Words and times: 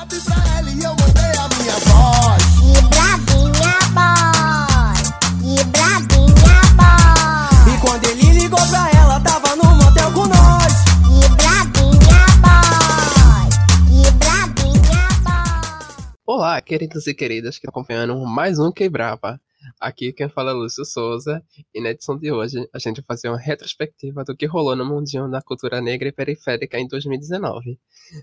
WhatsApp 0.00 0.24
pra 0.24 0.58
ela 0.58 0.70
e 0.70 0.82
eu 0.82 0.96
mandei 0.96 1.32
a 1.36 1.48
minha 1.58 1.76
voz. 1.84 2.42
Que 2.56 2.72
bravinha 2.88 3.76
boy, 3.92 4.96
que 5.42 5.64
bravinha 5.64 6.60
boy, 6.74 7.74
E 7.74 7.80
quando 7.80 8.04
ele 8.06 8.40
ligou 8.40 8.66
pra 8.68 8.90
ela, 8.92 9.20
tava 9.20 9.56
no 9.56 9.74
motel 9.76 10.10
com 10.12 10.26
nós. 10.26 10.72
que 11.04 11.28
bravinha 11.36 12.24
boy, 12.40 13.48
que 13.88 14.10
bravinha 14.12 15.08
boy. 15.22 16.14
Olá, 16.26 16.60
queridos 16.62 17.06
e 17.06 17.14
queridas 17.14 17.58
que 17.58 17.66
estão 17.66 17.70
acompanhando 17.70 18.16
mais 18.24 18.58
um 18.58 18.72
Quebrava. 18.72 19.38
Aqui 19.78 20.12
quem 20.12 20.28
fala 20.28 20.50
é 20.50 20.54
Lúcio 20.54 20.84
Souza 20.84 21.44
e 21.74 21.80
na 21.80 21.90
edição 21.90 22.16
de 22.16 22.32
hoje 22.32 22.68
a 22.72 22.78
gente 22.78 22.96
vai 23.02 23.16
fazer 23.16 23.28
uma 23.28 23.38
retrospectiva 23.38 24.24
do 24.24 24.36
que 24.36 24.46
rolou 24.46 24.76
no 24.76 24.84
mundinho 24.84 25.30
da 25.30 25.42
cultura 25.42 25.80
negra 25.80 26.08
e 26.08 26.12
periférica 26.12 26.78
em 26.78 26.88
2019. 26.88 27.78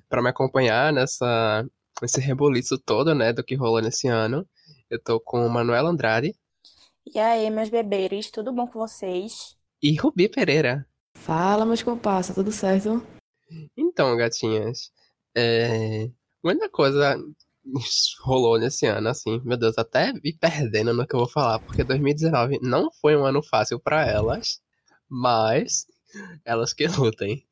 Para 0.10 0.22
me 0.22 0.30
acompanhar 0.30 0.92
nessa 0.94 1.66
nesse 2.02 2.22
reboliço 2.22 2.78
todo, 2.78 3.16
né, 3.16 3.34
do 3.34 3.44
que 3.44 3.56
rolou 3.56 3.82
nesse 3.82 4.08
ano, 4.08 4.48
eu 4.90 5.02
tô 5.02 5.20
com 5.20 5.48
Manuela 5.50 5.90
Andrade 5.90 6.36
E 7.06 7.18
aí, 7.20 7.50
meus 7.50 7.70
bebês, 7.70 8.30
tudo 8.30 8.52
bom 8.54 8.68
com 8.68 8.80
vocês? 8.80 9.58
e 9.82 9.96
Rubi 9.96 10.28
Pereira. 10.30 10.88
Fala, 11.16 11.66
meus 11.66 11.84
comparsa, 11.84 12.34
tudo 12.34 12.52
certo? 12.52 13.04
Então, 13.76 14.16
gatinhas, 14.18 14.92
é... 15.36 16.10
muita 16.44 16.70
coisa 16.70 17.18
rolou 18.22 18.58
nesse 18.60 18.86
ano, 18.86 19.10
assim, 19.10 19.42
meu 19.44 19.58
Deus, 19.58 19.78
até 19.78 20.14
me 20.14 20.34
perdendo 20.34 20.94
no 20.94 21.06
que 21.06 21.16
eu 21.16 21.20
vou 21.20 21.30
falar, 21.30 21.60
porque 21.60 21.84
2019 21.84 22.60
não 22.62 22.92
foi 23.02 23.16
um 23.16 23.26
ano 23.26 23.44
fácil 23.44 23.80
pra 23.80 24.06
elas, 24.06 24.60
mas 25.10 25.86
elas 26.46 26.74
que 26.74 26.88
lutem. 26.88 27.46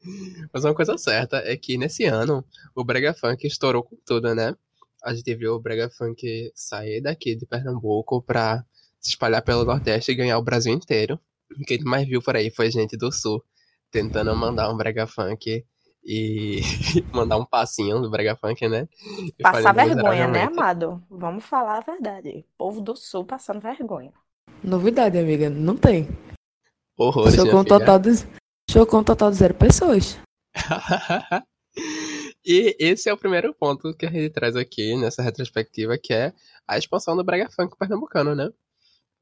Mas 0.53 0.63
uma 0.63 0.73
coisa 0.73 0.97
certa 0.97 1.38
é 1.38 1.55
que 1.57 1.77
nesse 1.77 2.05
ano 2.05 2.45
o 2.75 2.83
Brega 2.83 3.13
Funk 3.13 3.45
estourou 3.45 3.83
com 3.83 3.97
tudo, 4.05 4.33
né? 4.33 4.55
A 5.03 5.13
gente 5.13 5.35
viu 5.35 5.53
o 5.53 5.59
Brega 5.59 5.89
Funk 5.89 6.52
sair 6.55 7.02
daqui 7.02 7.35
de 7.35 7.45
Pernambuco 7.45 8.22
pra 8.23 8.66
se 9.00 9.11
espalhar 9.11 9.44
pelo 9.44 9.66
Nordeste 9.66 10.11
e 10.11 10.16
ganhar 10.16 10.38
o 10.38 10.44
Brasil 10.44 10.73
inteiro. 10.73 11.19
O 11.52 11.63
que 11.63 11.75
a 11.75 11.77
gente 11.77 11.85
mais 11.85 12.07
viu 12.07 12.22
por 12.22 12.35
aí 12.35 12.50
foi 12.50 12.72
gente 12.72 12.97
do 12.97 13.11
Sul 13.11 13.44
tentando 13.91 14.35
mandar 14.35 14.72
um 14.72 14.77
Brega 14.77 15.05
Funk 15.05 15.63
e 16.06 16.61
mandar 17.11 17.38
um 17.38 17.45
passinho 17.45 18.00
do 18.00 18.09
Brega 18.09 18.36
Funk, 18.36 18.67
né? 18.70 18.88
Passar 19.42 19.73
vergonha, 19.73 20.28
né, 20.28 20.44
amado? 20.44 21.03
Vamos 21.09 21.44
falar 21.44 21.80
a 21.80 21.81
verdade. 21.81 22.45
Povo 22.58 22.80
do 22.80 22.95
Sul 22.95 23.25
passando 23.25 23.59
vergonha. 23.59 24.14
Novidade, 24.64 25.17
amiga, 25.17 25.50
não 25.50 25.75
tem. 25.75 26.08
Horrores, 26.97 27.36
Show 27.36 27.50
com, 27.50 27.64
total 27.64 28.00
de, 28.00 28.12
show 28.70 28.86
com 28.86 29.03
total 29.03 29.31
de 29.31 29.38
zero 29.38 29.53
pessoas. 29.56 30.17
e 32.45 32.75
esse 32.80 33.09
é 33.09 33.14
o 33.14 33.17
primeiro 33.17 33.53
ponto 33.53 33.94
que 33.95 34.06
a 34.06 34.12
gente 34.12 34.30
traz 34.30 34.56
aqui 34.56 34.95
nessa 34.95 35.23
retrospectiva, 35.23 35.97
que 35.97 36.14
é 36.14 36.34
a 36.67 36.78
expansão 36.78 37.17
do 37.17 37.23
Brega 37.23 37.50
Funk 37.50 37.75
pernambucano, 37.78 38.36
né? 38.36 38.50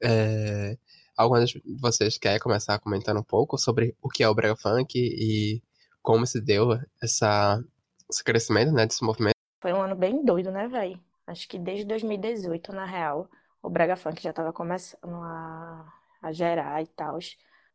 É... 0.04 0.78
Alguns 1.16 1.50
de 1.50 1.62
vocês 1.80 2.18
querem 2.18 2.40
começar 2.40 2.78
comentando 2.80 3.20
um 3.20 3.24
pouco 3.24 3.58
sobre 3.58 3.96
o 4.02 4.10
que 4.10 4.24
é 4.24 4.30
o 4.30 4.34
Brega 4.34 4.56
Funk 4.56 4.98
e 4.98 5.62
como 6.04 6.28
se 6.28 6.40
deu 6.40 6.78
essa, 7.02 7.64
esse 8.12 8.24
crescimento, 8.24 8.72
né, 8.72 8.86
desse 8.86 9.04
movimento? 9.04 9.34
Foi 9.62 9.74
um 9.74 9.82
ano 9.82 9.96
bem 9.96 10.24
doido, 10.24 10.52
né, 10.52 10.68
velho? 10.68 11.02
Acho 11.26 11.48
que 11.48 11.58
desde 11.58 11.86
2018, 11.86 12.74
na 12.74 12.86
real, 12.86 13.30
o 13.62 13.70
Brega 13.70 13.96
Funk 13.96 14.22
já 14.22 14.34
tava 14.34 14.52
começando 14.52 15.16
a, 15.16 15.94
a 16.22 16.32
gerar 16.34 16.84
e 16.84 16.88
tal, 16.88 17.18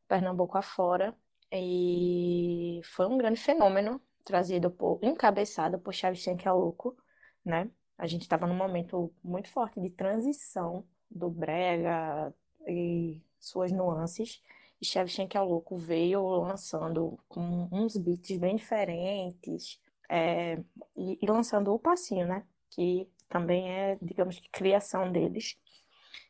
Pernambuco 0.07 0.59
afora. 0.59 1.17
E 1.51 2.81
foi 2.85 3.07
um 3.07 3.17
grande 3.17 3.41
fenômeno 3.41 4.01
trazido 4.25 4.71
por, 4.71 4.99
encabeçado 5.03 5.79
por 5.79 5.95
Shevchenko 5.95 6.47
é 6.47 6.53
louco, 6.53 6.97
né? 7.43 7.71
A 7.97 8.07
gente 8.07 8.23
estava 8.23 8.47
num 8.47 8.55
momento 8.55 9.13
muito 9.25 9.49
forte 9.49 9.81
de 9.81 9.91
transição 9.91 10.85
do 11.11 11.31
Brega 11.31 12.33
e 12.67 13.23
suas 13.41 13.73
nuances. 13.73 14.43
E 14.81 14.87
Shevchenko 14.87 15.37
é 15.37 15.41
louco 15.41 15.77
veio 15.77 16.25
lançando 16.27 17.19
com 17.29 17.69
uns 17.73 17.97
beats 17.97 18.39
bem 18.39 18.57
diferentes, 18.57 19.81
é, 20.09 20.59
e, 20.97 21.19
e 21.21 21.27
lançando 21.27 21.73
o 21.73 21.79
passinho, 21.79 22.27
né? 22.27 22.45
Que 22.71 23.09
também 23.29 23.71
é, 23.71 23.99
digamos 24.01 24.39
que, 24.39 24.49
criação 24.51 25.11
deles. 25.13 25.59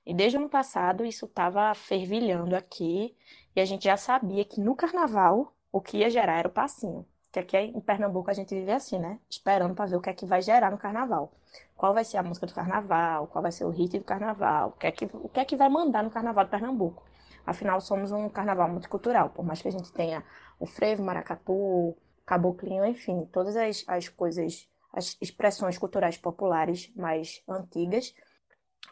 E 0.05 0.15
desde 0.15 0.37
o 0.37 0.41
ano 0.41 0.49
passado 0.49 1.05
isso 1.05 1.27
estava 1.27 1.75
fervilhando 1.75 2.57
aqui, 2.57 3.15
e 3.55 3.61
a 3.61 3.65
gente 3.65 3.85
já 3.85 3.97
sabia 3.97 4.45
que 4.45 4.61
no 4.61 4.75
carnaval 4.75 5.55
o 5.71 5.81
que 5.81 5.99
ia 5.99 6.11
gerar 6.11 6.39
era 6.39 6.49
o 6.49 6.53
passinho. 6.53 7.07
Que 7.31 7.41
aqui 7.41 7.57
em 7.59 7.81
Pernambuco 7.81 8.31
a 8.31 8.35
gente 8.35 8.55
vive 8.55 8.73
assim, 8.73 8.99
né? 8.99 9.21
Esperando 9.29 9.75
para 9.75 9.87
ver 9.87 9.97
o 9.97 10.01
que 10.01 10.11
é 10.11 10.15
que 10.15 10.25
vai 10.25 10.41
gerar 10.41 10.71
no 10.71 10.79
carnaval. 10.79 11.33
Qual 11.77 11.93
vai 11.95 12.05
ser 12.05 12.17
a 12.17 12.23
música 12.23 12.47
do 12.47 12.55
carnaval, 12.55 13.27
qual 13.29 13.43
vai 13.43 13.53
ser 13.53 13.65
o 13.65 13.71
hit 13.71 13.99
do 13.99 14.05
carnaval, 14.05 14.71
o 14.71 14.73
que 14.73 14.87
é 14.87 14.93
que, 14.93 15.05
o 15.13 15.29
que, 15.29 15.41
é 15.41 15.45
que 15.45 15.57
vai 15.57 15.69
mandar 15.69 16.03
no 16.03 16.11
carnaval 16.11 16.45
de 16.45 16.51
Pernambuco. 16.51 17.05
Afinal, 17.47 17.81
somos 17.81 18.13
um 18.13 18.29
carnaval 18.29 18.69
multicultural, 18.69 19.31
por 19.31 19.45
mais 19.45 19.63
que 19.63 19.69
a 19.69 19.73
gente 19.73 19.93
tenha 19.93 20.25
o 20.61 20.67
frevo, 20.67 21.03
maracatu, 21.03 21.97
caboclinho, 22.27 22.85
enfim, 22.85 23.27
todas 23.33 23.57
as, 23.57 23.85
as 23.89 24.09
coisas, 24.09 24.69
as 24.93 25.17
expressões 25.21 25.79
culturais 25.79 26.17
populares 26.19 26.93
mais 26.95 27.43
antigas. 27.49 28.15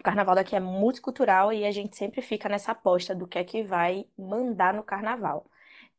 O 0.00 0.02
carnaval 0.02 0.34
daqui 0.34 0.56
é 0.56 0.60
multicultural 0.60 1.52
e 1.52 1.64
a 1.64 1.70
gente 1.70 1.96
sempre 1.96 2.22
fica 2.22 2.48
nessa 2.48 2.72
aposta 2.72 3.14
do 3.14 3.26
que 3.26 3.38
é 3.38 3.44
que 3.44 3.62
vai 3.62 4.06
mandar 4.18 4.74
no 4.74 4.82
carnaval. 4.82 5.46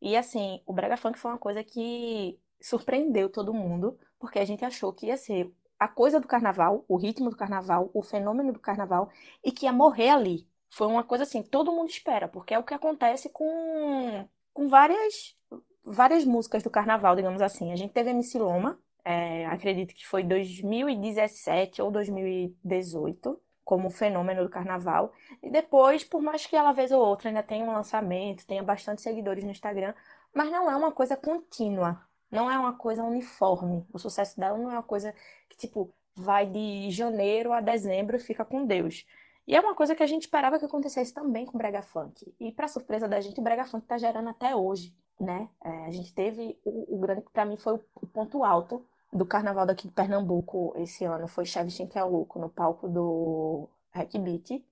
E 0.01 0.15
assim, 0.15 0.61
o 0.65 0.73
Brega 0.73 0.97
Funk 0.97 1.17
foi 1.17 1.31
uma 1.31 1.37
coisa 1.37 1.63
que 1.63 2.39
surpreendeu 2.61 3.29
todo 3.29 3.53
mundo, 3.53 3.97
porque 4.19 4.39
a 4.39 4.45
gente 4.45 4.65
achou 4.65 4.93
que 4.93 5.07
ia 5.07 5.17
ser 5.17 5.51
a 5.79 5.87
coisa 5.87 6.19
do 6.19 6.27
carnaval, 6.27 6.83
o 6.87 6.97
ritmo 6.97 7.29
do 7.29 7.35
carnaval, 7.35 7.89
o 7.93 8.01
fenômeno 8.01 8.51
do 8.51 8.59
carnaval, 8.59 9.09
e 9.43 9.51
que 9.51 9.65
ia 9.65 9.73
morrer 9.73 10.09
ali. 10.09 10.47
Foi 10.69 10.87
uma 10.87 11.03
coisa 11.03 11.23
assim, 11.23 11.41
todo 11.41 11.71
mundo 11.71 11.89
espera, 11.89 12.27
porque 12.27 12.53
é 12.53 12.59
o 12.59 12.63
que 12.63 12.73
acontece 12.73 13.29
com, 13.29 14.27
com 14.53 14.67
várias, 14.67 15.35
várias 15.83 16.25
músicas 16.25 16.63
do 16.63 16.69
carnaval, 16.69 17.15
digamos 17.15 17.41
assim. 17.41 17.71
A 17.71 17.75
gente 17.75 17.93
teve 17.93 18.09
MC 18.09 18.37
Loma, 18.37 18.79
é, 19.03 19.45
acredito 19.47 19.93
que 19.95 20.05
foi 20.05 20.23
2017 20.23 21.81
ou 21.81 21.89
2018, 21.89 23.41
como 23.63 23.89
fenômeno 23.89 24.43
do 24.43 24.49
carnaval. 24.49 25.11
E 25.41 25.49
depois, 25.49 26.03
por 26.03 26.21
mais 26.21 26.45
que 26.45 26.55
ela 26.55 26.71
vez 26.71 26.91
ou 26.91 27.05
outra 27.05 27.29
ainda 27.29 27.43
tenha 27.43 27.65
um 27.65 27.73
lançamento, 27.73 28.45
tenha 28.45 28.63
bastante 28.63 29.01
seguidores 29.01 29.43
no 29.43 29.51
Instagram, 29.51 29.93
mas 30.33 30.51
não 30.51 30.69
é 30.69 30.75
uma 30.75 30.91
coisa 30.91 31.17
contínua, 31.17 32.01
não 32.31 32.49
é 32.49 32.57
uma 32.57 32.73
coisa 32.73 33.03
uniforme. 33.03 33.85
O 33.91 33.99
sucesso 33.99 34.39
dela 34.39 34.57
não 34.57 34.69
é 34.69 34.73
uma 34.73 34.83
coisa 34.83 35.13
que, 35.49 35.57
tipo, 35.57 35.93
vai 36.15 36.45
de 36.45 36.89
janeiro 36.91 37.53
a 37.53 37.61
dezembro 37.61 38.15
e 38.15 38.19
fica 38.19 38.45
com 38.45 38.65
Deus. 38.65 39.05
E 39.47 39.55
é 39.55 39.61
uma 39.61 39.73
coisa 39.73 39.95
que 39.95 40.03
a 40.03 40.07
gente 40.07 40.23
esperava 40.23 40.59
que 40.59 40.65
acontecesse 40.65 41.13
também 41.13 41.45
com 41.45 41.55
o 41.55 41.57
Brega 41.57 41.81
Funk. 41.81 42.35
E, 42.39 42.51
para 42.51 42.67
surpresa 42.67 43.07
da 43.07 43.21
gente, 43.21 43.39
o 43.39 43.43
Brega 43.43 43.65
Funk 43.65 43.87
tá 43.87 43.97
gerando 43.97 44.27
até 44.29 44.53
hoje, 44.55 44.93
né? 45.19 45.49
É, 45.63 45.85
a 45.85 45.91
gente 45.91 46.13
teve 46.13 46.59
o, 46.65 46.97
o 46.97 46.99
grande, 46.99 47.23
para 47.31 47.45
mim, 47.45 47.55
foi 47.55 47.73
o, 47.73 48.07
ponto 48.07 48.43
alto 48.43 48.85
do 49.11 49.25
carnaval 49.25 49.65
daqui 49.65 49.87
de 49.87 49.93
Pernambuco 49.93 50.73
esse 50.75 51.05
ano. 51.05 51.27
Foi 51.29 51.45
Shevchenko 51.45 51.97
é 51.97 52.03
louco 52.03 52.37
no 52.39 52.49
palco 52.49 52.89
do 52.89 53.69
Hack 53.91 54.17
Beat, 54.19 54.63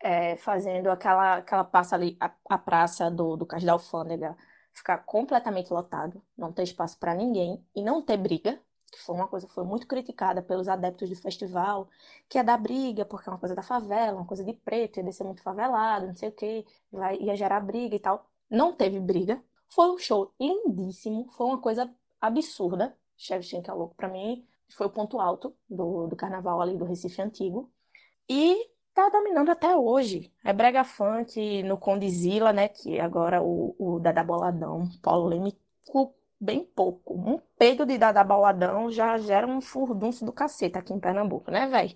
é, 0.00 0.36
fazendo 0.36 0.90
aquela, 0.90 1.36
aquela 1.36 1.64
passa 1.64 1.94
ali, 1.94 2.16
a, 2.18 2.32
a 2.48 2.56
praça 2.56 3.10
do, 3.10 3.36
do 3.36 3.44
Cais 3.44 3.64
da 3.64 3.72
Alfândega 3.72 4.34
ficar 4.72 4.98
completamente 4.98 5.70
lotado, 5.70 6.22
não 6.36 6.52
ter 6.52 6.62
espaço 6.62 6.98
para 6.98 7.14
ninguém 7.14 7.62
e 7.74 7.82
não 7.82 8.02
ter 8.02 8.16
briga, 8.16 8.58
que 8.92 9.00
foi 9.00 9.14
uma 9.16 9.26
coisa 9.26 9.46
que 9.46 9.54
foi 9.54 9.64
muito 9.64 9.86
criticada 9.86 10.42
pelos 10.42 10.68
adeptos 10.68 11.08
do 11.08 11.16
festival, 11.16 11.88
que 12.28 12.38
é 12.38 12.44
dar 12.44 12.58
briga, 12.58 13.04
porque 13.06 13.28
é 13.28 13.32
uma 13.32 13.38
coisa 13.38 13.54
da 13.54 13.62
favela, 13.62 14.18
uma 14.18 14.26
coisa 14.26 14.44
de 14.44 14.52
preto, 14.52 14.98
ia 14.98 15.02
descer 15.04 15.24
muito 15.24 15.42
favelado, 15.42 16.06
não 16.06 16.14
sei 16.14 16.28
o 16.28 16.32
que, 16.32 16.64
vai, 16.92 17.16
ia 17.18 17.34
gerar 17.34 17.60
briga 17.60 17.96
e 17.96 17.98
tal. 17.98 18.26
Não 18.50 18.74
teve 18.74 19.00
briga. 19.00 19.42
Foi 19.68 19.90
um 19.90 19.98
show 19.98 20.32
lindíssimo, 20.38 21.26
foi 21.32 21.46
uma 21.46 21.58
coisa 21.58 21.90
absurda. 22.20 22.94
Shevchenko 23.16 23.70
é 23.70 23.74
louco 23.74 23.94
pra 23.94 24.08
mim, 24.08 24.46
foi 24.68 24.86
o 24.86 24.90
ponto 24.90 25.18
alto 25.20 25.54
do, 25.68 26.06
do 26.06 26.16
carnaval 26.16 26.60
ali 26.60 26.76
do 26.76 26.84
Recife 26.84 27.22
Antigo. 27.22 27.70
E 28.28 28.68
tá 28.92 29.08
dominando 29.08 29.50
até 29.50 29.74
hoje. 29.74 30.30
É 30.44 30.52
brega 30.52 30.84
funk 30.84 31.62
no 31.62 31.78
Condizila, 31.78 32.52
né, 32.52 32.68
que 32.68 33.00
agora 33.00 33.42
o, 33.42 33.74
o 33.78 33.98
Dada 33.98 34.22
Boladão, 34.22 34.88
polêmico 35.02 36.14
bem 36.42 36.64
pouco. 36.64 37.14
Um 37.14 37.38
peido 37.56 37.86
de 37.86 37.96
Dada 37.96 38.24
Boladão 38.24 38.90
já 38.90 39.16
gera 39.18 39.46
um 39.46 39.60
furdunço 39.60 40.24
do 40.24 40.32
cacete 40.32 40.76
aqui 40.76 40.92
em 40.92 40.98
Pernambuco, 40.98 41.50
né, 41.50 41.68
velho? 41.68 41.94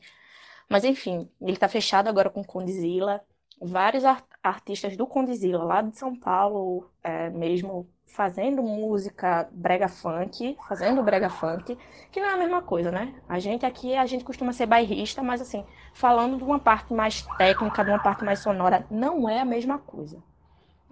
Mas 0.69 0.85
enfim, 0.85 1.29
ele 1.41 1.57
tá 1.57 1.69
fechado 1.69 2.09
agora 2.09 2.31
com 2.31 2.45
Condizila. 2.45 3.21
Vários 3.61 4.05
ar- 4.05 4.25
artistas 4.43 4.97
do 4.97 5.07
Condizila, 5.07 5.65
lá 5.65 5.83
de 5.83 5.97
São 5.97 6.15
Paulo, 6.15 6.91
é, 7.03 7.31
mesmo, 7.31 7.89
fazendo 8.05 8.63
música 8.63 9.49
brega 9.51 9.89
funk, 9.89 10.57
fazendo 10.69 11.03
brega 11.03 11.31
funk, 11.31 11.77
que 12.13 12.21
não 12.21 12.29
é 12.29 12.33
a 12.35 12.37
mesma 12.37 12.63
coisa, 12.63 12.91
né? 12.91 13.15
A 13.29 13.39
gente 13.39 13.65
aqui, 13.65 13.97
a 13.97 14.05
gente 14.07 14.25
costuma 14.25 14.53
ser 14.53 14.67
bairrista, 14.67 15.23
mas 15.23 15.41
assim, 15.41 15.65
falando 15.95 16.37
de 16.37 16.45
uma 16.45 16.59
parte 16.59 16.93
mais 16.93 17.23
técnica, 17.39 17.83
de 17.83 17.91
uma 17.91 18.03
parte 18.03 18.25
mais 18.25 18.41
sonora, 18.41 18.87
não 18.91 19.29
é 19.29 19.41
a 19.41 19.45
mesma 19.45 19.79
coisa. 19.79 20.23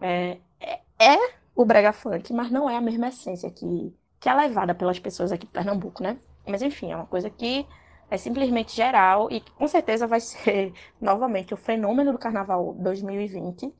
É, 0.00 0.38
é, 0.58 0.80
é 0.98 1.43
o 1.54 1.64
brega 1.64 1.92
funk, 1.92 2.32
mas 2.32 2.50
não 2.50 2.68
é 2.68 2.76
a 2.76 2.80
mesma 2.80 3.08
essência 3.08 3.50
que, 3.50 3.94
que 4.18 4.28
é 4.28 4.34
levada 4.34 4.74
pelas 4.74 4.98
pessoas 4.98 5.30
aqui 5.30 5.46
de 5.46 5.52
Pernambuco, 5.52 6.02
né? 6.02 6.18
Mas 6.46 6.62
enfim, 6.62 6.92
é 6.92 6.96
uma 6.96 7.06
coisa 7.06 7.30
que 7.30 7.66
é 8.10 8.16
simplesmente 8.16 8.74
geral 8.74 9.30
e 9.30 9.40
com 9.40 9.66
certeza 9.68 10.06
vai 10.06 10.20
ser 10.20 10.72
novamente 11.00 11.54
o 11.54 11.56
fenômeno 11.56 12.12
do 12.12 12.18
carnaval 12.18 12.74
2020. 12.74 13.72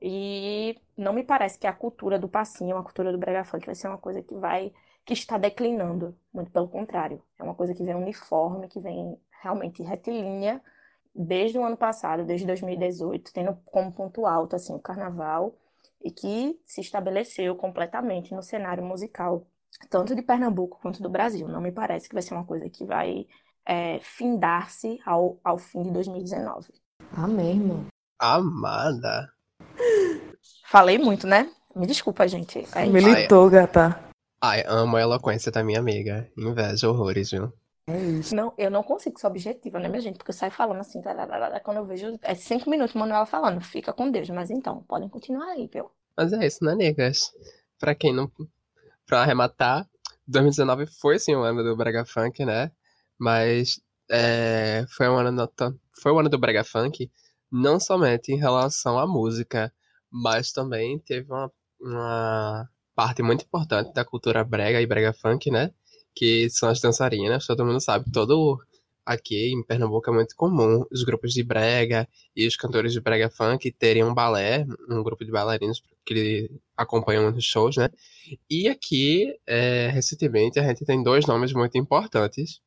E 0.00 0.78
não 0.96 1.12
me 1.12 1.22
parece 1.22 1.58
que 1.58 1.66
a 1.66 1.72
cultura 1.72 2.18
do 2.18 2.28
passinho, 2.28 2.76
a 2.76 2.82
cultura 2.82 3.10
do 3.10 3.18
brega 3.18 3.44
funk 3.44 3.64
vai 3.64 3.74
ser 3.74 3.88
uma 3.88 3.98
coisa 3.98 4.22
que 4.22 4.34
vai 4.34 4.72
que 5.04 5.12
está 5.12 5.38
declinando, 5.38 6.16
muito 6.34 6.50
pelo 6.50 6.68
contrário. 6.68 7.22
É 7.38 7.42
uma 7.42 7.54
coisa 7.54 7.72
que 7.72 7.84
vem 7.84 7.94
uniforme, 7.94 8.66
que 8.66 8.80
vem 8.80 9.16
realmente 9.40 9.82
retilínea 9.82 10.60
desde 11.14 11.58
o 11.58 11.64
ano 11.64 11.76
passado, 11.76 12.24
desde 12.24 12.44
2018, 12.44 13.32
tendo 13.32 13.56
como 13.66 13.92
ponto 13.92 14.26
alto 14.26 14.56
assim 14.56 14.74
o 14.74 14.80
carnaval 14.80 15.54
e 16.02 16.10
que 16.10 16.58
se 16.64 16.80
estabeleceu 16.80 17.54
completamente 17.56 18.34
no 18.34 18.42
cenário 18.42 18.84
musical, 18.84 19.46
tanto 19.90 20.14
de 20.14 20.22
Pernambuco 20.22 20.78
quanto 20.80 21.02
do 21.02 21.08
Brasil. 21.08 21.48
Não 21.48 21.60
me 21.60 21.72
parece 21.72 22.08
que 22.08 22.14
vai 22.14 22.22
ser 22.22 22.34
uma 22.34 22.44
coisa 22.44 22.68
que 22.68 22.84
vai 22.84 23.26
é, 23.66 23.98
findar-se 24.00 24.98
ao, 25.04 25.38
ao 25.42 25.58
fim 25.58 25.82
de 25.82 25.90
2019. 25.90 26.68
Amém, 27.12 27.56
irmão. 27.56 27.86
Amada. 28.18 29.28
Falei 30.66 30.98
muito, 30.98 31.26
né? 31.26 31.50
Me 31.74 31.86
desculpa, 31.86 32.26
gente. 32.26 32.66
É. 32.74 32.86
Militou, 32.86 33.50
gata. 33.50 34.00
Ai, 34.40 34.64
amo 34.66 34.96
a 34.96 35.00
eloquência 35.00 35.52
da 35.52 35.62
minha 35.62 35.78
amiga. 35.78 36.30
Inveja 36.36 36.88
horrores, 36.88 37.30
viu? 37.30 37.52
É 37.88 37.98
isso. 37.98 38.34
Não, 38.34 38.52
eu 38.58 38.70
não 38.70 38.82
consigo 38.82 39.18
ser 39.18 39.28
objetiva, 39.28 39.78
né, 39.78 39.88
minha 39.88 40.00
gente? 40.00 40.16
Porque 40.16 40.30
eu 40.30 40.34
saio 40.34 40.50
falando 40.50 40.80
assim, 40.80 41.00
tararara, 41.00 41.60
quando 41.60 41.78
eu 41.78 41.86
vejo. 41.86 42.18
É 42.22 42.34
cinco 42.34 42.68
minutos, 42.68 42.94
Manuela 42.94 43.26
falando, 43.26 43.60
fica 43.60 43.92
com 43.92 44.10
Deus. 44.10 44.28
Mas 44.30 44.50
então, 44.50 44.82
podem 44.84 45.08
continuar 45.08 45.52
aí, 45.52 45.68
viu? 45.72 45.90
Mas 46.16 46.32
é 46.32 46.46
isso, 46.46 46.64
né, 46.64 46.74
negas? 46.74 47.32
Pra 47.78 47.94
quem 47.94 48.12
não. 48.12 48.30
Pra 49.06 49.22
arrematar, 49.22 49.88
2019 50.26 50.86
foi 50.86 51.18
sim 51.18 51.36
o 51.36 51.42
ano 51.42 51.62
do 51.62 51.76
Brega 51.76 52.04
Funk, 52.04 52.44
né? 52.44 52.72
Mas 53.18 53.80
é, 54.10 54.84
foi, 54.88 55.08
um 55.08 55.16
ano 55.16 55.48
foi 56.02 56.12
o 56.12 56.18
ano 56.18 56.28
do 56.28 56.38
Brega 56.38 56.64
Funk, 56.64 57.10
não 57.50 57.78
somente 57.78 58.32
em 58.32 58.36
relação 58.36 58.98
à 58.98 59.06
música, 59.06 59.72
mas 60.10 60.52
também 60.52 60.98
teve 60.98 61.30
uma, 61.30 61.52
uma 61.80 62.68
parte 62.94 63.22
muito 63.22 63.44
importante 63.44 63.92
da 63.92 64.04
cultura 64.04 64.42
brega 64.42 64.80
e 64.80 64.86
brega 64.86 65.12
funk, 65.12 65.50
né? 65.50 65.72
Que 66.16 66.48
são 66.50 66.68
as 66.70 66.80
dançarinas, 66.80 67.46
todo 67.46 67.64
mundo 67.64 67.80
sabe. 67.80 68.10
Todo 68.10 68.58
aqui 69.06 69.52
em 69.52 69.62
Pernambuco 69.62 70.10
é 70.10 70.12
muito 70.14 70.34
comum 70.34 70.84
os 70.90 71.04
grupos 71.04 71.32
de 71.32 71.44
brega 71.44 72.08
e 72.34 72.46
os 72.46 72.56
cantores 72.56 72.92
de 72.92 73.00
brega 73.00 73.30
funk 73.30 73.70
terem 73.72 74.02
um 74.02 74.12
balé, 74.12 74.66
um 74.90 75.02
grupo 75.02 75.24
de 75.24 75.30
bailarinos 75.30 75.80
que 76.04 76.50
acompanham 76.76 77.28
os 77.32 77.44
shows, 77.44 77.76
né? 77.76 77.88
E 78.50 78.68
aqui, 78.68 79.38
é, 79.46 79.88
recentemente, 79.88 80.58
a 80.58 80.64
gente 80.64 80.84
tem 80.84 81.02
dois 81.02 81.26
nomes 81.26 81.52
muito 81.52 81.78
importantes 81.78 82.60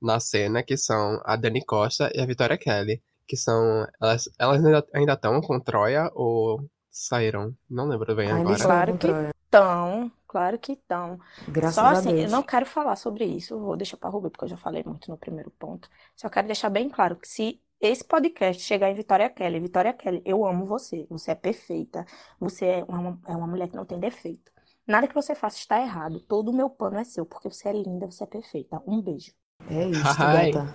na 0.00 0.20
cena, 0.20 0.62
que 0.62 0.76
são 0.76 1.20
a 1.24 1.36
Dani 1.36 1.64
Costa 1.64 2.10
e 2.14 2.20
a 2.20 2.26
Vitória 2.26 2.58
Kelly, 2.58 3.02
que 3.26 3.36
são 3.36 3.86
elas, 4.00 4.28
elas 4.38 4.62
ainda 4.94 5.14
estão 5.14 5.40
com 5.40 5.58
Troia 5.60 6.10
ou 6.14 6.60
saíram? 6.98 7.54
Não 7.68 7.86
lembro 7.88 8.14
bem 8.14 8.30
Ainda 8.30 8.54
agora. 8.54 8.62
Claro 8.62 8.98
que-. 8.98 9.06
Então, 9.48 10.10
claro 10.26 10.58
que 10.58 10.72
estão. 10.72 11.18
Graças 11.48 11.74
Só 11.74 11.82
a 11.82 11.90
assim, 11.92 12.10
eu 12.10 12.16
Deus. 12.16 12.32
não 12.32 12.42
quero 12.42 12.66
falar 12.66 12.96
sobre 12.96 13.24
isso, 13.24 13.58
vou 13.58 13.76
deixar 13.76 13.96
para 13.96 14.10
Rubi, 14.10 14.30
porque 14.30 14.44
eu 14.44 14.48
já 14.48 14.56
falei 14.56 14.82
muito 14.84 15.10
no 15.10 15.16
primeiro 15.16 15.50
ponto. 15.52 15.88
Só 16.16 16.28
quero 16.28 16.46
deixar 16.46 16.68
bem 16.70 16.88
claro 16.90 17.16
que 17.16 17.28
se 17.28 17.60
esse 17.80 18.04
podcast 18.04 18.62
chegar 18.62 18.90
em 18.90 18.94
Vitória 18.94 19.28
Kelly, 19.30 19.60
Vitória 19.60 19.92
Kelly, 19.92 20.22
eu 20.24 20.44
amo 20.46 20.64
você, 20.66 21.06
você 21.10 21.30
é 21.32 21.34
perfeita, 21.34 22.04
você 22.40 22.66
é 22.66 22.84
uma, 22.88 23.18
é 23.26 23.36
uma 23.36 23.46
mulher 23.46 23.68
que 23.68 23.76
não 23.76 23.84
tem 23.84 24.00
defeito. 24.00 24.50
Nada 24.86 25.06
que 25.08 25.14
você 25.14 25.34
faça 25.34 25.58
está 25.58 25.80
errado, 25.80 26.20
todo 26.20 26.50
o 26.50 26.54
meu 26.56 26.70
pano 26.70 26.98
é 26.98 27.04
seu, 27.04 27.26
porque 27.26 27.50
você 27.50 27.68
é 27.68 27.72
linda, 27.72 28.06
você 28.10 28.24
é 28.24 28.26
perfeita. 28.26 28.82
Um 28.86 29.00
beijo. 29.02 29.32
É 29.68 29.84
isso, 29.88 30.02
Ai. 30.18 30.50
gata. 30.50 30.74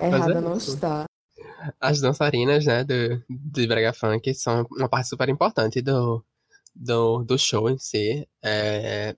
é 0.00 0.06
Errada 0.06 0.40
não 0.40 0.56
isso. 0.56 0.74
está. 0.74 1.04
As 1.80 2.00
dançarinas, 2.00 2.64
né, 2.64 2.84
do, 2.84 3.22
de 3.28 3.66
Brega 3.66 3.92
Funk 3.92 4.34
são 4.34 4.66
uma 4.70 4.88
parte 4.88 5.08
super 5.08 5.28
importante 5.28 5.80
do, 5.82 6.24
do, 6.74 7.24
do 7.24 7.38
show 7.38 7.68
em 7.70 7.78
si. 7.78 8.26
É, 8.42 9.16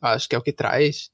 acho 0.00 0.28
que 0.28 0.34
é 0.34 0.38
o 0.38 0.42
que 0.42 0.52
traz. 0.52 1.10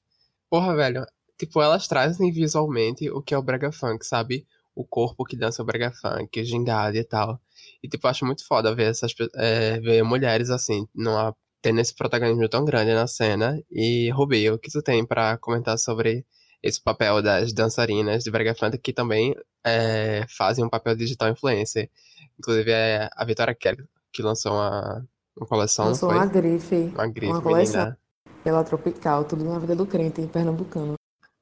Porra, 0.48 0.74
velho. 0.76 1.04
Tipo, 1.38 1.62
elas 1.62 1.88
trazem 1.88 2.30
visualmente 2.32 3.10
o 3.10 3.22
que 3.22 3.34
é 3.34 3.38
o 3.38 3.42
Brega 3.42 3.72
Funk, 3.72 4.04
sabe? 4.06 4.46
O 4.74 4.84
corpo 4.84 5.24
que 5.24 5.36
dança 5.36 5.62
o 5.62 5.64
Brega 5.64 5.92
Funk, 5.92 6.40
o 6.40 6.44
gingado 6.44 6.96
e 6.96 7.04
tal. 7.04 7.40
E, 7.82 7.88
tipo, 7.88 8.06
acho 8.08 8.26
muito 8.26 8.46
foda 8.46 8.74
ver 8.74 8.90
essas 8.90 9.14
é, 9.36 9.80
ver 9.80 10.02
mulheres 10.02 10.50
assim, 10.50 10.86
numa, 10.94 11.34
tendo 11.62 11.80
esse 11.80 11.94
protagonismo 11.94 12.48
tão 12.48 12.64
grande 12.64 12.92
na 12.94 13.06
cena. 13.06 13.62
E, 13.70 14.10
Rubi, 14.10 14.50
o 14.50 14.58
que 14.58 14.70
tu 14.70 14.82
tem 14.82 15.04
pra 15.06 15.38
comentar 15.38 15.78
sobre 15.78 16.26
esse 16.62 16.80
papel 16.82 17.22
das 17.22 17.52
dançarinas 17.52 18.22
de 18.24 18.30
Brega 18.30 18.54
Funk 18.54 18.76
que 18.78 18.92
também 18.92 19.34
é, 19.64 20.26
fazem 20.28 20.64
um 20.64 20.68
papel 20.68 20.94
digital 20.94 21.28
influencer. 21.30 21.90
Inclusive 22.38 22.70
é 22.70 23.08
a 23.14 23.24
Vitória 23.24 23.54
Kelly 23.54 23.84
que 24.12 24.22
lançou 24.22 24.52
uma, 24.52 25.06
uma 25.36 25.46
coleção, 25.46 25.86
Lançou 25.86 26.08
foi? 26.08 26.18
uma 26.18 26.26
grife, 26.26 26.74
Uma 26.94 27.06
grife, 27.06 27.32
uma 27.32 27.42
coleção 27.42 27.80
menina, 27.84 27.98
pela 28.42 28.64
Tropical, 28.64 29.24
tudo 29.24 29.44
na 29.44 29.58
vida 29.58 29.76
do 29.76 29.86
crente 29.86 30.20
em 30.20 30.26
pernambucano. 30.26 30.94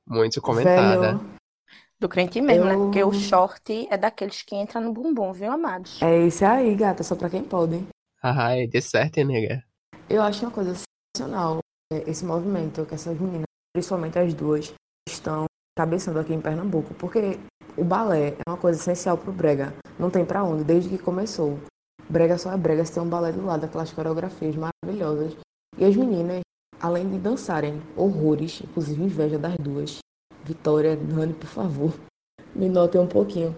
muito 0.07 0.41
comentada. 0.43 1.13
Velho, 1.17 1.39
Do 1.99 2.09
crente 2.09 2.41
mesmo, 2.41 2.65
né? 2.67 2.75
Eu- 2.75 2.79
Porque 2.79 3.03
o 3.03 3.13
short 3.13 3.89
é 3.91 3.97
daqueles 3.97 4.43
que 4.43 4.55
entra 4.55 4.81
no 4.81 4.93
bumbum, 4.93 5.33
viu, 5.33 5.51
amados? 5.51 6.01
é 6.03 6.27
esse 6.27 6.45
aí, 6.45 6.75
gata, 6.77 7.03
só 7.03 7.17
pra 7.17 7.29
quem 7.31 7.43
pode. 7.43 7.85
Ai, 8.23 8.67
de 8.67 8.81
certo, 8.81 9.19
hein, 9.19 9.25
nega. 9.25 9.65
Eu 10.09 10.23
acho 10.23 10.45
uma 10.45 10.51
coisa 10.51 10.75
sensacional 11.17 11.59
é, 11.93 12.09
esse 12.11 12.25
movimento 12.25 12.85
que 12.87 12.95
essas 12.95 13.19
meninas, 13.19 13.45
principalmente 13.75 14.19
as 14.19 14.33
duas, 14.35 14.73
cabeçando 15.79 16.19
aqui 16.19 16.35
em 16.35 16.41
Pernambuco, 16.41 16.93
porque 16.95 17.39
o 17.77 17.85
balé 17.85 18.31
é 18.31 18.51
uma 18.51 18.57
coisa 18.57 18.81
essencial 18.81 19.17
pro 19.17 19.31
brega. 19.31 19.73
Não 19.97 20.11
tem 20.11 20.25
pra 20.25 20.43
onde, 20.43 20.65
desde 20.65 20.89
que 20.91 20.99
começou. 20.99 21.57
Brega 22.09 22.37
só 22.37 22.53
é 22.53 22.57
brega 22.57 22.85
se 22.85 22.95
tem 22.95 23.01
um 23.01 23.09
balé 23.09 23.31
do 23.31 23.47
lado, 23.47 23.65
aquelas 23.65 23.93
coreografias 23.93 24.57
maravilhosas. 24.57 25.37
E 25.79 25.85
as 25.85 25.95
meninas, 25.95 26.41
além 26.81 27.09
de 27.09 27.17
dançarem 27.19 27.81
horrores, 27.97 28.61
inclusive 28.61 29.01
inveja 29.01 29.39
das 29.39 29.57
duas. 29.57 29.99
Vitória, 30.45 30.97
Dani, 30.97 31.33
por 31.33 31.47
favor, 31.47 31.95
me 32.57 32.69
notem 32.69 33.01
um 33.01 33.07
pouquinho. 33.07 33.55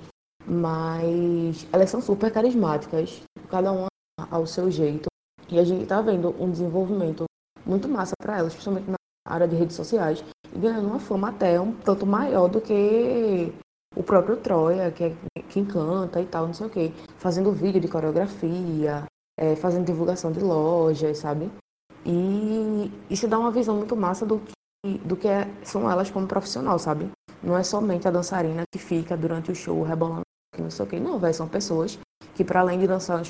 Mas 0.46 1.66
elas 1.72 1.88
são 1.88 2.02
super 2.02 2.30
carismáticas, 2.30 3.22
cada 3.48 3.72
uma 3.72 3.86
ao 4.30 4.46
seu 4.46 4.70
jeito. 4.70 5.06
E 5.48 5.58
a 5.58 5.64
gente 5.64 5.86
tá 5.86 6.02
vendo 6.02 6.36
um 6.38 6.50
desenvolvimento 6.50 7.24
muito 7.64 7.88
massa 7.88 8.12
para 8.20 8.36
elas, 8.36 8.52
principalmente 8.52 8.90
na 8.90 8.96
área 9.26 9.48
de 9.48 9.56
redes 9.56 9.74
sociais, 9.74 10.22
ganhando 10.54 10.88
uma 10.88 10.98
fama 10.98 11.28
até 11.28 11.60
um 11.60 11.72
tanto 11.72 12.06
maior 12.06 12.48
do 12.48 12.60
que 12.60 13.52
o 13.94 14.02
próprio 14.02 14.36
Troia, 14.36 14.90
que 14.90 15.04
é 15.04 15.14
quem 15.48 15.64
canta 15.64 16.20
e 16.20 16.26
tal, 16.26 16.46
não 16.46 16.54
sei 16.54 16.66
o 16.66 16.70
quê. 16.70 16.92
Fazendo 17.18 17.52
vídeo 17.52 17.80
de 17.80 17.88
coreografia, 17.88 19.04
é, 19.38 19.56
fazendo 19.56 19.86
divulgação 19.86 20.30
de 20.30 20.40
lojas, 20.40 21.18
sabe? 21.18 21.50
E 22.04 22.90
isso 23.10 23.28
dá 23.28 23.38
uma 23.38 23.50
visão 23.50 23.76
muito 23.76 23.96
massa 23.96 24.24
do 24.24 24.40
que, 24.84 24.98
do 24.98 25.16
que 25.16 25.28
é- 25.28 25.48
são 25.62 25.90
elas 25.90 26.10
como 26.10 26.26
profissional, 26.26 26.78
sabe? 26.78 27.10
Não 27.42 27.56
é 27.56 27.62
somente 27.62 28.06
a 28.06 28.10
dançarina 28.10 28.62
que 28.72 28.78
fica 28.78 29.16
durante 29.16 29.50
o 29.50 29.54
show 29.54 29.82
rebolando, 29.82 30.22
que 30.54 30.62
não 30.62 30.70
sei 30.70 30.84
o 30.84 30.88
quê. 30.88 31.00
Não, 31.00 31.18
velho, 31.18 31.34
são 31.34 31.48
pessoas 31.48 31.98
que 32.34 32.44
para 32.44 32.60
além 32.60 32.78
de 32.78 32.86
dançar 32.86 33.22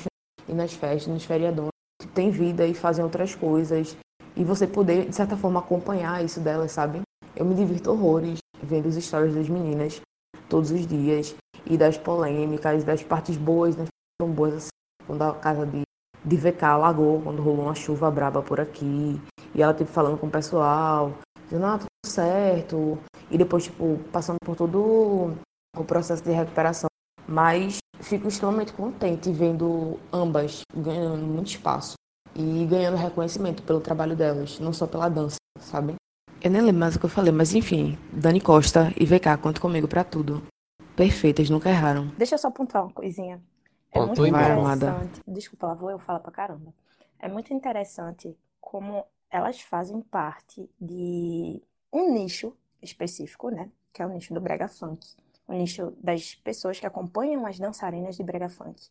e 0.47 0.53
nas 0.53 0.73
festas, 0.73 1.07
nos 1.11 1.23
feriadões, 1.23 1.71
têm 2.13 2.29
vida 2.29 2.65
e 2.65 2.73
fazem 2.73 3.03
outras 3.03 3.35
coisas. 3.35 3.95
E 4.35 4.43
você 4.43 4.65
poder, 4.65 5.09
de 5.09 5.15
certa 5.15 5.35
forma, 5.35 5.59
acompanhar 5.59 6.23
isso 6.23 6.39
delas, 6.39 6.71
sabe? 6.71 7.01
Eu 7.35 7.45
me 7.45 7.55
divirto 7.55 7.91
horrores 7.91 8.39
vendo 8.61 8.87
os 8.87 8.95
stories 8.95 9.33
das 9.33 9.47
meninas 9.47 10.01
todos 10.49 10.71
os 10.71 10.85
dias. 10.85 11.35
E 11.65 11.77
das 11.77 11.97
polêmicas, 11.97 12.83
das 12.83 13.03
partes 13.03 13.37
boas, 13.37 13.75
partes 13.75 13.91
tão 14.19 14.29
boas, 14.29 14.53
assim, 14.55 14.69
quando 15.05 15.21
a 15.21 15.33
casa 15.35 15.65
de, 15.65 15.83
de 16.25 16.37
VK 16.37 16.63
alagou, 16.63 17.21
quando 17.21 17.41
rolou 17.41 17.65
uma 17.65 17.75
chuva 17.75 18.09
braba 18.09 18.41
por 18.41 18.59
aqui. 18.59 19.21
E 19.53 19.61
ela, 19.61 19.73
tipo, 19.73 19.89
falando 19.89 20.17
com 20.17 20.27
o 20.27 20.31
pessoal, 20.31 21.13
dizendo, 21.45 21.65
ah, 21.65 21.77
tudo 21.77 21.87
certo. 22.05 22.97
E 23.29 23.37
depois, 23.37 23.65
tipo, 23.65 23.99
passando 24.11 24.37
por 24.43 24.55
todo 24.55 25.33
o 25.77 25.83
processo 25.85 26.23
de 26.23 26.31
recuperação. 26.31 26.89
Mas 27.27 27.77
fico 27.99 28.27
extremamente 28.27 28.73
contente 28.73 29.31
vendo 29.31 29.99
ambas 30.11 30.61
ganhando 30.75 31.25
muito 31.25 31.47
espaço 31.47 31.93
e 32.35 32.65
ganhando 32.65 32.97
reconhecimento 32.97 33.63
pelo 33.63 33.79
trabalho 33.79 34.15
delas, 34.15 34.59
não 34.59 34.73
só 34.73 34.87
pela 34.87 35.07
dança, 35.07 35.37
sabe? 35.59 35.95
Eu 36.43 36.49
nem 36.49 36.59
lembro 36.59 36.79
mais 36.79 36.95
o 36.95 36.99
que 36.99 37.05
eu 37.05 37.09
falei, 37.09 37.31
mas 37.31 37.53
enfim, 37.53 37.99
Dani 38.11 38.41
Costa 38.41 38.91
e 38.99 39.05
VK, 39.05 39.37
conta 39.39 39.61
comigo 39.61 39.87
pra 39.87 40.03
tudo. 40.03 40.41
Perfeitas, 40.95 41.51
nunca 41.51 41.69
erraram. 41.69 42.07
Deixa 42.17 42.33
eu 42.33 42.39
só 42.39 42.49
pontuar 42.49 42.85
uma 42.85 42.91
coisinha. 42.91 43.39
É 43.91 43.99
muito 44.03 44.19
mesmo. 44.23 44.37
amada. 44.37 44.87
interessante. 44.87 45.21
Desculpa, 45.27 45.67
lá 45.67 45.73
vou 45.75 45.91
eu 45.91 45.99
falar 45.99 46.19
pra 46.19 46.31
caramba. 46.31 46.73
É 47.19 47.29
muito 47.29 47.53
interessante 47.53 48.35
como 48.59 49.05
elas 49.29 49.61
fazem 49.61 50.01
parte 50.01 50.67
de 50.79 51.61
um 51.93 52.11
nicho 52.11 52.57
específico, 52.81 53.51
né? 53.51 53.69
Que 53.93 54.01
é 54.01 54.05
o 54.07 54.09
nicho 54.09 54.33
do 54.33 54.41
brega 54.41 54.67
funk. 54.67 55.07
O 55.47 55.53
nicho 55.53 55.93
das 56.01 56.33
pessoas 56.33 56.79
que 56.79 56.87
acompanham 56.87 57.45
as 57.45 57.59
dançarinas 57.59 58.15
de 58.17 58.23
brega 58.23 58.49
funk. 58.49 58.81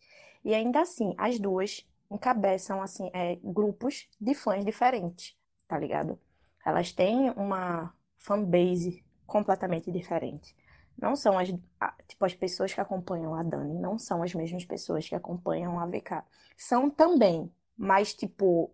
E 0.44 0.54
ainda 0.54 0.82
assim, 0.82 1.14
as 1.18 1.40
duas 1.40 1.84
encabeçam 2.08 2.80
assim, 2.80 3.10
é, 3.12 3.40
grupos 3.42 4.08
de 4.20 4.34
fãs 4.34 4.64
diferentes, 4.64 5.36
tá 5.66 5.76
ligado? 5.76 6.16
Elas 6.64 6.92
têm 6.92 7.30
uma 7.30 7.94
fanbase 8.18 9.04
completamente 9.26 9.90
diferente. 9.90 10.54
não 11.00 11.16
são 11.16 11.38
as, 11.38 11.48
tipo, 12.08 12.24
as 12.24 12.34
pessoas 12.34 12.74
que 12.74 12.80
acompanham 12.80 13.34
a 13.34 13.42
Dani, 13.42 13.78
não 13.78 13.98
são 13.98 14.22
as 14.22 14.34
mesmas 14.34 14.64
pessoas 14.64 15.08
que 15.08 15.14
acompanham 15.14 15.78
a 15.80 15.86
VK. 15.86 16.22
São 16.56 16.90
também, 16.90 17.50
mas, 17.76 18.12
tipo, 18.14 18.70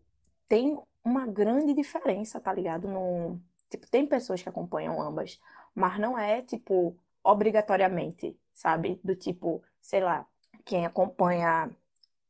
tem 0.48 0.76
uma 1.04 1.26
grande 1.26 1.72
diferença, 1.74 2.40
tá 2.40 2.52
ligado? 2.52 2.88
No, 2.88 3.40
tipo, 3.70 3.86
tem 3.88 4.06
pessoas 4.06 4.42
que 4.42 4.48
acompanham 4.48 5.00
ambas, 5.00 5.40
mas 5.74 5.98
não 6.00 6.18
é, 6.18 6.42
tipo, 6.42 6.96
obrigatoriamente, 7.22 8.36
sabe? 8.52 9.00
Do 9.04 9.14
tipo, 9.14 9.62
sei 9.80 10.00
lá, 10.00 10.26
quem 10.64 10.84
acompanha 10.86 11.70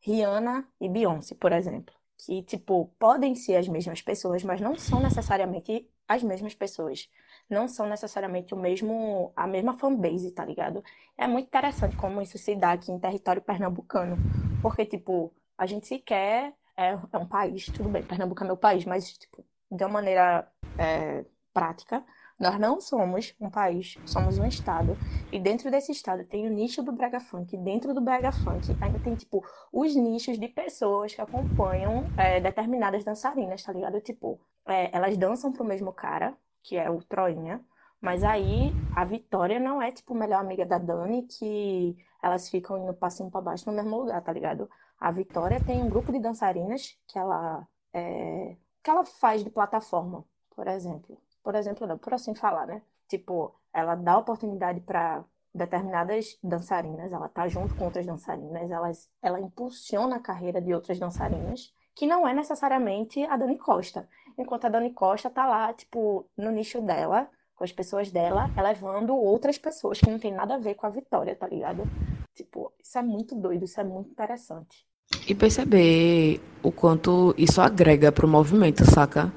Rihanna 0.01 0.67
e 0.81 0.89
Beyoncé, 0.89 1.35
por 1.35 1.53
exemplo, 1.53 1.95
que, 2.19 2.43
tipo, 2.43 2.93
podem 2.99 3.35
ser 3.35 3.57
as 3.57 3.69
mesmas 3.69 4.03
pessoas, 4.03 4.43
mas 4.43 4.61
não 4.61 4.77
são 4.77 5.01
necessariamente 5.01 5.89
as 6.09 6.23
mesmas 6.23 6.55
pessoas. 6.55 7.09
Não 7.49 7.69
são 7.69 7.89
necessariamente 7.89 8.55
o 8.55 8.57
mesmo, 8.57 9.33
a 9.37 9.47
mesma 9.47 9.77
fanbase, 9.79 10.33
tá 10.33 10.45
ligado? 10.45 10.83
É 11.17 11.27
muito 11.27 11.47
interessante 11.47 11.97
como 11.97 12.21
isso 12.23 12.39
se 12.39 12.55
dá 12.57 12.73
aqui 12.73 12.91
em 12.91 12.99
território 12.99 13.43
pernambucano, 13.43 14.17
porque, 14.63 14.85
tipo, 14.85 15.33
a 15.57 15.67
gente 15.67 15.87
sequer 15.87 16.55
é, 16.77 16.91
é 17.13 17.19
um 17.19 17.27
país, 17.27 17.67
tudo 17.67 17.89
bem, 17.89 18.03
Pernambuco 18.03 18.43
é 18.43 18.47
meu 18.47 18.57
país, 18.57 18.85
mas, 18.85 19.17
tipo, 19.17 19.45
de 19.71 19.85
uma 19.85 19.95
maneira 19.95 20.47
é, 20.79 21.25
prática, 21.53 22.05
nós 22.39 22.59
não 22.61 22.81
somos 22.81 23.35
um 23.41 23.49
país, 23.49 23.97
somos 24.05 24.39
um 24.39 24.47
estado. 24.47 24.97
E 25.33 25.41
dentro 25.41 25.71
desse 25.71 25.91
estado 25.93 26.23
tem 26.25 26.47
o 26.47 26.51
nicho 26.51 26.83
do 26.83 26.93
Brega 26.93 27.19
Funk. 27.19 27.57
Dentro 27.57 27.95
do 27.95 28.01
Brega 28.01 28.31
Funk 28.31 28.77
ainda 28.81 28.99
tem, 28.99 29.15
tipo, 29.15 29.43
os 29.73 29.97
nichos 29.97 30.39
de 30.39 30.47
pessoas 30.47 31.15
que 31.15 31.21
acompanham 31.21 32.05
é, 32.19 32.39
determinadas 32.39 33.05
dançarinas, 33.05 33.63
tá 33.63 33.73
ligado? 33.73 34.01
Tipo, 34.03 34.39
é, 34.67 34.95
elas 34.95 35.17
dançam 35.17 35.51
pro 35.51 35.65
mesmo 35.65 35.93
cara, 35.93 36.37
que 36.63 36.77
é 36.77 36.91
o 36.91 37.03
Troinha. 37.03 37.65
Mas 38.01 38.23
aí 38.23 38.71
a 38.95 39.05
Vitória 39.05 39.59
não 39.59 39.81
é, 39.81 39.91
tipo, 39.91 40.15
melhor 40.15 40.41
amiga 40.41 40.67
da 40.67 40.77
Dani, 40.77 41.23
que 41.23 41.97
elas 42.23 42.51
ficam 42.51 42.77
indo 42.77 42.93
e 42.93 43.31
pra 43.31 43.41
baixo 43.41 43.71
no 43.71 43.77
mesmo 43.77 43.97
lugar, 43.97 44.23
tá 44.23 44.33
ligado? 44.33 44.69
A 45.01 45.11
Vitória 45.11 45.59
tem 45.65 45.83
um 45.83 45.89
grupo 45.89 46.13
de 46.13 46.21
dançarinas 46.21 46.99
que 47.07 47.19
ela, 47.19 47.67
é, 47.95 48.57
que 48.83 48.91
ela 48.91 49.05
faz 49.05 49.43
de 49.43 49.49
plataforma, 49.51 50.23
por 50.55 50.69
exemplo. 50.69 51.19
Por 51.47 51.55
exemplo, 51.55 51.87
não, 51.87 51.97
por 51.97 52.13
assim 52.13 52.35
falar, 52.35 52.67
né? 52.67 52.83
Tipo, 53.07 53.55
ela 53.73 53.95
dá 53.95 54.19
oportunidade 54.19 54.81
para 54.81 55.25
determinadas 55.55 56.37
dançarinas, 56.43 57.13
ela 57.13 57.29
tá 57.29 57.47
junto 57.47 57.73
com 57.77 57.85
outras 57.85 58.05
dançarinas, 58.05 58.69
elas, 58.69 59.09
ela 59.23 59.41
impulsiona 59.41 60.17
a 60.17 60.21
carreira 60.21 60.61
de 60.61 60.75
outras 60.75 60.99
dançarinas, 60.99 61.73
que 61.95 62.05
não 62.05 62.27
é 62.27 62.35
necessariamente 62.35 63.23
a 63.27 63.37
Dani 63.37 63.57
Costa. 63.59 64.09
Enquanto 64.37 64.65
a 64.65 64.69
Dani 64.69 64.93
Costa 64.93 65.31
tá 65.31 65.47
lá, 65.47 65.73
tipo, 65.73 66.29
no 66.37 66.51
nicho 66.51 66.81
dela, 66.83 67.31
com 67.55 67.63
as 67.63 67.71
pessoas 67.71 68.11
dela, 68.11 68.51
elevando 68.59 69.15
outras 69.15 69.57
pessoas 69.57 70.01
que 70.01 70.11
não 70.11 70.19
tem 70.19 70.33
nada 70.33 70.57
a 70.57 70.59
ver 70.59 70.75
com 70.75 70.87
a 70.87 70.91
Vitória, 70.91 71.37
tá 71.37 71.47
ligado? 71.47 71.85
Tipo, 72.35 72.73
isso 72.83 72.99
é 72.99 73.03
muito 73.03 73.37
doido, 73.37 73.65
isso 73.65 73.81
é 73.81 73.85
muito 73.85 74.11
interessante. 74.11 74.85
E 75.29 75.33
perceber 75.33 76.41
o 76.61 76.73
quanto 76.73 77.33
isso 77.39 77.61
agrega 77.61 78.11
pro 78.11 78.27
movimento, 78.27 78.85
saca? 78.85 79.33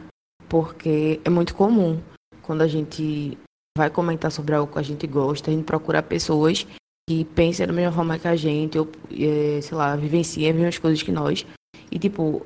Porque 0.50 1.22
é 1.24 1.30
muito 1.30 1.56
comum 1.56 2.02
quando 2.42 2.62
a 2.62 2.68
gente 2.68 3.38
vai 3.78 3.90
comentar 3.90 4.32
sobre 4.32 4.56
algo 4.56 4.72
que 4.74 4.80
a 4.80 4.84
gente 4.84 5.06
gosta, 5.08 5.50
a 5.50 5.54
gente 5.54 5.64
procura 5.64 6.02
pessoas 6.02 6.66
que 7.08 7.24
pensem 7.26 7.66
da 7.66 7.74
mesma 7.74 7.92
forma 7.92 8.20
que 8.20 8.28
a 8.28 8.36
gente, 8.36 8.78
ou, 8.78 8.88
eh, 9.12 9.62
sei 9.62 9.78
lá, 9.78 9.96
vivenciem 9.96 10.50
as 10.50 10.56
mesmas 10.56 10.78
coisas 10.78 11.02
que 11.02 11.12
nós. 11.12 11.46
E, 11.92 11.98
tipo, 11.98 12.46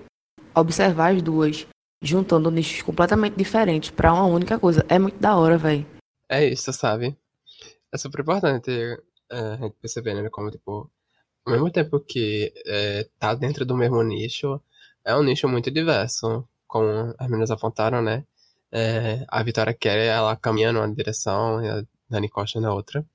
observar 0.55 1.13
as 1.13 1.21
duas 1.21 1.67
juntando 2.01 2.51
nichos 2.51 2.81
completamente 2.81 3.35
diferentes 3.35 3.89
pra 3.89 4.13
uma 4.13 4.25
única 4.25 4.59
coisa. 4.59 4.85
É 4.87 4.99
muito 4.99 5.17
da 5.19 5.35
hora, 5.37 5.57
velho. 5.57 5.85
É 6.29 6.45
isso, 6.45 6.71
sabe? 6.73 7.17
É 7.91 7.97
super 7.97 8.21
importante 8.21 8.71
é, 9.31 9.37
a 9.37 9.55
gente 9.55 9.75
perceber, 9.81 10.13
né? 10.13 10.29
Como, 10.29 10.51
tipo, 10.51 10.89
ao 11.45 11.53
mesmo 11.53 11.71
tempo 11.71 11.99
que 11.99 12.53
é, 12.65 13.07
tá 13.19 13.33
dentro 13.33 13.65
do 13.65 13.75
mesmo 13.75 14.01
nicho, 14.03 14.61
é 15.03 15.15
um 15.15 15.23
nicho 15.23 15.47
muito 15.47 15.71
diverso, 15.71 16.47
como 16.73 17.13
as 17.19 17.27
meninas 17.27 17.51
apontaram, 17.51 18.01
né? 18.01 18.25
É, 18.71 19.23
a 19.29 19.43
Vitória 19.43 19.75
quer 19.75 19.99
ela 19.99 20.35
caminha 20.35 20.71
numa 20.71 20.91
direção 20.91 21.63
e 21.63 21.69
a 21.69 21.83
Dani 22.09 22.27
Costa 22.27 22.59
na 22.59 22.73
outra. 22.73 23.05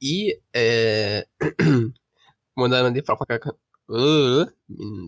E, 0.00 0.38
é, 0.54 1.26
mudando 2.54 2.92
de 2.92 3.02
fofoca. 3.02 3.40
Uh, 3.88 4.46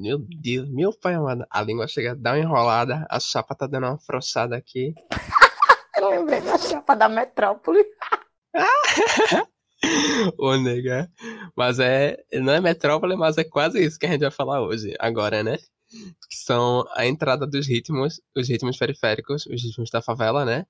meu 0.00 0.18
Deus, 0.18 0.70
meu 0.70 0.98
pai 0.98 1.14
amado. 1.14 1.44
A 1.50 1.60
língua 1.60 1.86
chega 1.86 2.12
a 2.12 2.14
dar 2.14 2.32
uma 2.32 2.38
enrolada, 2.40 3.06
a 3.10 3.20
chapa 3.20 3.54
tá 3.54 3.66
dando 3.66 3.86
uma 3.86 3.98
frouxada 3.98 4.56
aqui. 4.56 4.94
Eu 5.98 6.08
lembrei 6.08 6.40
da 6.40 6.56
chapa 6.56 6.94
da 6.94 7.08
metrópole. 7.08 7.84
Ô, 10.38 10.56
nega. 10.56 11.10
Mas 11.54 11.78
é. 11.78 12.16
Não 12.32 12.54
é 12.54 12.60
metrópole, 12.60 13.16
mas 13.16 13.36
é 13.38 13.44
quase 13.44 13.82
isso 13.84 13.98
que 13.98 14.06
a 14.06 14.10
gente 14.10 14.20
vai 14.20 14.30
falar 14.30 14.62
hoje, 14.62 14.94
agora, 14.98 15.42
né? 15.42 15.58
Que 15.90 16.36
são 16.36 16.84
a 16.94 17.06
entrada 17.06 17.46
dos 17.46 17.66
ritmos, 17.66 18.20
os 18.36 18.48
ritmos 18.48 18.76
periféricos, 18.76 19.46
os 19.46 19.62
ritmos 19.62 19.90
da 19.90 20.02
favela, 20.02 20.44
né? 20.44 20.66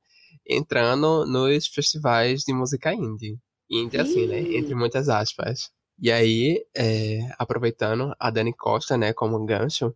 Entrando 0.47 1.25
nos 1.27 1.67
festivais 1.67 2.43
de 2.43 2.53
música 2.53 2.93
indie. 2.93 3.39
Indie, 3.71 3.99
assim, 3.99 4.27
né? 4.27 4.41
Entre 4.41 4.75
muitas 4.75 5.09
aspas. 5.09 5.71
E 5.99 6.13
aí, 6.13 6.65
é, 6.77 7.21
aproveitando 7.39 8.15
a 8.19 8.31
Dani 8.31 8.55
Costa, 8.55 8.99
né, 8.99 9.13
como 9.15 9.45
gancho, 9.47 9.95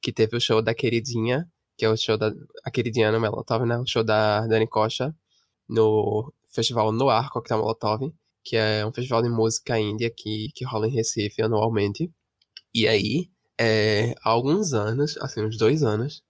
que 0.00 0.12
teve 0.12 0.36
o 0.36 0.40
show 0.40 0.62
da 0.62 0.74
Queridinha, 0.74 1.48
que 1.76 1.84
é 1.84 1.88
o 1.90 1.96
show 1.96 2.16
da. 2.16 2.32
A 2.64 2.70
Queridinha 2.70 3.10
no 3.12 3.20
Molotov, 3.20 3.64
né? 3.66 3.78
O 3.78 3.86
show 3.86 4.04
da 4.04 4.46
Dani 4.46 4.66
Costa 4.68 5.14
no 5.68 6.32
festival 6.50 6.92
Noir 6.92 7.30
Coquetel 7.30 7.58
Molotov, 7.58 8.12
que 8.44 8.56
é 8.56 8.86
um 8.86 8.92
festival 8.92 9.22
de 9.22 9.28
música 9.28 9.78
índia 9.78 10.10
que, 10.10 10.48
que 10.54 10.64
rola 10.64 10.86
em 10.88 10.92
Recife 10.92 11.42
anualmente. 11.42 12.12
E 12.74 12.86
aí, 12.88 13.30
é, 13.58 14.14
há 14.22 14.30
alguns 14.30 14.72
anos, 14.72 15.16
assim, 15.18 15.44
uns 15.44 15.56
dois 15.56 15.82
anos, 15.82 16.22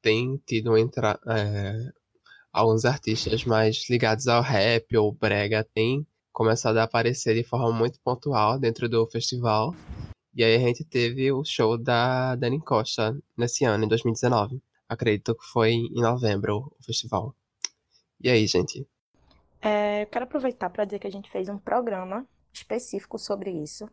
tem 0.00 0.36
tido 0.46 0.76
entra, 0.76 1.18
é, 1.28 1.92
alguns 2.52 2.84
artistas 2.84 3.44
mais 3.44 3.88
ligados 3.88 4.26
ao 4.26 4.42
rap 4.42 4.96
ou 4.96 5.12
brega 5.12 5.64
têm 5.74 6.06
começado 6.32 6.78
a 6.78 6.84
aparecer 6.84 7.34
de 7.34 7.44
forma 7.44 7.72
muito 7.72 8.00
pontual 8.00 8.58
dentro 8.58 8.88
do 8.88 9.06
festival. 9.06 9.74
E 10.34 10.42
aí 10.42 10.56
a 10.56 10.58
gente 10.58 10.84
teve 10.84 11.30
o 11.30 11.44
show 11.44 11.76
da 11.76 12.34
Dani 12.36 12.60
Costa 12.60 13.16
nesse 13.36 13.64
ano, 13.64 13.84
em 13.84 13.88
2019. 13.88 14.62
Acredito 14.88 15.34
que 15.34 15.44
foi 15.44 15.72
em 15.72 16.00
novembro 16.00 16.74
o 16.78 16.84
festival. 16.84 17.34
E 18.20 18.30
aí, 18.30 18.46
gente? 18.46 18.86
É, 19.60 20.02
eu 20.02 20.06
quero 20.06 20.24
aproveitar 20.24 20.70
para 20.70 20.84
dizer 20.84 20.98
que 20.98 21.06
a 21.06 21.10
gente 21.10 21.30
fez 21.30 21.48
um 21.48 21.58
programa 21.58 22.26
específico 22.52 23.18
sobre 23.18 23.50
isso. 23.50 23.88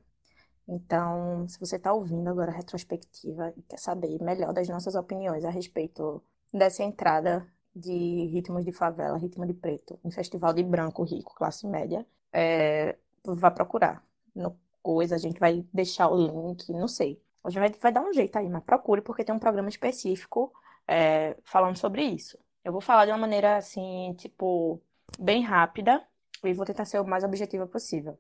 Então, 0.72 1.48
se 1.48 1.60
você 1.60 1.78
está 1.78 1.92
ouvindo 1.92 2.30
agora 2.30 2.52
a 2.52 2.56
retrospectiva 2.56 3.52
e 3.58 3.62
quer 3.64 3.80
saber 3.80 4.22
melhor 4.22 4.54
das 4.54 4.70
nossas 4.70 4.94
opiniões 4.94 5.44
a 5.44 5.50
respeito 5.50 6.22
dessa 6.54 6.84
entrada 6.84 7.48
de 7.76 8.28
ritmos 8.28 8.64
de 8.64 8.72
favela, 8.72 9.18
ritmo 9.18 9.48
de 9.48 9.54
preto, 9.54 10.00
em 10.06 10.12
festival 10.12 10.54
de 10.54 10.62
branco, 10.62 11.04
rico, 11.04 11.34
classe 11.34 11.66
média, 11.66 12.06
é, 12.32 12.96
vá 13.26 13.50
procurar. 13.50 14.04
No 14.36 14.56
coisa, 14.84 15.16
a 15.16 15.18
gente 15.18 15.40
vai 15.40 15.66
deixar 15.74 16.08
o 16.08 16.16
link, 16.16 16.72
não 16.72 16.88
sei. 16.88 17.20
A 17.44 17.50
gente 17.50 17.60
vai, 17.60 17.70
vai 17.72 17.92
dar 17.92 18.02
um 18.02 18.14
jeito 18.14 18.38
aí, 18.38 18.48
mas 18.48 18.64
procure 18.64 19.02
porque 19.02 19.24
tem 19.24 19.34
um 19.34 19.40
programa 19.40 19.70
específico 19.70 20.54
é, 20.88 21.36
falando 21.44 21.78
sobre 21.78 22.04
isso. 22.04 22.38
Eu 22.64 22.72
vou 22.72 22.82
falar 22.82 23.06
de 23.06 23.12
uma 23.12 23.18
maneira 23.18 23.58
assim, 23.58 24.14
tipo, 24.18 24.80
bem 25.18 25.42
rápida 25.42 26.04
e 26.44 26.54
vou 26.54 26.66
tentar 26.66 26.86
ser 26.86 27.00
o 27.00 27.08
mais 27.08 27.24
objetiva 27.24 27.66
possível. 27.66 28.20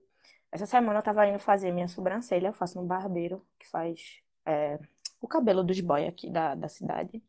Essa 0.51 0.65
semana 0.65 0.99
eu 0.99 1.03
tava 1.03 1.27
indo 1.27 1.39
fazer 1.39 1.71
minha 1.71 1.87
sobrancelha, 1.87 2.47
eu 2.47 2.53
faço 2.53 2.79
no 2.79 2.87
barbeiro 2.87 3.45
que 3.59 3.67
faz 3.67 4.19
é, 4.45 4.79
o 5.21 5.27
cabelo 5.27 5.63
dos 5.63 5.79
boy 5.79 6.07
aqui 6.07 6.29
da, 6.29 6.55
da 6.55 6.67
cidade. 6.67 7.21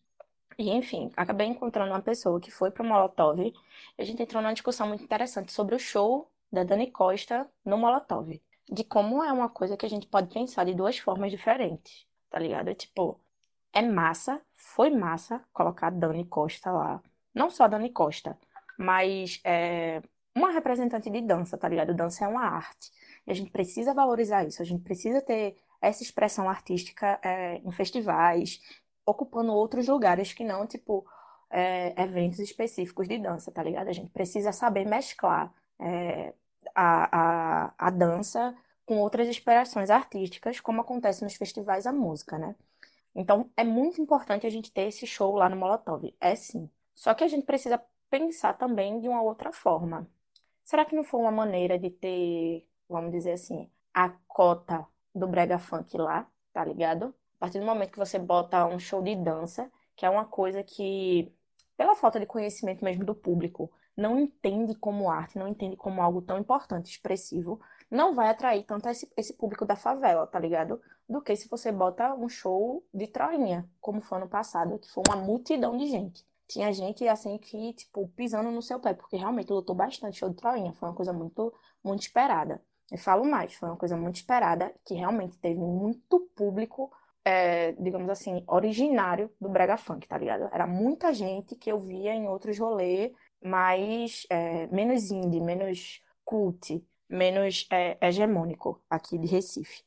E 0.59 0.71
enfim, 0.71 1.11
acabei 1.17 1.47
encontrando 1.47 1.93
uma 1.93 2.03
pessoa 2.03 2.41
que 2.41 2.51
foi 2.51 2.71
pro 2.71 2.85
Molotov 2.85 3.41
e 3.41 3.55
a 3.99 4.05
gente 4.05 4.23
entrou 4.23 4.43
numa 4.43 4.53
discussão 4.53 4.89
muito 4.89 5.05
interessante 5.05 5.53
sobre 5.53 5.75
o 5.75 5.79
show 5.79 6.31
da 6.53 6.65
Dani 6.65 6.91
Costa 6.91 7.49
no 7.65 7.79
Molotov. 7.79 8.41
De 8.71 8.85
como 8.85 9.23
é 9.23 9.33
uma 9.33 9.49
coisa 9.49 9.77
que 9.77 9.87
a 9.87 9.89
gente 9.89 10.07
pode 10.07 10.33
pensar 10.33 10.65
de 10.65 10.75
duas 10.75 10.99
formas 10.99 11.31
diferentes, 11.31 12.07
tá 12.29 12.39
ligado? 12.39 12.69
É 12.69 12.75
tipo, 12.75 13.21
é 13.73 13.83
massa, 13.83 14.41
foi 14.57 14.91
massa 14.91 15.43
colocar 15.53 15.89
a 15.89 15.91
Dani 15.91 16.25
Costa 16.27 16.71
lá. 16.71 17.03
Não 17.35 17.51
só 17.51 17.65
a 17.65 17.69
Dani 17.69 17.91
Costa, 17.91 18.39
mas 18.79 19.41
é, 19.45 20.03
uma 20.35 20.51
representante 20.51 21.11
de 21.11 21.21
dança, 21.21 21.57
tá 21.57 21.69
ligado? 21.69 21.95
Dança 21.95 22.25
é 22.25 22.29
uma 22.29 22.45
arte. 22.45 22.91
E 23.27 23.31
a 23.31 23.35
gente 23.35 23.51
precisa 23.51 23.95
valorizar 23.95 24.45
isso, 24.45 24.63
a 24.63 24.65
gente 24.65 24.83
precisa 24.83 25.21
ter 25.21 25.57
essa 25.81 26.03
expressão 26.03 26.49
artística 26.49 27.19
é, 27.23 27.57
em 27.59 27.73
festivais, 27.73 28.61
ocupando 29.07 29.53
outros 29.53 29.89
lugares 29.89 30.33
que 30.33 30.45
não, 30.45 30.67
tipo, 30.67 31.07
é, 31.51 32.01
eventos 32.03 32.39
específicos 32.39 33.09
de 33.09 33.19
dança, 33.19 33.51
tá 33.51 33.63
ligado? 33.63 33.89
A 33.89 33.93
gente 33.93 34.11
precisa 34.11 34.53
saber 34.53 34.85
mesclar 34.87 35.53
é, 35.79 36.35
a, 36.75 37.67
a, 37.67 37.75
a 37.79 37.91
dança 37.91 38.55
com 38.87 38.99
outras 38.99 39.29
expressões 39.29 39.91
artísticas, 39.91 40.61
como 40.61 40.81
acontece 40.81 41.23
nos 41.25 41.35
festivais 41.35 41.85
da 41.85 41.93
música, 41.93 42.39
né? 42.39 42.55
Então, 43.15 43.51
é 43.57 43.65
muito 43.65 44.01
importante 44.01 44.47
a 44.47 44.51
gente 44.51 44.73
ter 44.73 44.83
esse 44.83 45.07
show 45.07 45.35
lá 45.35 45.49
no 45.49 45.57
Molotov. 45.57 46.15
É 46.21 46.35
sim. 46.35 46.71
Só 46.95 47.15
que 47.15 47.25
a 47.25 47.29
gente 47.29 47.45
precisa 47.47 47.81
pensar 48.09 48.55
também 48.55 49.01
de 49.01 49.09
uma 49.09 49.23
outra 49.23 49.53
forma. 49.53 50.09
será 50.65 50.85
que 50.85 50.95
não 50.97 51.05
foi 51.05 51.21
uma 51.21 51.31
maneira 51.33 51.79
de 51.79 51.91
ter, 51.91 52.67
vamos 52.91 53.13
dizer 53.13 53.33
assim, 53.33 53.71
a 53.95 54.11
cota 54.27 54.87
do 55.15 55.27
brega 55.27 55.59
funk 55.59 55.97
lá, 55.97 56.27
tá 56.53 56.65
ligado? 56.65 57.15
A 57.37 57.39
partir 57.41 57.59
do 57.59 57.67
momento 57.67 57.93
que 57.93 57.99
você 57.99 58.19
bota 58.19 58.67
um 58.67 58.79
show 58.79 59.03
de 59.03 59.17
dança, 59.17 59.71
que 59.97 60.05
é 60.05 60.11
uma 60.11 60.25
coisa 60.25 60.63
que, 60.63 61.33
pela 61.77 61.95
falta 61.95 62.21
de 62.21 62.27
conhecimento 62.27 62.85
mesmo 62.85 63.05
do 63.05 63.15
público, 63.15 63.71
não 63.97 64.19
entende 64.19 64.75
como 64.75 65.11
arte, 65.11 65.39
não 65.39 65.49
entende 65.49 65.77
como 65.77 66.03
algo 66.03 66.23
tão 66.23 66.39
importante, 66.39 66.91
expressivo, 66.91 67.61
não 67.91 68.15
vai 68.15 68.29
atrair 68.29 68.65
tanto 68.65 68.89
esse, 68.89 69.11
esse 69.17 69.35
público 69.35 69.65
da 69.65 69.77
favela, 69.77 70.27
tá 70.27 70.39
ligado? 70.39 70.81
Do 71.09 71.21
que 71.21 71.35
se 71.35 71.49
você 71.49 71.73
bota 71.73 72.15
um 72.15 72.29
show 72.29 72.85
de 72.95 73.07
troinha, 73.07 73.69
como 73.81 74.01
foi 74.01 74.19
ano 74.19 74.29
passado, 74.29 74.79
que 74.79 74.91
foi 74.91 75.03
uma 75.09 75.17
multidão 75.17 75.77
de 75.77 75.87
gente. 75.87 76.25
Tinha 76.47 76.73
gente 76.73 77.07
assim 77.07 77.39
que, 77.39 77.73
tipo, 77.75 78.09
pisando 78.09 78.51
no 78.51 78.63
seu 78.63 78.81
pé, 78.81 78.95
porque 78.95 79.17
realmente 79.17 79.53
lutou 79.53 79.75
bastante 79.75 80.19
show 80.19 80.31
de 80.31 80.37
troinha, 80.37 80.73
foi 80.73 80.89
uma 80.89 80.95
coisa 80.95 81.13
muito, 81.13 81.53
muito 81.83 82.03
esperada. 82.03 82.63
Eu 82.91 82.99
falo 82.99 83.25
mais, 83.25 83.55
foi 83.55 83.69
uma 83.69 83.77
coisa 83.77 83.97
muito 83.97 84.17
esperada, 84.17 84.75
que 84.85 84.95
realmente 84.95 85.39
teve 85.39 85.61
muito 85.61 86.21
público, 86.35 86.91
é, 87.25 87.73
digamos 87.73 88.09
assim, 88.11 88.43
originário 88.49 89.31
do 89.41 89.49
Brega 89.49 89.77
Funk, 89.77 90.09
tá 90.09 90.19
ligado? 90.19 90.49
Era 90.53 90.67
muita 90.67 91.15
gente 91.15 91.55
que 91.55 91.71
eu 91.71 91.79
via 91.79 92.13
em 92.15 92.27
outros 92.27 92.59
rolês, 92.59 93.13
mais, 93.43 94.27
é, 94.29 94.67
menos 94.67 95.11
indie, 95.11 95.41
menos 95.41 96.03
cult, 96.25 96.85
menos 97.09 97.67
é, 97.71 97.97
hegemônico 98.01 98.83
aqui 98.91 99.17
de 99.19 99.27
Recife. 99.27 99.85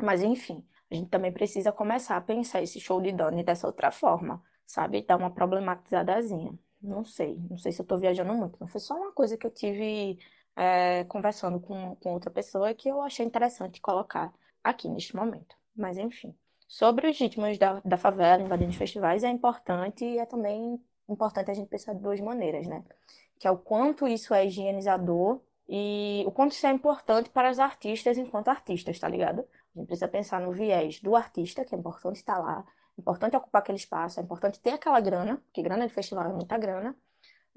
Mas 0.00 0.22
enfim, 0.22 0.64
a 0.90 0.94
gente 0.94 1.08
também 1.10 1.32
precisa 1.32 1.72
começar 1.72 2.16
a 2.16 2.20
pensar 2.20 2.62
esse 2.62 2.80
show 2.80 3.00
de 3.00 3.12
Dani 3.12 3.42
dessa 3.42 3.66
outra 3.66 3.90
forma, 3.90 4.42
sabe? 4.66 5.02
Dar 5.02 5.16
uma 5.16 5.30
problematizadazinha. 5.30 6.58
Não 6.80 7.04
sei, 7.04 7.36
não 7.50 7.58
sei 7.58 7.72
se 7.72 7.80
eu 7.82 7.86
tô 7.86 7.98
viajando 7.98 8.32
muito, 8.34 8.56
mas 8.60 8.70
foi 8.70 8.80
só 8.80 8.94
uma 8.94 9.12
coisa 9.12 9.36
que 9.36 9.46
eu 9.46 9.50
tive 9.50 10.18
é, 10.58 11.04
conversando 11.04 11.60
com, 11.60 11.94
com 11.96 12.12
outra 12.14 12.32
pessoa 12.32 12.74
que 12.74 12.88
eu 12.88 13.00
achei 13.00 13.24
interessante 13.24 13.80
colocar 13.80 14.34
aqui 14.62 14.88
neste 14.88 15.14
momento. 15.14 15.54
Mas 15.74 15.96
enfim, 15.96 16.34
sobre 16.66 17.08
os 17.08 17.16
ritmos 17.16 17.56
da, 17.56 17.80
da 17.84 17.96
favela 17.96 18.42
invadindo 18.42 18.70
os 18.70 18.76
festivais 18.76 19.22
é 19.22 19.28
importante 19.28 20.04
e 20.04 20.18
é 20.18 20.26
também 20.26 20.82
importante 21.08 21.52
a 21.52 21.54
gente 21.54 21.68
pensar 21.68 21.94
de 21.94 22.02
duas 22.02 22.20
maneiras, 22.20 22.66
né? 22.66 22.82
Que 23.38 23.46
é 23.46 23.50
o 23.52 23.56
quanto 23.56 24.08
isso 24.08 24.34
é 24.34 24.44
higienizador 24.44 25.40
e 25.68 26.24
o 26.26 26.32
quanto 26.32 26.52
isso 26.52 26.66
é 26.66 26.72
importante 26.72 27.30
para 27.30 27.50
os 27.50 27.60
artistas 27.60 28.18
enquanto 28.18 28.48
artistas, 28.48 28.98
tá 28.98 29.08
ligado? 29.08 29.46
A 29.76 29.78
gente 29.78 29.86
precisa 29.86 30.08
pensar 30.08 30.40
no 30.40 30.50
viés 30.50 31.00
do 31.00 31.14
artista, 31.14 31.64
que 31.64 31.72
é 31.72 31.78
importante 31.78 32.16
estar 32.16 32.36
lá, 32.36 32.64
é 32.96 33.00
importante 33.00 33.36
ocupar 33.36 33.62
aquele 33.62 33.78
espaço, 33.78 34.18
é 34.18 34.24
importante 34.24 34.58
ter 34.58 34.70
aquela 34.70 34.98
grana, 34.98 35.36
porque 35.36 35.62
grana 35.62 35.86
de 35.86 35.94
festival 35.94 36.26
é 36.26 36.32
muita 36.32 36.58
grana, 36.58 36.96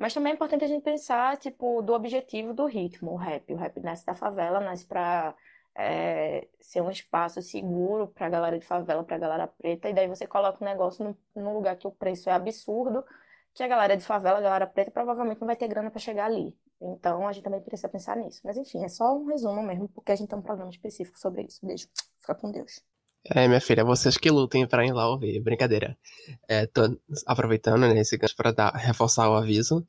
mas 0.02 0.14
também 0.14 0.32
é 0.32 0.36
importante 0.36 0.66
a 0.66 0.68
gente 0.68 0.84
pensar, 0.84 1.38
tipo, 1.38 1.82
do 1.82 1.94
objetivo 1.94 2.54
do 2.54 2.66
ritmo, 2.66 3.12
o 3.12 3.16
rap. 3.16 3.54
O 3.54 3.56
rap 3.56 3.80
nasce 3.80 4.06
da 4.06 4.16
favela, 4.16 4.60
nasce 4.60 4.86
para 4.86 5.36
é, 5.76 6.48
ser 6.60 6.82
um 6.82 6.90
espaço 6.90 7.42
seguro 7.42 8.08
para 8.08 8.26
a 8.28 8.30
galera 8.30 8.58
de 8.60 8.66
favela, 8.66 9.04
para 9.04 9.16
a 9.16 9.20
galera 9.20 9.48
preta, 9.48 9.90
e 9.90 9.94
daí 9.94 10.08
você 10.08 10.26
coloca 10.28 10.62
o 10.62 10.66
negócio 10.66 11.06
num, 11.06 11.16
num 11.44 11.54
lugar 11.54 11.78
que 11.78 11.88
o 11.88 11.92
preço 11.92 12.30
é 12.30 12.34
absurdo, 12.34 13.06
que 13.54 13.64
a 13.64 13.68
galera 13.68 13.96
de 13.96 14.04
favela, 14.04 14.40
a 14.40 14.42
galera 14.42 14.68
preta, 14.68 14.92
provavelmente 14.92 15.40
não 15.40 15.48
vai 15.48 15.56
ter 15.56 15.68
grana 15.68 15.92
para 15.92 16.00
chegar 16.00 16.26
ali. 16.26 16.58
Então, 16.82 17.28
a 17.28 17.32
gente 17.32 17.44
também 17.44 17.62
precisa 17.62 17.88
pensar 17.88 18.18
nisso. 18.18 18.42
Mas, 18.44 18.58
enfim, 18.58 18.84
é 18.84 18.90
só 18.90 19.16
um 19.16 19.26
resumo 19.26 19.62
mesmo, 19.62 19.88
porque 19.90 20.12
a 20.12 20.16
gente 20.16 20.30
tem 20.30 20.40
um 20.40 20.42
programa 20.42 20.72
específico 20.72 21.20
sobre 21.20 21.44
isso. 21.44 21.64
Beijo. 21.66 21.88
Fica 22.20 22.34
com 22.34 22.52
Deus. 22.52 22.84
É, 23.26 23.48
minha 23.48 23.62
filha, 23.62 23.84
vocês 23.84 24.18
que 24.18 24.30
lutem 24.32 24.68
pra 24.68 24.86
ir 24.86 24.94
lá 24.94 25.10
ouvir. 25.10 25.40
Brincadeira. 25.42 25.98
É, 26.48 26.66
tô 26.66 26.98
aproveitando 27.26 27.82
né, 27.82 27.94
gancho 27.94 28.36
pra 28.36 28.52
dar, 28.52 28.72
reforçar 28.76 29.30
o 29.30 29.36
aviso 29.36 29.86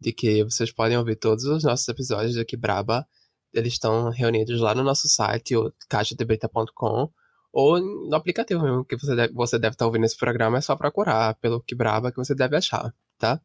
de 0.00 0.12
que 0.12 0.44
vocês 0.44 0.72
podem 0.72 0.96
ouvir 0.96 1.16
todos 1.16 1.44
os 1.44 1.64
nossos 1.64 1.88
episódios 1.88 2.34
do 2.36 2.44
Que 2.44 2.56
Braba. 2.56 3.06
Eles 3.52 3.74
estão 3.74 4.10
reunidos 4.10 4.60
lá 4.60 4.74
no 4.74 4.82
nosso 4.84 5.08
site, 5.08 5.56
o 5.56 5.72
caixadebeta.com, 5.88 7.10
ou 7.52 7.80
no 7.80 8.14
aplicativo 8.14 8.62
mesmo 8.62 8.84
que 8.84 8.96
você 8.96 9.16
deve, 9.16 9.32
você 9.32 9.58
deve 9.58 9.74
estar 9.74 9.86
ouvindo 9.86 10.04
esse 10.04 10.16
programa. 10.16 10.58
É 10.58 10.60
só 10.60 10.76
procurar 10.76 11.34
pelo 11.36 11.60
Que 11.62 11.74
Braba 11.74 12.10
que 12.12 12.18
você 12.18 12.34
deve 12.34 12.56
achar, 12.56 12.94
tá? 13.18 13.40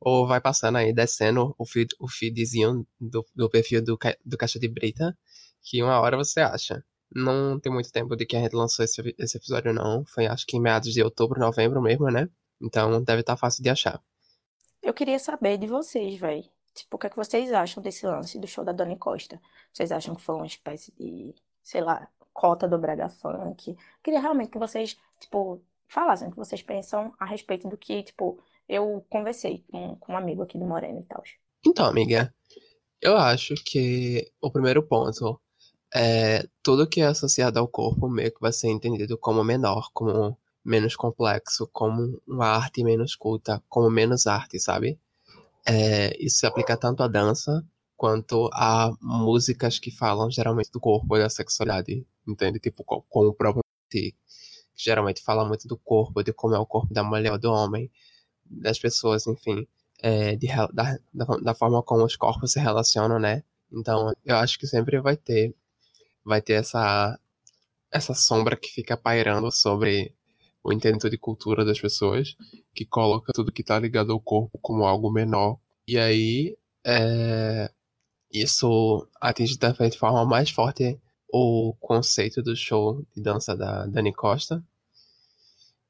ou 0.00 0.26
vai 0.26 0.40
passando 0.40 0.76
aí, 0.76 0.92
descendo 0.92 1.54
o, 1.58 1.66
feed, 1.66 1.94
o 1.98 2.08
feedzinho 2.08 2.86
do, 3.00 3.26
do 3.34 3.48
perfil 3.50 3.82
do, 3.82 3.98
do 4.24 4.36
Caixa 4.36 4.58
de 4.58 4.68
Brita, 4.68 5.16
que 5.62 5.82
uma 5.82 6.00
hora 6.00 6.16
você 6.16 6.40
acha. 6.40 6.84
Não 7.14 7.58
tem 7.58 7.72
muito 7.72 7.90
tempo 7.90 8.16
de 8.16 8.26
que 8.26 8.36
a 8.36 8.40
gente 8.40 8.54
lançou 8.54 8.84
esse, 8.84 9.14
esse 9.18 9.36
episódio, 9.36 9.72
não. 9.72 10.04
Foi 10.06 10.26
acho 10.26 10.46
que 10.46 10.56
em 10.56 10.60
meados 10.60 10.92
de 10.92 11.02
outubro, 11.02 11.40
novembro 11.40 11.80
mesmo, 11.80 12.10
né? 12.10 12.28
Então 12.60 13.02
deve 13.02 13.20
estar 13.20 13.34
tá 13.34 13.36
fácil 13.36 13.62
de 13.62 13.70
achar. 13.70 14.02
Eu 14.82 14.94
queria 14.94 15.18
saber 15.18 15.58
de 15.58 15.66
vocês, 15.66 16.18
velho. 16.18 16.44
Tipo, 16.74 16.96
o 16.96 16.98
que, 16.98 17.06
é 17.06 17.10
que 17.10 17.16
vocês 17.16 17.52
acham 17.52 17.82
desse 17.82 18.06
lance 18.06 18.38
do 18.38 18.46
show 18.46 18.62
da 18.64 18.72
Dani 18.72 18.96
Costa? 18.96 19.40
Vocês 19.72 19.90
acham 19.90 20.14
que 20.14 20.22
foi 20.22 20.34
uma 20.34 20.46
espécie 20.46 20.92
de, 20.92 21.34
sei 21.62 21.80
lá, 21.80 22.06
cota 22.34 22.68
do 22.68 22.78
Brega 22.78 23.08
Funk? 23.08 23.74
Queria 24.02 24.20
realmente 24.20 24.50
que 24.50 24.58
vocês, 24.58 24.96
tipo, 25.18 25.62
falassem 25.88 26.28
o 26.28 26.30
que 26.30 26.36
vocês 26.36 26.62
pensam 26.62 27.14
a 27.18 27.24
respeito 27.24 27.66
do 27.66 27.78
que, 27.78 28.02
tipo, 28.02 28.38
eu 28.68 29.04
conversei 29.08 29.64
com, 29.70 29.96
com 29.96 30.12
um 30.12 30.16
amigo 30.16 30.42
aqui 30.42 30.58
do 30.58 30.66
Moreno 30.66 31.00
e 31.00 31.04
tal. 31.04 31.22
Então, 31.64 31.86
amiga, 31.86 32.32
eu 33.00 33.16
acho 33.16 33.54
que 33.64 34.30
o 34.40 34.50
primeiro 34.50 34.82
ponto 34.86 35.40
é 35.94 36.46
tudo 36.62 36.88
que 36.88 37.00
é 37.00 37.06
associado 37.06 37.58
ao 37.58 37.68
corpo 37.68 38.08
meio 38.08 38.32
que 38.32 38.40
vai 38.40 38.52
ser 38.52 38.68
entendido 38.68 39.16
como 39.18 39.42
menor, 39.44 39.90
como 39.92 40.36
menos 40.64 40.96
complexo, 40.96 41.68
como 41.72 42.20
uma 42.26 42.46
arte 42.46 42.82
menos 42.82 43.14
culta, 43.14 43.62
como 43.68 43.90
menos 43.90 44.26
arte, 44.26 44.58
sabe? 44.58 44.98
É, 45.66 46.16
isso 46.22 46.38
se 46.40 46.46
aplica 46.46 46.76
tanto 46.76 47.02
à 47.02 47.08
dança 47.08 47.64
quanto 47.96 48.50
a 48.52 48.92
músicas 49.00 49.78
que 49.78 49.90
falam 49.90 50.30
geralmente 50.30 50.70
do 50.70 50.80
corpo 50.80 51.16
e 51.16 51.20
da 51.20 51.28
sexualidade, 51.30 52.06
entende? 52.26 52.58
Tipo, 52.60 52.84
como 52.84 53.28
o 53.28 53.34
próprio 53.34 53.62
que 53.90 54.14
geralmente 54.74 55.22
fala 55.22 55.44
muito 55.46 55.66
do 55.66 55.76
corpo, 55.78 56.22
de 56.22 56.32
como 56.32 56.54
é 56.54 56.58
o 56.58 56.66
corpo 56.66 56.92
da 56.92 57.02
mulher 57.02 57.32
ou 57.32 57.38
do 57.38 57.50
homem 57.50 57.90
das 58.44 58.78
pessoas, 58.78 59.26
enfim, 59.26 59.66
é, 60.00 60.36
de, 60.36 60.48
da, 60.72 60.98
da, 61.42 61.54
forma 61.54 61.82
como 61.82 62.04
os 62.04 62.16
corpos 62.16 62.52
se 62.52 62.60
relacionam, 62.60 63.18
né? 63.18 63.42
Então, 63.72 64.12
eu 64.24 64.36
acho 64.36 64.58
que 64.58 64.66
sempre 64.66 65.00
vai 65.00 65.16
ter, 65.16 65.54
vai 66.26 66.42
ter 66.42 66.54
essa, 66.54 67.18
essa 67.90 68.12
sombra 68.14 68.56
que 68.56 68.68
fica 68.68 68.96
pairando 68.96 69.50
sobre 69.52 70.12
o 70.62 70.72
entendimento 70.72 71.08
de 71.08 71.16
cultura 71.16 71.64
das 71.64 71.80
pessoas, 71.80 72.36
que 72.74 72.84
coloca 72.84 73.32
tudo 73.32 73.52
que 73.52 73.62
tá 73.62 73.78
ligado 73.78 74.12
ao 74.12 74.20
corpo 74.20 74.58
como 74.60 74.84
algo 74.84 75.12
menor. 75.12 75.58
E 75.86 75.96
aí, 75.96 76.58
é, 76.84 77.70
isso 78.32 79.08
atinge 79.20 79.56
de 79.56 79.98
forma 79.98 80.26
mais 80.26 80.50
forte 80.50 81.00
o 81.32 81.74
conceito 81.80 82.42
do 82.42 82.56
show 82.56 83.04
de 83.14 83.22
dança 83.22 83.56
da 83.56 83.86
Dani 83.86 84.12
Costa. 84.12 84.62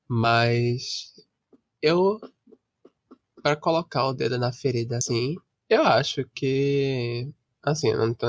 Mas 0.09 1.15
eu 1.81 2.21
para 3.43 3.57
colocar 3.57 4.07
o 4.07 4.13
dedo 4.13 4.39
na 4.39 4.53
ferida 4.53 4.99
assim, 4.99 5.37
eu 5.69 5.83
acho 5.83 6.25
que. 6.35 7.33
Assim, 7.63 7.89
eu 7.91 7.99
não 7.99 8.15
tô 8.15 8.27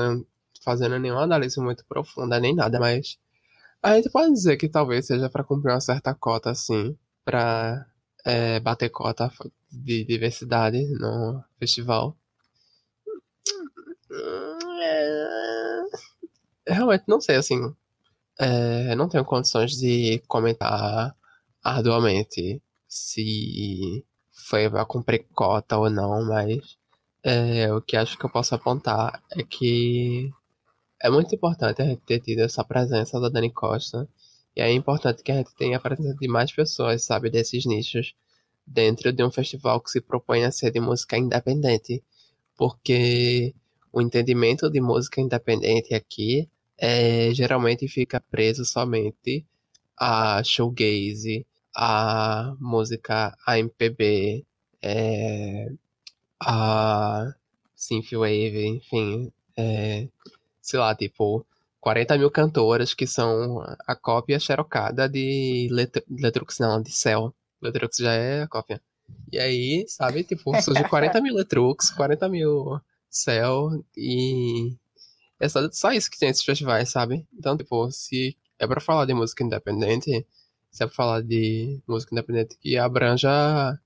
fazendo 0.68 0.98
nenhuma 0.98 1.22
análise 1.22 1.58
muito 1.58 1.82
profunda 1.86 2.38
nem 2.38 2.54
nada, 2.54 2.78
mas. 2.78 3.18
A 3.82 3.94
gente 3.94 4.10
pode 4.10 4.32
dizer 4.32 4.58
que 4.58 4.68
talvez 4.68 5.06
seja 5.06 5.30
para 5.30 5.44
cumprir 5.44 5.72
uma 5.72 5.80
certa 5.80 6.14
cota, 6.14 6.50
assim, 6.50 6.98
para 7.24 7.86
é, 8.24 8.60
bater 8.60 8.90
cota 8.90 9.32
de 9.70 10.04
diversidade 10.04 10.84
no 10.98 11.42
festival. 11.58 12.14
É... 14.82 15.84
Realmente 16.66 17.04
não 17.06 17.20
sei, 17.20 17.36
assim. 17.36 17.74
É, 18.38 18.94
não 18.94 19.08
tenho 19.08 19.24
condições 19.24 19.72
de 19.72 20.22
comentar 20.26 21.16
arduamente 21.62 22.60
se 22.86 24.04
foi 24.48 24.66
a 24.66 24.84
cumprir 24.84 25.26
cota 25.34 25.78
ou 25.78 25.88
não, 25.88 26.24
mas 26.26 26.76
é, 27.22 27.72
o 27.72 27.80
que 27.80 27.96
acho 27.96 28.18
que 28.18 28.24
eu 28.24 28.30
posso 28.30 28.54
apontar 28.54 29.22
é 29.32 29.42
que 29.42 30.30
é 31.00 31.10
muito 31.10 31.34
importante 31.34 31.82
a 31.82 31.84
gente 31.84 32.02
ter 32.02 32.20
tido 32.20 32.40
essa 32.40 32.64
presença 32.64 33.20
da 33.20 33.28
Dani 33.28 33.52
Costa. 33.52 34.08
E 34.56 34.60
é 34.60 34.72
importante 34.72 35.22
que 35.22 35.30
a 35.30 35.36
gente 35.36 35.54
tenha 35.54 35.76
a 35.76 35.80
presença 35.80 36.16
de 36.16 36.28
mais 36.28 36.52
pessoas, 36.52 37.04
sabe, 37.04 37.30
desses 37.30 37.64
nichos, 37.64 38.14
dentro 38.66 39.12
de 39.12 39.22
um 39.24 39.30
festival 39.30 39.80
que 39.80 39.90
se 39.90 40.00
propõe 40.00 40.44
a 40.44 40.50
ser 40.50 40.72
de 40.72 40.80
música 40.80 41.16
independente. 41.16 42.02
Porque 42.56 43.54
o 43.92 44.02
entendimento 44.02 44.68
de 44.70 44.80
música 44.80 45.20
independente 45.20 45.94
aqui 45.94 46.48
é, 46.76 47.32
geralmente 47.32 47.86
fica 47.88 48.20
preso 48.20 48.64
somente 48.64 49.46
a 49.96 50.42
showgaze, 50.44 51.46
a 51.74 52.54
música 52.60 53.36
AMPB, 53.46 54.44
é, 54.82 55.68
a 56.40 57.32
Synthwave, 57.74 58.66
enfim, 58.66 59.32
é, 59.56 60.08
sei 60.68 60.78
lá, 60.78 60.94
tipo, 60.94 61.46
40 61.80 62.18
mil 62.18 62.30
cantoras 62.30 62.92
que 62.94 63.06
são 63.06 63.62
a 63.86 63.96
cópia 63.96 64.38
xerocada 64.38 65.08
de 65.08 65.68
Letrux, 66.08 66.58
não, 66.58 66.82
de 66.82 66.92
Cell. 66.92 67.34
Letrux 67.62 67.96
já 67.96 68.12
é 68.12 68.42
a 68.42 68.48
cópia. 68.48 68.80
E 69.32 69.38
aí, 69.38 69.84
sabe, 69.88 70.22
tipo, 70.24 70.60
surge 70.60 70.84
40 70.88 71.20
mil 71.22 71.34
Letrux, 71.34 71.90
40 71.90 72.28
mil 72.28 72.80
céu 73.08 73.82
e 73.96 74.76
é 75.40 75.48
só, 75.48 75.70
só 75.72 75.92
isso 75.92 76.10
que 76.10 76.18
tem 76.18 76.28
esses 76.28 76.44
festivais, 76.44 76.90
sabe? 76.90 77.26
Então, 77.32 77.56
tipo, 77.56 77.90
se 77.90 78.36
é 78.58 78.66
pra 78.66 78.80
falar 78.80 79.06
de 79.06 79.14
música 79.14 79.42
independente, 79.42 80.26
se 80.70 80.82
é 80.82 80.86
pra 80.86 80.94
falar 80.94 81.22
de 81.22 81.80
música 81.86 82.14
independente 82.14 82.58
que 82.58 82.76
abranja 82.76 83.78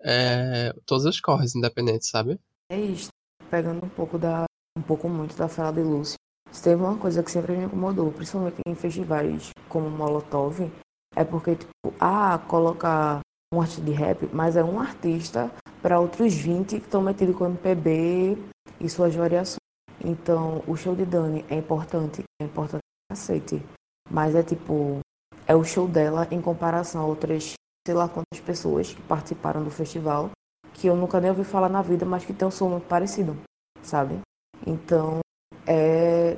é, 0.00 0.74
todos 0.84 1.04
os 1.04 1.20
corres 1.20 1.54
independentes, 1.54 2.08
sabe? 2.08 2.40
É 2.68 2.80
isso. 2.80 3.08
Pegando 3.48 3.84
um 3.84 3.88
pouco 3.88 4.18
da. 4.18 4.46
um 4.76 4.82
pouco 4.82 5.08
muito 5.08 5.36
da 5.36 5.48
fala 5.48 5.72
de 5.72 5.82
Lúcio. 5.82 6.16
Se 6.54 6.62
teve 6.62 6.80
uma 6.80 6.96
coisa 6.96 7.20
que 7.20 7.32
sempre 7.32 7.56
me 7.56 7.64
incomodou, 7.64 8.12
principalmente 8.12 8.58
em 8.64 8.76
festivais 8.76 9.50
como 9.68 9.90
Molotov, 9.90 10.70
é 11.16 11.24
porque, 11.24 11.56
tipo, 11.56 11.92
ah, 11.98 12.38
coloca 12.46 13.18
um 13.52 13.60
artista 13.60 13.82
de 13.82 13.90
rap, 13.90 14.30
mas 14.32 14.56
é 14.56 14.62
um 14.62 14.78
artista 14.78 15.50
para 15.82 15.98
outros 15.98 16.32
20 16.32 16.78
que 16.78 16.86
estão 16.86 17.02
metidos 17.02 17.34
com 17.34 17.46
MPB 17.46 18.38
e 18.80 18.88
suas 18.88 19.12
variações. 19.12 19.58
Então, 20.02 20.62
o 20.68 20.76
show 20.76 20.94
de 20.94 21.04
Dani 21.04 21.44
é 21.50 21.56
importante, 21.56 22.22
é 22.40 22.44
importante 22.44 22.82
aceite. 23.10 23.60
Mas 24.08 24.36
é 24.36 24.42
tipo, 24.44 25.00
é 25.48 25.56
o 25.56 25.64
show 25.64 25.88
dela 25.88 26.28
em 26.30 26.40
comparação 26.40 27.02
a 27.02 27.04
outras, 27.04 27.54
sei 27.84 27.96
lá 27.96 28.08
quantas 28.08 28.40
pessoas 28.40 28.94
que 28.94 29.02
participaram 29.02 29.64
do 29.64 29.72
festival, 29.72 30.30
que 30.72 30.86
eu 30.86 30.94
nunca 30.94 31.20
nem 31.20 31.30
ouvi 31.30 31.42
falar 31.42 31.68
na 31.68 31.82
vida, 31.82 32.06
mas 32.06 32.24
que 32.24 32.32
tem 32.32 32.46
um 32.46 32.50
som 32.52 32.68
muito 32.68 32.86
parecido, 32.86 33.36
sabe? 33.82 34.20
Então, 34.64 35.23
é 35.66 36.36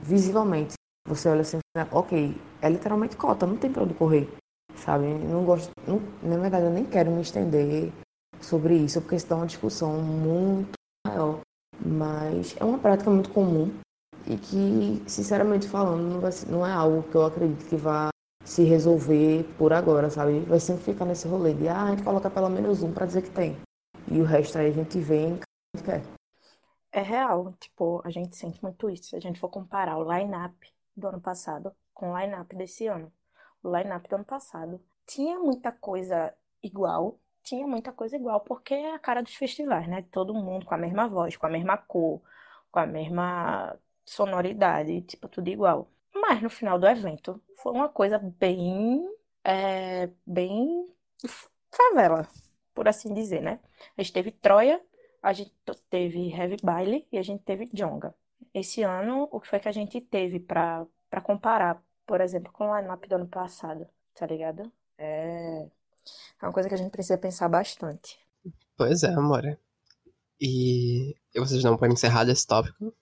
visivelmente, 0.00 0.74
você 1.06 1.28
olha 1.28 1.40
assim, 1.40 1.58
né, 1.76 1.86
ok, 1.90 2.36
é 2.60 2.68
literalmente 2.68 3.16
cota, 3.16 3.46
não 3.46 3.56
tem 3.56 3.72
pra 3.72 3.82
onde 3.82 3.94
correr, 3.94 4.28
sabe? 4.74 5.06
Não 5.06 5.44
gosto, 5.44 5.70
não, 5.86 6.00
na 6.22 6.36
verdade, 6.38 6.64
eu 6.64 6.70
nem 6.70 6.84
quero 6.84 7.10
me 7.10 7.22
estender 7.22 7.92
sobre 8.40 8.76
isso, 8.76 9.00
porque 9.00 9.16
isso 9.16 9.28
dá 9.28 9.36
uma 9.36 9.46
discussão 9.46 10.00
muito 10.00 10.72
maior. 11.06 11.40
Mas 11.84 12.56
é 12.58 12.64
uma 12.64 12.78
prática 12.78 13.10
muito 13.10 13.30
comum 13.30 13.70
e 14.26 14.36
que, 14.36 15.02
sinceramente 15.06 15.68
falando, 15.68 16.02
não, 16.02 16.20
vai, 16.20 16.30
não 16.48 16.66
é 16.66 16.72
algo 16.72 17.02
que 17.04 17.14
eu 17.14 17.26
acredito 17.26 17.68
que 17.68 17.76
vá 17.76 18.08
se 18.44 18.62
resolver 18.62 19.44
por 19.58 19.72
agora, 19.72 20.08
sabe? 20.08 20.40
Vai 20.40 20.60
sempre 20.60 20.84
ficar 20.84 21.04
nesse 21.04 21.28
rolê 21.28 21.52
de, 21.52 21.68
ah, 21.68 21.84
a 21.84 21.90
gente 21.90 22.02
coloca 22.02 22.30
pelo 22.30 22.48
menos 22.48 22.82
um 22.82 22.92
para 22.92 23.06
dizer 23.06 23.22
que 23.22 23.30
tem. 23.30 23.56
E 24.10 24.20
o 24.20 24.24
resto 24.24 24.58
aí 24.58 24.68
a 24.68 24.72
gente 24.72 24.98
e 24.98 25.02
a 25.02 25.14
gente 25.14 25.84
quer. 25.84 26.02
É 26.96 27.02
real, 27.02 27.52
tipo, 27.60 28.00
a 28.06 28.08
gente 28.08 28.34
sente 28.34 28.62
muito 28.62 28.88
isso. 28.88 29.10
Se 29.10 29.16
a 29.16 29.20
gente 29.20 29.38
for 29.38 29.50
comparar 29.50 29.98
o 29.98 30.10
line-up 30.10 30.72
do 30.96 31.06
ano 31.08 31.20
passado 31.20 31.70
com 31.92 32.10
o 32.10 32.18
line-up 32.18 32.56
desse 32.56 32.86
ano. 32.86 33.12
O 33.62 33.68
line-up 33.76 34.08
do 34.08 34.14
ano 34.14 34.24
passado 34.24 34.80
tinha 35.06 35.38
muita 35.38 35.70
coisa 35.70 36.32
igual, 36.62 37.20
tinha 37.42 37.66
muita 37.66 37.92
coisa 37.92 38.16
igual, 38.16 38.40
porque 38.40 38.72
é 38.72 38.94
a 38.94 38.98
cara 38.98 39.22
dos 39.22 39.34
festivais, 39.34 39.86
né? 39.86 40.06
Todo 40.10 40.32
mundo 40.32 40.64
com 40.64 40.72
a 40.74 40.78
mesma 40.78 41.06
voz, 41.06 41.36
com 41.36 41.44
a 41.44 41.50
mesma 41.50 41.76
cor, 41.76 42.22
com 42.72 42.78
a 42.78 42.86
mesma 42.86 43.78
sonoridade, 44.02 45.02
tipo, 45.02 45.28
tudo 45.28 45.48
igual. 45.48 45.90
Mas 46.14 46.40
no 46.40 46.48
final 46.48 46.78
do 46.78 46.86
evento 46.88 47.42
foi 47.56 47.72
uma 47.72 47.90
coisa 47.90 48.18
bem, 48.18 49.06
é, 49.44 50.08
bem 50.26 50.88
favela, 51.70 52.26
por 52.74 52.88
assim 52.88 53.12
dizer, 53.12 53.42
né? 53.42 53.60
A 53.98 54.02
gente 54.02 54.14
teve 54.14 54.30
Troia, 54.30 54.80
a 55.26 55.32
gente 55.32 55.52
teve 55.90 56.30
Heavy 56.30 56.56
Baile 56.62 57.04
e 57.10 57.18
a 57.18 57.22
gente 57.22 57.42
teve 57.42 57.68
Jonga. 57.72 58.14
Esse 58.54 58.84
ano, 58.84 59.28
o 59.32 59.40
que 59.40 59.48
foi 59.48 59.58
que 59.58 59.68
a 59.68 59.72
gente 59.72 60.00
teve 60.00 60.38
para 60.38 60.86
para 61.10 61.20
comparar, 61.20 61.82
por 62.06 62.20
exemplo, 62.20 62.52
com 62.52 62.68
o 62.68 62.76
line-up 62.76 63.08
do 63.08 63.14
ano 63.16 63.26
passado, 63.26 63.88
tá 64.14 64.24
ligado? 64.24 64.70
É... 64.96 65.66
é 66.40 66.46
uma 66.46 66.52
coisa 66.52 66.68
que 66.68 66.74
a 66.74 66.78
gente 66.78 66.90
precisa 66.90 67.18
pensar 67.18 67.48
bastante. 67.48 68.18
Pois 68.76 69.02
é, 69.02 69.12
amor. 69.12 69.58
E 70.40 71.14
vocês 71.34 71.64
não 71.64 71.76
podem 71.76 71.94
encerrar 71.94 72.28
esse 72.28 72.46
tópico? 72.46 72.94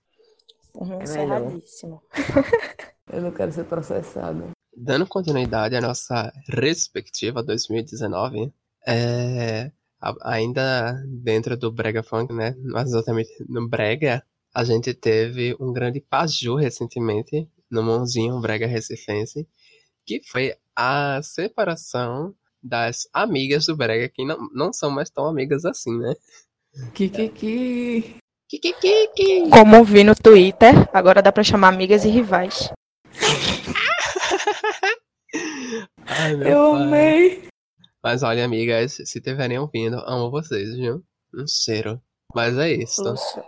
Uhum, 0.74 1.00
É 1.00 1.02
encerradíssimo. 1.02 2.02
Eu 3.12 3.20
não 3.20 3.32
quero 3.32 3.52
ser 3.52 3.64
processado. 3.64 4.50
Dando 4.74 5.06
continuidade 5.06 5.76
à 5.76 5.80
nossa 5.80 6.32
respectiva 6.48 7.42
2019, 7.42 8.52
é, 8.86 9.70
ainda 10.22 11.02
dentro 11.06 11.56
do 11.56 11.70
Brega 11.72 12.02
Funk, 12.02 12.32
né? 12.32 12.54
Mas 12.62 12.88
exatamente 12.88 13.30
no 13.48 13.68
Brega, 13.68 14.22
a 14.54 14.64
gente 14.64 14.94
teve 14.94 15.56
um 15.60 15.72
grande 15.72 16.00
paju 16.00 16.56
recentemente, 16.56 17.48
no 17.70 17.82
Mãozinho 17.82 18.40
Brega 18.40 18.66
Recifense, 18.66 19.46
que 20.06 20.20
foi 20.26 20.54
a 20.76 21.20
separação 21.22 22.34
das 22.62 23.08
amigas 23.12 23.66
do 23.66 23.76
Brega, 23.76 24.08
que 24.08 24.24
não, 24.24 24.48
não 24.52 24.72
são 24.72 24.90
mais 24.90 25.10
tão 25.10 25.26
amigas 25.26 25.64
assim, 25.64 25.96
né? 25.98 26.14
Kikiki. 26.94 28.16
Kikikiki! 28.48 29.48
Como 29.50 29.84
vi 29.84 30.04
no 30.04 30.14
Twitter, 30.14 30.72
agora 30.92 31.22
dá 31.22 31.32
pra 31.32 31.42
chamar 31.42 31.68
amigas 31.68 32.04
e 32.04 32.08
rivais. 32.08 32.70
Ai, 36.06 36.36
meu 36.36 36.48
Eu 36.48 36.72
pai. 36.72 36.82
amei. 36.82 37.48
Mas 38.04 38.22
olha, 38.22 38.44
amigas, 38.44 38.98
se 39.04 39.18
tiverem 39.20 39.58
ouvindo, 39.58 39.96
amo 40.06 40.30
vocês, 40.30 40.74
viu? 40.76 41.02
Um 41.34 41.46
cheiro. 41.48 41.98
Mas 42.34 42.58
é 42.58 42.68
isso. 42.68 43.02
Lúcio, 43.02 43.44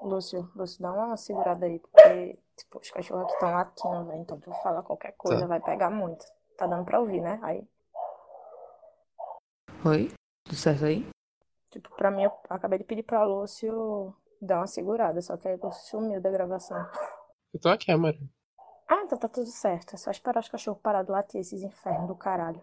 Lúcio, 0.00 0.50
Lúcio, 0.56 0.82
dá 0.82 0.92
uma 0.92 1.16
segurada 1.16 1.66
aí, 1.66 1.78
porque 1.78 2.36
tipo, 2.56 2.80
os 2.80 2.90
cachorros 2.90 3.24
aqui 3.24 3.34
estão 3.34 3.52
latindo, 3.52 4.04
velho. 4.06 4.18
Então, 4.20 4.40
tu 4.40 4.50
falar 4.62 4.82
qualquer 4.82 5.12
coisa, 5.16 5.42
Tá. 5.42 5.46
vai 5.46 5.60
pegar 5.60 5.88
muito. 5.90 6.24
Tá 6.58 6.66
dando 6.66 6.84
pra 6.84 6.98
ouvir, 7.00 7.20
né? 7.20 7.38
Aí, 7.42 7.64
Oi? 9.84 10.10
Tudo 10.44 10.56
certo 10.56 10.84
aí? 10.84 11.06
tipo, 11.70 11.88
pra 11.96 12.10
mim, 12.10 12.24
eu 12.24 12.32
acabei 12.50 12.78
de 12.78 12.84
pedir 12.84 13.02
pra 13.04 13.24
Lúcio 13.24 14.14
dar 14.40 14.58
uma 14.58 14.66
segurada, 14.66 15.20
só 15.22 15.36
que 15.36 15.46
aí 15.48 15.56
Lúcio 15.56 15.88
sumiu 15.90 16.20
da 16.20 16.30
gravação. 16.30 16.76
Eu 17.54 17.60
tô 17.60 17.68
aqui, 17.68 17.90
amor. 17.92 18.14
Ah, 18.88 19.02
então 19.04 19.16
tá 19.18 19.28
tudo 19.28 19.46
certo. 19.46 19.94
É 19.94 19.96
só 19.96 20.10
esperar 20.10 20.40
os 20.40 20.48
cachorros 20.48 20.82
parar 20.82 21.02
de 21.04 21.10
latir, 21.10 21.40
esses 21.40 21.62
infernos 21.62 22.08
do 22.08 22.14
caralho. 22.16 22.60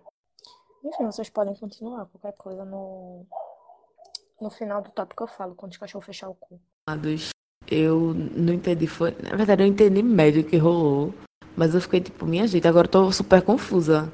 Enfim, 0.83 1.05
vocês 1.05 1.29
podem 1.29 1.55
continuar 1.55 2.05
qualquer 2.05 2.33
coisa 2.37 2.63
no. 2.65 3.25
No 4.39 4.49
final 4.49 4.81
do 4.81 4.89
tópico 4.91 5.23
eu 5.23 5.27
falo, 5.27 5.53
quando 5.55 5.73
os 5.73 5.77
cachorros 5.77 6.05
fechar 6.05 6.29
o 6.29 6.35
cu. 6.35 6.59
Eu 7.67 8.13
não 8.13 8.53
entendi. 8.53 8.87
Foi... 8.87 9.15
Na 9.21 9.35
verdade, 9.35 9.63
eu 9.63 9.67
entendi 9.67 10.01
médio 10.01 10.41
o 10.41 10.45
que 10.45 10.57
rolou. 10.57 11.13
Mas 11.57 11.75
eu 11.75 11.81
fiquei 11.81 11.99
tipo, 11.99 12.25
minha 12.25 12.47
gente, 12.47 12.65
agora 12.67 12.87
eu 12.87 12.91
tô 12.91 13.11
super 13.11 13.41
confusa. 13.41 14.11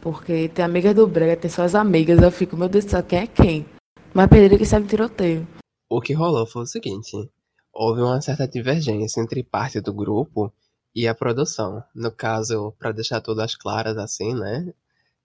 Porque 0.00 0.48
tem 0.48 0.64
amigas 0.64 0.94
do 0.94 1.06
Brega, 1.06 1.36
tem 1.36 1.50
só 1.50 1.62
as 1.62 1.74
amigas. 1.74 2.20
Eu 2.20 2.30
fico, 2.30 2.56
meu 2.56 2.68
Deus 2.68 2.84
do 2.84 2.90
céu, 2.90 3.02
quem 3.02 3.20
é 3.20 3.26
quem? 3.26 3.66
Mas 4.12 4.28
perderam 4.28 4.58
que 4.58 4.66
segue 4.66 4.88
tiroteio. 4.88 5.46
O 5.88 6.00
que 6.00 6.12
rolou 6.12 6.46
foi 6.46 6.62
o 6.62 6.66
seguinte: 6.66 7.30
houve 7.72 8.00
uma 8.00 8.20
certa 8.20 8.48
divergência 8.48 9.20
entre 9.20 9.44
parte 9.44 9.80
do 9.80 9.92
grupo 9.92 10.52
e 10.94 11.06
a 11.06 11.14
produção. 11.14 11.82
No 11.94 12.10
caso, 12.10 12.72
para 12.78 12.92
deixar 12.92 13.20
tudo 13.20 13.40
às 13.40 13.54
claras 13.54 13.96
assim, 13.96 14.34
né? 14.34 14.72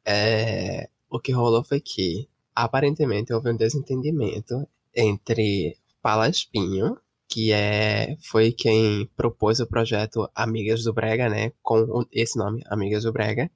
É, 0.05 0.89
o 1.09 1.19
que 1.19 1.31
rolou 1.31 1.63
foi 1.63 1.79
que 1.79 2.27
aparentemente 2.55 3.33
houve 3.33 3.51
um 3.51 3.55
desentendimento 3.55 4.67
entre 4.95 5.77
Palaspinho, 6.01 6.97
que 7.27 7.51
é 7.51 8.17
foi 8.21 8.51
quem 8.51 9.09
propôs 9.15 9.59
o 9.59 9.67
projeto 9.67 10.29
Amigas 10.35 10.83
do 10.83 10.93
Brega, 10.93 11.29
né? 11.29 11.51
Com 11.61 12.05
esse 12.11 12.37
nome, 12.37 12.63
Amigas 12.67 13.03
do 13.03 13.11
Brega. 13.13 13.49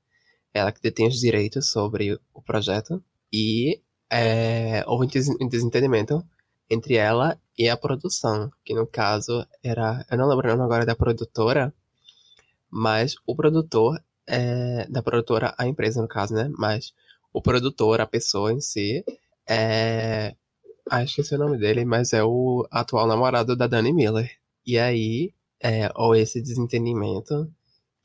Ela 0.54 0.72
que 0.72 0.82
detém 0.82 1.08
os 1.08 1.20
direitos 1.20 1.70
sobre 1.72 2.20
o 2.34 2.42
projeto. 2.42 3.04
E 3.32 3.82
é, 4.10 4.84
houve 4.88 5.08
um 5.40 5.48
desentendimento 5.48 6.24
entre 6.70 6.96
ela 6.96 7.40
e 7.58 7.70
a 7.70 7.78
produção, 7.78 8.52
que 8.64 8.74
no 8.74 8.86
caso 8.88 9.46
era, 9.64 10.06
eu 10.10 10.18
não 10.18 10.28
lembro 10.28 10.48
o 10.48 10.52
nome 10.52 10.64
agora 10.64 10.86
da 10.86 10.96
produtora, 10.96 11.74
mas 12.70 13.16
o 13.26 13.36
produtor 13.36 14.02
é, 14.28 14.88
da 14.90 15.02
produtora, 15.02 15.56
a 15.58 15.68
empresa 15.68 16.02
no 16.02 16.08
caso, 16.08 16.34
né? 16.34 16.50
Mas 16.58 16.94
o 17.34 17.42
produtor, 17.42 18.02
a 18.02 18.08
pessoa 18.08 18.54
em 18.54 18.62
si, 18.62 19.04
é, 19.48 20.36
ah, 20.90 21.04
esqueci 21.04 21.36
o 21.36 21.38
nome 21.38 21.58
dele, 21.58 21.86
mas 21.86 22.14
é 22.14 22.24
o 22.24 22.68
atual 22.72 23.08
namorado 23.08 23.56
da 23.56 23.68
Dani 23.68 23.94
Miller. 23.94 24.32
E 24.66 24.78
aí, 24.78 25.34
é, 25.62 25.90
ou 25.96 26.16
esse 26.16 26.42
desentendimento, 26.42 27.52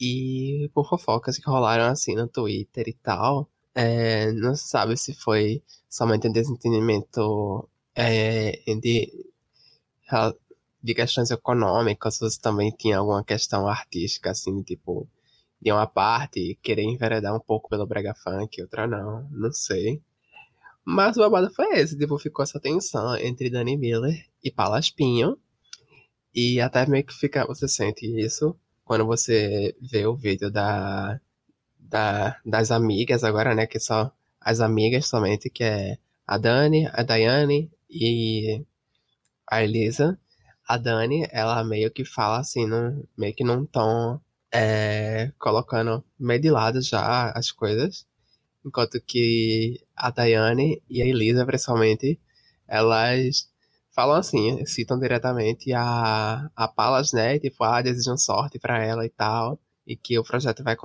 e 0.00 0.70
por 0.74 0.88
fofocas 0.88 1.38
que 1.38 1.46
rolaram 1.48 1.84
assim 1.84 2.14
no 2.14 2.28
Twitter 2.28 2.88
e 2.88 2.92
tal, 2.94 3.48
é, 3.74 4.32
não 4.32 4.54
se 4.54 4.68
sabe 4.68 4.96
se 4.96 5.14
foi 5.14 5.62
somente 5.88 6.28
um 6.28 6.32
desentendimento 6.32 7.68
é, 7.94 8.52
de, 8.80 9.12
de 10.82 10.94
questões 10.94 11.30
econômicas, 11.30 12.20
ou 12.20 12.30
se 12.30 12.40
também 12.40 12.70
tinha 12.70 12.98
alguma 12.98 13.24
questão 13.24 13.68
artística, 13.68 14.30
assim, 14.30 14.62
tipo, 14.62 15.08
de 15.62 15.70
uma 15.70 15.86
parte 15.86 16.58
querer 16.60 16.82
enveredar 16.82 17.34
um 17.34 17.40
pouco 17.40 17.68
pelo 17.68 17.86
brega 17.86 18.14
funk, 18.14 18.60
outra 18.60 18.86
não, 18.86 19.28
não 19.30 19.52
sei. 19.52 20.02
Mas 20.84 21.16
o 21.16 21.20
babado 21.20 21.54
foi 21.54 21.78
esse, 21.78 21.96
tipo, 21.96 22.18
ficou 22.18 22.42
essa 22.42 22.58
tensão 22.58 23.16
entre 23.16 23.48
Dani 23.48 23.76
Miller 23.76 24.26
e 24.42 24.50
Palaspinho, 24.50 25.38
e 26.34 26.60
até 26.60 26.84
meio 26.86 27.04
que 27.04 27.14
fica, 27.14 27.46
você 27.46 27.68
sente 27.68 28.06
isso 28.06 28.56
quando 28.84 29.06
você 29.06 29.76
vê 29.80 30.04
o 30.06 30.16
vídeo 30.16 30.50
da, 30.50 31.20
da, 31.78 32.40
das 32.44 32.72
amigas 32.72 33.22
agora, 33.22 33.54
né, 33.54 33.66
que 33.66 33.78
são 33.78 34.10
as 34.40 34.60
amigas 34.60 35.06
somente, 35.06 35.48
que 35.48 35.62
é 35.62 35.98
a 36.26 36.38
Dani, 36.38 36.88
a 36.92 37.02
Daiane 37.04 37.70
e 37.88 38.64
a 39.48 39.62
Elisa. 39.62 40.18
a 40.66 40.76
Dani, 40.78 41.28
ela 41.30 41.62
meio 41.64 41.90
que 41.90 42.04
fala 42.04 42.40
assim, 42.40 42.66
num, 42.66 43.04
meio 43.16 43.34
que 43.34 43.44
num 43.44 43.66
tom, 43.66 44.20
é, 44.52 45.32
colocando 45.38 46.04
meio 46.18 46.40
de 46.40 46.50
lado 46.50 46.80
já 46.82 47.30
as 47.30 47.50
coisas. 47.50 48.06
Enquanto 48.64 49.00
que 49.00 49.80
a 49.96 50.10
Daiane 50.10 50.82
e 50.88 51.02
a 51.02 51.06
Elisa, 51.06 51.46
principalmente, 51.46 52.20
elas 52.68 53.48
falam 53.92 54.16
assim, 54.16 54.64
citam 54.66 54.98
diretamente 54.98 55.72
a, 55.72 56.50
a 56.54 56.68
Palas, 56.68 57.12
né? 57.12 57.38
Tipo, 57.38 57.64
ah, 57.64 57.82
desejam 57.82 58.16
sorte 58.16 58.58
pra 58.58 58.82
ela 58.84 59.04
e 59.06 59.10
tal. 59.10 59.58
E 59.86 59.96
que 59.96 60.18
o 60.18 60.24
projeto 60.24 60.62
vai 60.62 60.76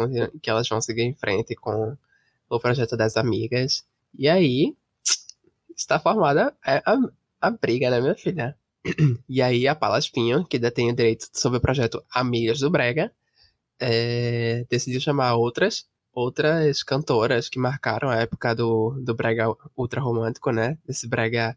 que 0.41 0.49
elas 0.49 0.67
vão 0.67 0.81
seguir 0.81 1.03
em 1.03 1.13
frente 1.13 1.55
com 1.55 1.95
o 2.49 2.59
projeto 2.59 2.97
das 2.97 3.17
amigas. 3.17 3.85
E 4.17 4.27
aí, 4.27 4.75
está 5.75 5.99
formada 5.99 6.55
a, 6.65 6.93
a, 6.93 6.99
a 7.41 7.51
briga, 7.51 7.89
né, 7.89 8.01
minha 8.01 8.15
filha? 8.15 8.57
E 9.29 9.41
aí 9.41 9.67
a 9.67 9.75
Palas 9.75 10.09
Pinho, 10.09 10.45
que 10.45 10.57
detém 10.57 10.89
o 10.89 10.95
direito 10.95 11.27
sobre 11.33 11.57
o 11.59 11.61
projeto 11.61 12.03
Amigas 12.13 12.59
do 12.59 12.69
Brega, 12.69 13.11
é, 13.79 14.65
decidiu 14.69 14.99
chamar 14.99 15.35
outras 15.35 15.85
outras 16.17 16.81
cantoras 16.81 17.47
que 17.47 17.59
marcaram 17.59 18.09
a 18.09 18.15
época 18.15 18.55
do, 18.55 18.99
do 19.03 19.13
brega 19.13 19.55
ultra 19.77 20.01
romântico, 20.01 20.49
né? 20.51 20.75
Esse 20.89 21.07
brega 21.07 21.55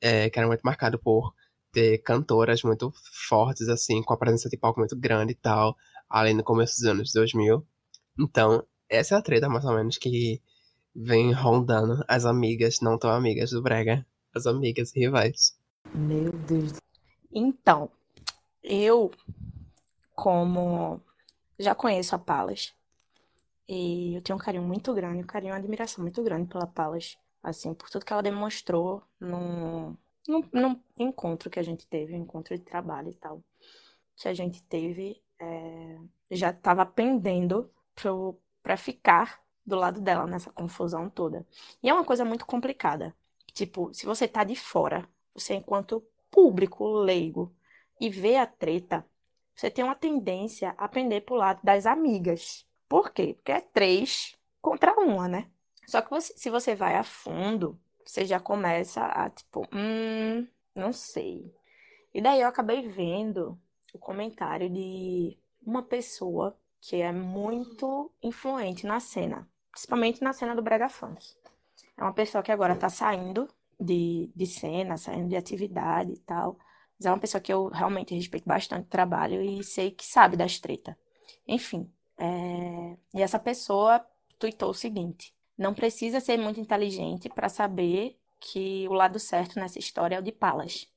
é, 0.00 0.30
que 0.30 0.38
era 0.38 0.46
muito 0.46 0.60
marcado 0.60 0.96
por 0.96 1.34
ter 1.72 1.98
cantoras 1.98 2.62
muito 2.62 2.92
fortes, 3.28 3.68
assim, 3.68 4.00
com 4.04 4.14
a 4.14 4.16
presença 4.16 4.48
de 4.48 4.56
palco 4.56 4.78
muito 4.78 4.96
grande 4.96 5.32
e 5.32 5.34
tal, 5.34 5.76
além 6.08 6.34
no 6.34 6.44
começo 6.44 6.76
dos 6.76 6.84
anos 6.84 7.12
2000. 7.12 7.66
Então, 8.16 8.64
essa 8.88 9.16
é 9.16 9.18
a 9.18 9.22
treta, 9.22 9.48
mais 9.48 9.64
ou 9.64 9.74
menos, 9.74 9.98
que 9.98 10.40
vem 10.94 11.32
rondando 11.32 12.04
as 12.06 12.24
amigas, 12.24 12.80
não 12.80 12.96
tão 12.96 13.10
amigas 13.10 13.50
do 13.50 13.60
brega, 13.60 14.06
as 14.32 14.46
amigas 14.46 14.92
rivais. 14.94 15.58
Meu 15.92 16.30
Deus 16.30 16.72
do 16.72 16.78
Então, 17.32 17.90
eu, 18.62 19.10
como 20.14 21.00
já 21.58 21.74
conheço 21.74 22.14
a 22.14 22.18
Palas, 22.18 22.74
e 23.68 24.14
eu 24.14 24.22
tenho 24.22 24.36
um 24.38 24.40
carinho 24.40 24.62
muito 24.64 24.94
grande, 24.94 25.22
um 25.22 25.26
carinho, 25.26 25.52
uma 25.52 25.58
admiração 25.58 26.02
muito 26.02 26.22
grande 26.22 26.48
pela 26.48 26.66
Palas, 26.66 27.18
assim, 27.42 27.74
por 27.74 27.90
tudo 27.90 28.04
que 28.04 28.12
ela 28.12 28.22
demonstrou 28.22 29.02
num, 29.20 29.96
num, 30.28 30.44
num 30.52 30.80
encontro 30.98 31.50
que 31.50 31.58
a 31.58 31.62
gente 31.62 31.86
teve, 31.86 32.14
um 32.14 32.22
encontro 32.22 32.56
de 32.56 32.62
trabalho 32.64 33.10
e 33.10 33.14
tal, 33.14 33.42
que 34.16 34.28
a 34.28 34.34
gente 34.34 34.62
teve, 34.62 35.20
é, 35.38 35.98
já 36.30 36.50
estava 36.50 36.86
pendendo 36.86 37.70
pro, 37.94 38.38
pra 38.62 38.76
ficar 38.76 39.42
do 39.64 39.76
lado 39.76 40.00
dela 40.00 40.26
nessa 40.26 40.50
confusão 40.50 41.10
toda. 41.10 41.46
E 41.82 41.88
é 41.88 41.92
uma 41.92 42.04
coisa 42.04 42.24
muito 42.24 42.46
complicada. 42.46 43.14
Tipo, 43.52 43.92
se 43.92 44.06
você 44.06 44.28
tá 44.28 44.44
de 44.44 44.54
fora, 44.54 45.08
você 45.34 45.54
enquanto 45.54 46.04
público 46.30 46.86
leigo 46.86 47.52
e 48.00 48.08
vê 48.10 48.36
a 48.36 48.46
treta, 48.46 49.04
você 49.56 49.70
tem 49.70 49.84
uma 49.84 49.96
tendência 49.96 50.74
a 50.78 50.88
pender 50.88 51.24
pro 51.24 51.36
lado 51.36 51.60
das 51.64 51.86
amigas. 51.86 52.66
Por 52.88 53.10
quê? 53.12 53.34
Porque 53.34 53.52
é 53.52 53.60
três 53.60 54.36
contra 54.62 54.92
uma, 55.00 55.28
né? 55.28 55.50
Só 55.86 56.02
que 56.02 56.10
você- 56.10 56.34
se 56.36 56.50
você 56.50 56.74
vai 56.74 56.96
a 56.96 57.04
fundo, 57.04 57.78
você 58.04 58.24
já 58.24 58.40
começa 58.40 59.02
a, 59.04 59.30
tipo, 59.30 59.66
hum, 59.74 60.46
não 60.74 60.92
sei. 60.92 61.52
E 62.14 62.20
daí 62.20 62.40
eu 62.40 62.48
acabei 62.48 62.88
vendo 62.88 63.58
o 63.92 63.98
comentário 63.98 64.70
de 64.70 65.38
uma 65.64 65.82
pessoa 65.82 66.56
que 66.80 66.96
é 66.96 67.12
muito 67.12 68.10
influente 68.22 68.86
na 68.86 69.00
cena, 69.00 69.48
principalmente 69.70 70.22
na 70.22 70.32
cena 70.32 70.54
do 70.54 70.62
Brega 70.62 70.88
Funk. 70.88 71.34
É 71.96 72.02
uma 72.02 72.12
pessoa 72.12 72.42
que 72.42 72.52
agora 72.52 72.76
tá 72.76 72.88
saindo 72.88 73.48
de, 73.80 74.30
de 74.34 74.46
cena, 74.46 74.96
saindo 74.96 75.28
de 75.28 75.36
atividade 75.36 76.12
e 76.12 76.18
tal. 76.18 76.58
Mas 76.98 77.06
é 77.06 77.10
uma 77.10 77.18
pessoa 77.18 77.40
que 77.40 77.52
eu 77.52 77.68
realmente 77.68 78.14
respeito 78.14 78.46
bastante 78.46 78.86
o 78.86 78.90
trabalho 78.90 79.42
e 79.42 79.62
sei 79.62 79.90
que 79.90 80.04
sabe 80.04 80.36
das 80.36 80.58
treta. 80.58 80.96
Enfim, 81.46 81.90
é, 82.18 82.96
e 83.14 83.22
essa 83.22 83.38
pessoa 83.38 84.04
tuitou 84.38 84.70
o 84.70 84.74
seguinte: 84.74 85.34
não 85.56 85.74
precisa 85.74 86.20
ser 86.20 86.38
muito 86.38 86.60
inteligente 86.60 87.28
para 87.28 87.48
saber 87.48 88.18
que 88.40 88.86
o 88.88 88.92
lado 88.92 89.18
certo 89.18 89.58
nessa 89.58 89.78
história 89.78 90.16
é 90.16 90.18
o 90.18 90.22
de 90.22 90.32
Palas. 90.32 90.88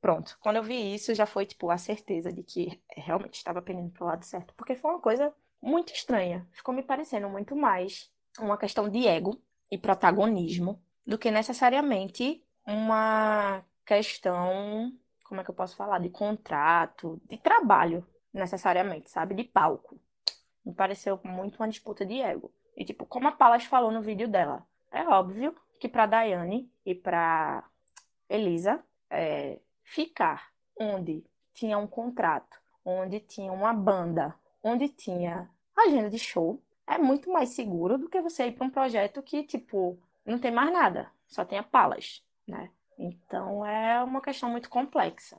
Pronto, 0.00 0.38
quando 0.40 0.56
eu 0.56 0.62
vi 0.62 0.94
isso, 0.94 1.14
já 1.14 1.26
foi 1.26 1.44
tipo 1.44 1.70
a 1.70 1.78
certeza 1.78 2.32
de 2.32 2.42
que 2.42 2.80
realmente 2.96 3.34
estava 3.34 3.60
pendendo 3.60 3.90
pro 3.90 4.06
lado 4.06 4.24
certo, 4.24 4.54
porque 4.56 4.76
foi 4.76 4.92
uma 4.92 5.00
coisa 5.00 5.34
muito 5.60 5.92
estranha. 5.92 6.46
Ficou 6.52 6.72
me 6.72 6.82
parecendo 6.82 7.28
muito 7.28 7.56
mais 7.56 8.10
uma 8.38 8.56
questão 8.56 8.88
de 8.88 9.06
ego 9.08 9.40
e 9.70 9.76
protagonismo 9.76 10.80
do 11.04 11.18
que 11.18 11.30
necessariamente 11.30 12.42
uma 12.64 13.64
questão, 13.88 14.92
como 15.24 15.40
é 15.40 15.44
que 15.44 15.48
eu 15.48 15.54
posso 15.54 15.74
falar, 15.74 15.98
de 15.98 16.10
contrato, 16.10 17.18
de 17.24 17.38
trabalho, 17.38 18.06
necessariamente, 18.34 19.08
sabe? 19.08 19.34
De 19.34 19.44
palco. 19.44 19.98
Me 20.62 20.74
pareceu 20.74 21.18
muito 21.24 21.56
uma 21.56 21.68
disputa 21.68 22.04
de 22.04 22.20
ego. 22.20 22.52
E 22.76 22.84
tipo, 22.84 23.06
como 23.06 23.28
a 23.28 23.32
Palas 23.32 23.64
falou 23.64 23.90
no 23.90 24.02
vídeo 24.02 24.28
dela, 24.28 24.62
é 24.92 25.02
óbvio 25.08 25.56
que 25.80 25.88
pra 25.88 26.04
Daiane 26.04 26.70
e 26.84 26.94
pra 26.94 27.64
Elisa, 28.28 28.84
é, 29.08 29.58
ficar 29.82 30.50
onde 30.78 31.24
tinha 31.54 31.78
um 31.78 31.86
contrato, 31.86 32.60
onde 32.84 33.20
tinha 33.20 33.50
uma 33.50 33.72
banda, 33.72 34.34
onde 34.62 34.90
tinha 34.90 35.48
agenda 35.74 36.10
de 36.10 36.18
show, 36.18 36.62
é 36.86 36.98
muito 36.98 37.32
mais 37.32 37.50
seguro 37.50 37.96
do 37.96 38.08
que 38.08 38.20
você 38.20 38.48
ir 38.48 38.52
para 38.52 38.66
um 38.66 38.70
projeto 38.70 39.22
que, 39.22 39.44
tipo, 39.44 39.98
não 40.26 40.38
tem 40.38 40.50
mais 40.50 40.70
nada, 40.70 41.10
só 41.26 41.42
tem 41.42 41.58
a 41.58 41.62
Palas, 41.62 42.22
né? 42.46 42.70
Então 42.98 43.64
é 43.64 44.02
uma 44.02 44.20
questão 44.20 44.50
muito 44.50 44.68
complexa. 44.68 45.38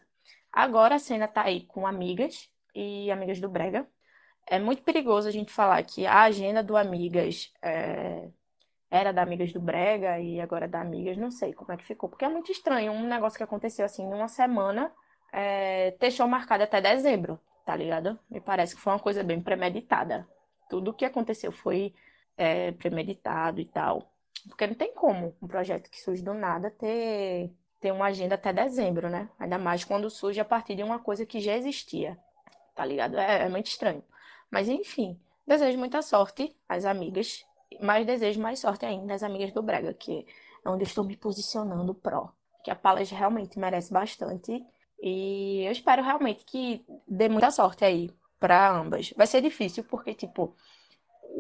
Agora 0.52 0.96
a 0.96 1.00
cena 1.00 1.28
tá 1.28 1.44
aí 1.44 1.66
com 1.66 1.86
amigas 1.86 2.50
e 2.74 3.12
amigas 3.12 3.40
do 3.40 3.50
Brega. 3.50 3.88
É 4.48 4.58
muito 4.58 4.82
perigoso 4.84 5.28
a 5.28 5.32
gente 5.32 5.52
falar 5.52 5.84
que 5.84 6.08
a 6.08 6.24
agenda 6.24 6.64
do 6.64 6.76
Amigas 6.76 7.54
é, 7.62 8.30
era 8.90 9.12
da 9.12 9.22
Amigas 9.22 9.54
do 9.54 9.60
Brega 9.60 10.20
e 10.20 10.42
agora 10.42 10.66
é 10.66 10.68
da 10.68 10.82
Amigas, 10.82 11.18
não 11.18 11.30
sei 11.30 11.54
como 11.54 11.72
é 11.72 11.78
que 11.78 11.86
ficou, 11.86 12.10
porque 12.10 12.26
é 12.26 12.30
muito 12.30 12.52
estranho 12.52 12.92
um 12.92 13.08
negócio 13.08 13.38
que 13.38 13.44
aconteceu 13.44 13.86
assim 13.86 14.04
em 14.04 14.14
uma 14.14 14.28
semana, 14.28 14.92
é, 15.32 15.96
show 16.12 16.28
marcado 16.28 16.64
até 16.64 16.82
dezembro, 16.82 17.40
tá 17.64 17.76
ligado? 17.76 18.18
Me 18.30 18.42
parece 18.42 18.76
que 18.76 18.82
foi 18.82 18.94
uma 18.94 19.00
coisa 19.00 19.24
bem 19.24 19.40
premeditada. 19.40 20.28
Tudo 20.68 20.92
o 20.92 20.94
que 20.94 21.06
aconteceu 21.06 21.52
foi 21.52 21.94
é, 22.36 22.72
premeditado 22.72 23.62
e 23.62 23.66
tal. 23.66 24.12
Porque 24.48 24.68
não 24.68 24.76
tem 24.76 24.94
como 24.94 25.36
um 25.42 25.48
projeto 25.48 25.90
que 25.90 26.02
surge 26.02 26.22
do 26.22 26.34
nada 26.34 26.72
ter, 26.72 27.52
ter 27.80 27.92
uma 27.92 28.06
agenda 28.06 28.36
até 28.36 28.54
dezembro, 28.54 29.10
né? 29.10 29.30
Ainda 29.40 29.58
mais 29.58 29.84
quando 29.84 30.10
surge 30.10 30.40
a 30.40 30.46
partir 30.46 30.76
de 30.76 30.84
uma 30.84 31.00
coisa 31.00 31.26
que 31.26 31.40
já 31.40 31.56
existia, 31.56 32.18
tá 32.76 32.86
ligado? 32.86 33.18
É, 33.18 33.46
é 33.46 33.50
muito 33.50 33.68
estranho. 33.68 34.04
Mas 34.52 34.68
enfim, 34.70 35.20
desejo 35.46 35.78
muita 35.78 36.02
sorte 36.02 36.56
às 36.68 36.86
amigas, 36.86 37.46
mas 37.82 38.06
desejo 38.06 38.42
mais 38.42 38.60
sorte 38.60 38.86
ainda 38.86 39.14
às 39.14 39.24
amigas 39.24 39.52
do 39.52 39.62
Brega, 39.62 39.94
que 39.94 40.26
é 40.66 40.70
onde 40.70 40.84
eu 40.84 40.88
estou 40.88 41.04
me 41.04 41.16
posicionando 41.16 41.94
pró. 41.94 42.32
Que 42.64 42.72
a 42.72 42.76
Palas 42.76 43.10
realmente 43.10 43.58
merece 43.58 43.92
bastante. 43.92 44.66
E 45.02 45.64
eu 45.66 45.72
espero 45.72 46.04
realmente 46.04 46.44
que 46.44 46.86
dê 47.08 47.30
muita 47.30 47.52
sorte 47.52 47.86
aí 47.86 48.12
para 48.40 48.78
ambas. 48.78 49.14
Vai 49.16 49.28
ser 49.28 49.42
difícil, 49.42 49.84
porque, 49.84 50.14
tipo, 50.14 50.56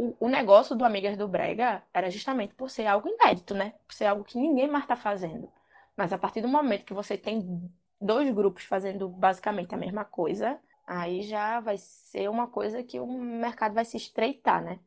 o, 0.03 0.15
o 0.25 0.29
negócio 0.29 0.75
do 0.75 0.85
Amigas 0.85 1.17
do 1.17 1.27
Brega 1.27 1.83
era 1.93 2.09
justamente 2.09 2.53
por 2.55 2.69
ser 2.69 2.85
algo 2.87 3.07
inédito, 3.09 3.53
né? 3.53 3.73
Por 3.87 3.93
ser 3.93 4.05
algo 4.05 4.23
que 4.23 4.37
ninguém 4.37 4.67
mais 4.69 4.85
tá 4.85 4.95
fazendo. 4.95 5.51
Mas 5.95 6.13
a 6.13 6.17
partir 6.17 6.41
do 6.41 6.47
momento 6.47 6.85
que 6.85 6.93
você 6.93 7.17
tem 7.17 7.69
dois 8.01 8.29
grupos 8.33 8.63
fazendo 8.63 9.09
basicamente 9.09 9.73
a 9.75 9.77
mesma 9.77 10.05
coisa, 10.05 10.59
aí 10.87 11.21
já 11.23 11.59
vai 11.59 11.77
ser 11.77 12.29
uma 12.29 12.47
coisa 12.47 12.83
que 12.83 12.99
o 12.99 13.07
mercado 13.07 13.73
vai 13.75 13.85
se 13.85 13.97
estreitar, 13.97 14.63
né? 14.63 14.79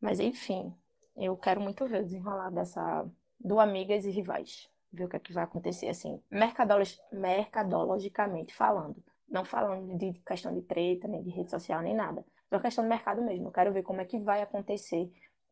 Mas 0.00 0.20
enfim, 0.20 0.72
eu 1.16 1.36
quero 1.36 1.60
muito 1.60 1.86
ver 1.86 2.00
o 2.02 2.04
desenrolar 2.04 2.50
dessa 2.50 3.06
do 3.40 3.60
Amigas 3.60 4.04
e 4.04 4.10
Rivais. 4.10 4.68
Ver 4.92 5.04
o 5.04 5.08
que 5.08 5.16
é 5.16 5.18
que 5.18 5.32
vai 5.32 5.44
acontecer, 5.44 5.88
assim, 5.88 6.20
mercadolo- 6.30 6.84
mercadologicamente 7.12 8.54
falando. 8.54 9.02
Não 9.28 9.44
falando 9.44 9.96
de 9.98 10.12
questão 10.20 10.54
de 10.54 10.62
treta, 10.62 11.08
nem 11.08 11.22
de 11.22 11.30
rede 11.30 11.50
social, 11.50 11.80
nem 11.82 11.94
nada. 11.94 12.24
É 12.50 12.56
uma 12.56 12.62
questão 12.62 12.84
do 12.84 12.88
mercado 12.90 13.22
mesmo. 13.22 13.48
Eu 13.48 13.52
quero 13.52 13.72
ver 13.72 13.82
como 13.82 14.00
é 14.00 14.04
que 14.04 14.18
vai 14.18 14.42
acontecer 14.42 15.10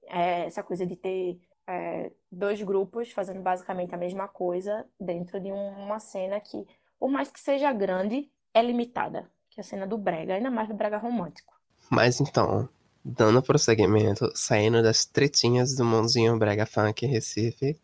é, 0.09 0.47
essa 0.47 0.63
coisa 0.63 0.87
de 0.87 0.97
ter 0.97 1.41
é, 1.67 2.13
dois 2.31 2.61
grupos 2.63 3.11
fazendo 3.13 3.41
basicamente 3.41 3.95
a 3.95 3.99
mesma 3.99 4.29
coisa 4.29 4.87
dentro 5.01 5.41
de 5.41 5.53
um- 5.53 5.85
uma 5.85 5.99
cena 6.01 6.41
que, 6.41 6.67
por 6.99 7.09
mais 7.11 7.31
que 7.31 7.41
seja 7.41 7.73
grande, 7.73 8.31
é 8.55 8.63
limitada. 8.63 9.31
Que 9.51 9.61
é 9.61 9.63
a 9.63 9.65
cena 9.65 9.87
do 9.87 9.99
brega, 9.99 10.35
ainda 10.35 10.51
mais 10.51 10.69
do 10.69 10.75
brega 10.75 10.99
romântico. 10.99 11.55
Mas 11.91 12.21
então, 12.21 12.69
dando 13.05 13.43
prosseguimento, 13.43 14.31
saindo 14.35 14.83
das 14.83 15.05
tretinhas 15.05 15.75
do 15.77 15.85
mundinho 15.85 16.39
Brega 16.39 16.67
Funk 16.67 17.07
Recife, 17.07 17.79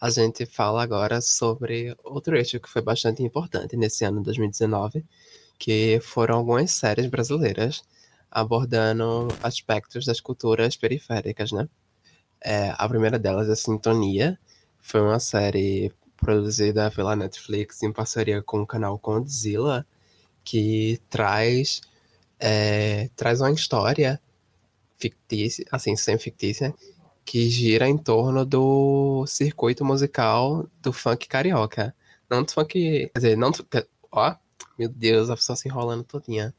a 0.00 0.10
gente 0.10 0.46
fala 0.46 0.82
agora 0.82 1.20
sobre 1.20 1.96
outro 2.04 2.36
eixo 2.36 2.60
que 2.60 2.68
foi 2.70 2.82
bastante 2.82 3.22
importante 3.22 3.76
nesse 3.76 4.04
ano 4.04 4.18
de 4.18 4.24
2019, 4.24 5.04
que 5.58 6.00
foram 6.02 6.36
algumas 6.38 6.72
séries 6.72 7.06
brasileiras 7.08 7.82
abordando 8.30 9.28
aspectos 9.42 10.04
das 10.06 10.20
culturas 10.20 10.76
periféricas, 10.76 11.52
né? 11.52 11.68
É, 12.42 12.74
a 12.76 12.88
primeira 12.88 13.18
delas 13.18 13.48
é 13.48 13.54
Sintonia, 13.54 14.38
foi 14.80 15.00
uma 15.00 15.20
série 15.20 15.92
produzida 16.16 16.90
pela 16.90 17.16
Netflix 17.16 17.82
em 17.82 17.92
parceria 17.92 18.42
com 18.42 18.60
o 18.60 18.66
canal 18.66 18.98
Condzilla, 18.98 19.86
que 20.44 21.00
traz, 21.08 21.80
é, 22.38 23.10
traz 23.16 23.40
uma 23.40 23.50
história 23.50 24.20
fictícia, 24.98 25.64
assim, 25.70 25.96
sem 25.96 26.18
fictícia, 26.18 26.74
que 27.24 27.48
gira 27.48 27.88
em 27.88 27.96
torno 27.96 28.44
do 28.44 29.24
circuito 29.26 29.84
musical 29.84 30.68
do 30.82 30.92
funk 30.92 31.28
carioca. 31.28 31.94
Não 32.28 32.42
do 32.42 32.52
funk. 32.52 32.72
Quer 33.12 33.12
dizer, 33.14 33.36
não. 33.36 33.50
Ó, 34.12 34.34
meu 34.78 34.88
Deus, 34.88 35.30
a 35.30 35.36
pessoa 35.36 35.56
se 35.56 35.68
enrolando 35.68 36.04
todinha. 36.04 36.54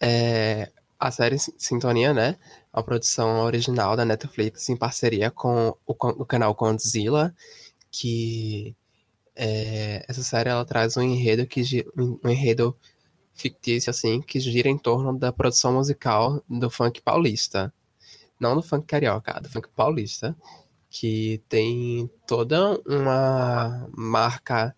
É, 0.00 0.70
a 1.04 1.10
série 1.10 1.38
Sintonia, 1.38 2.14
né? 2.14 2.38
A 2.72 2.82
produção 2.82 3.44
original 3.44 3.94
da 3.94 4.06
Netflix 4.06 4.70
em 4.70 4.76
parceria 4.76 5.30
com 5.30 5.76
o, 5.86 5.92
o 5.92 6.24
canal 6.24 6.54
Condzilla, 6.54 7.34
que 7.90 8.74
é, 9.36 10.02
essa 10.08 10.22
série 10.22 10.48
ela 10.48 10.64
traz 10.64 10.96
um 10.96 11.02
enredo 11.02 11.46
que 11.46 11.62
um 11.94 12.18
enredo 12.30 12.74
fictício 13.34 13.90
assim 13.90 14.22
que 14.22 14.40
gira 14.40 14.70
em 14.70 14.78
torno 14.78 15.18
da 15.18 15.30
produção 15.30 15.74
musical 15.74 16.42
do 16.48 16.70
funk 16.70 17.02
paulista, 17.02 17.70
não 18.40 18.56
do 18.56 18.62
funk 18.62 18.86
carioca, 18.86 19.38
do 19.40 19.48
funk 19.50 19.68
paulista, 19.76 20.34
que 20.88 21.42
tem 21.50 22.10
toda 22.26 22.80
uma 22.86 23.86
marca 23.94 24.74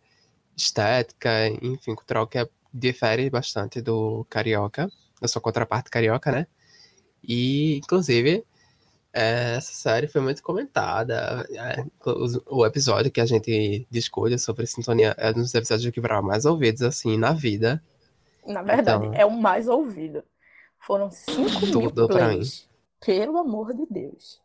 estética, 0.57 1.49
enfim, 1.63 1.95
cultural 1.95 2.27
que 2.27 2.39
é, 2.39 2.49
difere 2.75 3.31
bastante 3.31 3.81
do 3.81 4.27
carioca, 4.29 4.91
da 5.21 5.29
sua 5.29 5.41
contraparte 5.41 5.91
carioca, 5.91 6.31
né? 6.31 6.47
E 7.23 7.77
inclusive 7.79 8.45
essa 9.19 9.73
série 9.73 10.07
foi 10.07 10.21
muito 10.21 10.43
comentada. 10.43 11.47
É, 11.51 11.85
o, 12.51 12.67
episódio 12.67 13.11
que 13.11 13.21
a 13.21 13.25
gente 13.25 13.87
discute 13.91 14.39
sobre 14.39 14.67
sintonia 14.67 15.15
é 15.17 15.31
um 15.31 15.35
dos 15.35 15.55
episódios 15.55 15.91
que 15.91 16.01
foram 16.01 16.23
mais 16.23 16.45
ouvidos, 16.45 16.83
assim, 16.83 17.17
na 17.17 17.33
vida. 17.33 17.83
Na 18.47 18.63
verdade, 18.63 19.07
então, 19.07 19.15
é 19.15 19.25
o 19.25 19.31
mais 19.31 19.69
ouvido. 19.69 20.23
Foram 20.79 21.11
5 21.11 21.67
mil 21.67 22.09
plays. 22.09 22.69
Pelo 23.05 23.39
amor 23.39 23.73
de 23.73 23.87
Deus. 23.91 24.39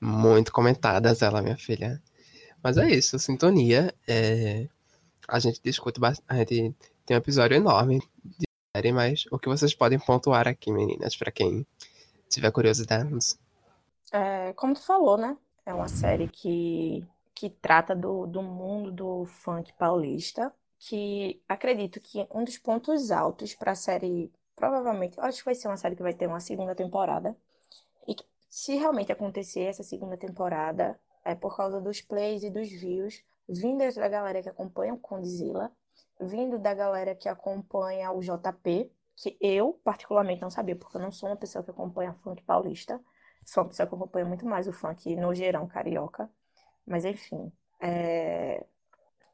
Muito 0.00 0.52
comentadas 0.52 1.22
ela, 1.22 1.40
minha 1.40 1.56
filha. 1.56 2.02
Mas 2.62 2.76
é 2.78 2.90
isso, 2.90 3.18
sintonia. 3.18 3.94
É... 4.08 4.66
A 5.28 5.38
gente 5.38 5.60
discute 5.62 6.00
bastante. 6.00 6.26
A 6.28 6.34
gente 6.34 6.74
tem 7.06 7.16
um 7.16 7.18
episódio 7.18 7.56
enorme 7.56 8.02
mas 8.92 9.26
o 9.32 9.38
que 9.38 9.48
vocês 9.48 9.74
podem 9.74 9.98
pontuar 9.98 10.46
aqui, 10.46 10.70
meninas, 10.72 11.16
para 11.16 11.32
quem 11.32 11.66
tiver 12.28 12.52
curiosidade? 12.52 13.10
É, 14.12 14.52
como 14.52 14.74
tu 14.74 14.82
falou, 14.82 15.16
né? 15.16 15.36
É 15.66 15.74
uma 15.74 15.88
série 15.88 16.28
que, 16.28 17.04
que 17.34 17.50
trata 17.50 17.96
do, 17.96 18.26
do 18.26 18.42
mundo 18.42 18.92
do 18.92 19.24
funk 19.24 19.72
paulista, 19.72 20.54
que 20.78 21.42
acredito 21.48 22.00
que 22.00 22.24
um 22.30 22.44
dos 22.44 22.58
pontos 22.58 23.10
altos 23.10 23.54
para 23.54 23.72
a 23.72 23.74
série, 23.74 24.32
provavelmente, 24.54 25.18
acho 25.18 25.38
que 25.38 25.46
vai 25.46 25.54
ser 25.56 25.66
uma 25.66 25.76
série 25.76 25.96
que 25.96 26.02
vai 26.02 26.14
ter 26.14 26.28
uma 26.28 26.40
segunda 26.40 26.74
temporada. 26.74 27.36
E 28.06 28.14
que, 28.14 28.24
se 28.48 28.76
realmente 28.76 29.10
acontecer 29.10 29.62
essa 29.62 29.82
segunda 29.82 30.16
temporada, 30.16 30.98
é 31.24 31.34
por 31.34 31.56
causa 31.56 31.80
dos 31.80 32.00
plays 32.00 32.44
e 32.44 32.50
dos 32.50 32.68
views 32.68 33.22
vindas 33.48 33.96
da 33.96 34.08
galera 34.08 34.40
que 34.40 34.48
acompanha 34.48 34.94
o 34.94 34.98
Condzilla, 34.98 35.72
vindo 36.20 36.58
da 36.58 36.74
galera 36.74 37.14
que 37.14 37.28
acompanha 37.28 38.12
o 38.12 38.20
JP, 38.20 38.90
que 39.16 39.36
eu 39.40 39.80
particularmente 39.84 40.42
não 40.42 40.50
sabia, 40.50 40.76
porque 40.76 40.96
eu 40.96 41.00
não 41.00 41.10
sou 41.10 41.28
uma 41.28 41.36
pessoa 41.36 41.64
que 41.64 41.70
acompanha 41.70 42.14
funk 42.22 42.42
paulista 42.42 43.00
sou 43.44 43.62
uma 43.62 43.68
pessoa 43.68 43.86
que 43.86 43.94
acompanha 43.94 44.24
muito 44.24 44.46
mais 44.46 44.68
o 44.68 44.72
funk 44.72 45.14
no 45.16 45.34
geral 45.34 45.66
carioca. 45.66 46.30
Mas 46.86 47.04
enfim. 47.04 47.52
É... 47.80 48.64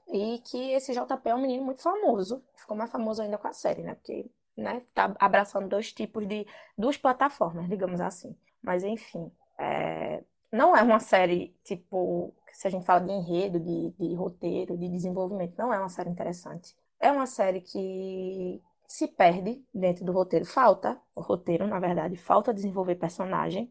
E 0.08 0.38
que 0.38 0.72
esse 0.72 0.92
JP 0.92 1.28
é 1.28 1.34
um 1.34 1.40
menino 1.40 1.64
muito 1.64 1.82
famoso. 1.82 2.42
Ficou 2.54 2.76
mais 2.76 2.90
famoso 2.90 3.22
ainda 3.22 3.38
com 3.38 3.48
a 3.48 3.52
série, 3.52 3.82
né? 3.82 3.94
Porque 3.94 4.30
né, 4.56 4.82
tá 4.94 5.14
abraçando 5.18 5.68
dois 5.68 5.92
tipos 5.92 6.26
de. 6.26 6.46
duas 6.78 6.96
plataformas, 6.96 7.68
digamos 7.68 8.00
assim. 8.00 8.36
Mas 8.62 8.84
enfim. 8.84 9.30
É... 9.58 10.22
Não 10.52 10.76
é 10.76 10.82
uma 10.82 11.00
série, 11.00 11.54
tipo, 11.64 12.32
se 12.56 12.66
a 12.66 12.70
gente 12.70 12.86
fala 12.86 13.00
de 13.00 13.12
enredo, 13.12 13.60
de, 13.60 13.90
de 13.98 14.14
roteiro, 14.14 14.78
de 14.78 14.88
desenvolvimento, 14.88 15.58
não 15.58 15.74
é 15.74 15.78
uma 15.78 15.90
série 15.90 16.08
interessante. 16.08 16.74
É 16.98 17.12
uma 17.12 17.26
série 17.26 17.60
que 17.60 18.62
se 18.88 19.08
perde 19.08 19.62
dentro 19.74 20.06
do 20.06 20.12
roteiro. 20.12 20.46
Falta 20.46 20.98
o 21.14 21.20
roteiro, 21.20 21.66
na 21.66 21.78
verdade, 21.78 22.16
falta 22.16 22.54
desenvolver 22.54 22.94
personagem 22.94 23.70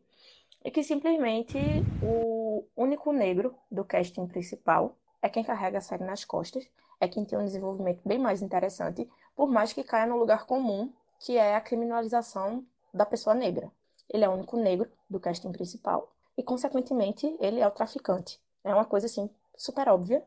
e 0.63 0.69
que 0.69 0.83
simplesmente 0.83 1.57
o 2.03 2.63
único 2.77 3.11
negro 3.11 3.55
do 3.71 3.83
casting 3.83 4.27
principal 4.27 4.95
é 5.19 5.29
quem 5.29 5.43
carrega 5.43 5.79
a 5.79 5.81
série 5.81 6.03
nas 6.03 6.23
costas, 6.23 6.63
é 6.99 7.07
quem 7.07 7.25
tem 7.25 7.39
um 7.39 7.45
desenvolvimento 7.45 8.01
bem 8.05 8.19
mais 8.19 8.43
interessante, 8.43 9.09
por 9.35 9.49
mais 9.49 9.73
que 9.73 9.83
caia 9.83 10.05
no 10.05 10.15
lugar 10.15 10.45
comum, 10.45 10.93
que 11.19 11.37
é 11.37 11.55
a 11.55 11.61
criminalização 11.61 12.63
da 12.93 13.03
pessoa 13.03 13.33
negra. 13.33 13.71
Ele 14.07 14.23
é 14.23 14.29
o 14.29 14.33
único 14.33 14.57
negro 14.57 14.87
do 15.09 15.19
casting 15.19 15.51
principal 15.51 16.13
e, 16.37 16.43
consequentemente, 16.43 17.35
ele 17.39 17.59
é 17.59 17.67
o 17.67 17.71
traficante. 17.71 18.44
É 18.65 18.73
uma 18.73 18.83
coisa 18.83 19.05
assim 19.05 19.29
super 19.55 19.87
óbvia 19.87 20.21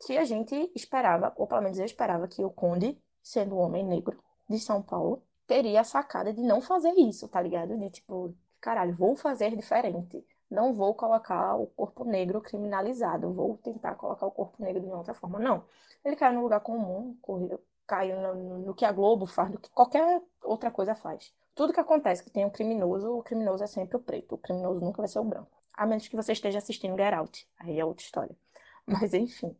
que 0.00 0.16
a 0.16 0.24
gente 0.24 0.70
esperava, 0.74 1.32
ou 1.36 1.46
pelo 1.46 1.62
menos 1.62 1.78
eu 1.78 1.84
esperava 1.84 2.26
que 2.26 2.42
o 2.44 2.50
Conde, 2.50 2.98
sendo 3.22 3.54
um 3.54 3.60
homem 3.60 3.84
negro 3.84 4.18
de 4.48 4.58
São 4.58 4.82
Paulo, 4.82 5.22
teria 5.46 5.80
a 5.80 5.84
sacada 5.84 6.32
de 6.32 6.42
não 6.42 6.60
fazer 6.60 6.92
isso, 6.92 7.28
tá 7.28 7.40
ligado? 7.40 7.78
De 7.78 7.90
tipo, 7.90 8.34
caralho, 8.60 8.94
vou 8.94 9.14
fazer 9.14 9.54
diferente. 9.54 10.26
Não 10.50 10.72
vou 10.72 10.94
colocar 10.94 11.56
o 11.56 11.66
corpo 11.66 12.04
negro 12.04 12.40
criminalizado, 12.40 13.32
vou 13.32 13.58
tentar 13.58 13.94
colocar 13.96 14.26
o 14.26 14.30
corpo 14.30 14.62
negro 14.62 14.80
de 14.80 14.86
uma 14.86 14.98
outra 14.98 15.14
forma. 15.14 15.38
Não. 15.38 15.64
Ele 16.04 16.16
caiu 16.16 16.34
no 16.34 16.42
lugar 16.42 16.60
comum, 16.60 17.16
correu, 17.20 17.60
caiu 17.86 18.20
no, 18.20 18.58
no, 18.58 18.74
que 18.74 18.84
a 18.84 18.92
Globo 18.92 19.26
faz, 19.26 19.50
no 19.50 19.58
que 19.58 19.70
qualquer 19.70 20.22
outra 20.42 20.70
coisa 20.70 20.94
faz. 20.94 21.34
Tudo 21.54 21.72
que 21.72 21.80
acontece 21.80 22.22
que 22.22 22.30
tem 22.30 22.44
um 22.44 22.50
criminoso, 22.50 23.10
o 23.10 23.22
criminoso 23.22 23.64
é 23.64 23.66
sempre 23.66 23.96
o 23.96 24.00
preto. 24.00 24.34
O 24.34 24.38
criminoso 24.38 24.80
nunca 24.80 25.02
vai 25.02 25.08
ser 25.08 25.18
o 25.18 25.24
branco. 25.24 25.55
A 25.76 25.86
menos 25.86 26.08
que 26.08 26.16
você 26.16 26.32
esteja 26.32 26.58
assistindo 26.58 26.96
Get 26.96 27.12
Out. 27.12 27.48
Aí 27.58 27.78
é 27.78 27.84
outra 27.84 28.04
história. 28.04 28.36
Mas 28.86 29.12
enfim. 29.14 29.54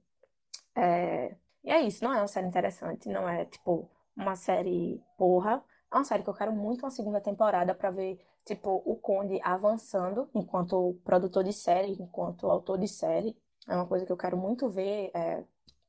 É... 0.74 1.34
E 1.62 1.70
é 1.70 1.80
isso. 1.82 2.04
Não 2.04 2.12
é 2.12 2.18
uma 2.18 2.28
série 2.28 2.46
interessante. 2.46 3.08
Não 3.08 3.28
é, 3.28 3.44
tipo, 3.44 3.90
uma 4.16 4.36
série 4.36 5.02
porra. 5.18 5.62
É 5.92 5.94
uma 5.94 6.04
série 6.04 6.22
que 6.22 6.30
eu 6.30 6.34
quero 6.34 6.52
muito 6.52 6.84
uma 6.84 6.90
segunda 6.90 7.20
temporada 7.20 7.74
para 7.74 7.90
ver 7.90 8.18
tipo, 8.46 8.80
o 8.84 8.96
Conde 8.96 9.40
avançando 9.42 10.30
enquanto 10.32 10.96
produtor 11.04 11.42
de 11.42 11.52
série, 11.52 11.92
enquanto 12.00 12.48
autor 12.48 12.78
de 12.78 12.88
série. 12.88 13.36
É 13.68 13.74
uma 13.74 13.86
coisa 13.86 14.06
que 14.06 14.12
eu 14.12 14.16
quero 14.16 14.36
muito 14.36 14.68
ver, 14.68 15.10
é, 15.12 15.42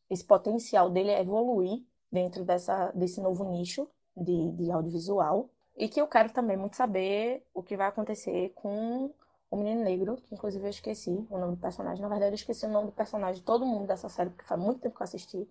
esse 0.09 0.25
potencial 0.25 0.89
dele 0.89 1.11
evoluir 1.11 1.83
dentro 2.11 2.43
dessa, 2.43 2.91
desse 2.91 3.21
novo 3.21 3.43
nicho 3.45 3.87
de, 4.15 4.51
de 4.53 4.71
audiovisual. 4.71 5.49
E 5.75 5.87
que 5.87 6.01
eu 6.01 6.07
quero 6.07 6.33
também 6.33 6.57
muito 6.57 6.75
saber 6.75 7.45
o 7.53 7.61
que 7.61 7.77
vai 7.77 7.87
acontecer 7.87 8.51
com 8.55 9.13
o 9.49 9.57
Menino 9.57 9.83
Negro, 9.83 10.17
que 10.17 10.35
inclusive 10.35 10.65
eu 10.65 10.69
esqueci 10.69 11.25
o 11.29 11.37
nome 11.37 11.55
do 11.55 11.61
personagem. 11.61 12.01
Na 12.01 12.09
verdade, 12.09 12.31
eu 12.31 12.35
esqueci 12.35 12.65
o 12.65 12.69
nome 12.69 12.87
do 12.87 12.93
personagem 12.93 13.35
de 13.35 13.45
todo 13.45 13.65
mundo 13.65 13.87
dessa 13.87 14.09
série, 14.09 14.29
porque 14.29 14.45
faz 14.45 14.59
muito 14.59 14.81
tempo 14.81 14.95
que 14.95 15.01
eu 15.01 15.05
assisti. 15.05 15.47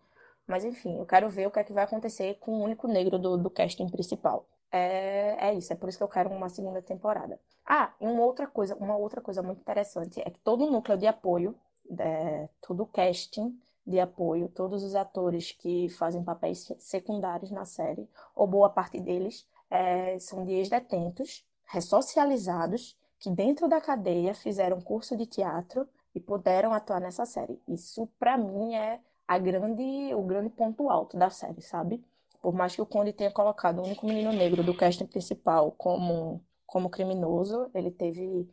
Mas 0.47 0.65
enfim, 0.65 0.99
eu 0.99 1.07
quero 1.07 1.29
ver 1.29 1.47
o 1.47 1.51
que 1.51 1.59
é 1.59 1.65
que 1.65 1.73
vai 1.73 1.85
acontecer 1.85 2.35
com 2.41 2.53
o 2.53 2.63
único 2.63 2.87
negro 2.87 3.19
do, 3.19 3.37
do 3.37 3.51
casting 3.51 3.89
principal 3.89 4.47
é, 4.71 5.49
é 5.49 5.55
isso, 5.55 5.73
é 5.73 5.77
por 5.77 5.89
isso 5.89 5.99
que 5.99 6.05
eu 6.05 6.09
quero 6.09 6.31
uma 6.31 6.49
segunda 6.49 6.83
temporada. 6.83 7.41
Ah, 7.65 7.93
e 8.01 8.07
uma 8.07 8.23
outra 8.23 8.47
coisa, 8.47 8.77
uma 8.77 8.97
outra 8.97 9.21
coisa 9.21 9.43
muito 9.43 9.61
interessante 9.61 10.21
é 10.21 10.31
que 10.31 10.39
todo 10.41 10.65
o 10.65 10.71
núcleo 10.71 10.99
de 10.99 11.07
apoio, 11.07 11.55
é, 11.99 12.49
todo 12.61 12.83
o 12.83 12.87
casting 12.87 13.59
de 13.87 14.01
apoio, 14.01 14.49
todos 14.49 14.83
os 14.83 14.95
atores 14.95 15.53
que 15.53 15.89
fazem 15.91 16.23
papéis 16.23 16.73
secundários 16.79 17.51
na 17.51 17.65
série, 17.65 18.09
ou 18.35 18.47
boa 18.47 18.69
parte 18.69 19.01
deles, 19.01 19.47
é, 19.71 20.19
são 20.19 20.45
de 20.45 20.53
ex-detentos, 20.53 21.45
ressocializados, 21.67 22.97
que 23.19 23.31
dentro 23.31 23.69
da 23.69 23.81
cadeia 23.81 24.35
fizeram 24.35 24.81
curso 24.81 25.17
de 25.17 25.27
teatro 25.27 25.89
e 26.15 26.21
puderam 26.21 26.73
atuar 26.73 27.01
nessa 27.01 27.27
série. 27.27 27.61
Isso, 27.69 28.07
para 28.19 28.37
mim, 28.39 28.75
é 28.75 29.01
a 29.27 29.39
grande, 29.39 30.15
o 30.15 30.23
grande 30.23 30.51
ponto 30.51 30.89
alto 30.89 31.17
da 31.17 31.31
série, 31.31 31.61
sabe? 31.61 32.03
Por 32.41 32.55
mais 32.55 32.75
que 32.75 32.83
o 32.83 32.87
Conde 32.87 33.13
tenha 33.13 33.31
colocado 33.31 33.81
o 33.81 33.85
único 33.85 34.07
menino 34.07 34.33
negro 34.33 34.63
do 34.63 34.75
casting 34.75 35.07
principal 35.07 35.73
como, 35.73 36.41
como 36.67 36.89
criminoso, 36.89 37.71
ele 37.75 37.91
teve 37.91 38.49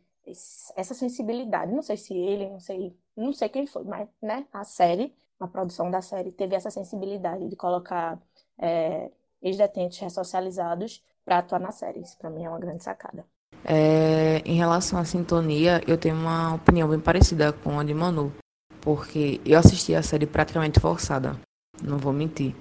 essa 0.76 0.94
sensibilidade. 0.94 1.72
Não 1.72 1.82
sei 1.82 1.96
se 1.96 2.14
ele, 2.14 2.48
não 2.50 2.60
sei, 2.60 2.96
não 3.16 3.32
sei 3.32 3.48
quem 3.48 3.66
foi, 3.66 3.84
mas 3.84 4.08
né, 4.20 4.46
a 4.52 4.64
série, 4.64 5.14
a 5.38 5.46
produção 5.46 5.90
da 5.90 6.02
série 6.02 6.32
teve 6.32 6.54
essa 6.56 6.70
sensibilidade 6.70 7.48
de 7.48 7.56
colocar 7.56 8.20
é, 8.58 9.10
ex-detentos 9.42 9.98
ressocializados 9.98 11.04
para 11.24 11.38
atuar 11.38 11.60
na 11.60 11.70
série. 11.70 12.00
Isso 12.00 12.18
para 12.18 12.30
mim 12.30 12.44
é 12.44 12.48
uma 12.48 12.58
grande 12.58 12.82
sacada. 12.82 13.24
É, 13.64 14.42
em 14.44 14.56
relação 14.56 14.98
à 14.98 15.04
sintonia, 15.04 15.82
eu 15.86 15.96
tenho 15.96 16.16
uma 16.16 16.54
opinião 16.54 16.88
bem 16.88 17.00
parecida 17.00 17.52
com 17.52 17.80
a 17.80 17.84
de 17.84 17.94
Manu, 17.94 18.32
porque 18.80 19.40
eu 19.44 19.58
assisti 19.58 19.94
a 19.94 20.02
série 20.02 20.26
praticamente 20.26 20.78
forçada, 20.78 21.36
não 21.82 21.96
vou 21.96 22.12
mentir 22.12 22.54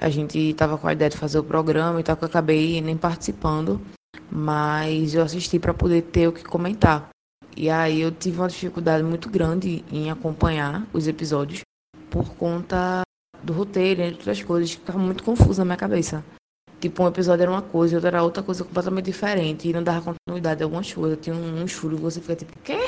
a 0.00 0.08
gente 0.08 0.38
estava 0.38 0.78
com 0.78 0.88
a 0.88 0.92
ideia 0.94 1.10
de 1.10 1.16
fazer 1.16 1.38
o 1.38 1.44
programa 1.44 2.00
e 2.00 2.02
tal, 2.02 2.16
que 2.16 2.24
eu 2.24 2.28
acabei 2.28 2.80
nem 2.80 2.96
participando, 2.96 3.80
mas 4.30 5.14
eu 5.14 5.22
assisti 5.22 5.58
para 5.58 5.74
poder 5.74 6.02
ter 6.02 6.26
o 6.26 6.32
que 6.32 6.42
comentar. 6.42 7.10
E 7.54 7.68
aí 7.68 8.00
eu 8.00 8.10
tive 8.10 8.38
uma 8.38 8.48
dificuldade 8.48 9.04
muito 9.04 9.28
grande 9.28 9.84
em 9.92 10.10
acompanhar 10.10 10.86
os 10.92 11.06
episódios, 11.06 11.60
por 12.08 12.34
conta 12.36 13.02
do 13.42 13.52
roteiro, 13.52 14.00
entre 14.00 14.14
outras 14.14 14.42
coisas, 14.42 14.74
que 14.74 14.80
tava 14.80 14.98
muito 14.98 15.22
confuso 15.22 15.60
na 15.60 15.66
minha 15.66 15.76
cabeça. 15.76 16.24
Tipo, 16.80 17.04
um 17.04 17.08
episódio 17.08 17.42
era 17.42 17.50
uma 17.50 17.60
coisa, 17.60 17.96
outro 17.96 18.08
era 18.08 18.22
outra 18.22 18.42
coisa 18.42 18.64
completamente 18.64 19.04
diferente, 19.04 19.68
e 19.68 19.72
não 19.72 19.82
dava 19.82 20.14
continuidade 20.14 20.62
a 20.62 20.66
algumas 20.66 20.92
coisas. 20.92 21.18
Tinha 21.20 21.36
um, 21.36 21.62
uns 21.62 21.72
furos, 21.72 22.00
você 22.00 22.20
fica 22.20 22.36
tipo, 22.36 22.58
quê? 22.64 22.78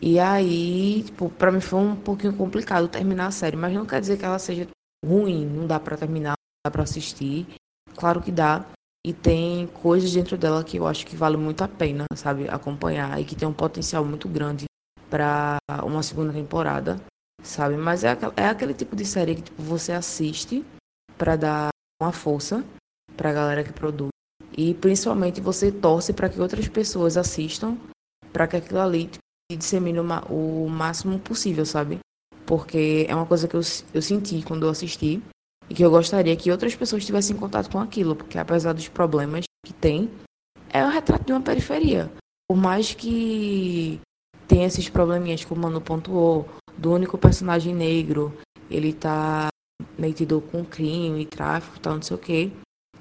E 0.00 0.18
aí, 0.20 1.02
tipo, 1.04 1.30
pra 1.30 1.50
mim 1.50 1.60
foi 1.60 1.80
um 1.80 1.96
pouquinho 1.96 2.36
complicado 2.36 2.88
terminar 2.88 3.28
a 3.28 3.30
série, 3.30 3.56
mas 3.56 3.72
não 3.72 3.86
quer 3.86 4.00
dizer 4.00 4.18
que 4.18 4.24
ela 4.24 4.38
seja 4.38 4.68
ruim, 5.04 5.46
não 5.46 5.66
dá 5.66 5.80
pra 5.80 5.96
terminar, 5.96 6.32
não 6.32 6.66
dá 6.66 6.70
pra 6.70 6.82
assistir. 6.82 7.46
Claro 7.96 8.20
que 8.20 8.30
dá. 8.30 8.66
E 9.06 9.12
tem 9.12 9.66
coisas 9.68 10.12
dentro 10.12 10.36
dela 10.36 10.62
que 10.62 10.76
eu 10.76 10.86
acho 10.86 11.06
que 11.06 11.16
vale 11.16 11.36
muito 11.36 11.62
a 11.62 11.68
pena, 11.68 12.04
sabe, 12.14 12.48
acompanhar 12.48 13.18
e 13.20 13.24
que 13.24 13.36
tem 13.36 13.48
um 13.48 13.52
potencial 13.52 14.04
muito 14.04 14.28
grande 14.28 14.66
para 15.08 15.58
uma 15.84 16.02
segunda 16.02 16.32
temporada, 16.32 17.00
sabe? 17.42 17.76
Mas 17.76 18.04
é, 18.04 18.18
é 18.36 18.48
aquele 18.48 18.74
tipo 18.74 18.94
de 18.96 19.04
série 19.06 19.36
que 19.36 19.42
tipo, 19.42 19.62
você 19.62 19.92
assiste 19.92 20.64
para 21.16 21.36
dar 21.36 21.68
uma 22.02 22.12
força 22.12 22.64
pra 23.16 23.32
galera 23.32 23.64
que 23.64 23.72
produz 23.72 24.10
e 24.56 24.74
principalmente 24.74 25.40
você 25.40 25.70
torce 25.70 26.12
para 26.12 26.28
que 26.28 26.40
outras 26.40 26.68
pessoas 26.68 27.16
assistam 27.16 27.76
para 28.32 28.46
que 28.46 28.56
aquilo 28.56 28.80
ali 28.80 29.10
se 29.50 29.56
dissemine 29.56 30.00
o 30.00 30.68
máximo 30.68 31.18
possível, 31.18 31.64
sabe? 31.64 31.98
Porque 32.44 33.06
é 33.08 33.14
uma 33.14 33.26
coisa 33.26 33.48
que 33.48 33.54
eu, 33.54 33.60
eu 33.94 34.02
senti 34.02 34.42
quando 34.42 34.66
eu 34.66 34.70
assisti 34.70 35.22
e 35.68 35.74
que 35.74 35.84
eu 35.84 35.90
gostaria 35.90 36.36
que 36.36 36.50
outras 36.50 36.74
pessoas 36.74 37.04
tivessem 37.04 37.36
contato 37.36 37.70
com 37.70 37.78
aquilo, 37.78 38.14
porque 38.14 38.38
apesar 38.38 38.72
dos 38.72 38.88
problemas 38.88 39.44
que 39.64 39.72
tem, 39.72 40.10
é 40.68 40.84
o 40.84 40.90
retrato 40.90 41.24
de 41.24 41.32
uma 41.32 41.40
periferia. 41.40 42.10
Por 42.48 42.56
mais 42.56 42.94
que 42.94 44.00
tenha 44.46 44.66
esses 44.66 44.88
probleminhas 44.88 45.44
como 45.44 45.60
o 45.60 45.64
Manu 45.64 45.80
pontuou, 45.80 46.48
do 46.76 46.92
único 46.92 47.16
personagem 47.16 47.74
negro, 47.74 48.36
ele 48.70 48.92
tá 48.92 49.48
metido 49.98 50.40
com 50.40 50.64
crime, 50.64 51.24
tráfico, 51.24 51.80
tal, 51.80 51.94
não 51.94 52.02
sei 52.02 52.16
o 52.16 52.20
quê. 52.20 52.52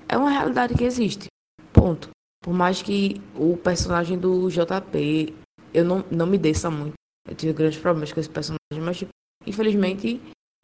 É 0.08 0.18
uma 0.18 0.30
realidade 0.30 0.76
que 0.76 0.84
existe. 0.84 1.28
Ponto. 1.74 2.10
Por 2.44 2.54
mais 2.54 2.82
que 2.82 3.22
o 3.36 3.58
personagem 3.58 4.18
do 4.18 4.50
JP, 4.50 5.36
eu 5.74 5.84
não, 5.84 6.06
não 6.12 6.26
me 6.28 6.38
desça 6.38 6.70
muito. 6.70 6.94
Eu 7.28 7.36
tive 7.36 7.54
grandes 7.54 7.80
problemas 7.80 8.14
com 8.14 8.20
esse 8.20 8.30
personagem, 8.30 8.60
mas, 8.82 8.98
tipo, 8.98 9.12
infelizmente, 9.46 10.22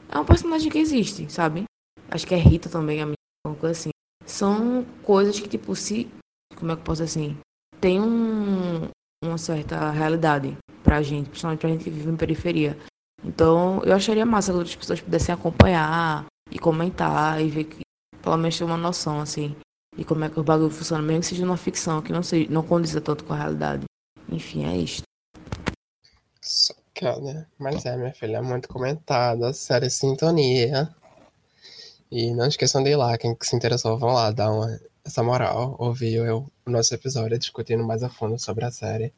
é 0.08 0.20
um 0.20 0.26
personagem 0.26 0.72
que 0.72 0.78
existe, 0.78 1.32
sabe? 1.32 1.64
Acho 2.10 2.28
que 2.28 2.36
é 2.36 2.38
Rita 2.38 2.70
também, 2.70 3.02
a 3.02 3.06
minha, 3.06 3.56
coisa 3.60 3.72
assim. 3.72 3.89
São 4.26 4.86
coisas 5.04 5.39
que, 5.39 5.50
tipo, 5.50 5.76
se. 5.76 6.08
Como 6.56 6.72
é 6.72 6.76
que 6.76 6.82
eu 6.82 6.86
posso 6.86 7.02
assim? 7.02 7.36
Tem 7.80 8.00
um, 8.00 8.89
uma 9.24 9.38
certa 9.38 9.89
realidade 9.89 10.56
pra 10.84 11.02
gente, 11.02 11.30
principalmente 11.30 11.60
pra 11.60 11.70
gente 11.70 11.84
que 11.84 11.89
vive 11.89 12.12
em 12.12 12.18
periferia. 12.18 12.78
Então, 13.24 13.82
eu 13.84 13.94
acharia 13.94 14.26
massa 14.26 14.52
que 14.52 14.58
outras 14.58 14.76
pessoas 14.76 15.02
pudessem 15.02 15.34
acompanhar 15.34 16.26
e 16.52 16.60
comentar 16.60 17.42
e 17.42 17.50
ver 17.50 17.64
que, 17.64 17.82
pelo 18.22 18.38
menos, 18.38 18.57
ter 18.57 18.63
uma 18.63 18.78
noção, 18.78 19.19
assim, 19.19 19.55
de 19.95 20.03
como 20.05 20.24
é 20.24 20.30
que 20.30 20.39
o 20.39 20.43
bagulho 20.43 20.69
funciona, 20.69 21.03
mesmo 21.03 21.22
que 21.22 21.28
seja 21.28 21.45
uma 21.45 21.57
ficção, 21.57 22.01
que 22.01 22.13
não, 22.13 22.24
seja, 22.24 22.49
não 22.49 22.63
condiza 22.63 23.01
tanto 23.01 23.24
com 23.24 23.34
a 23.34 23.38
realidade. 23.38 23.84
Enfim, 24.30 24.65
é 24.65 24.78
isto. 24.78 25.03
Sacada. 26.41 27.49
Mas 27.57 27.86
é, 27.86 27.97
minha 27.97 28.13
filha, 28.13 28.38
é 28.38 28.41
muito 28.41 28.67
comentada. 28.69 29.53
Série 29.53 29.89
Sintonia. 29.89 30.93
E 32.11 32.34
não 32.34 32.47
esqueçam 32.47 32.84
de 32.84 32.91
ir 32.91 32.95
lá, 32.95 33.17
quem 33.17 33.36
se 33.41 33.55
interessou, 33.55 33.97
vão 33.97 34.13
lá, 34.13 34.32
dar 34.32 34.51
uma, 34.51 34.80
essa 35.03 35.24
moral. 35.24 35.76
Ouvir 35.80 36.15
eu, 36.15 36.51
o 36.65 36.69
nosso 36.69 36.93
episódio 36.93 37.38
discutindo 37.39 37.84
mais 37.84 38.03
a 38.03 38.09
fundo 38.09 38.38
sobre 38.39 38.65
a 38.65 38.72
série. 38.72 39.13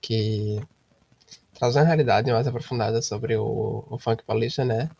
Que 0.00 0.60
traz 1.54 1.76
uma 1.76 1.84
realidade 1.84 2.30
mais 2.32 2.46
aprofundada 2.46 3.00
sobre 3.02 3.36
o, 3.36 3.84
o 3.88 3.98
funk 3.98 4.22
paulista, 4.24 4.64
né? 4.64 4.90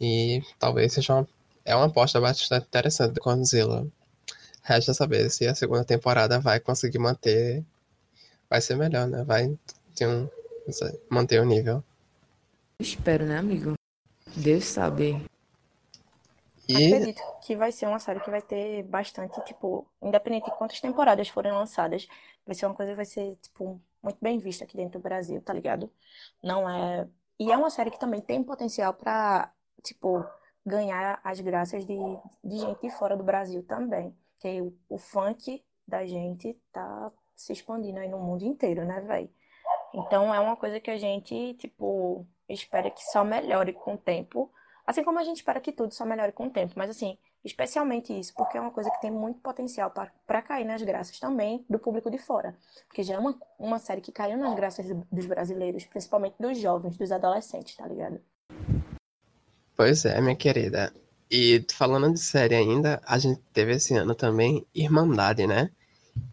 E 0.00 0.42
talvez 0.58 0.92
seja 0.92 1.14
uma, 1.14 1.28
é 1.68 1.74
uma 1.74 1.84
aposta 1.84 2.18
bastante 2.18 2.66
interessante 2.66 3.12
do 3.12 3.20
Condzilla. 3.20 3.86
Resta 4.62 4.94
saber 4.94 5.30
se 5.30 5.46
a 5.46 5.54
segunda 5.54 5.84
temporada 5.84 6.40
vai 6.40 6.58
conseguir 6.58 6.98
manter. 6.98 7.62
Vai 8.48 8.62
ser 8.62 8.74
melhor, 8.74 9.06
né? 9.06 9.22
Vai 9.22 9.54
ter 9.94 10.08
um, 10.08 10.26
sei, 10.70 10.98
manter 11.10 11.42
o 11.42 11.44
nível. 11.44 11.84
Espero, 12.80 13.26
né, 13.26 13.36
amigo? 13.36 13.74
Deus 14.34 14.64
sabe. 14.64 15.22
E 16.66 16.86
Acredito 16.94 17.22
que 17.42 17.54
vai 17.54 17.70
ser 17.70 17.86
uma 17.86 17.98
série 17.98 18.20
que 18.20 18.30
vai 18.30 18.40
ter 18.40 18.82
bastante, 18.84 19.38
tipo, 19.44 19.86
independente 20.00 20.46
de 20.46 20.56
quantas 20.56 20.80
temporadas 20.80 21.28
forem 21.28 21.52
lançadas, 21.52 22.08
vai 22.46 22.54
ser 22.54 22.64
uma 22.64 22.74
coisa 22.74 22.92
que 22.92 22.96
vai 22.96 23.04
ser, 23.04 23.36
tipo, 23.42 23.78
muito 24.02 24.18
bem 24.22 24.38
vista 24.38 24.64
aqui 24.64 24.74
dentro 24.74 24.98
do 24.98 25.02
Brasil, 25.02 25.42
tá 25.42 25.52
ligado? 25.52 25.90
Não 26.42 26.68
é. 26.68 27.06
E 27.38 27.52
é 27.52 27.56
uma 27.56 27.68
série 27.68 27.90
que 27.90 28.00
também 28.00 28.22
tem 28.22 28.42
potencial 28.42 28.94
pra, 28.94 29.52
tipo, 29.82 30.24
ganhar 30.68 31.20
as 31.24 31.40
graças 31.40 31.84
de, 31.84 31.96
de 32.44 32.58
gente 32.58 32.80
de 32.82 32.90
fora 32.90 33.16
do 33.16 33.24
Brasil 33.24 33.62
também. 33.64 34.14
Que 34.38 34.60
o, 34.60 34.72
o 34.88 34.98
funk 34.98 35.64
da 35.86 36.06
gente 36.06 36.54
tá 36.72 37.10
se 37.34 37.52
expandindo 37.52 37.98
aí 37.98 38.08
no 38.08 38.18
mundo 38.18 38.44
inteiro, 38.44 38.84
né, 38.84 39.00
velho? 39.00 39.30
Então 39.94 40.32
é 40.34 40.38
uma 40.38 40.54
coisa 40.56 40.78
que 40.78 40.90
a 40.90 40.98
gente, 40.98 41.54
tipo, 41.54 42.26
espera 42.48 42.90
que 42.90 43.02
só 43.04 43.24
melhore 43.24 43.72
com 43.72 43.94
o 43.94 43.98
tempo. 43.98 44.52
Assim 44.86 45.02
como 45.02 45.18
a 45.18 45.24
gente 45.24 45.36
espera 45.38 45.60
que 45.60 45.72
tudo 45.72 45.92
só 45.92 46.04
melhore 46.04 46.32
com 46.32 46.46
o 46.46 46.50
tempo, 46.50 46.72
mas 46.76 46.88
assim, 46.90 47.18
especialmente 47.44 48.18
isso, 48.18 48.32
porque 48.34 48.56
é 48.56 48.60
uma 48.60 48.70
coisa 48.70 48.90
que 48.90 49.00
tem 49.00 49.10
muito 49.10 49.38
potencial 49.40 49.90
para 50.26 50.42
cair 50.42 50.64
nas 50.64 50.82
graças 50.82 51.18
também 51.20 51.64
do 51.68 51.78
público 51.78 52.10
de 52.10 52.16
fora. 52.18 52.56
Porque 52.86 53.02
já 53.02 53.14
é 53.14 53.18
uma, 53.18 53.38
uma 53.58 53.78
série 53.78 54.00
que 54.00 54.12
caiu 54.12 54.38
nas 54.38 54.54
graças 54.54 54.86
do- 54.88 55.06
dos 55.12 55.26
brasileiros, 55.26 55.84
principalmente 55.84 56.36
dos 56.40 56.58
jovens, 56.58 56.96
dos 56.96 57.12
adolescentes, 57.12 57.76
tá 57.76 57.86
ligado? 57.86 58.20
Pois 59.78 60.04
é, 60.04 60.20
minha 60.20 60.34
querida. 60.34 60.92
E 61.30 61.64
falando 61.72 62.12
de 62.12 62.18
série 62.18 62.56
ainda, 62.56 63.00
a 63.06 63.16
gente 63.16 63.40
teve 63.52 63.74
esse 63.76 63.94
ano 63.94 64.12
também 64.12 64.66
Irmandade, 64.74 65.46
né? 65.46 65.70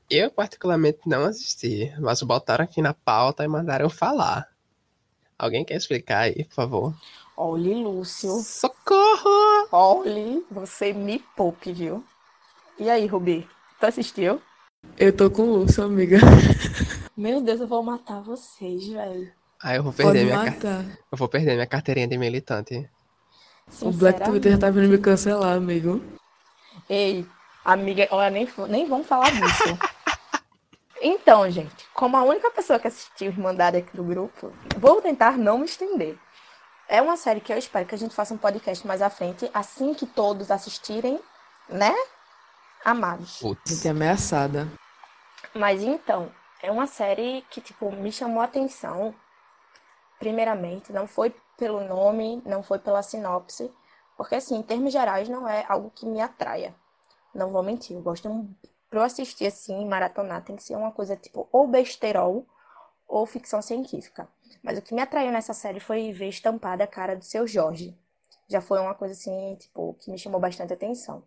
Eu 0.10 0.32
particularmente 0.32 1.02
não 1.06 1.26
assisti, 1.26 1.94
mas 2.00 2.24
botaram 2.24 2.64
aqui 2.66 2.82
na 2.82 2.92
pauta 2.96 3.44
e 3.44 3.48
mandaram 3.48 3.88
falar. 3.88 4.50
Alguém 5.38 5.64
quer 5.64 5.76
explicar 5.76 6.22
aí, 6.22 6.44
por 6.46 6.56
favor? 6.56 6.96
Olhe, 7.38 7.76
Lúcio. 7.76 8.32
Socorro! 8.42 9.68
Olhe, 9.72 10.44
você 10.50 10.92
me 10.92 11.20
poupe, 11.38 11.72
viu? 11.72 12.04
E 12.80 12.90
aí, 12.90 13.06
Rubi? 13.06 13.48
Tu 13.80 13.86
assistiu? 13.86 14.42
Eu 14.98 15.16
tô 15.16 15.30
com 15.30 15.44
o 15.44 15.58
Lúcio, 15.58 15.84
amiga. 15.84 16.18
Meu 17.16 17.42
Deus, 17.42 17.62
eu 17.62 17.68
vou 17.68 17.84
matar 17.84 18.22
vocês, 18.22 18.88
velho. 18.88 19.32
Aí 19.62 19.78
eu 19.78 19.84
vou 19.84 19.94
Pode 19.94 20.04
perder 20.14 20.26
minha, 20.26 20.38
car- 20.40 20.56
matar. 20.56 20.86
eu 21.12 21.18
vou 21.18 21.28
perder 21.30 21.54
minha 21.54 21.68
carteirinha 21.68 22.08
de 22.08 22.18
militante. 22.18 22.90
O 23.82 23.92
Black 23.92 24.24
Twitter 24.24 24.52
já 24.54 24.58
tá 24.58 24.70
vindo 24.70 24.88
me 24.88 24.98
cancelar, 24.98 25.56
amigo. 25.56 26.02
Ei, 26.90 27.28
amiga, 27.64 28.08
olha, 28.12 28.30
nem, 28.30 28.48
nem 28.70 28.88
vamos 28.88 29.08
falar 29.08 29.32
disso. 29.32 29.78
Então, 31.08 31.48
gente, 31.52 31.88
como 31.94 32.18
a 32.18 32.24
única 32.24 32.50
pessoa 32.50 32.80
que 32.80 32.88
assistiu 32.88 33.28
Irmandade 33.28 33.78
aqui 33.78 33.96
do 33.96 34.04
grupo, 34.04 34.52
vou 34.78 35.02
tentar 35.04 35.38
não 35.38 35.60
me 35.60 35.66
estender. 35.66 36.18
É 36.88 37.00
uma 37.00 37.16
série 37.16 37.42
que 37.42 37.54
eu 37.54 37.58
espero 37.60 37.86
que 37.86 37.94
a 37.94 37.98
gente 37.98 38.16
faça 38.16 38.34
um 38.34 38.38
podcast 38.38 38.88
mais 38.88 39.04
à 39.04 39.10
frente, 39.10 39.48
assim 39.54 39.94
que 39.94 40.08
todos 40.08 40.50
assistirem, 40.50 41.20
né? 41.70 41.94
Amados. 42.84 43.38
Putz. 43.38 43.70
Gente 43.70 43.88
ameaçada. 43.88 44.68
Mas 45.54 45.84
então, 45.84 46.32
é 46.64 46.72
uma 46.72 46.88
série 46.88 47.46
que, 47.52 47.62
tipo, 47.62 47.92
me 47.92 48.12
chamou 48.12 48.42
a 48.42 48.46
atenção. 48.46 49.14
Primeiramente, 50.18 50.92
não 50.92 51.08
foi 51.08 51.36
pelo 51.58 51.82
nome, 51.84 52.42
não 52.46 52.64
foi 52.64 52.80
pela 52.80 53.02
sinopse, 53.04 53.72
porque, 54.18 54.36
assim, 54.36 54.56
em 54.58 54.64
termos 54.64 54.92
gerais, 54.94 55.30
não 55.30 55.48
é 55.48 55.66
algo 55.68 55.92
que 55.92 56.06
me 56.06 56.22
atraia. 56.22 56.74
Não 57.34 57.52
vou 57.52 57.64
mentir, 57.64 57.96
eu 57.96 58.02
gosto. 58.02 58.30
um- 58.30 58.54
Pra 58.90 59.02
eu 59.02 59.04
assistir, 59.06 59.48
assim, 59.48 59.86
maratonar, 59.88 60.44
tem 60.46 60.56
que 60.56 60.64
ser 60.64 60.76
uma 60.78 60.92
coisa, 60.92 61.16
tipo, 61.18 61.50
ou 61.52 61.68
besterol 61.68 62.46
ou 63.08 63.26
ficção 63.26 63.62
científica. 63.62 64.28
Mas 64.64 64.78
o 64.78 64.82
que 64.82 64.94
me 64.96 65.02
atraiu 65.02 65.32
nessa 65.32 65.54
série 65.54 65.80
foi 65.80 66.12
ver 66.12 66.30
estampada 66.30 66.84
a 66.84 66.88
cara 66.88 67.16
do 67.16 67.24
seu 67.26 67.48
Jorge. 67.48 67.98
Já 68.48 68.62
foi 68.62 68.80
uma 68.80 68.96
coisa, 68.96 69.14
assim, 69.14 69.56
tipo, 69.60 69.96
que 70.00 70.12
me 70.12 70.18
chamou 70.20 70.40
bastante 70.40 70.74
atenção. 70.74 71.24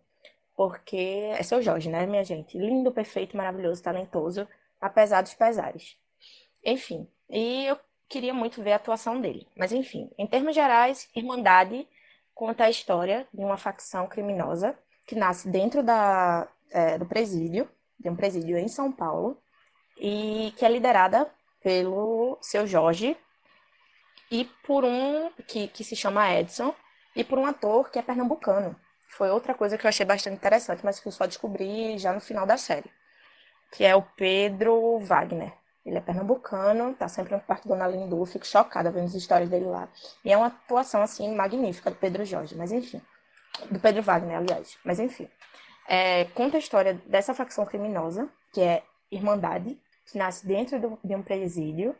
Porque 0.55 0.97
é 1.37 1.43
seu 1.43 1.61
Jorge, 1.61 1.89
né, 1.89 2.05
minha 2.05 2.23
gente? 2.23 2.57
Lindo, 2.57 2.91
perfeito, 2.91 3.37
maravilhoso, 3.37 3.83
talentoso, 3.83 4.47
apesar 4.81 5.21
dos 5.21 5.33
pesares. 5.33 5.97
Enfim, 6.63 7.07
e 7.29 7.65
eu 7.65 7.79
queria 8.09 8.33
muito 8.33 8.61
ver 8.61 8.73
a 8.73 8.75
atuação 8.77 9.21
dele. 9.21 9.47
Mas 9.55 9.71
enfim, 9.71 10.09
em 10.17 10.25
termos 10.25 10.55
gerais, 10.55 11.07
Irmandade 11.15 11.87
conta 12.33 12.65
a 12.65 12.69
história 12.69 13.27
de 13.33 13.43
uma 13.43 13.57
facção 13.57 14.07
criminosa 14.07 14.77
que 15.05 15.15
nasce 15.15 15.47
dentro 15.47 15.83
da, 15.83 16.47
é, 16.71 16.97
do 16.97 17.05
presídio, 17.05 17.69
de 17.99 18.09
um 18.09 18.15
presídio 18.15 18.57
em 18.57 18.67
São 18.67 18.91
Paulo, 18.91 19.41
e 19.97 20.53
que 20.57 20.65
é 20.65 20.69
liderada 20.69 21.29
pelo 21.61 22.37
seu 22.41 22.65
Jorge 22.65 23.17
e 24.31 24.45
por 24.63 24.85
um 24.85 25.31
que, 25.47 25.67
que 25.67 25.83
se 25.83 25.95
chama 25.95 26.33
Edson 26.33 26.73
e 27.15 27.23
por 27.23 27.37
um 27.37 27.45
ator 27.45 27.89
que 27.91 27.99
é 27.99 28.01
pernambucano. 28.01 28.75
Foi 29.09 29.29
outra 29.29 29.53
coisa 29.53 29.77
que 29.77 29.85
eu 29.85 29.89
achei 29.89 30.05
bastante 30.05 30.37
interessante, 30.37 30.85
mas 30.85 30.99
que 30.99 31.07
eu 31.07 31.11
só 31.11 31.25
descobri 31.25 31.97
já 31.97 32.13
no 32.13 32.21
final 32.21 32.45
da 32.45 32.57
série, 32.57 32.89
que 33.71 33.83
é 33.83 33.95
o 33.95 34.01
Pedro 34.01 34.99
Wagner. 34.99 35.51
Ele 35.85 35.97
é 35.97 36.01
pernambucano, 36.01 36.93
tá 36.93 37.07
sempre 37.07 37.33
no 37.33 37.41
Parque 37.41 37.67
Dona 37.67 37.87
Lindu, 37.87 38.25
fico 38.25 38.45
chocada 38.45 38.91
vendo 38.91 39.05
as 39.05 39.13
histórias 39.13 39.49
dele 39.49 39.65
lá. 39.65 39.89
E 40.23 40.31
é 40.31 40.37
uma 40.37 40.47
atuação, 40.47 41.01
assim, 41.01 41.33
magnífica 41.33 41.89
do 41.89 41.95
Pedro 41.95 42.25
Jorge, 42.25 42.55
mas 42.55 42.71
enfim. 42.71 43.01
Do 43.71 43.79
Pedro 43.79 44.03
Wagner, 44.03 44.37
aliás. 44.37 44.77
Mas 44.83 44.99
enfim. 44.99 45.27
É, 45.87 46.25
conta 46.25 46.57
a 46.57 46.59
história 46.59 46.93
dessa 47.05 47.33
facção 47.33 47.65
criminosa, 47.65 48.29
que 48.53 48.61
é 48.61 48.83
Irmandade, 49.11 49.79
que 50.05 50.17
nasce 50.17 50.45
dentro 50.45 50.79
do, 50.79 50.99
de 51.03 51.15
um 51.15 51.23
presídio, 51.23 51.95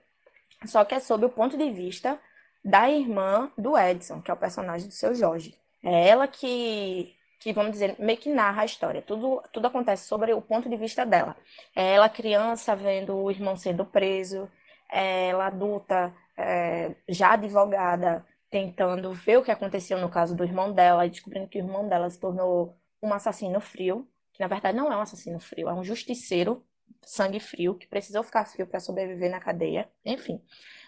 só 0.65 0.83
que 0.83 0.93
é 0.93 0.99
sob 0.99 1.25
o 1.25 1.29
ponto 1.29 1.57
de 1.57 1.71
vista 1.71 2.19
da 2.63 2.89
irmã 2.89 3.51
do 3.57 3.77
Edson, 3.77 4.21
que 4.21 4.29
é 4.29 4.33
o 4.33 4.37
personagem 4.37 4.87
do 4.87 4.93
seu 4.93 5.15
Jorge. 5.15 5.57
É 5.83 6.09
ela 6.09 6.27
que, 6.27 7.15
que 7.39 7.53
vamos 7.53 7.71
dizer, 7.71 7.95
meio 7.97 8.17
que 8.19 8.29
narra 8.29 8.63
a 8.63 8.65
história. 8.65 9.01
Tudo, 9.01 9.41
tudo 9.53 9.67
acontece 9.67 10.05
sobre 10.07 10.33
o 10.33 10.41
ponto 10.41 10.69
de 10.69 10.75
vista 10.75 11.05
dela. 11.05 11.35
É 11.75 11.93
ela 11.95 12.09
criança 12.09 12.75
vendo 12.75 13.15
o 13.15 13.31
irmão 13.31 13.55
sendo 13.55 13.85
preso, 13.85 14.49
é 14.91 15.29
ela 15.29 15.47
adulta, 15.47 16.13
é, 16.37 16.95
já 17.07 17.33
advogada, 17.33 18.25
tentando 18.49 19.13
ver 19.13 19.37
o 19.37 19.43
que 19.43 19.51
aconteceu 19.51 19.99
no 19.99 20.09
caso 20.09 20.35
do 20.35 20.43
irmão 20.43 20.73
dela 20.73 21.05
e 21.05 21.09
descobrindo 21.09 21.47
que 21.47 21.59
o 21.59 21.63
irmão 21.63 21.87
dela 21.87 22.09
se 22.09 22.19
tornou 22.19 22.77
um 23.01 23.13
assassino 23.13 23.61
frio, 23.61 24.07
que 24.33 24.41
na 24.41 24.47
verdade 24.47 24.77
não 24.77 24.91
é 24.91 24.97
um 24.97 25.01
assassino 25.01 25.39
frio, 25.39 25.69
é 25.69 25.73
um 25.73 25.83
justiceiro 25.83 26.63
sangue 27.01 27.39
frio 27.39 27.75
que 27.75 27.87
precisou 27.87 28.23
ficar 28.23 28.45
frio 28.45 28.67
para 28.67 28.79
sobreviver 28.79 29.31
na 29.31 29.39
cadeia. 29.39 29.89
Enfim, 30.03 30.41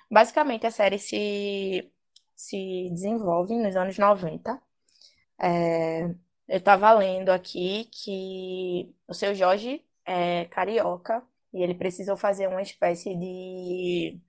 basicamente 0.10 0.66
a 0.68 0.72
série 0.72 0.99
se 0.99 1.89
se 2.36 2.89
desenvolve 2.91 3.56
nos 3.56 3.76
anos 3.76 3.99
90 3.99 4.60
é, 5.41 6.14
eu 6.48 6.58
estava 6.58 6.92
lendo 6.94 7.30
aqui 7.30 7.86
que 7.92 8.94
o 9.08 9.14
seu 9.14 9.34
Jorge 9.34 9.84
é 10.06 10.46
carioca 10.46 11.24
e 11.54 11.62
ele 11.64 11.76
precisou 11.76 12.18
fazer 12.18 12.48
uma 12.48 12.62
espécie 12.62 13.16
de, 13.16 14.20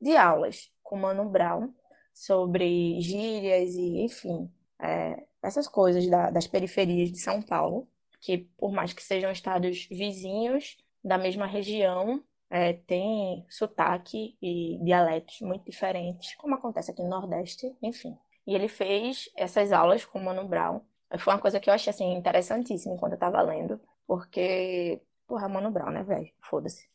de 0.00 0.16
aulas 0.16 0.72
com 0.82 0.96
Mano 0.96 1.28
Brown 1.28 1.72
sobre 2.12 3.00
gírias 3.00 3.74
e, 3.74 4.00
enfim, 4.02 4.50
é, 4.78 5.24
essas 5.42 5.68
coisas 5.68 6.08
da, 6.08 6.30
das 6.30 6.46
periferias 6.46 7.10
de 7.10 7.18
São 7.18 7.42
Paulo, 7.42 7.88
que 8.20 8.38
por 8.56 8.72
mais 8.72 8.92
que 8.92 9.02
sejam 9.02 9.30
estados 9.30 9.86
vizinhos 9.90 10.76
da 11.02 11.16
mesma 11.16 11.46
região, 11.46 12.22
é, 12.50 12.72
tem 12.72 13.46
sotaque 13.48 14.36
e 14.40 14.78
dialetos 14.82 15.40
muito 15.40 15.64
diferentes, 15.64 16.34
como 16.36 16.54
acontece 16.54 16.90
aqui 16.90 17.02
no 17.02 17.10
Nordeste, 17.10 17.76
enfim. 17.82 18.16
E 18.46 18.54
ele 18.54 18.68
fez 18.68 19.28
essas 19.36 19.72
aulas 19.72 20.04
com 20.04 20.18
Mano 20.18 20.48
Brown. 20.48 20.80
Foi 21.18 21.32
uma 21.32 21.40
coisa 21.40 21.58
que 21.58 21.70
eu 21.70 21.74
achei 21.74 21.90
assim, 21.90 22.14
interessantíssima 22.14 22.94
enquanto 22.94 23.12
eu 23.12 23.18
tava 23.18 23.40
lendo, 23.40 23.80
porque, 24.06 25.00
porra, 25.26 25.48
Mano 25.48 25.70
Brown, 25.70 25.90
né, 25.90 26.02
velho? 26.02 26.30
Foda-se. 26.40 26.88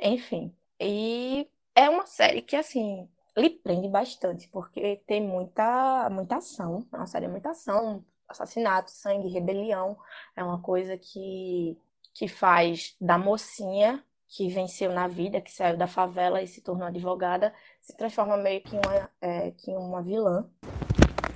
Enfim. 0.00 0.54
E 0.78 1.48
é 1.74 1.88
uma 1.88 2.06
série 2.06 2.42
que, 2.42 2.56
assim, 2.56 3.08
lhe 3.36 3.50
prende 3.50 3.88
bastante, 3.88 4.48
porque 4.48 5.02
tem 5.06 5.22
muita, 5.22 6.08
muita 6.10 6.36
ação. 6.36 6.86
É 6.92 6.96
uma 6.96 7.06
série 7.06 7.26
de 7.26 7.32
muita 7.32 7.50
ação, 7.50 8.04
assassinato, 8.28 8.90
sangue, 8.90 9.28
rebelião. 9.28 9.96
É 10.36 10.44
uma 10.44 10.60
coisa 10.60 10.96
que, 10.98 11.78
que 12.14 12.28
faz 12.28 12.96
da 13.00 13.16
mocinha 13.18 14.04
que 14.30 14.48
venceu 14.48 14.92
na 14.92 15.08
vida, 15.08 15.40
que 15.40 15.50
saiu 15.50 15.76
da 15.76 15.88
favela 15.88 16.40
e 16.40 16.46
se 16.46 16.60
tornou 16.60 16.86
advogada, 16.86 17.52
se 17.80 17.96
transforma 17.96 18.36
meio 18.36 18.60
que 18.60 18.76
em 18.76 18.80
uma, 18.86 19.10
é, 19.20 19.50
que 19.50 19.72
uma 19.72 20.02
vilã, 20.02 20.48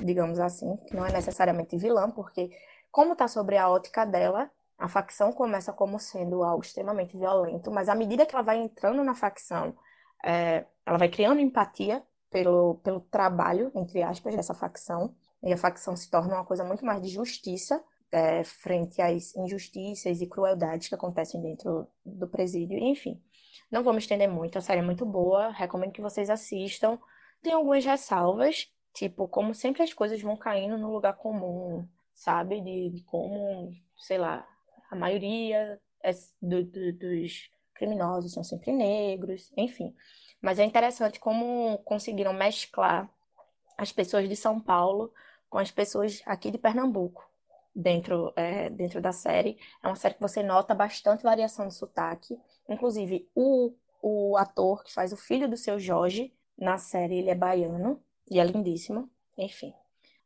digamos 0.04 0.38
assim, 0.38 0.76
que 0.86 0.94
não 0.94 1.06
é 1.06 1.12
necessariamente 1.12 1.76
vilã, 1.76 2.10
porque 2.10 2.50
como 2.90 3.12
está 3.12 3.26
sobre 3.26 3.56
a 3.56 3.68
ótica 3.68 4.04
dela, 4.04 4.50
a 4.78 4.88
facção 4.88 5.32
começa 5.32 5.72
como 5.72 5.98
sendo 5.98 6.42
algo 6.42 6.62
extremamente 6.62 7.16
violento, 7.16 7.70
mas 7.70 7.88
à 7.88 7.94
medida 7.94 8.26
que 8.26 8.34
ela 8.34 8.44
vai 8.44 8.58
entrando 8.58 9.02
na 9.02 9.14
facção, 9.14 9.74
é, 10.24 10.64
ela 10.84 10.98
vai 10.98 11.08
criando 11.08 11.40
empatia 11.40 12.02
pelo, 12.30 12.76
pelo 12.76 13.00
trabalho, 13.00 13.70
entre 13.74 14.02
aspas, 14.02 14.34
dessa 14.34 14.54
facção, 14.54 15.14
e 15.42 15.52
a 15.52 15.56
facção 15.56 15.96
se 15.96 16.10
torna 16.10 16.34
uma 16.34 16.44
coisa 16.44 16.64
muito 16.64 16.84
mais 16.84 17.00
de 17.00 17.08
justiça 17.08 17.82
é, 18.10 18.44
frente 18.44 19.02
às 19.02 19.34
injustiças 19.34 20.20
e 20.20 20.26
crueldades 20.26 20.88
que 20.88 20.94
acontecem 20.94 21.40
dentro 21.42 21.88
do 22.04 22.28
presídio, 22.28 22.78
enfim. 22.78 23.20
Não 23.70 23.82
vou 23.82 23.92
me 23.92 23.98
estender 23.98 24.28
muito, 24.28 24.56
a 24.56 24.60
série 24.60 24.80
é 24.80 24.84
muito 24.84 25.04
boa, 25.04 25.50
recomendo 25.50 25.92
que 25.92 26.00
vocês 26.00 26.30
assistam. 26.30 26.98
Tem 27.42 27.52
algumas 27.52 27.84
ressalvas, 27.84 28.72
tipo, 28.94 29.28
como 29.28 29.54
sempre 29.54 29.82
as 29.82 29.92
coisas 29.92 30.22
vão 30.22 30.36
caindo 30.36 30.78
no 30.78 30.92
lugar 30.92 31.14
comum, 31.14 31.86
sabe? 32.14 32.60
De, 32.60 32.90
de 32.90 33.02
como, 33.02 33.70
sei 33.98 34.18
lá, 34.18 34.48
a 34.90 34.96
maioria 34.96 35.80
é 36.02 36.12
do, 36.40 36.64
do, 36.64 36.92
dos 36.92 37.50
criminosos 37.74 38.32
são 38.32 38.44
sempre 38.44 38.72
negros, 38.72 39.52
enfim. 39.56 39.94
Mas 40.40 40.58
é 40.58 40.64
interessante 40.64 41.18
como 41.18 41.78
conseguiram 41.78 42.32
mesclar 42.32 43.10
as 43.76 43.90
pessoas 43.90 44.28
de 44.28 44.36
São 44.36 44.60
Paulo 44.60 45.12
com 45.50 45.58
as 45.58 45.70
pessoas 45.70 46.22
aqui 46.24 46.50
de 46.50 46.58
Pernambuco 46.58 47.28
dentro, 47.74 48.32
é, 48.36 48.70
dentro 48.70 49.00
da 49.00 49.10
série. 49.10 49.58
É 49.82 49.88
uma 49.88 49.96
série 49.96 50.14
que 50.14 50.22
você 50.22 50.42
nota 50.42 50.74
bastante 50.74 51.24
variação 51.24 51.66
de 51.66 51.74
sotaque. 51.74 52.38
Inclusive, 52.68 53.28
o, 53.34 53.74
o 54.00 54.36
ator 54.36 54.84
que 54.84 54.92
faz 54.92 55.12
o 55.12 55.16
filho 55.16 55.48
do 55.48 55.56
seu 55.56 55.80
Jorge 55.80 56.32
na 56.56 56.78
série, 56.78 57.18
ele 57.18 57.30
é 57.30 57.34
baiano 57.34 58.00
e 58.30 58.38
é 58.38 58.44
lindíssimo. 58.44 59.10
Enfim. 59.36 59.72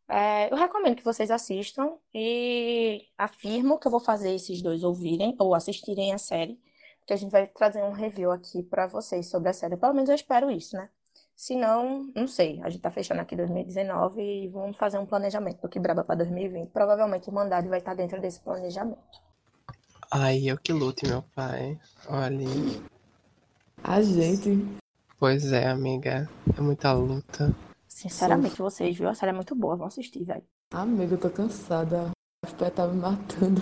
É, 0.09 0.51
eu 0.51 0.57
recomendo 0.57 0.96
que 0.96 1.05
vocês 1.05 1.30
assistam 1.30 1.96
e 2.14 3.07
afirmo 3.16 3.78
que 3.78 3.86
eu 3.86 3.90
vou 3.90 4.01
fazer 4.01 4.34
esses 4.34 4.62
dois 4.62 4.82
ouvirem 4.82 5.36
ou 5.38 5.55
assistirem 5.55 6.14
a 6.14 6.18
série, 6.18 6.59
porque 6.99 7.12
a 7.12 7.16
gente 7.16 7.30
vai 7.30 7.46
trazer 7.46 7.82
um 7.82 7.92
review 7.92 8.30
aqui 8.30 8.62
para 8.62 8.86
vocês 8.86 9.28
sobre 9.28 9.51
a 9.51 9.53
série. 9.53 9.76
Pelo 9.76 9.92
menos 9.92 10.09
eu 10.09 10.14
espero 10.14 10.51
isso, 10.51 10.76
né? 10.76 10.88
Se 11.36 11.55
não, 11.55 12.11
não 12.16 12.26
sei. 12.26 12.61
A 12.62 12.70
gente 12.70 12.80
tá 12.80 12.90
fechando 12.90 13.20
aqui 13.20 13.36
2019 13.36 14.20
e 14.20 14.49
vamos 14.49 14.76
fazer 14.76 14.99
um 14.99 15.07
planejamento 15.07 15.61
do 15.61 15.68
que 15.68 15.78
braba 15.78 16.03
para 16.03 16.16
2020. 16.16 16.70
Provavelmente 16.70 17.28
o 17.28 17.32
mandado 17.32 17.68
vai 17.68 17.78
estar 17.78 17.94
dentro 17.94 18.20
desse 18.20 18.40
planejamento. 18.40 19.22
Ai, 20.11 20.51
eu 20.51 20.59
que 20.59 20.72
lute, 20.72 21.07
meu 21.07 21.22
pai. 21.34 21.78
Olha. 22.09 22.46
A 23.84 24.03
gente. 24.03 24.66
Pois 25.18 25.53
é, 25.53 25.68
amiga. 25.68 26.28
É 26.57 26.61
muita 26.61 26.92
luta. 26.92 27.55
Sinceramente, 28.03 28.59
vocês, 28.62 28.96
viu? 28.96 29.09
A 29.09 29.14
série 29.14 29.30
é 29.30 29.34
muito 29.34 29.57
boa. 29.57 29.74
Vão 29.74 29.88
assistir, 29.88 30.22
velho. 30.24 30.44
Amiga, 30.72 31.14
eu 31.14 31.20
tô 31.20 31.28
cansada. 31.30 32.12
A 32.44 32.46
FP 32.46 32.70
tá 32.70 32.86
me 32.86 32.96
matando. 33.01 33.61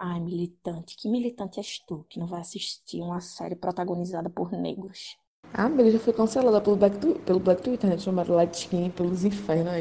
Ai, 0.00 0.18
militante. 0.18 0.96
Que 0.96 1.08
militante 1.08 1.60
és 1.60 1.78
tu 1.86 2.04
que 2.08 2.18
não 2.18 2.26
vai 2.26 2.40
assistir 2.40 3.00
uma 3.00 3.20
série 3.20 3.54
protagonizada 3.54 4.28
por 4.28 4.50
negros? 4.50 5.16
A 5.54 5.64
amiga 5.66 5.88
já 5.90 6.00
foi 6.00 6.12
cancelada 6.12 6.60
pelo 6.60 6.74
Black, 6.76 6.98
Tu- 6.98 7.14
pelo 7.20 7.38
Black 7.38 7.62
Twitter, 7.62 7.88
né? 7.88 7.96
Chamaram 7.98 8.34
Light 8.34 8.54
Skin 8.54 8.90
pelos 8.90 9.24
infernos 9.24 9.72
aí. 9.74 9.80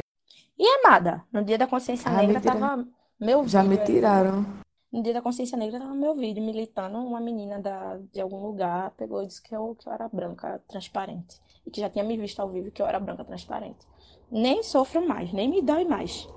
E 0.57 0.65
amada, 0.85 1.23
no 1.33 1.43
dia 1.43 1.57
da 1.57 1.65
consciência 1.65 2.09
Ah, 2.11 2.17
negra 2.17 2.39
tava 2.39 2.87
meu 3.19 3.47
Já 3.47 3.63
me 3.63 3.69
vídeo 3.69 3.81
aí. 3.81 3.85
tiraram. 3.87 4.45
No 4.91 5.01
dia 5.03 5.13
da 5.15 5.21
consciência 5.21 5.57
negra 5.57 5.79
tava 5.79 5.95
meu 5.95 6.13
vídeo 6.15 6.43
militando. 6.43 6.99
Uma 6.99 7.19
menina 7.19 7.59
da, 7.59 7.97
de 8.13 8.21
algum 8.21 8.41
lugar 8.45 8.91
pegou 8.91 9.23
e 9.23 9.27
disse 9.27 9.41
que 9.41 9.55
eu, 9.55 9.75
que 9.75 9.89
eu 9.89 9.93
era 9.93 10.07
branca 10.07 10.61
transparente. 10.67 11.39
E 11.67 11.69
que 11.69 11.81
já 11.81 11.89
tinha 11.89 12.03
me 12.05 12.15
visto 12.17 12.39
ao 12.39 12.49
vivo 12.49 12.71
que 12.71 12.81
eu 12.81 12.87
era 12.87 12.97
branca 12.99 13.25
transparente. 13.25 13.85
Nem 14.31 14.63
sofro 14.63 15.05
mais, 15.05 15.31
nem 15.33 15.49
me 15.49 15.61
dói 15.61 15.83
mais. 15.83 16.27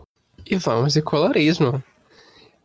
E 0.44 0.56
vamos 0.56 0.92
de 0.94 1.02
colorismo. 1.02 1.82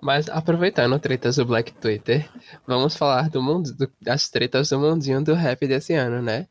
Mas 0.02 0.28
aproveitando 0.30 1.00
tretas 1.00 1.36
do 1.38 1.46
Black 1.46 1.74
Twitter, 1.74 2.28
vamos 2.68 2.96
falar 2.96 3.30
do 3.30 3.42
mundo, 3.42 3.74
do- 3.74 3.92
das 4.02 4.30
tretas 4.30 4.70
do 4.70 4.80
mundinho 4.80 5.24
do 5.24 5.34
rap 5.34 5.66
desse 5.68 5.94
ano, 5.94 6.22
né? 6.22 6.48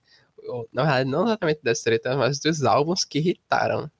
Verdade, 0.74 1.08
não 1.10 1.24
exatamente 1.24 1.60
das 1.62 1.80
tretas, 1.80 2.16
mas 2.16 2.38
dos 2.38 2.64
álbuns 2.64 3.04
que 3.04 3.18
irritaram. 3.18 3.90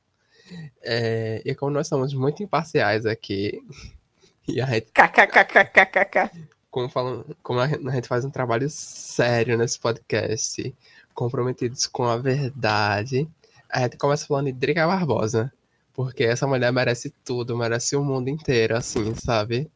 É, 0.82 1.40
e 1.44 1.54
como 1.54 1.72
nós 1.72 1.88
somos 1.88 2.12
muito 2.14 2.42
imparciais 2.42 3.06
aqui, 3.06 3.60
e 4.48 4.60
a 4.60 4.66
gente, 4.66 4.92
KKKKKK. 4.92 6.30
como, 6.70 6.88
falam, 6.88 7.24
como 7.42 7.60
a 7.60 7.66
gente 7.66 8.08
faz 8.08 8.24
um 8.24 8.30
trabalho 8.30 8.68
sério 8.68 9.56
nesse 9.56 9.78
podcast, 9.78 10.74
comprometidos 11.14 11.86
com 11.86 12.04
a 12.04 12.16
verdade, 12.16 13.28
a 13.70 13.80
gente 13.80 13.96
começa 13.96 14.26
falando 14.26 14.46
de 14.46 14.52
Drica 14.52 14.86
Barbosa. 14.86 15.52
Porque 15.94 16.24
essa 16.24 16.46
mulher 16.46 16.72
merece 16.72 17.14
tudo, 17.24 17.56
merece 17.56 17.94
o 17.94 18.04
mundo 18.04 18.28
inteiro, 18.28 18.76
assim, 18.76 19.14
sabe? 19.14 19.70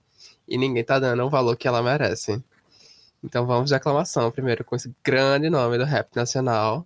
E 0.49 0.59
ninguém 0.59 0.82
tá 0.82 0.99
dando 0.99 1.24
o 1.24 1.30
valor 1.30 1.57
que 1.57 1.68
ela 1.68 1.82
merece. 1.82 2.43
Então 3.22 3.47
vamos 3.47 3.68
de 3.70 3.74
aclamação 3.74 4.30
primeiro 4.30 4.64
com 4.64 4.74
esse 4.76 4.93
grande 5.03 5.49
nome 5.49 5.78
do 5.78 5.84
rap 5.84 6.14
nacional. 6.16 6.84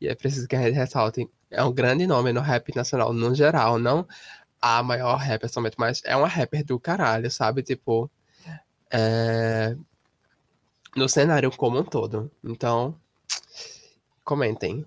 E 0.00 0.08
é 0.08 0.14
preciso 0.14 0.48
que 0.48 0.56
a 0.56 0.62
gente 0.62 0.74
ressalte. 0.74 1.28
É 1.50 1.62
um 1.62 1.72
grande 1.72 2.06
nome 2.06 2.32
no 2.32 2.40
rap 2.40 2.74
nacional 2.74 3.12
no 3.12 3.34
geral, 3.34 3.78
não 3.78 4.06
a 4.60 4.82
maior 4.82 5.16
rapper 5.16 5.50
somente, 5.50 5.76
mas 5.78 6.02
é 6.04 6.14
uma 6.14 6.28
rapper 6.28 6.64
do 6.64 6.78
caralho, 6.78 7.30
sabe? 7.30 7.62
Tipo, 7.62 8.10
é... 8.90 9.74
no 10.96 11.08
cenário 11.08 11.50
como 11.50 11.78
um 11.78 11.84
todo. 11.84 12.30
Então, 12.44 12.94
comentem. 14.30 14.86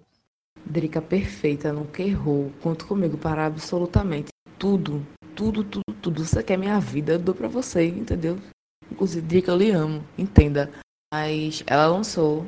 Drica 0.65 1.01
perfeita, 1.01 1.73
nunca 1.73 2.01
errou. 2.01 2.49
Conta 2.61 2.85
comigo 2.85 3.17
para 3.17 3.45
absolutamente 3.45 4.29
tudo. 4.57 5.05
Tudo, 5.35 5.65
tudo, 5.65 5.83
tudo. 6.01 6.23
Você 6.23 6.41
quer 6.41 6.57
minha 6.57 6.79
vida, 6.79 7.13
eu 7.13 7.19
dou 7.19 7.35
pra 7.35 7.49
você, 7.49 7.85
entendeu? 7.85 8.37
Inclusive, 8.89 9.27
Drica, 9.27 9.51
eu 9.51 9.57
lhe 9.57 9.71
amo, 9.71 10.01
entenda. 10.17 10.71
Mas 11.13 11.61
ela 11.67 11.87
lançou 11.87 12.45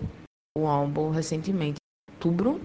o 0.58 0.66
álbum 0.68 1.10
recentemente, 1.10 1.76
em 2.10 2.14
outubro. 2.14 2.62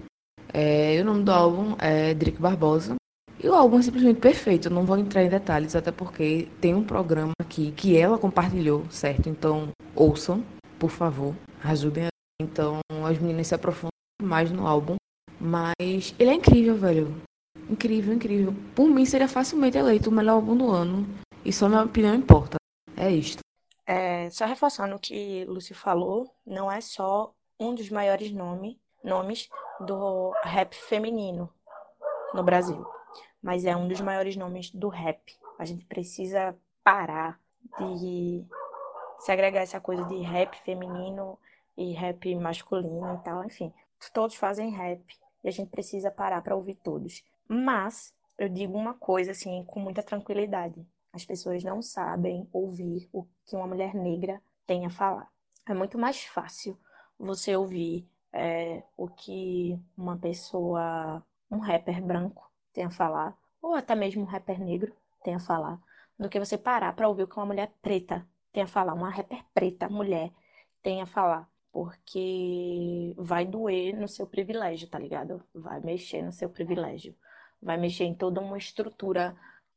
É, 0.53 0.95
e 0.95 1.01
o 1.01 1.05
nome 1.05 1.23
do 1.23 1.31
álbum 1.31 1.75
é 1.77 2.13
Drake 2.13 2.41
Barbosa. 2.41 2.95
E 3.43 3.49
o 3.49 3.53
álbum 3.53 3.79
é 3.79 3.81
simplesmente 3.81 4.21
perfeito. 4.21 4.69
Eu 4.69 4.71
não 4.71 4.85
vou 4.85 4.97
entrar 4.97 5.23
em 5.23 5.29
detalhes, 5.29 5.75
até 5.75 5.91
porque 5.91 6.47
tem 6.61 6.73
um 6.73 6.83
programa 6.85 7.33
aqui 7.41 7.71
que 7.71 7.97
ela 7.97 8.17
compartilhou, 8.17 8.85
certo? 8.89 9.27
Então, 9.27 9.69
ouçam, 9.93 10.41
por 10.79 10.89
favor, 10.89 11.35
ajudem. 11.63 12.07
Então, 12.41 12.79
as 13.03 13.19
meninas 13.19 13.47
se 13.47 13.55
aprofundam 13.55 13.90
mais 14.23 14.51
no 14.51 14.67
álbum. 14.67 14.95
Mas 15.39 16.13
ele 16.19 16.29
é 16.29 16.33
incrível, 16.33 16.75
velho. 16.75 17.21
Incrível, 17.69 18.13
incrível. 18.13 18.53
Por 18.75 18.87
mim, 18.87 19.05
seria 19.05 19.27
facilmente 19.27 19.77
eleito 19.77 20.09
o 20.09 20.13
melhor 20.13 20.33
álbum 20.33 20.55
do 20.55 20.69
ano. 20.69 21.07
E 21.43 21.51
só 21.51 21.67
minha 21.67 21.83
opinião 21.83 22.13
importa. 22.13 22.57
É 22.95 23.09
isto. 23.09 23.39
É, 23.85 24.29
só 24.29 24.45
reforçando 24.45 24.95
o 24.95 24.99
que 24.99 25.43
Lúcio 25.45 25.75
falou, 25.75 26.33
não 26.45 26.71
é 26.71 26.79
só 26.79 27.33
um 27.59 27.73
dos 27.73 27.89
maiores 27.89 28.31
nome, 28.31 28.79
nomes 29.03 29.49
do 29.79 30.31
rap 30.43 30.75
feminino 30.75 31.49
no 32.33 32.43
Brasil, 32.43 32.85
mas 33.41 33.65
é 33.65 33.75
um 33.75 33.87
dos 33.87 33.99
maiores 33.99 34.35
nomes 34.35 34.71
do 34.71 34.87
rap. 34.87 35.19
A 35.59 35.65
gente 35.65 35.83
precisa 35.85 36.55
parar 36.83 37.39
de 37.77 38.45
segregar 39.19 39.61
essa 39.61 39.79
coisa 39.79 40.03
de 40.05 40.21
rap 40.21 40.55
feminino 40.63 41.37
e 41.77 41.93
rap 41.93 42.33
masculino 42.35 43.15
e 43.15 43.23
tal, 43.23 43.43
enfim. 43.43 43.73
Todos 44.09 44.35
fazem 44.35 44.71
rap 44.71 45.03
e 45.43 45.47
a 45.47 45.51
gente 45.51 45.69
precisa 45.69 46.09
parar 46.09 46.41
para 46.41 46.55
ouvir 46.55 46.75
todos. 46.75 47.23
Mas 47.47 48.13
eu 48.37 48.49
digo 48.49 48.77
uma 48.77 48.93
coisa 48.93 49.31
assim 49.31 49.63
com 49.65 49.79
muita 49.79 50.01
tranquilidade. 50.01 50.85
As 51.13 51.25
pessoas 51.25 51.63
não 51.63 51.81
sabem 51.81 52.47
ouvir 52.51 53.09
o 53.11 53.25
que 53.45 53.55
uma 53.55 53.67
mulher 53.67 53.93
negra 53.93 54.41
tem 54.65 54.85
a 54.85 54.89
falar. 54.89 55.29
É 55.67 55.73
muito 55.73 55.97
mais 55.97 56.23
fácil 56.23 56.77
você 57.19 57.55
ouvir 57.55 58.07
é, 58.33 58.83
o 58.97 59.07
que 59.07 59.79
uma 59.97 60.17
pessoa, 60.17 61.23
um 61.49 61.59
rapper 61.59 62.01
branco 62.01 62.49
tem 62.73 62.85
a 62.85 62.89
falar, 62.89 63.37
ou 63.61 63.75
até 63.75 63.93
mesmo 63.93 64.23
um 64.23 64.25
rapper 64.25 64.59
negro 64.59 64.95
tem 65.23 65.35
a 65.35 65.39
falar, 65.39 65.79
do 66.17 66.29
que 66.29 66.39
você 66.39 66.57
parar 66.57 66.93
para 66.93 67.07
ouvir 67.07 67.23
o 67.23 67.27
que 67.27 67.37
uma 67.37 67.45
mulher 67.45 67.71
preta 67.81 68.25
tem 68.51 68.63
a 68.63 68.67
falar, 68.67 68.93
uma 68.93 69.09
rapper 69.09 69.43
preta, 69.53 69.89
mulher, 69.89 70.31
tem 70.81 71.01
a 71.01 71.05
falar. 71.05 71.49
Porque 71.71 73.13
vai 73.17 73.45
doer 73.45 73.97
no 73.97 74.07
seu 74.07 74.27
privilégio, 74.27 74.89
tá 74.89 74.99
ligado? 74.99 75.41
Vai 75.53 75.79
mexer 75.79 76.21
no 76.21 76.31
seu 76.31 76.49
privilégio. 76.49 77.15
Vai 77.61 77.77
mexer 77.77 78.03
em 78.03 78.13
toda 78.13 78.41
uma 78.41 78.57
estrutura 78.57 79.35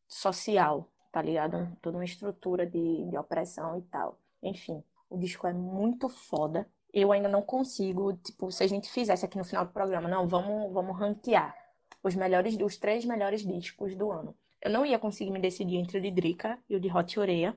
social, 0.08 0.90
tá 1.12 1.22
ligado? 1.22 1.76
Toda 1.80 1.98
uma 1.98 2.04
estrutura 2.04 2.66
de, 2.66 3.04
de 3.08 3.16
opressão 3.16 3.78
e 3.78 3.82
tal. 3.82 4.18
Enfim, 4.42 4.82
o 5.08 5.16
disco 5.16 5.46
é 5.46 5.52
muito 5.52 6.08
foda. 6.08 6.68
Eu 6.92 7.12
ainda 7.12 7.28
não 7.28 7.42
consigo, 7.42 8.14
tipo, 8.14 8.50
se 8.50 8.62
a 8.64 8.66
gente 8.66 8.90
fizesse 8.90 9.24
aqui 9.24 9.38
no 9.38 9.44
final 9.44 9.64
do 9.64 9.72
programa, 9.72 10.08
não, 10.08 10.26
vamos, 10.28 10.72
vamos 10.72 10.98
ranquear 10.98 11.54
os 12.02 12.14
melhores, 12.14 12.56
os 12.56 12.76
três 12.76 13.04
melhores 13.04 13.46
discos 13.46 13.96
do 13.96 14.12
ano. 14.12 14.36
Eu 14.60 14.70
não 14.70 14.84
ia 14.84 14.98
conseguir 14.98 15.30
me 15.30 15.40
decidir 15.40 15.76
entre 15.76 15.98
o 15.98 16.00
de 16.00 16.10
Drica 16.10 16.58
e 16.68 16.76
o 16.76 16.80
de 16.80 16.94
Hot 16.94 17.18
Ureia. 17.18 17.56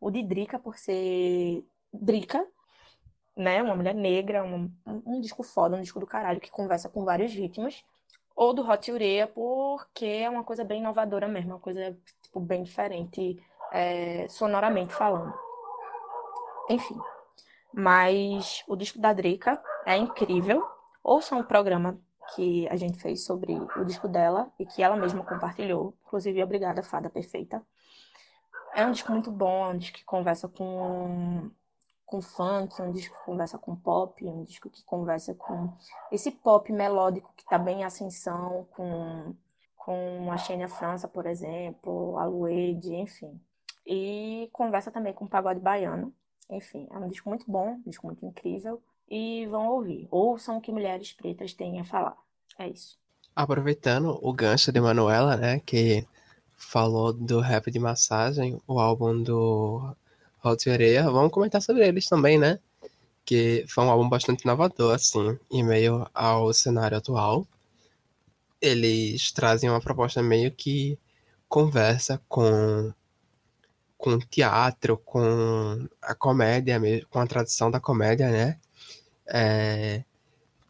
O 0.00 0.10
de 0.10 0.22
Drica 0.22 0.58
por 0.58 0.76
ser 0.78 1.64
Drica, 1.92 2.46
né? 3.36 3.62
Uma 3.62 3.76
mulher 3.76 3.94
negra, 3.94 4.42
um, 4.42 4.70
um, 4.86 5.20
disco 5.20 5.42
foda, 5.42 5.76
um 5.76 5.80
disco 5.80 6.00
do 6.00 6.06
caralho 6.06 6.40
que 6.40 6.50
conversa 6.50 6.88
com 6.88 7.04
vários 7.04 7.32
ritmos. 7.32 7.84
Ou 8.34 8.52
do 8.52 8.68
Hot 8.68 8.90
Ureia 8.90 9.26
porque 9.26 10.04
é 10.06 10.28
uma 10.28 10.44
coisa 10.44 10.64
bem 10.64 10.80
inovadora 10.80 11.26
mesmo, 11.26 11.52
uma 11.52 11.60
coisa 11.60 11.96
tipo, 12.22 12.38
bem 12.38 12.62
diferente 12.62 13.42
é, 13.72 14.26
sonoramente 14.28 14.92
falando. 14.92 15.34
Enfim. 16.68 16.98
Mas 17.72 18.64
o 18.66 18.76
disco 18.76 18.98
da 18.98 19.12
Drica 19.12 19.62
é 19.84 19.96
incrível. 19.96 20.66
Ouçam 21.02 21.38
o 21.40 21.44
programa 21.44 21.98
que 22.34 22.68
a 22.68 22.76
gente 22.76 22.98
fez 22.98 23.24
sobre 23.24 23.54
o 23.54 23.84
disco 23.84 24.08
dela 24.08 24.50
e 24.58 24.66
que 24.66 24.82
ela 24.82 24.96
mesma 24.96 25.22
compartilhou. 25.24 25.94
Inclusive, 26.06 26.42
obrigada, 26.42 26.82
Fada 26.82 27.08
Perfeita. 27.08 27.62
É 28.74 28.84
um 28.84 28.92
disco 28.92 29.12
muito 29.12 29.30
bom, 29.30 29.64
é 29.64 29.68
um 29.68 29.78
disco 29.78 29.98
que 29.98 30.04
conversa 30.04 30.48
com, 30.48 31.50
com 32.06 32.22
funk, 32.22 32.80
é 32.80 32.84
um 32.84 32.92
disco 32.92 33.18
que 33.18 33.24
conversa 33.24 33.58
com 33.58 33.74
pop, 33.74 34.26
é 34.26 34.30
um 34.30 34.44
disco 34.44 34.70
que 34.70 34.82
conversa 34.84 35.34
com 35.34 35.72
esse 36.10 36.30
pop 36.30 36.72
melódico 36.72 37.32
que 37.36 37.42
está 37.42 37.58
bem 37.58 37.80
em 37.80 37.84
ascensão, 37.84 38.66
com, 38.70 39.34
com 39.76 40.30
a 40.30 40.38
Xenia 40.38 40.68
França, 40.68 41.08
por 41.08 41.26
exemplo, 41.26 42.16
a 42.16 42.24
Luede, 42.24 42.94
enfim. 42.94 43.38
E 43.84 44.48
conversa 44.52 44.90
também 44.90 45.12
com 45.12 45.24
o 45.24 45.28
pagode 45.28 45.60
baiano. 45.60 46.14
Enfim, 46.48 46.86
é 46.90 46.96
um 46.96 47.08
disco 47.08 47.28
muito 47.28 47.44
bom, 47.50 47.72
um 47.72 47.82
disco 47.82 48.06
muito 48.06 48.24
incrível 48.24 48.80
e 49.08 49.46
vão 49.46 49.68
ouvir. 49.68 50.06
Ouçam 50.10 50.58
o 50.58 50.60
que 50.60 50.72
mulheres 50.72 51.12
pretas 51.12 51.52
têm 51.52 51.80
a 51.80 51.84
falar. 51.84 52.16
É 52.58 52.68
isso. 52.68 52.98
Aproveitando 53.34 54.18
o 54.22 54.32
gancho 54.32 54.72
de 54.72 54.80
Manuela, 54.80 55.36
né, 55.36 55.60
que 55.60 56.06
falou 56.56 57.12
do 57.12 57.40
rap 57.40 57.70
de 57.70 57.78
massagem, 57.78 58.60
o 58.66 58.78
álbum 58.78 59.22
do 59.22 59.94
Hot 60.44 60.68
Areia, 60.70 61.10
vamos 61.10 61.32
comentar 61.32 61.60
sobre 61.62 61.86
eles 61.86 62.06
também, 62.06 62.38
né? 62.38 62.58
Que 63.24 63.64
foi 63.68 63.84
um 63.84 63.90
álbum 63.90 64.08
bastante 64.08 64.42
inovador, 64.42 64.94
assim, 64.94 65.38
em 65.50 65.62
meio 65.64 66.08
ao 66.14 66.52
cenário 66.52 66.96
atual. 66.98 67.46
Eles 68.60 69.32
trazem 69.32 69.68
uma 69.70 69.80
proposta 69.80 70.22
meio 70.22 70.52
que 70.52 70.98
conversa 71.48 72.20
com 72.28 72.92
com 73.98 74.18
teatro, 74.18 74.98
com 74.98 75.88
a 76.02 76.14
comédia, 76.14 76.78
com 77.10 77.18
a 77.18 77.26
tradição 77.26 77.70
da 77.70 77.80
comédia, 77.80 78.30
né? 78.30 78.58
É, 79.26 80.04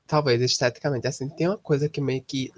talvez 0.07 0.41
esteticamente, 0.41 1.07
assim, 1.07 1.29
tem 1.29 1.49
uma 1.49 1.59
coisa 1.59 1.89
que 1.89 2.01
meio 2.01 2.23
que 2.23 2.53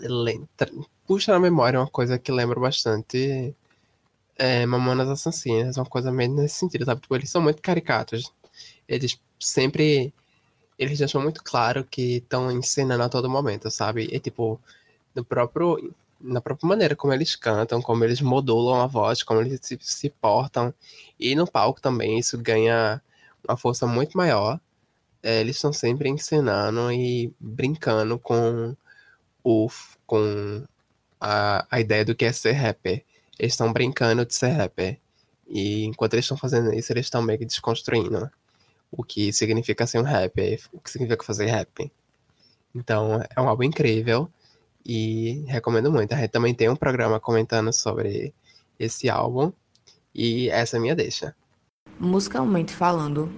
puxa 1.07 1.33
na 1.33 1.41
memória 1.41 1.81
uma 1.81 1.89
coisa 1.91 2.19
que 2.19 2.31
lembra 2.31 2.61
bastante 2.61 3.55
é, 4.39 4.67
Mamonas 4.67 5.09
Assassinas, 5.09 5.77
uma 5.77 5.87
coisa 5.87 6.13
meio 6.13 6.33
nesse 6.33 6.57
sentido, 6.57 6.85
sabe? 6.85 7.01
Tipo, 7.03 7.17
eles 7.17 7.31
são 7.31 7.43
muito 7.43 7.63
caricatos. 7.63 8.33
Eles 8.89 9.21
sempre. 9.41 10.13
Eles 10.79 10.99
deixam 10.99 11.23
muito 11.23 11.43
claro 11.45 11.85
que 11.85 12.19
estão 12.19 12.51
encenando 12.53 13.03
a 13.05 13.09
todo 13.09 13.31
momento, 13.31 13.71
sabe? 13.71 14.09
E 14.13 14.21
tipo, 14.21 14.61
no 15.15 15.25
próprio. 15.25 15.95
Na 16.21 16.41
própria 16.41 16.69
maneira 16.69 16.97
como 16.97 17.13
eles 17.13 17.37
cantam, 17.37 17.81
como 17.83 18.05
eles 18.05 18.21
modulam 18.21 18.81
a 18.83 18.87
voz, 18.89 19.23
como 19.23 19.41
eles 19.41 19.61
se, 19.63 19.79
se 19.81 20.11
portam. 20.11 20.75
E 21.19 21.35
no 21.35 21.47
palco 21.47 21.81
também 21.81 22.19
isso 22.19 22.37
ganha 22.39 23.01
uma 23.49 23.57
força 23.57 23.87
muito 23.87 24.17
maior 24.17 24.61
é, 25.23 25.41
eles 25.41 25.57
estão 25.57 25.73
sempre 25.73 26.09
ensinando 26.09 26.93
e 26.93 27.33
brincando 27.41 28.19
com 28.19 28.77
o 29.45 29.69
com 30.07 30.65
a, 31.21 31.67
a 31.71 31.81
ideia 31.81 32.05
do 32.05 32.15
que 32.15 32.25
é 32.25 32.33
ser 32.33 32.53
rapper. 32.53 33.05
Eles 33.39 33.53
estão 33.53 33.73
brincando 33.73 34.27
de 34.27 34.35
ser 34.35 34.49
rapper. 34.49 34.99
E 35.47 35.85
enquanto 35.85 36.15
eles 36.15 36.25
estão 36.25 36.37
fazendo 36.37 36.73
isso, 36.75 36.93
eles 36.93 37.07
estão 37.07 37.23
meio 37.23 37.39
que 37.39 37.47
desconstruindo 37.47 38.31
o 38.91 39.03
que 39.03 39.33
significa 39.33 39.87
ser 39.87 39.99
um 39.99 40.03
rapper, 40.03 40.61
o 40.73 40.81
que 40.81 40.91
significa 40.91 41.25
fazer 41.25 41.47
rap. 41.47 41.91
Então, 42.75 43.21
é 43.35 43.41
um 43.41 43.49
álbum 43.49 43.65
incrível 43.65 44.29
e 44.85 45.45
recomendo 45.47 45.91
muito. 45.91 46.13
A 46.13 46.17
gente 46.17 46.31
também 46.31 46.55
tem 46.55 46.69
um 46.69 46.77
programa 46.77 47.21
comentando 47.21 47.73
sobre 47.73 48.33
esse 48.79 49.09
álbum 49.09 49.53
e 50.15 50.49
essa 50.51 50.77
é 50.77 50.79
a 50.79 50.81
minha 50.81 50.95
deixa. 50.95 51.35
Musicalmente 51.99 52.73
falando, 52.73 53.33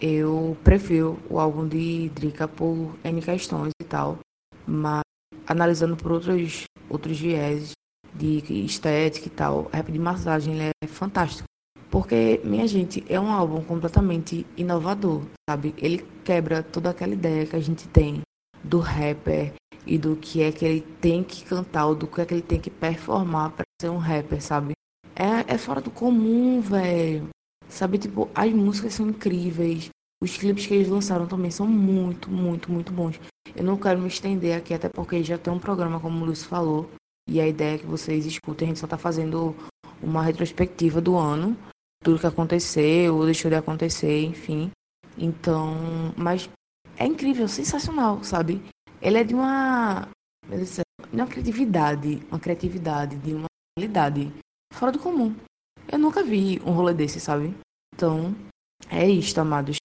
eu 0.00 0.56
prefiro 0.64 1.18
o 1.28 1.38
álbum 1.38 1.66
de 1.66 2.08
Drica 2.10 2.48
por 2.48 2.98
N 3.04 3.22
questões 3.22 3.72
e 3.80 3.84
tal, 3.84 4.18
mas 4.66 5.02
analisando 5.46 5.96
por 5.96 6.12
outros, 6.12 6.64
outros 6.88 7.18
viés 7.18 7.72
de 8.20 8.64
estética 8.64 9.26
e 9.26 9.30
tal, 9.30 9.70
Rap 9.72 9.90
de 9.90 9.98
Massagem 9.98 10.54
ele 10.54 10.70
é 10.82 10.86
fantástico. 10.86 11.48
Porque, 11.90 12.40
minha 12.44 12.68
gente, 12.68 13.04
é 13.08 13.18
um 13.18 13.30
álbum 13.32 13.62
completamente 13.64 14.46
inovador, 14.56 15.22
sabe? 15.48 15.74
Ele 15.76 16.06
quebra 16.24 16.62
toda 16.62 16.90
aquela 16.90 17.14
ideia 17.14 17.46
que 17.46 17.56
a 17.56 17.60
gente 17.60 17.88
tem 17.88 18.20
do 18.62 18.78
rapper 18.78 19.52
e 19.84 19.98
do 19.98 20.14
que 20.14 20.42
é 20.42 20.52
que 20.52 20.64
ele 20.64 20.80
tem 21.00 21.24
que 21.24 21.44
cantar, 21.44 21.86
ou 21.86 21.94
do 21.94 22.06
que 22.06 22.20
é 22.20 22.26
que 22.26 22.34
ele 22.34 22.42
tem 22.42 22.60
que 22.60 22.70
performar 22.70 23.50
para 23.50 23.64
ser 23.80 23.88
um 23.88 23.96
rapper, 23.96 24.40
sabe? 24.40 24.72
É, 25.16 25.54
é 25.54 25.58
fora 25.58 25.80
do 25.80 25.90
comum, 25.90 26.60
velho. 26.60 27.28
Sabe, 27.68 27.98
tipo, 27.98 28.28
as 28.34 28.52
músicas 28.52 28.94
são 28.94 29.08
incríveis. 29.08 29.88
Os 30.22 30.36
clipes 30.36 30.66
que 30.66 30.74
eles 30.74 30.88
lançaram 30.88 31.26
também 31.26 31.50
são 31.50 31.66
muito, 31.66 32.30
muito, 32.30 32.70
muito 32.70 32.92
bons. 32.92 33.18
Eu 33.56 33.64
não 33.64 33.76
quero 33.76 33.98
me 33.98 34.06
estender 34.06 34.56
aqui, 34.56 34.74
até 34.74 34.88
porque 34.88 35.24
já 35.24 35.38
tem 35.38 35.52
um 35.52 35.58
programa, 35.58 35.98
como 35.98 36.22
o 36.22 36.26
Lúcio 36.26 36.46
falou. 36.46 36.90
E 37.30 37.40
a 37.40 37.46
ideia 37.46 37.76
é 37.76 37.78
que 37.78 37.86
vocês 37.86 38.26
escutem. 38.26 38.66
A 38.66 38.68
gente 38.70 38.80
só 38.80 38.88
tá 38.88 38.98
fazendo 38.98 39.54
uma 40.02 40.20
retrospectiva 40.20 41.00
do 41.00 41.16
ano. 41.16 41.56
Tudo 42.02 42.18
que 42.18 42.26
aconteceu, 42.26 43.14
ou 43.14 43.24
deixou 43.24 43.48
de 43.48 43.56
acontecer, 43.56 44.24
enfim. 44.24 44.72
Então, 45.16 45.76
mas 46.16 46.50
é 46.96 47.06
incrível, 47.06 47.46
sensacional, 47.46 48.24
sabe? 48.24 48.60
Ele 49.00 49.18
é 49.18 49.22
de 49.22 49.32
uma, 49.32 50.08
de 50.48 50.82
uma 51.14 51.26
criatividade, 51.28 52.20
uma 52.28 52.40
criatividade, 52.40 53.16
de 53.18 53.34
uma 53.34 53.46
qualidade 53.78 54.32
fora 54.72 54.90
do 54.90 54.98
comum. 54.98 55.36
Eu 55.90 55.98
nunca 55.98 56.24
vi 56.24 56.60
um 56.64 56.72
rolê 56.72 56.94
desse, 56.94 57.20
sabe? 57.20 57.54
Então, 57.94 58.34
é 58.90 59.08
isto, 59.08 59.38
amados. 59.38 59.76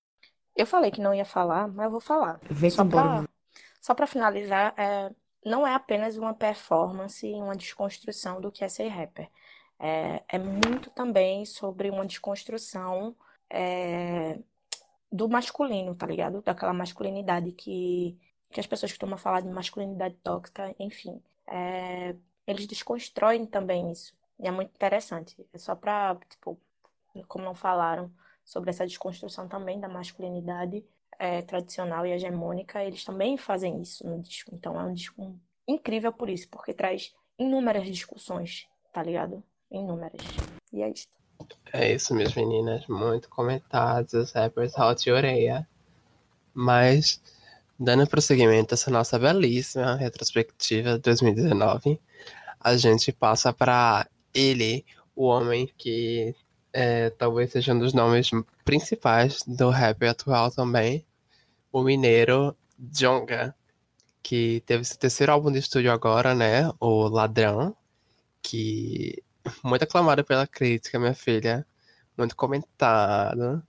Eu 0.56 0.66
falei 0.66 0.90
que 0.90 1.02
não 1.02 1.14
ia 1.14 1.26
falar, 1.26 1.68
mas 1.68 1.86
eu 1.86 1.92
vou 1.92 2.02
falar. 2.02 2.40
Vem 2.50 2.70
Só 2.72 2.84
pra, 2.86 3.04
mano. 3.04 3.30
só 3.82 3.94
pra 3.94 4.08
finalizar, 4.08 4.74
é, 4.78 5.12
não 5.46 5.66
é 5.66 5.74
apenas 5.76 6.18
uma 6.18 6.34
performance 6.34 7.26
e 7.26 7.34
uma 7.36 7.56
desconstrução 7.56 8.42
do 8.42 8.52
que 8.52 8.66
é 8.66 8.68
ser 8.68 8.88
rapper. 8.88 9.30
É, 9.80 10.24
é 10.28 10.40
muito 10.40 10.90
também 10.90 11.46
sobre 11.46 11.90
uma 11.90 12.06
desconstrução 12.06 13.16
é, 13.50 14.40
do 15.12 15.30
masculino, 15.30 15.96
tá 15.96 16.08
ligado? 16.08 16.42
Daquela 16.42 16.74
masculinidade 16.74 17.52
que, 17.52 18.18
que 18.50 18.60
as 18.60 18.68
pessoas 18.68 18.92
costumam 18.92 19.18
falar 19.18 19.42
de 19.42 19.50
masculinidade 19.50 20.16
tóxica, 20.24 20.76
enfim. 20.80 21.22
É, 21.48 22.16
eles 22.48 22.66
desconstroem 22.66 23.46
também 23.46 23.92
isso. 23.92 24.14
E 24.40 24.48
é 24.48 24.52
muito 24.52 24.72
interessante. 24.74 25.36
É 25.54 25.58
só 25.58 25.76
pra, 25.76 26.18
tipo, 26.30 26.60
como 27.28 27.46
não 27.46 27.56
falaram 27.56 28.12
sobre 28.44 28.70
essa 28.72 28.86
desconstrução 28.86 29.48
também 29.48 29.80
da 29.80 29.88
masculinidade 29.88 30.84
é, 31.20 31.42
tradicional 31.42 32.06
e 32.06 32.12
hegemônica, 32.12 32.84
eles 32.84 33.04
também 33.04 33.38
fazem 33.38 33.82
isso 33.82 34.06
no 34.08 34.22
disco. 34.22 34.52
Então 34.54 34.80
é 34.80 34.84
um 34.84 34.94
disco 34.94 35.38
incrível 35.68 36.12
por 36.14 36.30
isso, 36.30 36.48
porque 36.50 36.74
traz 36.74 37.14
inúmeras 37.38 37.86
discussões, 37.86 38.68
tá 38.94 39.04
ligado? 39.04 39.44
Inúmeras. 39.72 40.22
E 40.72 40.82
é 40.82 40.90
isso. 40.90 41.08
É 41.74 41.94
isso, 41.94 42.14
minhas 42.14 42.34
meninas. 42.34 42.88
Muito 42.88 43.30
comentados, 43.30 44.14
os 44.14 44.32
rappers 44.32 44.78
hot 44.78 45.04
de 45.04 45.12
orelha. 45.12 45.68
Mas, 46.54 47.22
dando 47.78 48.08
prosseguimento 48.08 48.74
a 48.74 48.76
essa 48.76 48.90
nossa 48.90 49.20
belíssima 49.20 49.96
retrospectiva 49.96 50.94
de 50.94 51.00
2019, 51.00 52.00
a 52.60 52.78
gente 52.78 53.12
passa 53.12 53.52
para 53.52 54.08
ele, 54.34 54.86
o 55.16 55.26
homem 55.26 55.70
que 55.78 56.34
é, 56.72 57.10
talvez 57.12 57.52
seja 57.52 57.74
um 57.74 57.80
dos 57.80 57.94
nomes 57.94 58.30
principais 58.66 59.44
do 59.48 59.70
rap 59.70 60.04
atual 60.06 60.52
também, 60.52 61.06
o 61.72 61.84
mineiro 61.84 62.58
Djonga, 62.78 63.56
que 64.24 64.62
teve 64.66 64.84
seu 64.84 64.98
terceiro 64.98 65.32
álbum 65.32 65.52
de 65.52 65.60
estúdio 65.60 65.92
agora, 65.92 66.34
né? 66.34 66.72
O 66.80 67.08
Ladrão, 67.08 67.76
que 68.42 69.24
muito 69.64 69.84
aclamado 69.84 70.24
pela 70.24 70.48
crítica, 70.48 71.00
minha 71.00 71.14
filha, 71.14 71.66
muito 72.18 72.36
comentado. 72.36 73.62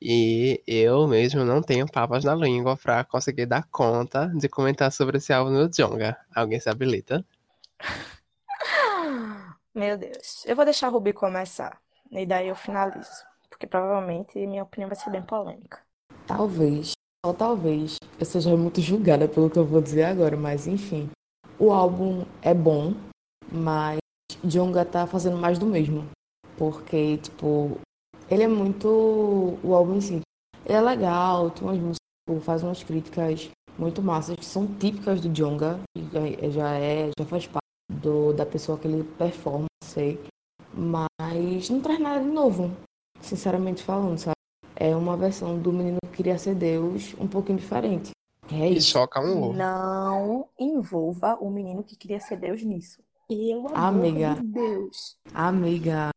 E 0.00 0.62
eu 0.66 1.06
mesmo 1.08 1.44
não 1.44 1.60
tenho 1.60 1.90
papas 1.90 2.24
na 2.24 2.34
língua 2.34 2.76
pra 2.76 3.04
conseguir 3.04 3.46
dar 3.46 3.64
conta 3.64 4.28
de 4.28 4.48
comentar 4.48 4.90
sobre 4.92 5.18
esse 5.18 5.32
álbum 5.32 5.52
do 5.52 5.68
Djonga. 5.68 6.16
Alguém 6.34 6.60
se 6.60 6.70
habilita? 6.70 7.24
Meu 9.74 9.98
Deus. 9.98 10.44
Eu 10.46 10.56
vou 10.56 10.64
deixar 10.64 10.86
a 10.86 10.90
Ruby 10.90 11.12
começar. 11.12 11.80
E 12.10 12.24
daí 12.26 12.48
eu 12.48 12.54
finalizo. 12.54 13.29
Porque 13.60 13.66
provavelmente 13.66 14.38
minha 14.46 14.62
opinião 14.62 14.88
vai 14.88 14.96
ser 14.96 15.10
bem 15.10 15.20
polêmica. 15.20 15.82
Talvez, 16.26 16.92
ou 17.26 17.34
talvez, 17.34 17.98
eu 18.18 18.24
seja 18.24 18.56
muito 18.56 18.80
julgada 18.80 19.28
pelo 19.28 19.50
que 19.50 19.58
eu 19.58 19.66
vou 19.66 19.82
dizer 19.82 20.04
agora, 20.04 20.34
mas 20.34 20.66
enfim. 20.66 21.10
O 21.58 21.70
álbum 21.70 22.24
é 22.40 22.54
bom, 22.54 22.94
mas 23.52 23.98
Djonga 24.42 24.82
tá 24.86 25.06
fazendo 25.06 25.36
mais 25.36 25.58
do 25.58 25.66
mesmo. 25.66 26.08
Porque, 26.56 27.18
tipo, 27.18 27.78
ele 28.30 28.44
é 28.44 28.48
muito. 28.48 28.88
O 29.62 29.74
álbum 29.74 29.96
em 29.96 30.00
si. 30.00 30.20
Ele 30.64 30.78
é 30.78 30.80
legal, 30.80 31.50
tem 31.50 31.64
umas 31.64 31.76
músicas, 31.76 32.06
tipo, 32.26 32.40
faz 32.40 32.62
umas 32.62 32.82
críticas 32.82 33.50
muito 33.78 34.00
massas, 34.00 34.36
que 34.36 34.44
são 34.44 34.66
típicas 34.66 35.20
do 35.20 35.28
Djonga. 35.28 35.78
Já, 36.10 36.48
já 36.48 36.78
é, 36.78 37.10
já 37.18 37.26
faz 37.26 37.46
parte 37.46 37.60
do, 37.92 38.32
da 38.32 38.46
pessoa 38.46 38.78
que 38.78 38.88
ele 38.88 39.04
performa, 39.18 39.66
sei. 39.84 40.18
Mas 40.72 41.68
não 41.68 41.82
traz 41.82 42.00
nada 42.00 42.20
de 42.20 42.30
novo, 42.30 42.74
sinceramente 43.20 43.82
falando, 43.82 44.18
sabe? 44.18 44.34
É 44.76 44.94
uma 44.96 45.16
versão 45.16 45.58
do 45.58 45.72
Menino 45.72 45.98
que 46.10 46.16
Queria 46.18 46.38
Ser 46.38 46.54
Deus 46.54 47.14
um 47.18 47.26
pouquinho 47.26 47.58
diferente. 47.58 48.10
É 48.50 48.68
E 48.68 48.78
isso. 48.78 48.90
choca 48.90 49.20
um 49.20 49.42
ovo. 49.44 49.52
Não 49.52 50.48
envolva 50.58 51.36
o 51.40 51.48
menino 51.50 51.84
que 51.84 51.94
queria 51.96 52.18
ser 52.20 52.36
Deus 52.36 52.62
nisso. 52.64 53.00
Pelo 53.28 53.68
amor 53.68 53.76
Amiga. 53.78 54.34
de 54.34 54.42
Deus. 54.42 55.16
Amiga, 55.32 56.10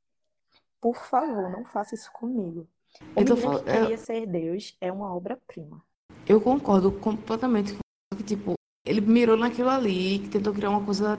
Por 0.81 0.95
favor, 0.95 1.49
não 1.51 1.63
faça 1.63 1.93
isso 1.93 2.11
comigo. 2.11 2.67
O 3.15 3.19
eu 3.19 3.25
tô 3.25 3.35
menino 3.35 3.41
falando. 3.41 3.63
que 3.65 3.71
queria 3.71 3.97
ser 3.97 4.25
Deus 4.25 4.75
é 4.81 4.91
uma 4.91 5.15
obra-prima. 5.15 5.81
Eu 6.27 6.41
concordo 6.41 6.91
completamente 6.91 7.73
com 7.73 8.17
que, 8.17 8.23
tipo, 8.23 8.53
ele 8.85 8.99
mirou 9.01 9.37
naquilo 9.37 9.69
ali, 9.69 10.19
que 10.19 10.29
tentou 10.29 10.53
criar 10.53 10.69
uma 10.71 10.83
coisa 10.83 11.17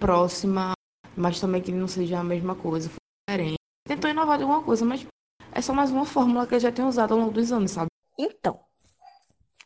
próxima, 0.00 0.72
mas 1.16 1.38
também 1.40 1.60
que 1.62 1.70
não 1.72 1.86
seja 1.88 2.18
a 2.20 2.24
mesma 2.24 2.54
coisa, 2.54 2.88
foi 2.88 2.98
diferente. 3.28 3.58
Tentou 3.86 4.10
inovar 4.10 4.38
de 4.38 4.44
alguma 4.44 4.62
coisa, 4.62 4.84
mas 4.84 5.06
é 5.54 5.62
só 5.62 5.72
mais 5.72 5.90
uma 5.90 6.04
fórmula 6.04 6.46
que 6.46 6.54
ele 6.54 6.60
já 6.60 6.72
tem 6.72 6.84
usado 6.84 7.14
ao 7.14 7.20
longo 7.20 7.32
dos 7.32 7.52
anos, 7.52 7.70
sabe? 7.70 7.86
Então, 8.18 8.60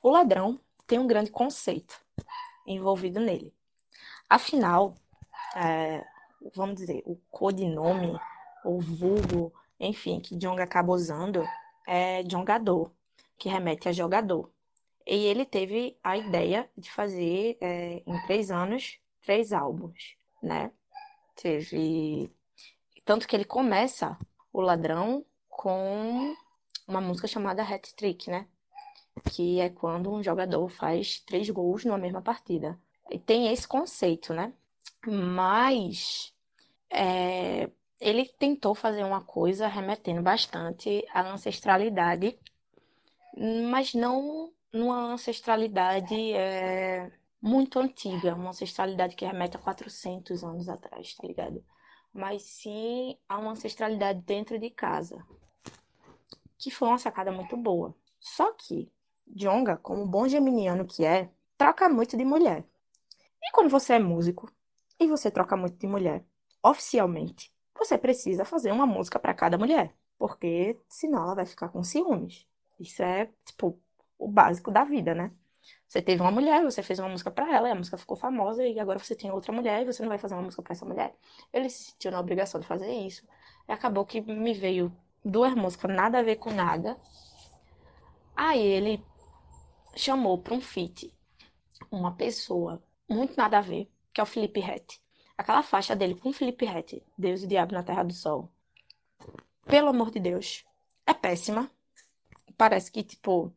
o 0.02 0.10
ladrão 0.10 0.60
tem 0.86 0.98
um 0.98 1.06
grande 1.06 1.30
conceito 1.30 1.98
envolvido 2.66 3.18
nele. 3.18 3.54
Afinal, 4.28 4.94
é, 5.56 6.04
vamos 6.54 6.76
dizer, 6.76 7.02
o 7.06 7.16
codinome, 7.30 8.20
ou 8.62 8.78
vulgo, 8.80 9.50
enfim, 9.80 10.20
que 10.20 10.36
Djonga 10.36 10.62
acaba 10.64 10.92
usando 10.92 11.42
é 11.86 12.22
Djongador, 12.22 12.90
que 13.38 13.48
remete 13.48 13.88
a 13.88 13.92
jogador. 13.92 14.50
E 15.06 15.24
ele 15.24 15.46
teve 15.46 15.96
a 16.04 16.18
ideia 16.18 16.68
de 16.76 16.90
fazer, 16.90 17.56
é, 17.62 18.02
em 18.06 18.22
três 18.26 18.50
anos, 18.50 18.98
três 19.24 19.54
álbuns, 19.54 20.16
né? 20.42 20.70
Teve. 21.34 22.30
Tanto 23.06 23.26
que 23.26 23.34
ele 23.34 23.46
começa 23.46 24.18
o 24.52 24.60
ladrão 24.60 25.24
com 25.58 26.36
uma 26.86 27.00
música 27.00 27.26
chamada 27.26 27.64
Hat 27.64 27.92
Trick, 27.96 28.30
né? 28.30 28.46
Que 29.32 29.58
é 29.58 29.68
quando 29.68 30.08
um 30.08 30.22
jogador 30.22 30.68
faz 30.68 31.18
três 31.18 31.50
gols 31.50 31.84
numa 31.84 31.98
mesma 31.98 32.22
partida. 32.22 32.78
E 33.10 33.18
tem 33.18 33.52
esse 33.52 33.66
conceito, 33.66 34.32
né? 34.32 34.52
Mas 35.04 36.32
é, 36.88 37.68
ele 38.00 38.26
tentou 38.38 38.72
fazer 38.72 39.02
uma 39.02 39.20
coisa 39.20 39.66
remetendo 39.66 40.22
bastante 40.22 41.04
à 41.12 41.28
ancestralidade, 41.28 42.38
mas 43.68 43.94
não 43.94 44.52
numa 44.72 45.12
ancestralidade 45.12 46.14
é, 46.34 47.10
muito 47.42 47.80
antiga, 47.80 48.36
uma 48.36 48.50
ancestralidade 48.50 49.16
que 49.16 49.26
remete 49.26 49.56
a 49.56 49.60
400 49.60 50.44
anos 50.44 50.68
atrás, 50.68 51.14
tá 51.16 51.26
ligado? 51.26 51.64
Mas 52.14 52.42
sim 52.42 53.18
a 53.28 53.38
uma 53.38 53.50
ancestralidade 53.50 54.20
dentro 54.20 54.56
de 54.56 54.70
casa, 54.70 55.20
que 56.58 56.70
foi 56.70 56.88
uma 56.88 56.98
sacada 56.98 57.30
muito 57.32 57.56
boa. 57.56 57.94
Só 58.18 58.52
que 58.52 58.90
Djonga, 59.26 59.76
como 59.76 60.06
bom 60.06 60.26
geminiano 60.26 60.84
que 60.86 61.04
é, 61.04 61.30
troca 61.56 61.88
muito 61.88 62.16
de 62.16 62.24
mulher. 62.24 62.64
E 63.42 63.52
quando 63.52 63.70
você 63.70 63.94
é 63.94 63.98
músico 63.98 64.50
e 64.98 65.06
você 65.06 65.30
troca 65.30 65.56
muito 65.56 65.76
de 65.76 65.86
mulher, 65.86 66.24
oficialmente, 66.62 67.52
você 67.76 67.96
precisa 67.96 68.44
fazer 68.44 68.72
uma 68.72 68.86
música 68.86 69.18
para 69.18 69.34
cada 69.34 69.56
mulher, 69.56 69.94
porque 70.18 70.78
senão 70.88 71.22
ela 71.22 71.34
vai 71.34 71.46
ficar 71.46 71.68
com 71.68 71.82
ciúmes. 71.82 72.46
Isso 72.80 73.02
é, 73.02 73.30
tipo, 73.44 73.78
o 74.18 74.28
básico 74.28 74.70
da 74.70 74.84
vida, 74.84 75.14
né? 75.14 75.32
Você 75.86 76.02
teve 76.02 76.20
uma 76.22 76.30
mulher, 76.30 76.64
você 76.64 76.82
fez 76.82 76.98
uma 76.98 77.08
música 77.08 77.30
para 77.30 77.54
ela, 77.54 77.68
e 77.68 77.72
a 77.72 77.74
música 77.74 77.96
ficou 77.96 78.16
famosa, 78.16 78.64
e 78.66 78.78
agora 78.80 78.98
você 78.98 79.14
tem 79.14 79.30
outra 79.30 79.52
mulher 79.52 79.82
e 79.82 79.86
você 79.86 80.02
não 80.02 80.08
vai 80.08 80.18
fazer 80.18 80.34
uma 80.34 80.42
música 80.42 80.62
para 80.62 80.72
essa 80.72 80.84
mulher. 80.84 81.14
Ele 81.52 81.68
se 81.70 81.84
sentiu 81.84 82.10
na 82.10 82.20
obrigação 82.20 82.60
de 82.60 82.66
fazer 82.66 82.92
isso. 82.92 83.26
E 83.68 83.72
acabou 83.72 84.04
que 84.04 84.20
me 84.20 84.54
veio 84.54 84.92
duas 85.24 85.54
músicas 85.54 85.94
nada 85.94 86.18
a 86.18 86.22
ver 86.22 86.36
com 86.36 86.50
nada. 86.52 86.96
Aí 88.36 88.60
ele 88.60 89.04
chamou 89.94 90.38
para 90.38 90.54
um 90.54 90.60
feat 90.60 91.12
uma 91.90 92.14
pessoa 92.14 92.82
muito 93.08 93.36
nada 93.36 93.58
a 93.58 93.60
ver, 93.60 93.90
que 94.12 94.20
é 94.20 94.22
o 94.22 94.26
Felipe 94.26 94.60
Rett. 94.60 95.00
Aquela 95.36 95.62
faixa 95.62 95.94
dele 95.94 96.14
com 96.14 96.30
o 96.30 96.32
Felipe 96.32 96.64
Rett, 96.64 97.02
Deus 97.16 97.42
e 97.42 97.44
o 97.44 97.48
Diabo 97.48 97.72
na 97.72 97.82
Terra 97.82 98.02
do 98.02 98.12
Sol. 98.12 98.50
Pelo 99.66 99.88
amor 99.88 100.10
de 100.10 100.20
Deus, 100.20 100.64
é 101.06 101.14
péssima. 101.14 101.70
Parece 102.56 102.90
que, 102.90 103.02
tipo, 103.02 103.52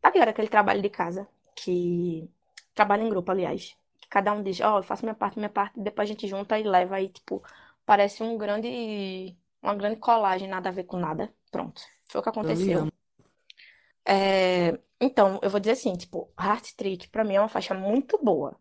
tá 0.00 0.10
ligado 0.10 0.28
aquele 0.28 0.48
trabalho 0.48 0.80
de 0.80 0.88
casa 0.88 1.28
que 1.54 2.28
trabalha 2.74 3.02
em 3.02 3.08
grupo, 3.08 3.30
aliás. 3.30 3.76
Que 4.00 4.08
cada 4.08 4.32
um 4.32 4.42
diz, 4.42 4.60
ó, 4.60 4.78
eu 4.78 4.82
faço 4.82 5.04
minha 5.04 5.14
parte, 5.14 5.38
minha 5.38 5.50
parte, 5.50 5.78
depois 5.78 6.08
a 6.08 6.12
gente 6.12 6.26
junta 6.26 6.58
e 6.58 6.62
leva 6.62 6.96
aí, 6.96 7.08
tipo, 7.08 7.42
parece 7.84 8.22
um 8.22 8.38
grande, 8.38 9.36
uma 9.66 9.74
grande 9.76 9.96
colagem, 9.96 10.48
nada 10.48 10.68
a 10.68 10.72
ver 10.72 10.84
com 10.84 10.96
nada. 10.98 11.32
Pronto, 11.50 11.80
foi 12.06 12.20
o 12.20 12.22
que 12.22 12.28
aconteceu. 12.28 12.88
É, 14.04 14.78
então, 15.00 15.38
eu 15.42 15.50
vou 15.50 15.60
dizer 15.60 15.72
assim, 15.72 15.94
tipo, 15.94 16.30
Heart 16.38 16.74
Trick 16.76 17.08
pra 17.08 17.24
mim 17.24 17.34
é 17.34 17.40
uma 17.40 17.48
faixa 17.48 17.74
muito 17.74 18.18
boa. 18.22 18.56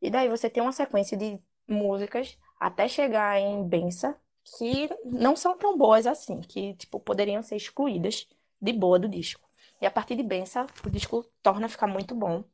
E 0.00 0.10
daí 0.10 0.28
você 0.28 0.48
tem 0.48 0.62
uma 0.62 0.72
sequência 0.72 1.16
de 1.16 1.38
músicas 1.68 2.38
até 2.58 2.88
chegar 2.88 3.38
em 3.38 3.66
Bença 3.66 4.16
que 4.56 4.88
não 5.04 5.34
são 5.34 5.56
tão 5.58 5.76
boas 5.76 6.06
assim, 6.06 6.40
que 6.40 6.74
tipo 6.74 7.00
poderiam 7.00 7.42
ser 7.42 7.56
excluídas 7.56 8.28
de 8.60 8.72
boa 8.72 8.98
do 8.98 9.08
disco. 9.08 9.46
E 9.80 9.86
a 9.86 9.90
partir 9.90 10.16
de 10.16 10.22
Bença, 10.22 10.66
o 10.84 10.90
disco 10.90 11.24
torna 11.42 11.66
a 11.66 11.68
ficar 11.68 11.86
muito 11.86 12.14
bom. 12.14 12.44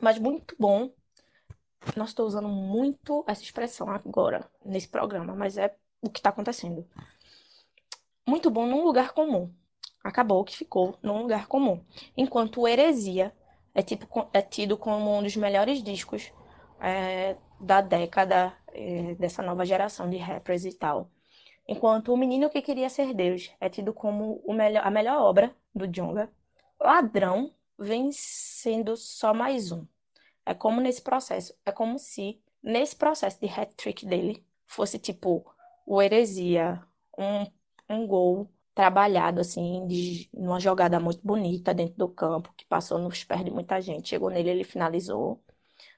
Mas 0.00 0.18
muito 0.18 0.54
bom. 0.58 0.90
Não 1.96 2.04
estou 2.04 2.26
usando 2.26 2.48
muito 2.48 3.24
essa 3.26 3.42
expressão 3.42 3.90
agora 3.90 4.48
nesse 4.64 4.88
programa, 4.88 5.34
mas 5.34 5.58
é 5.58 5.74
o 6.00 6.10
que 6.10 6.18
está 6.18 6.30
acontecendo. 6.30 6.86
Muito 8.26 8.50
bom 8.50 8.66
num 8.66 8.84
lugar 8.84 9.12
comum. 9.12 9.52
acabou 10.02 10.44
que 10.44 10.56
ficou 10.56 10.98
num 11.02 11.22
lugar 11.22 11.46
comum. 11.46 11.82
Enquanto 12.16 12.66
Heresia 12.68 13.34
é, 13.74 13.82
tipo, 13.82 14.06
é 14.32 14.42
tido 14.42 14.76
como 14.76 15.16
um 15.18 15.22
dos 15.22 15.36
melhores 15.36 15.82
discos 15.82 16.32
é, 16.80 17.36
da 17.60 17.80
década 17.80 18.54
é, 18.68 19.14
dessa 19.14 19.42
nova 19.42 19.64
geração 19.64 20.08
de 20.08 20.16
rappers 20.16 20.64
e 20.64 20.72
tal. 20.72 21.10
Enquanto 21.66 22.12
O 22.12 22.16
Menino 22.16 22.50
que 22.50 22.60
Queria 22.60 22.90
Ser 22.90 23.14
Deus 23.14 23.50
é 23.60 23.68
tido 23.68 23.92
como 23.94 24.42
o 24.44 24.52
melhor, 24.52 24.86
a 24.86 24.90
melhor 24.90 25.20
obra 25.22 25.54
do 25.74 25.86
Djonga, 25.88 26.30
Ladrão 26.78 27.50
vem 27.78 28.10
sendo 28.12 28.96
só 28.96 29.32
mais 29.32 29.72
um. 29.72 29.86
É 30.44 30.52
como 30.52 30.80
nesse 30.80 31.00
processo, 31.02 31.54
é 31.64 31.72
como 31.72 31.98
se 31.98 32.40
nesse 32.62 32.94
processo 32.96 33.40
de 33.40 33.46
hat-trick 33.46 34.04
dele 34.06 34.44
fosse 34.66 34.98
tipo 34.98 35.44
o 35.86 36.02
Heresia, 36.02 36.82
um, 37.18 37.46
um 37.88 38.06
gol 38.06 38.50
trabalhado 38.74 39.40
assim, 39.40 39.86
de, 39.86 40.28
numa 40.34 40.58
jogada 40.60 40.98
muito 41.00 41.20
bonita 41.24 41.72
dentro 41.72 41.96
do 41.96 42.08
campo, 42.08 42.52
que 42.56 42.64
passou 42.66 42.98
nos 42.98 43.22
pés 43.24 43.44
de 43.44 43.50
muita 43.50 43.80
gente. 43.80 44.08
Chegou 44.08 44.30
nele, 44.30 44.50
ele 44.50 44.64
finalizou. 44.64 45.40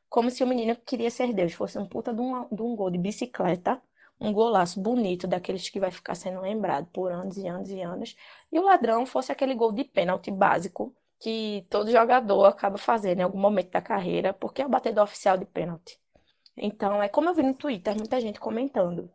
Como 0.08 0.30
se 0.30 0.44
o 0.44 0.46
menino 0.46 0.76
que 0.76 0.82
queria 0.82 1.10
ser 1.10 1.32
Deus 1.32 1.52
fosse 1.54 1.78
um 1.78 1.86
puta 1.86 2.12
de 2.14 2.20
um, 2.20 2.48
de 2.48 2.62
um 2.62 2.76
gol 2.76 2.90
de 2.90 2.98
bicicleta, 2.98 3.80
um 4.20 4.32
golaço 4.32 4.80
bonito, 4.80 5.26
daqueles 5.26 5.68
que 5.68 5.80
vai 5.80 5.90
ficar 5.90 6.14
sendo 6.14 6.40
lembrado 6.40 6.86
por 6.92 7.12
anos 7.12 7.36
e 7.36 7.46
anos 7.48 7.70
e 7.70 7.80
anos. 7.82 8.16
E 8.52 8.58
o 8.58 8.64
ladrão 8.64 9.06
fosse 9.06 9.32
aquele 9.32 9.54
gol 9.54 9.72
de 9.72 9.84
pênalti 9.84 10.30
básico 10.30 10.94
que 11.18 11.66
todo 11.70 11.90
jogador 11.90 12.44
acaba 12.44 12.78
fazendo 12.78 13.20
em 13.20 13.22
algum 13.22 13.38
momento 13.38 13.70
da 13.70 13.80
carreira, 13.80 14.32
porque 14.34 14.62
é 14.62 14.66
o 14.66 14.68
batedor 14.68 15.04
oficial 15.04 15.36
de 15.38 15.46
pênalti. 15.46 15.98
Então, 16.56 17.02
é 17.02 17.08
como 17.08 17.28
eu 17.28 17.34
vi 17.34 17.42
no 17.42 17.54
Twitter, 17.54 17.96
muita 17.96 18.20
gente 18.20 18.40
comentando. 18.40 19.10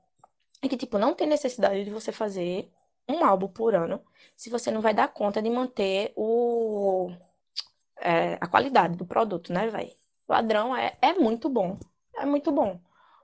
É 0.62 0.68
que, 0.68 0.78
tipo, 0.78 0.98
não 0.98 1.14
tem 1.14 1.28
necessidade 1.28 1.84
de 1.84 1.90
você 1.90 2.12
fazer 2.12 2.70
um 3.10 3.24
álbum 3.26 3.48
por 3.48 3.76
ano 3.76 4.02
se 4.36 4.50
você 4.50 4.72
não 4.72 4.82
vai 4.82 4.94
dar 4.94 5.08
conta 5.08 5.42
de 5.42 5.50
manter 5.50 6.14
o, 6.16 7.12
é, 8.00 8.38
a 8.42 8.48
qualidade 8.48 8.98
do 8.98 9.06
produto, 9.06 9.54
né, 9.54 9.68
velho? 9.68 9.92
Ladrão 10.28 10.76
é, 10.76 10.98
é 11.02 11.14
muito 11.14 11.50
bom. 11.50 11.78
É 12.18 12.26
muito 12.26 12.52
bom. 12.52 12.80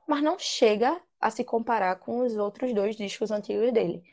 Mas 0.08 0.24
não 0.24 0.38
chega 0.40 1.00
a 1.20 1.30
se 1.30 1.44
comparar 1.44 1.96
com 1.98 2.20
os 2.20 2.38
outros 2.38 2.74
dois 2.74 2.96
discos 2.96 3.32
antigos 3.32 3.72
dele. 3.74 4.04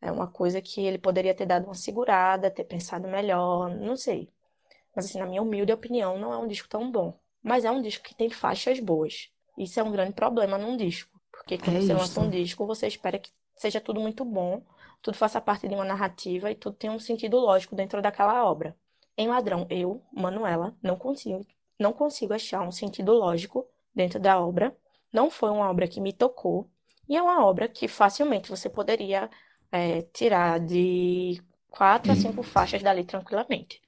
É 0.00 0.10
uma 0.12 0.26
coisa 0.26 0.60
que 0.60 0.84
ele 0.84 0.98
poderia 0.98 1.34
ter 1.34 1.46
dado 1.46 1.64
uma 1.66 1.74
segurada, 1.74 2.50
ter 2.50 2.64
pensado 2.64 3.08
melhor, 3.08 3.70
não 3.76 3.96
sei. 3.96 4.30
Mas, 4.94 5.06
assim, 5.06 5.18
na 5.18 5.26
minha 5.26 5.42
humilde 5.42 5.72
opinião, 5.72 6.18
não 6.18 6.32
é 6.32 6.38
um 6.38 6.46
disco 6.46 6.68
tão 6.68 6.90
bom. 6.90 7.18
Mas 7.42 7.64
é 7.64 7.70
um 7.70 7.82
disco 7.82 8.04
que 8.04 8.14
tem 8.14 8.30
faixas 8.30 8.80
boas. 8.80 9.30
Isso 9.58 9.78
é 9.80 9.82
um 9.82 9.92
grande 9.92 10.12
problema 10.12 10.58
num 10.58 10.76
disco. 10.76 11.13
Porque 11.38 11.58
quando 11.58 11.76
É 11.76 11.80
você 11.80 11.92
isso. 11.92 11.94
lança 11.94 12.20
um 12.20 12.30
disco, 12.30 12.66
você 12.66 12.86
espera 12.86 13.18
que 13.18 13.30
seja 13.56 13.80
tudo 13.80 14.00
muito 14.00 14.24
bom, 14.24 14.62
tudo 15.02 15.16
faça 15.16 15.40
parte 15.40 15.68
de 15.68 15.74
uma 15.74 15.84
narrativa 15.84 16.50
e 16.50 16.54
tudo 16.54 16.76
tenha 16.76 16.92
um 16.92 16.98
sentido 16.98 17.38
lógico 17.38 17.76
dentro 17.76 18.00
daquela 18.02 18.44
obra. 18.44 18.76
Em 19.16 19.28
Ladrão, 19.28 19.66
eu, 19.70 20.02
Manuela, 20.12 20.76
não 20.82 20.96
consigo, 20.96 21.46
não 21.78 21.92
consigo 21.92 22.32
achar 22.34 22.62
um 22.62 22.72
sentido 22.72 23.12
lógico 23.12 23.66
dentro 23.94 24.18
da 24.18 24.40
obra. 24.40 24.76
Não 25.12 25.30
foi 25.30 25.50
uma 25.50 25.70
obra 25.70 25.86
que 25.86 26.00
me 26.00 26.12
tocou. 26.12 26.68
E 27.08 27.16
é 27.16 27.22
uma 27.22 27.44
obra 27.44 27.68
que 27.68 27.86
facilmente 27.86 28.50
você 28.50 28.68
poderia 28.68 29.30
é, 29.70 30.02
tirar 30.02 30.58
de 30.60 31.40
quatro 31.70 32.10
a 32.12 32.16
cinco 32.16 32.42
faixas 32.42 32.82
dali 32.82 33.04
tranquilamente. 33.04 33.80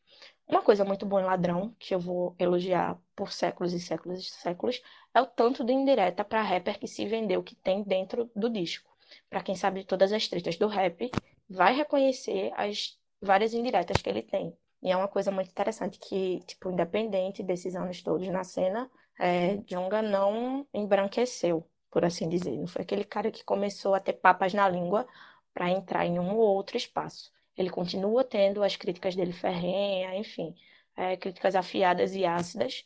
Uma 0.49 0.63
coisa 0.63 0.85
muito 0.85 1.05
boa 1.07 1.23
em 1.23 1.25
Ladrão, 1.25 1.75
que 1.79 1.95
eu 1.95 1.99
vou 2.01 2.35
elogiar 2.39 2.99
por 3.17 3.33
séculos 3.33 3.73
e 3.73 3.81
séculos 3.81 4.21
e 4.21 4.25
séculos, 4.31 4.81
é 5.17 5.21
o 5.23 5.27
tanto 5.27 5.65
de 5.65 5.73
indireta 5.73 6.23
para 6.23 6.43
rapper 6.43 6.79
que 6.79 6.87
se 6.87 7.07
vendeu 7.07 7.43
que 7.43 7.55
tem 7.55 7.83
dentro 7.83 8.31
do 8.37 8.51
disco. 8.51 8.95
Para 9.31 9.43
quem 9.43 9.55
sabe 9.55 9.83
todas 9.83 10.13
as 10.13 10.29
tretas 10.29 10.57
do 10.59 10.67
rap, 10.67 11.11
vai 11.49 11.75
reconhecer 11.75 12.53
as 12.55 12.99
várias 13.19 13.55
indiretas 13.55 14.03
que 14.03 14.11
ele 14.11 14.21
tem. 14.21 14.55
E 14.83 14.91
é 14.91 14.97
uma 14.97 15.09
coisa 15.09 15.31
muito 15.31 15.49
interessante 15.49 15.99
que, 15.99 16.41
tipo, 16.41 16.71
independente 16.71 17.43
desses 17.43 17.75
anos 17.75 18.03
todos 18.03 18.29
na 18.29 18.45
cena, 18.45 18.91
é, 19.19 19.57
Djonga 19.57 20.03
não 20.03 20.67
embranqueceu, 20.75 21.67
por 21.91 22.05
assim 22.05 22.29
dizer. 22.29 22.55
Não 22.59 22.67
foi 22.67 22.83
aquele 22.83 23.05
cara 23.05 23.31
que 23.31 23.43
começou 23.43 23.95
a 23.95 24.01
ter 24.01 24.13
papas 24.13 24.53
na 24.53 24.69
língua 24.69 25.07
para 25.55 25.71
entrar 25.71 26.05
em 26.05 26.19
um 26.19 26.37
ou 26.37 26.55
outro 26.55 26.77
espaço. 26.77 27.33
Ele 27.57 27.71
continua 27.71 28.23
tendo 28.23 28.63
as 28.63 28.77
críticas 28.77 29.17
dele 29.17 29.33
ferrenha, 29.33 30.15
enfim, 30.15 30.55
é, 30.95 31.17
críticas 31.17 31.57
afiadas 31.57 32.15
e 32.15 32.27
ácidas, 32.27 32.85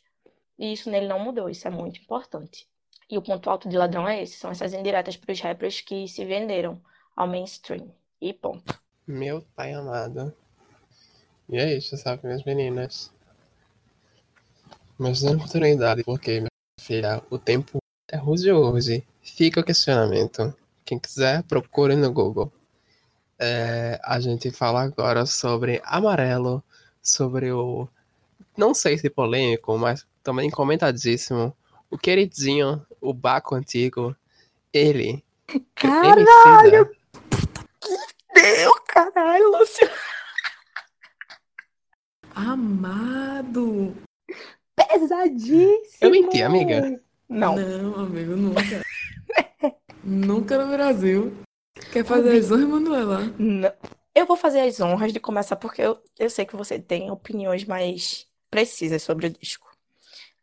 e 0.61 0.73
isso 0.73 0.91
nele 0.91 1.07
não 1.07 1.17
mudou, 1.17 1.49
isso 1.49 1.67
é 1.67 1.71
muito 1.71 1.99
importante. 1.99 2.67
E 3.09 3.17
o 3.17 3.21
ponto 3.23 3.49
alto 3.49 3.67
de 3.67 3.75
Ladrão 3.75 4.07
é 4.07 4.21
esse, 4.21 4.37
são 4.37 4.51
essas 4.51 4.73
indiretas 4.73 5.17
para 5.17 5.31
os 5.31 5.41
rappers 5.41 5.81
que 5.81 6.07
se 6.07 6.23
venderam 6.23 6.79
ao 7.15 7.27
mainstream. 7.27 7.91
E 8.21 8.31
ponto. 8.31 8.79
Meu 9.07 9.41
pai 9.55 9.73
amado. 9.73 10.31
E 11.49 11.57
é 11.57 11.75
isso, 11.75 11.97
sabe, 11.97 12.27
minhas 12.27 12.43
meninas? 12.43 13.11
Mas 14.99 15.23
dando 15.23 15.39
continuidade, 15.39 16.03
porque, 16.03 16.39
minha 16.39 16.49
filha, 16.79 17.23
o 17.31 17.39
tempo 17.39 17.79
é 18.07 18.21
hoje 18.21 18.51
hoje. 18.51 19.03
Fica 19.23 19.61
o 19.61 19.63
questionamento. 19.63 20.55
Quem 20.85 20.99
quiser, 20.99 21.41
procure 21.43 21.95
no 21.95 22.13
Google. 22.13 22.53
É, 23.39 23.99
a 24.03 24.19
gente 24.19 24.51
fala 24.51 24.83
agora 24.83 25.25
sobre 25.25 25.81
Amarelo, 25.83 26.63
sobre 27.01 27.51
o. 27.51 27.89
Não 28.61 28.75
sei 28.75 28.95
se 28.95 29.09
polêmico, 29.09 29.75
mas 29.75 30.05
também 30.21 30.47
comentadíssimo. 30.51 31.51
O 31.89 31.97
queridinho, 31.97 32.85
o 33.01 33.11
Baco 33.11 33.55
Antigo. 33.55 34.15
Ele. 34.71 35.23
Caralho! 35.73 36.21
Emicida, 36.21 36.91
Deu, 38.35 38.71
caralho, 38.87 39.51
Lúcio! 39.51 39.89
Amado! 42.35 43.95
Pesadíssimo! 44.75 45.97
Eu 45.99 46.11
menti, 46.11 46.43
amiga. 46.43 47.01
Não. 47.27 47.55
Não, 47.55 47.95
amigo, 47.95 48.35
nunca. 48.35 48.85
nunca 50.03 50.63
no 50.63 50.71
Brasil. 50.71 51.33
Quer 51.91 52.05
fazer 52.05 52.37
as 52.37 52.51
honras, 52.51 52.67
Manuela? 52.67 53.33
Não. 53.39 53.73
Eu 54.13 54.27
vou 54.27 54.37
fazer 54.37 54.59
as 54.59 54.79
honras 54.79 55.11
de 55.11 55.19
começar 55.19 55.55
porque 55.55 55.81
eu, 55.81 55.99
eu 56.19 56.29
sei 56.29 56.45
que 56.45 56.55
você 56.55 56.77
tem 56.77 57.09
opiniões 57.09 57.65
mais 57.65 58.29
precisas 58.51 59.01
sobre 59.01 59.27
o 59.27 59.29
disco. 59.29 59.71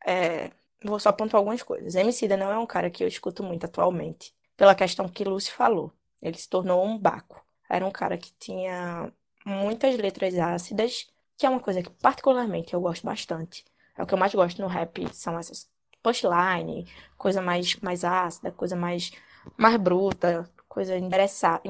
É, 0.05 0.51
vou 0.83 0.99
só 0.99 1.13
pontuar 1.13 1.41
algumas 1.41 1.63
coisas. 1.63 1.95
Emicida 1.95 2.37
não 2.37 2.51
é 2.51 2.59
um 2.59 2.67
cara 2.67 2.91
que 2.91 3.05
eu 3.05 3.09
escuto 3.09 3.43
muito 3.43 3.67
atualmente, 3.67 4.35
pela 4.57 4.75
questão 4.75 5.09
que 5.09 5.23
Lúcio 5.23 5.53
falou. 5.53 5.93
Ele 6.21 6.37
se 6.37 6.49
tornou 6.49 6.85
um 6.85 6.99
baco. 6.99 7.45
Era 7.69 7.87
um 7.87 7.91
cara 7.91 8.17
que 8.17 8.33
tinha 8.39 9.13
muitas 9.45 9.97
letras 9.97 10.37
ácidas, 10.37 11.07
que 11.37 11.47
é 11.47 11.51
uma 11.51 11.61
coisa 11.61 11.83
que 11.83 11.91
particularmente 11.91 12.75
eu 12.75 12.81
gosto 12.81 13.05
bastante. 13.05 13.65
É 13.97 14.03
o 14.03 14.07
que 14.07 14.15
eu 14.15 14.19
mais 14.19 14.35
gosto 14.35 14.61
no 14.63 14.69
rap, 14.69 15.07
são 15.13 15.39
essas 15.39 15.69
punchline, 16.03 16.87
coisa 17.17 17.43
mais, 17.43 17.77
mais 17.77 18.05
ácida, 18.05 18.51
coisa 18.53 18.77
mais, 18.77 19.13
mais 19.57 19.77
bruta, 19.77 20.49
coisa 20.69 20.97
endereçada, 20.97 21.63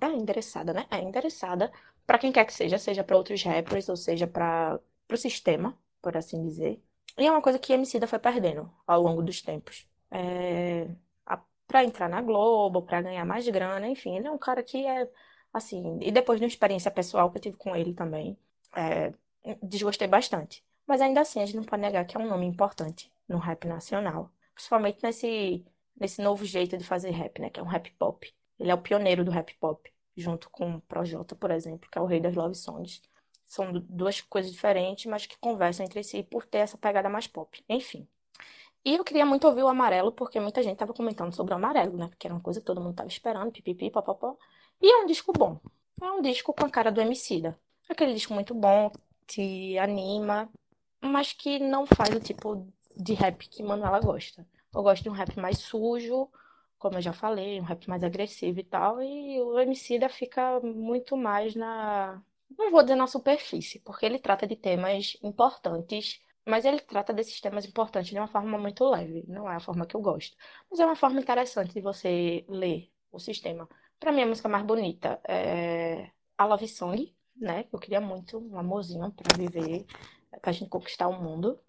é 0.00 0.06
endereçada, 0.08 0.72
né? 0.72 0.86
É 0.90 1.00
endereçada 1.00 1.72
para 2.06 2.18
quem 2.18 2.32
quer 2.32 2.44
que 2.44 2.52
seja, 2.52 2.78
seja 2.78 3.04
para 3.04 3.16
outros 3.16 3.42
rappers 3.42 3.88
ou 3.88 3.96
seja 3.96 4.26
para 4.26 4.80
o 5.14 5.18
sistema, 5.18 5.76
por 6.02 6.16
assim 6.16 6.42
dizer. 6.42 6.82
E 7.16 7.26
é 7.26 7.30
uma 7.30 7.42
coisa 7.42 7.58
que 7.58 7.72
Emicida 7.72 8.06
foi 8.06 8.18
perdendo 8.18 8.70
ao 8.86 9.02
longo 9.02 9.22
dos 9.22 9.42
tempos. 9.42 9.86
É, 10.10 10.88
para 11.68 11.84
entrar 11.84 12.08
na 12.08 12.22
Globo, 12.22 12.82
para 12.82 13.02
ganhar 13.02 13.24
mais 13.26 13.46
grana, 13.48 13.86
enfim, 13.86 14.16
ele 14.16 14.26
é 14.26 14.30
um 14.30 14.38
cara 14.38 14.62
que 14.62 14.86
é 14.86 15.08
assim, 15.52 15.98
e 16.00 16.10
depois 16.10 16.38
de 16.40 16.44
uma 16.44 16.48
experiência 16.48 16.90
pessoal 16.90 17.30
que 17.30 17.38
eu 17.38 17.42
tive 17.42 17.56
com 17.56 17.76
ele 17.76 17.92
também, 17.94 18.38
é, 18.74 19.12
desgostei 19.62 20.08
bastante. 20.08 20.64
Mas 20.86 21.00
ainda 21.00 21.20
assim, 21.20 21.40
a 21.42 21.46
gente 21.46 21.56
não 21.56 21.64
pode 21.64 21.82
negar 21.82 22.06
que 22.06 22.16
é 22.16 22.20
um 22.20 22.28
nome 22.28 22.46
importante 22.46 23.12
no 23.28 23.38
rap 23.38 23.66
nacional, 23.66 24.30
principalmente 24.54 24.98
nesse 25.02 25.64
nesse 26.00 26.22
novo 26.22 26.44
jeito 26.44 26.76
de 26.78 26.84
fazer 26.84 27.10
rap, 27.10 27.40
né, 27.40 27.50
que 27.50 27.58
é 27.60 27.62
um 27.62 27.66
rap 27.66 27.90
pop. 27.98 28.32
Ele 28.58 28.70
é 28.70 28.74
o 28.74 28.80
pioneiro 28.80 29.24
do 29.24 29.30
rap 29.32 29.52
pop, 29.58 29.92
junto 30.16 30.48
com 30.50 30.76
o 30.76 30.80
Projota, 30.82 31.34
por 31.34 31.50
exemplo, 31.50 31.88
que 31.90 31.98
é 31.98 32.00
o 32.00 32.06
rei 32.06 32.20
das 32.20 32.34
love 32.36 32.54
songs. 32.54 33.02
São 33.48 33.72
du- 33.72 33.80
duas 33.80 34.20
coisas 34.20 34.52
diferentes, 34.52 35.06
mas 35.06 35.26
que 35.26 35.38
conversam 35.38 35.86
entre 35.86 36.04
si 36.04 36.22
por 36.22 36.46
ter 36.46 36.58
essa 36.58 36.78
pegada 36.78 37.08
mais 37.08 37.26
pop. 37.26 37.64
Enfim. 37.68 38.08
E 38.84 38.96
eu 38.96 39.04
queria 39.04 39.26
muito 39.26 39.46
ouvir 39.46 39.62
o 39.62 39.68
Amarelo, 39.68 40.12
porque 40.12 40.40
muita 40.40 40.62
gente 40.62 40.78
tava 40.78 40.94
comentando 40.94 41.34
sobre 41.34 41.52
o 41.52 41.56
Amarelo, 41.56 41.96
né? 41.96 42.08
Porque 42.08 42.26
era 42.26 42.34
uma 42.34 42.40
coisa 42.42 42.60
que 42.60 42.66
todo 42.66 42.80
mundo 42.80 42.94
tava 42.96 43.08
esperando, 43.08 43.52
pipipi, 43.52 43.90
papapó. 43.90 44.36
E 44.80 44.90
é 44.90 44.98
um 45.02 45.06
disco 45.06 45.32
bom. 45.32 45.60
É 46.00 46.10
um 46.12 46.22
disco 46.22 46.52
com 46.54 46.64
a 46.66 46.70
cara 46.70 46.92
do 46.92 47.00
Emicida. 47.00 47.58
Aquele 47.88 48.14
disco 48.14 48.34
muito 48.34 48.54
bom, 48.54 48.90
te 49.26 49.78
anima, 49.78 50.48
mas 51.00 51.32
que 51.32 51.58
não 51.58 51.86
faz 51.86 52.14
o 52.14 52.20
tipo 52.20 52.66
de 52.96 53.14
rap 53.14 53.48
que 53.48 53.62
Manuela 53.62 54.00
gosta. 54.00 54.46
Eu 54.74 54.82
gosto 54.82 55.02
de 55.02 55.08
um 55.10 55.12
rap 55.12 55.36
mais 55.38 55.58
sujo, 55.58 56.28
como 56.78 56.96
eu 56.98 57.02
já 57.02 57.12
falei, 57.12 57.60
um 57.60 57.64
rap 57.64 57.88
mais 57.88 58.04
agressivo 58.04 58.60
e 58.60 58.64
tal, 58.64 59.02
e 59.02 59.40
o 59.40 59.58
Emicida 59.58 60.08
fica 60.08 60.60
muito 60.60 61.16
mais 61.16 61.54
na, 61.54 62.22
não 62.58 62.70
vou 62.70 62.82
dizer 62.82 62.96
na 62.96 63.06
superfície, 63.06 63.80
porque 63.80 64.04
ele 64.04 64.18
trata 64.18 64.46
de 64.46 64.56
temas 64.56 65.16
importantes, 65.22 66.20
mas 66.44 66.64
ele 66.64 66.80
trata 66.80 67.12
desses 67.12 67.40
temas 67.40 67.64
importantes 67.64 68.10
de 68.10 68.18
uma 68.18 68.26
forma 68.26 68.58
muito 68.58 68.84
leve, 68.88 69.24
não 69.28 69.50
é 69.50 69.56
a 69.56 69.60
forma 69.60 69.86
que 69.86 69.94
eu 69.94 70.00
gosto. 70.00 70.36
Mas 70.70 70.80
é 70.80 70.84
uma 70.84 70.96
forma 70.96 71.20
interessante 71.20 71.72
de 71.72 71.80
você 71.80 72.44
ler 72.48 72.90
o 73.12 73.18
sistema. 73.18 73.68
Pra 74.00 74.12
mim, 74.12 74.22
a 74.22 74.26
música 74.26 74.48
mais 74.48 74.64
bonita 74.64 75.20
é 75.26 76.10
a 76.36 76.44
Love 76.44 76.68
Song, 76.68 77.14
né? 77.36 77.64
Eu 77.72 77.78
queria 77.78 78.00
muito 78.00 78.38
um 78.38 78.58
amorzinho 78.58 79.10
pra 79.12 79.36
viver, 79.36 79.86
pra 80.40 80.52
gente 80.52 80.68
conquistar 80.68 81.08
o 81.08 81.22
mundo. 81.22 81.60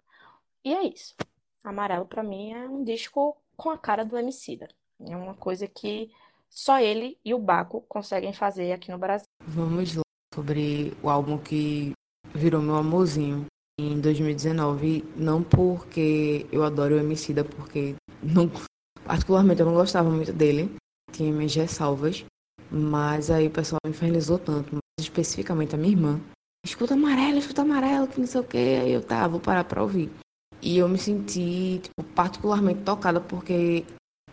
E 0.64 0.74
é 0.74 0.82
isso. 0.82 1.14
Amarelo 1.62 2.06
pra 2.06 2.22
mim 2.22 2.52
é 2.52 2.68
um 2.68 2.82
disco 2.82 3.36
com 3.56 3.70
a 3.70 3.78
cara 3.78 4.04
do 4.04 4.18
Emicida. 4.18 4.68
É 5.00 5.16
uma 5.16 5.34
coisa 5.34 5.66
que 5.66 6.10
só 6.48 6.80
ele 6.80 7.18
e 7.24 7.32
o 7.32 7.38
Baco 7.38 7.82
conseguem 7.82 8.32
fazer 8.32 8.72
aqui 8.72 8.90
no 8.90 8.98
Brasil. 8.98 9.26
Vamos 9.40 9.96
lá 9.96 10.02
sobre 10.34 10.92
o 11.02 11.08
álbum 11.08 11.38
que 11.38 11.92
virou 12.34 12.62
meu 12.62 12.76
amorzinho 12.76 13.46
em 13.78 14.00
2019. 14.00 15.04
Não 15.16 15.42
porque 15.42 16.46
eu 16.52 16.64
adoro 16.64 16.94
o 16.94 16.98
Emicida, 16.98 17.44
porque 17.44 17.94
não, 18.22 18.50
particularmente 19.04 19.60
eu 19.60 19.66
não 19.66 19.74
gostava 19.74 20.10
muito 20.10 20.32
dele. 20.32 20.74
Tinha 21.12 21.32
minhas 21.32 21.54
ressalvas. 21.54 22.24
Mas 22.70 23.30
aí 23.30 23.48
o 23.48 23.50
pessoal 23.50 23.80
me 23.84 23.90
infernizou 23.90 24.38
tanto, 24.38 24.78
especificamente 25.00 25.74
a 25.74 25.78
minha 25.78 25.92
irmã. 25.92 26.20
Escuta 26.64 26.94
amarelo, 26.94 27.38
escuta 27.38 27.62
amarelo, 27.62 28.06
que 28.06 28.20
não 28.20 28.26
sei 28.26 28.40
o 28.40 28.44
que. 28.44 28.58
Aí 28.58 28.92
eu, 28.92 29.02
tá, 29.02 29.26
vou 29.26 29.40
parar 29.40 29.64
pra 29.64 29.82
ouvir. 29.82 30.10
E 30.62 30.78
eu 30.78 30.88
me 30.88 30.98
senti, 30.98 31.80
tipo, 31.82 32.04
particularmente 32.14 32.82
tocada 32.82 33.20
porque 33.20 33.84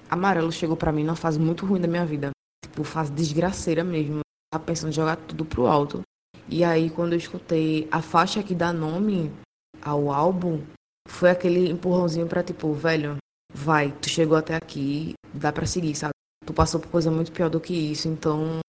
Amarelo 0.09 0.51
chegou 0.51 0.77
pra 0.77 0.91
mim 0.91 1.03
numa 1.03 1.15
fase 1.15 1.39
muito 1.39 1.65
ruim 1.65 1.81
da 1.81 1.87
minha 1.87 2.05
vida. 2.05 2.31
Tipo, 2.63 2.83
fase 2.83 3.11
desgraceira 3.11 3.83
mesmo. 3.83 4.21
Tava 4.51 4.63
pensando 4.63 4.89
em 4.89 4.93
jogar 4.93 5.15
tudo 5.17 5.45
pro 5.45 5.67
alto. 5.67 6.01
E 6.49 6.63
aí, 6.63 6.89
quando 6.89 7.13
eu 7.13 7.17
escutei 7.17 7.87
a 7.91 8.01
faixa 8.01 8.41
que 8.41 8.55
dá 8.55 8.71
nome 8.71 9.31
ao 9.81 10.11
álbum, 10.11 10.61
foi 11.07 11.29
aquele 11.29 11.69
empurrãozinho 11.69 12.27
pra, 12.27 12.43
tipo, 12.43 12.73
velho, 12.73 13.17
vai, 13.53 13.91
tu 13.91 14.09
chegou 14.09 14.37
até 14.37 14.55
aqui, 14.55 15.13
dá 15.33 15.51
pra 15.51 15.65
seguir, 15.65 15.95
sabe? 15.95 16.11
Tu 16.45 16.53
passou 16.53 16.79
por 16.79 16.89
coisa 16.89 17.11
muito 17.11 17.31
pior 17.31 17.49
do 17.49 17.59
que 17.59 17.73
isso, 17.73 18.07
então 18.07 18.59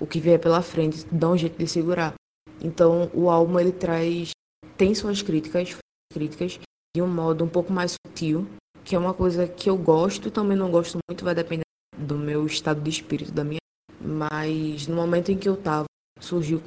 o 0.00 0.06
que 0.06 0.20
vier 0.20 0.40
pela 0.40 0.62
frente 0.62 1.06
dá 1.12 1.28
um 1.28 1.36
jeito 1.36 1.56
de 1.56 1.66
segurar. 1.68 2.14
Então, 2.60 3.10
o 3.14 3.30
álbum 3.30 3.60
ele 3.60 3.72
traz 3.72 4.30
tem 4.76 4.94
suas 4.94 5.22
críticas, 5.22 5.76
críticas 6.12 6.58
de 6.94 7.02
um 7.02 7.06
modo 7.06 7.44
um 7.44 7.48
pouco 7.48 7.72
mais 7.72 7.94
sutil, 8.06 8.48
que 8.84 8.94
é 8.94 8.98
uma 8.98 9.12
coisa 9.12 9.46
que 9.46 9.68
eu 9.68 9.76
gosto, 9.76 10.30
também 10.30 10.56
não 10.56 10.70
gosto 10.70 10.98
muito, 11.08 11.24
vai 11.24 11.34
depender 11.34 11.64
do 11.96 12.16
meu 12.16 12.46
estado 12.46 12.80
de 12.80 12.90
espírito, 12.90 13.32
da 13.32 13.44
minha. 13.44 13.58
Mas 14.00 14.86
no 14.86 14.96
momento 14.96 15.30
em 15.30 15.38
que 15.38 15.48
eu 15.48 15.56
tava, 15.56 15.86
surgiu 16.20 16.62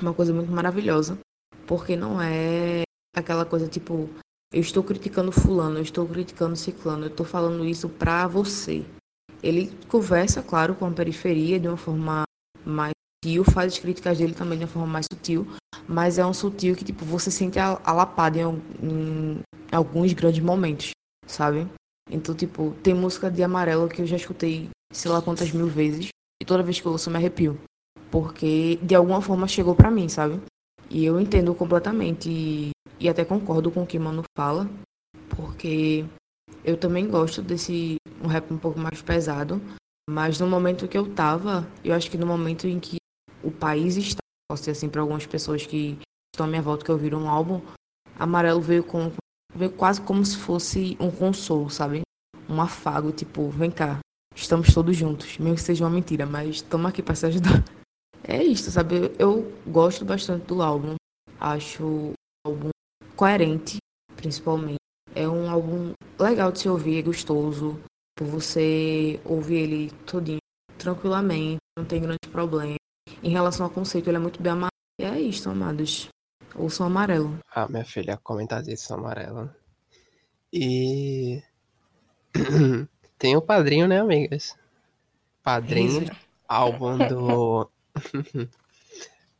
uma 0.00 0.12
coisa 0.12 0.32
muito 0.32 0.50
maravilhosa, 0.52 1.18
porque 1.66 1.96
não 1.96 2.20
é 2.20 2.82
aquela 3.16 3.44
coisa 3.44 3.66
tipo, 3.66 4.10
eu 4.52 4.60
estou 4.60 4.82
criticando 4.82 5.32
fulano, 5.32 5.78
eu 5.78 5.82
estou 5.82 6.06
criticando 6.06 6.56
ciclano, 6.56 7.04
eu 7.04 7.10
estou 7.10 7.24
falando 7.24 7.64
isso 7.64 7.88
pra 7.88 8.26
você. 8.26 8.84
Ele 9.42 9.72
conversa, 9.88 10.42
claro, 10.42 10.74
com 10.74 10.86
a 10.86 10.90
periferia 10.90 11.58
de 11.58 11.68
uma 11.68 11.76
forma 11.76 12.24
mais 12.64 12.92
sutil, 13.24 13.44
faz 13.44 13.72
as 13.72 13.78
críticas 13.78 14.18
dele 14.18 14.34
também 14.34 14.58
de 14.58 14.64
uma 14.64 14.70
forma 14.70 14.88
mais 14.88 15.06
sutil, 15.10 15.46
mas 15.88 16.18
é 16.18 16.26
um 16.26 16.34
sutil 16.34 16.76
que 16.76 16.84
tipo 16.84 17.04
você 17.04 17.30
sente 17.30 17.58
alapado 17.58 18.38
em, 18.38 18.44
em 18.82 19.42
alguns 19.72 20.12
grandes 20.12 20.42
momentos, 20.42 20.90
sabe? 21.26 21.66
Então, 22.10 22.34
tipo, 22.34 22.74
tem 22.82 22.94
música 22.94 23.30
de 23.30 23.42
amarelo 23.42 23.88
que 23.88 24.00
eu 24.00 24.06
já 24.06 24.16
escutei 24.16 24.68
sei 24.92 25.10
lá 25.10 25.20
quantas 25.20 25.50
mil 25.50 25.66
vezes 25.66 26.08
toda 26.46 26.62
vez 26.62 26.80
que 26.80 26.86
eu 26.86 26.92
ouço 26.92 27.08
eu 27.08 27.12
me 27.12 27.18
arrepio, 27.18 27.58
porque 28.10 28.78
de 28.82 28.94
alguma 28.94 29.20
forma 29.20 29.48
chegou 29.48 29.74
pra 29.74 29.90
mim, 29.90 30.08
sabe? 30.08 30.40
E 30.88 31.04
eu 31.04 31.20
entendo 31.20 31.54
completamente 31.54 32.30
e, 32.30 32.70
e 32.98 33.08
até 33.08 33.24
concordo 33.24 33.70
com 33.70 33.82
o 33.82 33.86
que 33.86 33.98
Mano 33.98 34.22
fala, 34.38 34.70
porque 35.28 36.06
eu 36.64 36.76
também 36.76 37.08
gosto 37.08 37.42
desse 37.42 37.96
um 38.22 38.28
rap 38.28 38.50
um 38.52 38.58
pouco 38.58 38.78
mais 38.78 39.02
pesado, 39.02 39.60
mas 40.08 40.38
no 40.38 40.46
momento 40.46 40.88
que 40.88 40.96
eu 40.96 41.12
tava, 41.12 41.66
eu 41.84 41.94
acho 41.94 42.10
que 42.10 42.16
no 42.16 42.26
momento 42.26 42.66
em 42.66 42.78
que 42.78 42.96
o 43.42 43.50
país 43.50 43.96
está, 43.96 44.20
posso 44.48 44.64
ser 44.64 44.70
assim 44.70 44.88
para 44.88 45.00
algumas 45.00 45.26
pessoas 45.26 45.66
que 45.66 45.98
estão 46.32 46.46
à 46.46 46.48
minha 46.48 46.62
volta 46.62 46.84
que 46.84 46.92
ouviram 46.92 47.22
um 47.22 47.28
álbum, 47.28 47.60
Amarelo 48.18 48.60
veio 48.60 48.84
com 48.84 49.12
veio 49.54 49.72
quase 49.72 50.00
como 50.00 50.24
se 50.24 50.36
fosse 50.36 50.96
um 51.00 51.10
consolo, 51.10 51.68
sabe? 51.68 52.02
Um 52.48 52.60
afago, 52.60 53.10
tipo, 53.10 53.48
vem 53.50 53.70
cá, 53.70 53.98
estamos 54.36 54.72
todos 54.72 54.94
juntos, 54.96 55.38
mesmo 55.38 55.56
que 55.56 55.62
seja 55.62 55.84
uma 55.84 55.90
mentira, 55.90 56.26
mas 56.26 56.56
estamos 56.56 56.86
aqui 56.86 57.02
para 57.02 57.14
se 57.14 57.26
ajudar. 57.26 57.64
É 58.28 58.42
isso, 58.42 58.72
sabe? 58.72 59.12
Eu 59.20 59.52
gosto 59.64 60.04
bastante 60.04 60.46
do 60.46 60.60
álbum. 60.60 60.96
Acho 61.38 61.84
o 61.84 62.12
álbum 62.44 62.70
coerente, 63.14 63.76
principalmente. 64.16 64.80
É 65.14 65.28
um 65.28 65.48
álbum 65.48 65.92
legal 66.18 66.50
de 66.50 66.58
se 66.58 66.68
ouvir, 66.68 66.98
é 66.98 67.02
gostoso. 67.02 67.78
Por 68.16 68.26
você 68.26 69.20
ouvir 69.24 69.58
ele 69.58 69.90
todinho 70.04 70.40
tranquilamente, 70.76 71.58
não 71.78 71.84
tem 71.84 72.00
grande 72.00 72.28
problema. 72.32 72.74
Em 73.22 73.30
relação 73.30 73.64
ao 73.64 73.70
conceito, 73.70 74.10
ele 74.10 74.16
é 74.16 74.20
muito 74.20 74.42
bem 74.42 74.52
amarelo. 74.52 74.70
E 75.00 75.04
é 75.04 75.20
isso, 75.20 75.48
amados. 75.48 76.08
Ouçam 76.52 76.86
amarelo. 76.86 77.38
Ah, 77.54 77.68
minha 77.68 77.84
filha, 77.84 78.18
comentadíssimo 78.24 78.98
amarelo. 78.98 79.54
E. 80.52 81.40
Tem 83.18 83.36
o 83.36 83.42
padrinho, 83.42 83.86
né, 83.88 84.00
amigas? 84.00 84.56
Padrinho, 85.42 86.04
Isso. 86.04 86.26
álbum 86.48 87.04
do. 87.06 87.70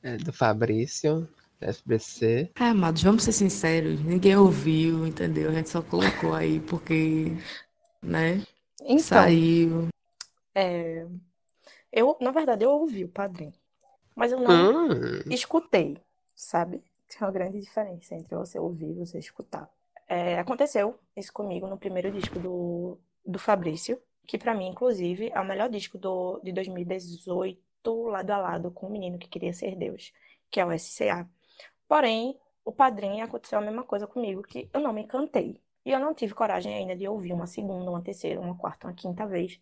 é, 0.03 0.17
do 0.17 0.33
Fabrício, 0.33 1.29
da 1.61 1.69
FBC. 1.69 2.53
É, 2.59 2.65
amados, 2.65 3.03
vamos 3.03 3.23
ser 3.23 3.33
sinceros. 3.33 4.01
Ninguém 4.03 4.37
ouviu, 4.37 5.07
entendeu? 5.07 5.51
A 5.51 5.53
gente 5.55 5.69
só 5.69 5.83
colocou 5.83 6.35
aí 6.35 6.59
porque, 6.61 7.33
né? 8.03 8.45
Então, 8.81 9.31
Saiu. 9.31 9.89
é, 10.55 11.07
eu, 11.93 12.17
na 12.21 12.31
verdade, 12.33 12.65
eu 12.65 12.71
ouvi 12.73 13.05
o 13.05 13.09
Padrinho, 13.09 13.55
mas 14.17 14.33
eu 14.33 14.41
não 14.41 14.71
Hum, 14.73 15.23
escutei, 15.31 15.99
sabe? 16.37 16.83
Tem 17.09 17.21
uma 17.23 17.33
grande 17.33 17.61
diferença 17.61 18.15
entre 18.15 18.37
você 18.37 18.59
ouvir 18.59 18.91
e 18.91 18.95
você 18.95 19.19
escutar. 19.19 19.71
É, 20.09 20.39
aconteceu 20.39 20.99
isso 21.17 21.33
comigo 21.33 21.67
no 21.69 21.79
primeiro 21.79 22.13
disco 22.13 22.39
do, 22.41 22.99
do 23.27 23.39
Fabrício, 23.39 24.01
que 24.27 24.39
pra 24.39 24.55
mim, 24.55 24.69
inclusive, 24.69 25.31
é 25.35 25.41
o 25.41 25.45
melhor 25.45 25.69
disco 25.69 25.99
do, 25.99 26.41
de 26.43 26.53
2018, 26.53 27.61
lado 28.09 28.31
a 28.31 28.39
lado 28.39 28.71
com 28.71 28.87
o 28.87 28.91
menino 28.91 29.19
que 29.19 29.29
queria 29.29 29.53
ser 29.53 29.77
Deus, 29.77 30.13
que 30.51 30.61
é 30.61 30.65
o 30.65 30.77
SCA. 30.79 31.29
Porém, 31.89 32.39
o 32.65 32.73
Padrinho 32.73 33.25
aconteceu 33.25 33.59
a 33.59 33.63
mesma 33.63 33.85
coisa 33.85 34.07
comigo, 34.07 34.43
que 34.43 34.69
eu 34.73 34.81
não 34.81 34.93
me 34.93 35.03
encantei. 35.03 35.61
E 35.85 35.93
eu 35.93 36.01
não 36.01 36.13
tive 36.13 36.35
coragem 36.35 36.75
ainda 36.75 36.97
de 36.97 37.07
ouvir 37.07 37.33
uma 37.33 37.47
segunda, 37.47 37.89
uma 37.91 38.03
terceira, 38.03 38.41
uma 38.41 38.57
quarta, 38.57 38.89
uma 38.89 38.93
quinta 38.93 39.25
vez, 39.25 39.61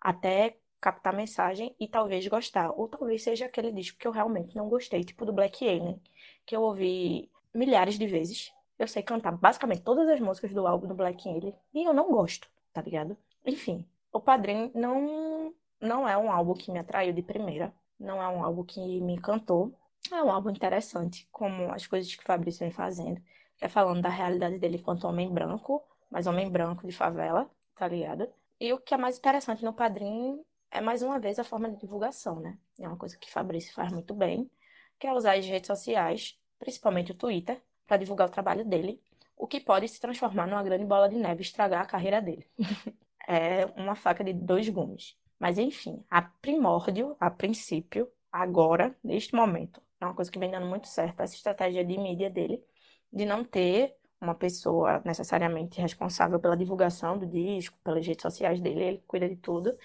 até 0.00 0.56
captar 0.80 1.12
mensagem 1.12 1.74
e 1.80 1.88
talvez 1.88 2.26
gostar. 2.28 2.70
Ou 2.70 2.86
talvez 2.86 3.24
seja 3.24 3.46
aquele 3.46 3.72
disco 3.72 3.98
que 3.98 4.06
eu 4.06 4.12
realmente 4.12 4.54
não 4.54 4.68
gostei, 4.68 5.02
tipo 5.02 5.24
do 5.26 5.32
Black 5.32 5.66
Alien, 5.66 6.00
que 6.46 6.54
eu 6.54 6.62
ouvi 6.62 7.28
milhares 7.52 7.98
de 7.98 8.06
vezes. 8.06 8.52
Eu 8.78 8.86
sei 8.86 9.02
cantar 9.02 9.32
basicamente 9.32 9.82
todas 9.82 10.08
as 10.08 10.20
músicas 10.20 10.52
do 10.52 10.66
álbum 10.66 10.86
do 10.86 10.94
Black 10.94 11.28
Alien 11.28 11.54
e 11.72 11.84
eu 11.84 11.92
não 11.92 12.12
gosto, 12.12 12.48
tá 12.74 12.82
ligado? 12.82 13.16
Enfim, 13.46 13.86
o 14.12 14.20
Padrinho 14.20 14.70
não, 14.74 15.54
não 15.80 16.06
é 16.08 16.18
um 16.18 16.30
álbum 16.30 16.52
que 16.52 16.70
me 16.70 16.78
atraiu 16.78 17.14
de 17.14 17.22
primeira, 17.22 17.72
não 17.98 18.22
é 18.22 18.28
um 18.28 18.44
álbum 18.44 18.64
que 18.64 19.00
me 19.00 19.14
encantou. 19.14 19.72
É 20.12 20.22
um 20.22 20.30
álbum 20.30 20.50
interessante, 20.50 21.26
como 21.32 21.72
as 21.72 21.86
coisas 21.86 22.14
que 22.14 22.22
o 22.22 22.26
Fabrício 22.26 22.60
vem 22.60 22.70
fazendo. 22.70 23.22
É 23.60 23.68
falando 23.68 24.02
da 24.02 24.10
realidade 24.10 24.58
dele 24.58 24.76
enquanto 24.76 25.04
homem 25.04 25.32
branco, 25.32 25.82
mas 26.10 26.26
homem 26.26 26.50
branco 26.50 26.86
de 26.86 26.92
favela, 26.92 27.50
tá 27.74 27.88
ligado? 27.88 28.28
E 28.60 28.72
o 28.72 28.78
que 28.78 28.92
é 28.92 28.96
mais 28.98 29.16
interessante 29.16 29.64
no 29.64 29.72
Padrinho 29.72 30.44
é, 30.74 30.80
mais 30.80 31.02
uma 31.02 31.20
vez, 31.20 31.38
a 31.38 31.44
forma 31.44 31.70
de 31.70 31.78
divulgação, 31.78 32.40
né? 32.40 32.58
É 32.80 32.88
uma 32.88 32.96
coisa 32.96 33.16
que 33.16 33.30
Fabrício 33.30 33.72
faz 33.72 33.92
muito 33.92 34.12
bem, 34.12 34.50
que 34.98 35.06
é 35.06 35.12
usar 35.12 35.38
as 35.38 35.46
redes 35.46 35.68
sociais, 35.68 36.36
principalmente 36.58 37.12
o 37.12 37.14
Twitter, 37.14 37.62
para 37.86 37.96
divulgar 37.96 38.26
o 38.28 38.30
trabalho 38.30 38.64
dele, 38.64 39.00
o 39.36 39.46
que 39.46 39.60
pode 39.60 39.88
se 39.88 40.00
transformar 40.00 40.46
numa 40.46 40.62
grande 40.62 40.84
bola 40.84 41.08
de 41.08 41.16
neve 41.16 41.42
e 41.42 41.44
estragar 41.44 41.82
a 41.82 41.86
carreira 41.86 42.20
dele. 42.20 42.46
É 43.26 43.64
uma 43.76 43.94
faca 43.94 44.22
de 44.22 44.34
dois 44.34 44.68
gumes. 44.68 45.16
Mas 45.38 45.56
enfim, 45.56 46.04
a 46.10 46.20
primórdio, 46.20 47.16
a 47.18 47.30
princípio, 47.30 48.06
agora, 48.30 48.94
neste 49.02 49.34
momento, 49.34 49.80
é 49.98 50.04
uma 50.04 50.14
coisa 50.14 50.30
que 50.30 50.38
vem 50.38 50.50
dando 50.50 50.66
muito 50.66 50.88
certo, 50.88 51.20
essa 51.20 51.34
estratégia 51.34 51.82
de 51.82 51.96
mídia 51.96 52.28
dele, 52.28 52.62
de 53.10 53.24
não 53.24 53.42
ter 53.42 53.96
uma 54.20 54.34
pessoa 54.34 55.00
necessariamente 55.04 55.80
responsável 55.80 56.38
pela 56.40 56.56
divulgação 56.56 57.16
do 57.18 57.26
disco, 57.26 57.78
pelas 57.84 58.06
redes 58.06 58.22
sociais 58.22 58.60
dele, 58.60 58.82
ele 58.82 59.04
cuida 59.06 59.28
de 59.28 59.36
tudo. 59.36 59.76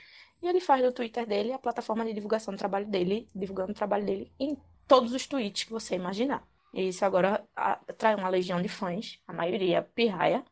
E 0.42 0.48
ele 0.48 0.60
faz 0.60 0.84
do 0.84 0.92
Twitter 0.92 1.26
dele 1.28 1.52
a 1.52 1.60
plataforma 1.60 2.06
de 2.06 2.14
divulgação 2.14 2.54
do 2.54 2.58
trabalho 2.58 2.88
dele, 2.88 3.30
divulgando 3.36 3.72
o 3.72 3.76
trabalho 3.76 4.06
dele 4.06 4.32
em 4.40 4.58
todos 4.88 5.14
os 5.14 5.28
tweets 5.28 5.66
que 5.66 5.72
você 5.72 5.96
imaginar. 5.96 6.48
E 6.74 6.88
isso 6.88 7.04
agora 7.04 7.48
atrai 7.56 8.16
uma 8.16 8.30
legião 8.30 8.62
de 8.62 8.70
fãs, 8.70 9.20
a 9.28 9.34
maioria 9.34 9.82
pirraia. 9.82 10.44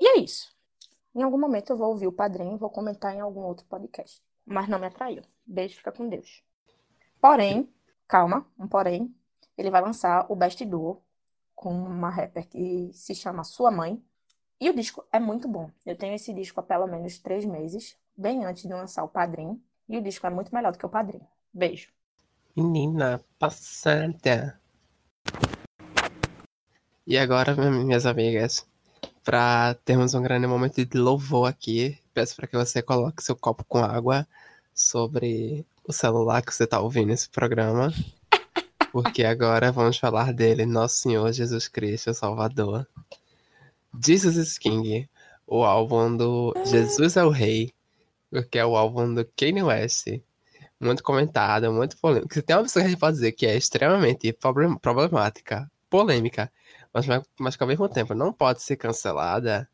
E 0.00 0.06
é 0.06 0.18
isso. 0.20 0.52
Em 1.14 1.22
algum 1.22 1.38
momento 1.38 1.70
eu 1.70 1.76
vou 1.76 1.90
ouvir 1.90 2.06
o 2.06 2.12
padrinho 2.12 2.54
e 2.54 2.58
vou 2.58 2.70
comentar 2.70 3.14
em 3.14 3.20
algum 3.20 3.42
outro 3.42 3.66
podcast. 3.66 4.20
Mas 4.44 4.68
não 4.68 4.78
me 4.78 4.86
atraiu. 4.86 5.22
Beijo, 5.46 5.76
fica 5.76 5.92
com 5.92 6.08
Deus. 6.08 6.42
Porém, 7.20 7.68
calma, 8.08 8.46
um 8.58 8.66
porém, 8.66 9.14
ele 9.56 9.70
vai 9.70 9.80
lançar 9.80 10.26
o 10.28 10.34
Best 10.34 10.64
Duo 10.64 11.02
com 11.54 11.72
uma 11.72 12.10
rapper 12.10 12.48
que 12.48 12.90
se 12.92 13.14
chama 13.14 13.44
Sua 13.44 13.70
Mãe. 13.70 14.02
E 14.60 14.70
o 14.70 14.74
disco 14.74 15.04
é 15.12 15.20
muito 15.20 15.46
bom. 15.46 15.70
Eu 15.84 15.96
tenho 15.96 16.14
esse 16.14 16.32
disco 16.32 16.58
há 16.60 16.62
pelo 16.62 16.86
menos 16.86 17.18
três 17.18 17.44
meses, 17.44 17.96
bem 18.16 18.44
antes 18.44 18.62
de 18.62 18.72
lançar 18.72 19.04
o 19.04 19.08
Padrinho. 19.08 19.60
E 19.88 19.96
o 19.96 20.02
disco 20.02 20.26
é 20.26 20.30
muito 20.30 20.54
melhor 20.54 20.72
do 20.72 20.78
que 20.78 20.86
o 20.86 20.88
Padrinho. 20.88 21.26
Beijo. 21.52 21.92
Menina 22.56 23.22
passada. 23.38 24.61
E 27.06 27.18
agora, 27.18 27.54
mi- 27.56 27.84
minhas 27.84 28.06
amigas, 28.06 28.66
para 29.24 29.74
termos 29.84 30.14
um 30.14 30.22
grande 30.22 30.46
momento 30.46 30.84
de 30.84 30.98
louvor 30.98 31.48
aqui, 31.48 31.98
peço 32.14 32.36
para 32.36 32.46
que 32.46 32.56
você 32.56 32.80
coloque 32.80 33.22
seu 33.22 33.36
copo 33.36 33.64
com 33.64 33.78
água 33.78 34.26
sobre 34.74 35.66
o 35.84 35.92
celular 35.92 36.42
que 36.42 36.54
você 36.54 36.64
está 36.64 36.80
ouvindo 36.80 37.12
esse 37.12 37.28
programa, 37.28 37.92
porque 38.92 39.24
agora 39.24 39.72
vamos 39.72 39.98
falar 39.98 40.32
dele, 40.32 40.64
nosso 40.64 40.96
Senhor 40.96 41.32
Jesus 41.32 41.66
Cristo, 41.66 42.14
Salvador. 42.14 42.86
Jesus 44.04 44.36
is 44.36 44.56
King, 44.56 45.08
o 45.46 45.64
álbum 45.64 46.16
do 46.16 46.54
Jesus 46.64 47.16
é 47.16 47.24
o 47.24 47.30
Rei, 47.30 47.72
que 48.50 48.58
é 48.58 48.64
o 48.64 48.76
álbum 48.76 49.12
do 49.12 49.24
Kanye 49.36 49.62
West. 49.62 50.06
Muito 50.82 51.02
comentado, 51.04 51.72
muito 51.72 51.96
polêmico. 51.96 52.34
Se 52.34 52.42
tem 52.42 52.56
uma 52.56 52.64
pessoa 52.64 52.82
que 52.82 52.88
a 52.88 52.90
gente 52.90 52.98
pode 52.98 53.14
dizer 53.14 53.32
que 53.32 53.46
é 53.46 53.56
extremamente 53.56 54.32
problem- 54.32 54.76
problemática, 54.78 55.70
polêmica, 55.88 56.52
mas, 56.92 57.06
mas 57.38 57.56
que 57.56 57.62
ao 57.62 57.68
mesmo 57.68 57.88
tempo 57.88 58.14
não 58.14 58.32
pode 58.32 58.62
ser 58.62 58.76
cancelada, 58.76 59.68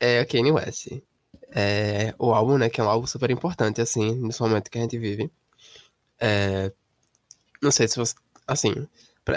é 0.00 0.22
o 0.22 0.26
Kanye 0.26 0.52
West. 0.52 0.88
É, 1.52 2.14
o 2.18 2.34
álbum, 2.34 2.58
né, 2.58 2.68
que 2.68 2.80
é 2.80 2.84
um 2.84 2.88
álbum 2.88 3.06
super 3.06 3.30
importante, 3.30 3.80
assim, 3.80 4.16
nesse 4.16 4.40
momento 4.42 4.70
que 4.70 4.78
a 4.78 4.82
gente 4.82 4.98
vive. 4.98 5.30
É, 6.20 6.72
não 7.62 7.70
sei 7.70 7.88
se 7.88 7.96
você. 7.96 8.14
Assim, 8.46 8.72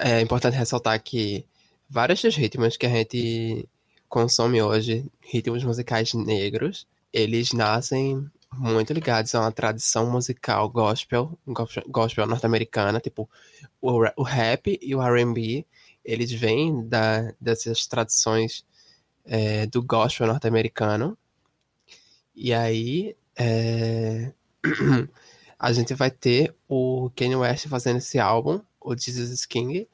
é 0.02 0.22
importante 0.22 0.58
ressaltar 0.58 1.02
que 1.04 1.46
vários 1.90 2.22
dos 2.22 2.36
ritmos 2.36 2.78
que 2.78 2.86
a 2.88 2.90
gente 2.90 3.68
consome 4.08 4.62
hoje, 4.62 5.06
ritmos 5.22 5.64
musicais 5.64 6.14
negros, 6.14 6.88
eles 7.14 7.54
nascem 7.54 8.30
muito 8.54 8.93
ligados 8.93 9.34
a 9.36 9.41
uma 9.41 9.52
tradição 9.52 10.10
musical 10.10 10.70
gospel, 10.70 11.38
gospel, 11.88 12.26
norte-americana, 12.26 13.00
tipo 13.00 13.30
o, 13.82 14.04
o 14.16 14.24
rap 14.24 14.80
e 14.82 14.95
o 14.95 15.02
R&B, 15.02 15.66
eles 16.04 16.32
vêm 16.32 16.88
da, 16.88 17.34
dessas 17.39 17.86
tradições 17.86 18.66
é, 19.26 19.66
do 19.68 19.84
gospel 19.84 20.28
norte-americano. 20.28 21.18
E 22.36 22.54
aí 22.54 23.16
é, 23.38 24.34
a 25.58 25.72
gente 25.72 25.93
vai 25.93 26.12
ter 26.12 26.56
o 26.68 27.10
Kanye 27.16 27.36
West 27.36 27.68
fazendo 27.68 27.97
esse 27.97 28.20
álbum, 28.20 28.62
o 28.82 28.95
Jesus 28.95 29.30
is 29.30 29.45
King, 29.45 29.88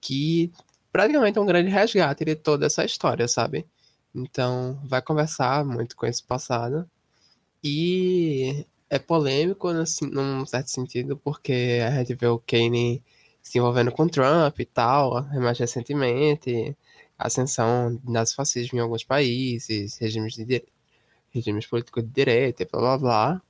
que 0.00 0.52
praticamente 0.92 1.38
é 1.38 1.40
um 1.40 1.46
grande 1.46 1.70
resgate 1.70 2.24
de 2.24 2.36
toda 2.36 2.66
essa 2.66 2.84
história, 2.84 3.26
sabe? 3.28 3.66
Então 4.14 4.80
vai 4.84 5.02
conversar 5.02 5.64
muito 5.64 5.96
com 5.96 6.06
esse 6.06 6.22
passado. 6.22 6.88
E 7.64 8.66
é 8.90 8.98
polêmico 8.98 9.72
num, 9.72 9.86
sen- 9.86 10.10
num 10.10 10.46
certo 10.46 10.68
sentido, 10.70 11.16
porque 11.16 11.80
a 11.86 11.90
gente 11.98 12.14
vê 12.14 12.26
o 12.26 12.38
Kanye 12.38 13.02
se 13.42 13.58
envolvendo 13.58 13.90
com 13.92 14.06
Trump 14.08 14.58
e 14.60 14.64
tal, 14.66 15.24
mais 15.40 15.58
recentemente, 15.58 16.76
ascensão 17.18 17.96
do 17.96 18.10
nazifascismo 18.12 18.78
em 18.78 18.82
alguns 18.82 19.04
países, 19.04 19.96
regimes, 19.98 20.34
de, 20.34 20.44
di- 20.44 20.64
regimes 21.32 21.66
políticos 21.66 22.04
de 22.04 22.10
direita 22.10 22.66
blá 22.72 22.80
blá 22.80 22.98
blá. 22.98 23.42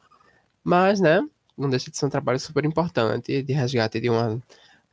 Mas, 0.64 1.00
né, 1.00 1.20
não 1.58 1.70
deixa 1.70 1.90
de 1.90 1.98
ser 1.98 2.06
um 2.06 2.10
trabalho 2.10 2.40
super 2.40 2.64
importante 2.66 3.42
de 3.42 3.52
resgate 3.54 4.00
de 4.00 4.10
uma 4.10 4.42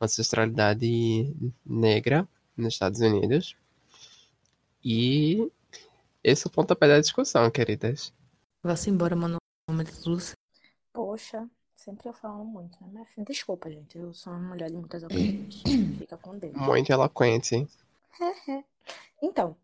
ancestralidade 0.00 1.34
negra 1.66 2.28
nos 2.56 2.74
Estados 2.74 3.00
Unidos. 3.00 3.56
E 4.84 5.50
esse 6.24 6.46
é 6.46 6.48
o 6.48 6.52
pontapé 6.52 6.88
da 6.88 7.00
discussão, 7.00 7.50
queridas. 7.50 8.12
Vá-se 8.62 8.90
embora, 8.90 9.16
mano. 9.16 9.38
Momento 9.68 9.92
de 9.92 10.08
luz. 10.08 10.34
Poxa, 10.92 11.48
sempre 11.74 12.08
eu 12.08 12.12
falo 12.12 12.44
muito, 12.44 12.80
né? 12.80 12.88
Mas, 12.92 13.08
enfim, 13.08 13.24
desculpa, 13.24 13.70
gente. 13.70 13.98
Eu 13.98 14.14
sou 14.14 14.32
uma 14.32 14.50
mulher 14.50 14.70
de 14.70 14.76
muitas 14.76 15.02
opiniões. 15.02 15.62
Fica 15.98 16.16
com 16.16 16.38
Deus. 16.38 16.54
Muito 16.54 16.90
eloquente. 16.90 17.66
Então, 19.24 19.56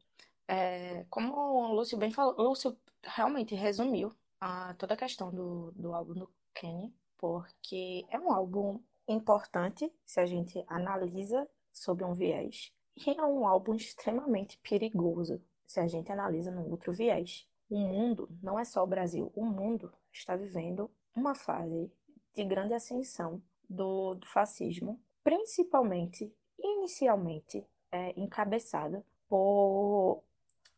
é, 0.46 1.04
como 1.10 1.34
o 1.34 1.74
Lúcio 1.74 1.98
bem 1.98 2.12
falou, 2.12 2.32
o 2.38 2.42
Lúcio 2.50 2.76
realmente 3.02 3.56
resumiu 3.56 4.14
a, 4.40 4.72
toda 4.74 4.94
a 4.94 4.96
questão 4.96 5.32
do, 5.32 5.72
do 5.72 5.92
álbum 5.92 6.14
do 6.14 6.30
Kenny, 6.54 6.94
porque 7.16 8.06
é 8.08 8.20
um 8.20 8.32
álbum 8.32 8.78
importante 9.08 9.92
se 10.06 10.20
a 10.20 10.26
gente 10.26 10.64
analisa 10.68 11.44
sob 11.72 12.04
um 12.04 12.14
viés, 12.14 12.72
e 12.96 13.10
é 13.10 13.24
um 13.24 13.48
álbum 13.48 13.74
extremamente 13.74 14.56
perigoso 14.58 15.42
se 15.66 15.80
a 15.80 15.88
gente 15.88 16.12
analisa 16.12 16.52
num 16.52 16.70
outro 16.70 16.92
viés. 16.92 17.47
O 17.70 17.78
mundo, 17.78 18.28
não 18.42 18.58
é 18.58 18.64
só 18.64 18.82
o 18.82 18.86
Brasil, 18.86 19.30
o 19.34 19.44
mundo 19.44 19.92
está 20.12 20.34
vivendo 20.34 20.90
uma 21.14 21.34
fase 21.34 21.92
de 22.34 22.44
grande 22.44 22.72
ascensão 22.72 23.42
do, 23.68 24.14
do 24.14 24.26
fascismo, 24.26 25.00
principalmente, 25.22 26.32
inicialmente, 26.58 27.66
é, 27.90 28.18
encabeçado 28.18 29.04
por 29.28 30.22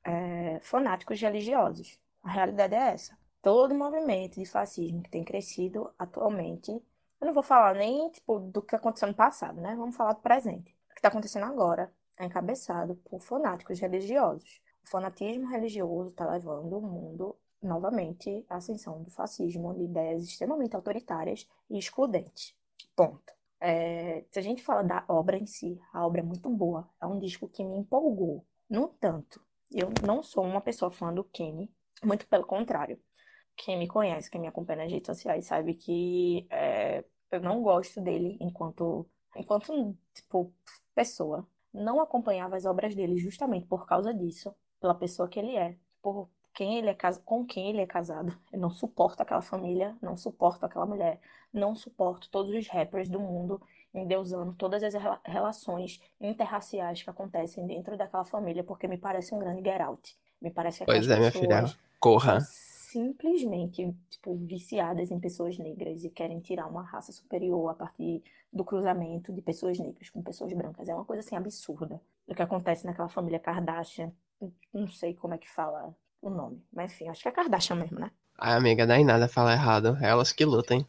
é, 0.04 0.58
fanáticos 0.62 1.20
religiosos. 1.20 1.98
A 2.22 2.30
realidade 2.30 2.74
é 2.74 2.92
essa. 2.92 3.16
Todo 3.42 3.74
movimento 3.74 4.38
de 4.38 4.44
fascismo 4.44 5.02
que 5.02 5.10
tem 5.10 5.24
crescido 5.24 5.90
atualmente, 5.98 6.70
eu 6.70 7.26
não 7.26 7.32
vou 7.32 7.42
falar 7.42 7.74
nem 7.74 8.10
tipo, 8.10 8.38
do 8.38 8.60
que 8.60 8.74
aconteceu 8.74 9.08
no 9.08 9.14
passado, 9.14 9.60
né? 9.60 9.74
Vamos 9.76 9.96
falar 9.96 10.12
do 10.12 10.20
presente. 10.20 10.74
O 10.90 10.94
que 10.94 10.98
está 10.98 11.08
acontecendo 11.08 11.44
agora 11.44 11.92
é 12.18 12.26
encabeçado 12.26 12.96
por 12.96 13.20
fanáticos 13.20 13.78
religiosos. 13.80 14.60
O 14.84 14.88
fanatismo 14.88 15.48
religioso 15.48 16.10
está 16.10 16.30
levando 16.30 16.78
o 16.78 16.82
mundo 16.82 17.36
novamente 17.62 18.44
à 18.48 18.56
ascensão 18.56 19.02
do 19.02 19.10
fascismo, 19.10 19.74
de 19.74 19.84
ideias 19.84 20.24
extremamente 20.24 20.74
autoritárias 20.74 21.46
e 21.68 21.78
excludentes. 21.78 22.54
Ponto. 22.96 23.32
É, 23.60 24.24
se 24.30 24.38
a 24.38 24.42
gente 24.42 24.62
fala 24.62 24.82
da 24.82 25.04
obra 25.06 25.36
em 25.36 25.46
si, 25.46 25.78
a 25.92 26.06
obra 26.06 26.20
é 26.20 26.24
muito 26.24 26.48
boa. 26.48 26.88
É 27.00 27.06
um 27.06 27.18
disco 27.18 27.48
que 27.48 27.62
me 27.62 27.76
empolgou. 27.76 28.44
No 28.68 28.84
entanto, 28.84 29.40
eu 29.70 29.90
não 30.04 30.22
sou 30.22 30.44
uma 30.44 30.60
pessoa 30.60 30.90
fã 30.90 31.12
do 31.12 31.24
Kenny, 31.24 31.70
muito 32.02 32.26
pelo 32.26 32.46
contrário. 32.46 32.98
Quem 33.56 33.78
me 33.78 33.86
conhece, 33.86 34.30
quem 34.30 34.40
me 34.40 34.46
acompanha 34.46 34.84
nas 34.84 34.92
redes 34.92 35.06
sociais, 35.06 35.46
sabe 35.46 35.74
que 35.74 36.46
é, 36.50 37.04
eu 37.30 37.40
não 37.40 37.62
gosto 37.62 38.00
dele 38.00 38.38
enquanto, 38.40 39.06
enquanto 39.36 39.96
tipo, 40.14 40.52
pessoa. 40.94 41.46
Não 41.72 42.00
acompanhava 42.00 42.56
as 42.56 42.64
obras 42.64 42.94
dele 42.94 43.16
justamente 43.18 43.66
por 43.66 43.86
causa 43.86 44.12
disso, 44.14 44.54
pela 44.80 44.94
pessoa 44.94 45.28
que 45.28 45.38
ele 45.38 45.56
é, 45.56 45.76
por 46.02 46.28
quem 46.54 46.78
ele 46.78 46.88
é 46.88 46.96
com 47.24 47.44
quem 47.44 47.68
ele 47.68 47.80
é 47.80 47.86
casado. 47.86 48.36
Eu 48.52 48.58
não 48.58 48.70
suporto 48.70 49.20
aquela 49.22 49.42
família, 49.42 49.96
não 50.02 50.16
suporto 50.16 50.64
aquela 50.66 50.86
mulher, 50.86 51.20
não 51.52 51.74
suporto 51.74 52.28
todos 52.30 52.54
os 52.54 52.66
rappers 52.68 53.08
do 53.08 53.20
mundo 53.20 53.60
endeusando 53.94 54.52
todas 54.54 54.82
as 54.82 54.94
rela- 54.94 55.20
relações 55.24 56.00
interraciais 56.20 57.02
que 57.02 57.10
acontecem 57.10 57.66
dentro 57.66 57.96
daquela 57.96 58.24
família, 58.24 58.62
porque 58.62 58.86
me 58.86 58.96
parece 58.96 59.34
um 59.34 59.38
grande 59.38 59.62
get 59.68 59.80
out. 59.80 60.16
Me 60.40 60.50
parece 60.50 60.80
que 60.80 60.84
Pois 60.86 61.08
é, 61.08 61.18
minha 61.18 61.32
filha. 61.32 61.64
Corra. 61.98 62.40
simplesmente, 62.40 63.94
tipo, 64.08 64.34
viciadas 64.36 65.10
em 65.10 65.20
pessoas 65.20 65.58
negras 65.58 66.04
e 66.04 66.10
querem 66.10 66.40
tirar 66.40 66.66
uma 66.66 66.82
raça 66.82 67.12
superior 67.12 67.70
a 67.70 67.74
partir 67.74 68.22
do 68.52 68.64
cruzamento 68.64 69.32
de 69.32 69.40
pessoas 69.42 69.78
negras 69.78 70.10
com 70.10 70.22
pessoas 70.22 70.52
brancas. 70.52 70.88
É 70.88 70.94
uma 70.94 71.04
coisa, 71.04 71.20
assim, 71.20 71.36
absurda. 71.36 72.00
O 72.26 72.34
que 72.34 72.42
acontece 72.42 72.86
naquela 72.86 73.08
família 73.08 73.38
Kardashian. 73.38 74.12
Não 74.72 74.88
sei 74.88 75.14
como 75.14 75.34
é 75.34 75.38
que 75.38 75.48
fala 75.48 75.94
o 76.20 76.30
nome. 76.30 76.64
Mas, 76.72 76.92
enfim, 76.92 77.08
acho 77.08 77.22
que 77.22 77.28
é 77.28 77.32
Kardashian 77.32 77.76
mesmo, 77.76 77.98
né? 77.98 78.10
Ai, 78.36 78.54
amiga, 78.56 78.86
daí 78.88 79.04
nada 79.04 79.28
fala 79.28 79.52
errado. 79.52 79.96
Elas 80.02 80.32
que 80.32 80.44
lutem. 80.44 80.84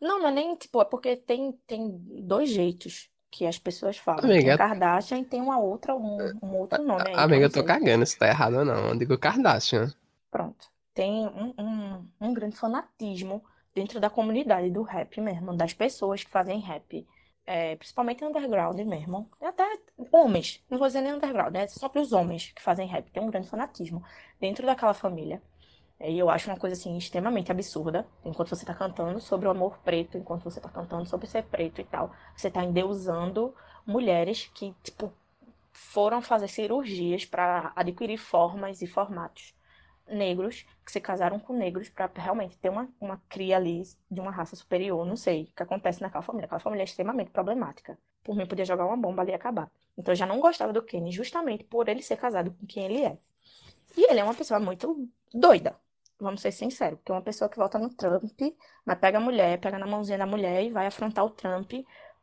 Não, 0.00 0.18
não 0.20 0.28
é 0.28 0.32
nem, 0.32 0.56
tipo, 0.56 0.80
é 0.80 0.84
porque 0.84 1.16
tem, 1.16 1.52
tem 1.66 1.98
dois 2.26 2.50
jeitos 2.50 3.10
que 3.30 3.46
as 3.46 3.58
pessoas 3.58 3.96
falam. 3.98 4.34
Tem 4.34 4.52
Amiga- 4.52 4.54
Kardashian 4.54 5.18
e 5.20 5.24
tem 5.24 5.40
uma 5.40 5.58
outra, 5.58 5.94
um, 5.96 6.38
um 6.42 6.56
outro 6.56 6.82
nome 6.82 7.10
aí, 7.10 7.24
Amiga, 7.24 7.44
não 7.44 7.46
eu 7.46 7.50
tô 7.50 7.64
cagando 7.64 8.06
se 8.06 8.18
tá 8.18 8.28
errado 8.28 8.58
ou 8.58 8.64
não. 8.64 8.88
Eu 8.88 8.98
digo 8.98 9.18
Kardashian. 9.18 9.92
Pronto. 10.30 10.70
Tem 10.94 11.26
um, 11.26 11.54
um, 11.58 12.08
um 12.20 12.34
grande 12.34 12.56
fanatismo 12.56 13.44
dentro 13.74 14.00
da 14.00 14.08
comunidade 14.10 14.70
do 14.70 14.82
rap 14.82 15.20
mesmo, 15.20 15.54
das 15.56 15.74
pessoas 15.74 16.24
que 16.24 16.30
fazem 16.30 16.60
rap. 16.60 17.06
É, 17.46 17.76
principalmente 17.76 18.24
underground 18.24 18.78
mesmo. 18.80 19.30
Até 19.40 19.64
homens, 20.12 20.64
não 20.68 20.78
vou 20.78 20.86
dizer 20.88 21.00
nem 21.00 21.14
underground, 21.14 21.54
é 21.54 21.66
só 21.68 21.88
para 21.88 22.00
os 22.02 22.12
homens 22.12 22.52
que 22.52 22.62
fazem 22.62 22.88
rap. 22.88 23.10
Tem 23.10 23.22
um 23.22 23.30
grande 23.30 23.48
fanatismo 23.48 24.02
dentro 24.40 24.66
daquela 24.66 24.94
família. 24.94 25.40
É, 26.00 26.10
E 26.10 26.18
eu 26.18 26.30
acho 26.30 26.50
uma 26.50 26.58
coisa 26.58 26.74
assim 26.76 26.96
extremamente 26.98 27.52
absurda. 27.52 28.06
Enquanto 28.24 28.50
você 28.50 28.66
tá 28.66 28.74
cantando 28.74 29.20
sobre 29.20 29.48
o 29.48 29.52
amor 29.52 29.78
preto, 29.80 30.18
enquanto 30.18 30.44
você 30.44 30.60
tá 30.60 30.68
cantando 30.70 31.06
sobre 31.06 31.26
ser 31.28 31.44
preto 31.44 31.80
e 31.80 31.84
tal, 31.84 32.12
você 32.36 32.50
tá 32.50 32.64
endeusando 32.64 33.54
mulheres 33.86 34.50
que, 34.54 34.74
tipo, 34.82 35.12
foram 35.72 36.22
fazer 36.22 36.48
cirurgias 36.48 37.24
para 37.26 37.72
adquirir 37.76 38.18
formas 38.18 38.82
e 38.82 38.88
formatos 38.88 39.55
negros 40.08 40.64
que 40.84 40.92
se 40.92 41.00
casaram 41.00 41.38
com 41.38 41.52
negros 41.52 41.88
para 41.88 42.10
realmente 42.14 42.56
ter 42.58 42.68
uma, 42.68 42.88
uma 43.00 43.20
cria 43.28 43.56
ali 43.56 43.82
de 44.10 44.20
uma 44.20 44.30
raça 44.30 44.54
superior, 44.54 45.04
não 45.04 45.16
sei 45.16 45.44
o 45.44 45.56
que 45.56 45.62
acontece 45.62 46.00
naquela 46.00 46.22
família. 46.22 46.46
Aquela 46.46 46.60
família 46.60 46.82
é 46.82 46.84
extremamente 46.84 47.30
problemática. 47.30 47.98
Por 48.22 48.36
mim, 48.36 48.46
podia 48.46 48.64
jogar 48.64 48.86
uma 48.86 48.96
bomba 48.96 49.22
ali 49.22 49.32
e 49.32 49.34
acabar. 49.34 49.70
Então, 49.96 50.12
eu 50.12 50.16
já 50.16 50.26
não 50.26 50.40
gostava 50.40 50.72
do 50.72 50.82
Kenny 50.82 51.10
justamente 51.10 51.64
por 51.64 51.88
ele 51.88 52.02
ser 52.02 52.16
casado 52.16 52.50
com 52.52 52.66
quem 52.66 52.84
ele 52.84 53.04
é. 53.04 53.18
E 53.96 54.10
ele 54.10 54.20
é 54.20 54.24
uma 54.24 54.34
pessoa 54.34 54.60
muito 54.60 55.08
doida. 55.32 55.76
vamos 56.20 56.40
ser 56.40 56.52
sinceros, 56.52 56.98
porque 56.98 57.12
uma 57.12 57.22
pessoa 57.22 57.48
que 57.48 57.56
vota 57.56 57.78
no 57.78 57.90
Trump, 57.90 58.40
mas 58.84 58.98
pega 58.98 59.18
a 59.18 59.20
mulher, 59.20 59.60
pega 59.60 59.78
na 59.78 59.86
mãozinha 59.86 60.18
da 60.18 60.26
mulher 60.26 60.64
e 60.64 60.70
vai 60.70 60.86
afrontar 60.86 61.24
o 61.24 61.30
Trump 61.30 61.72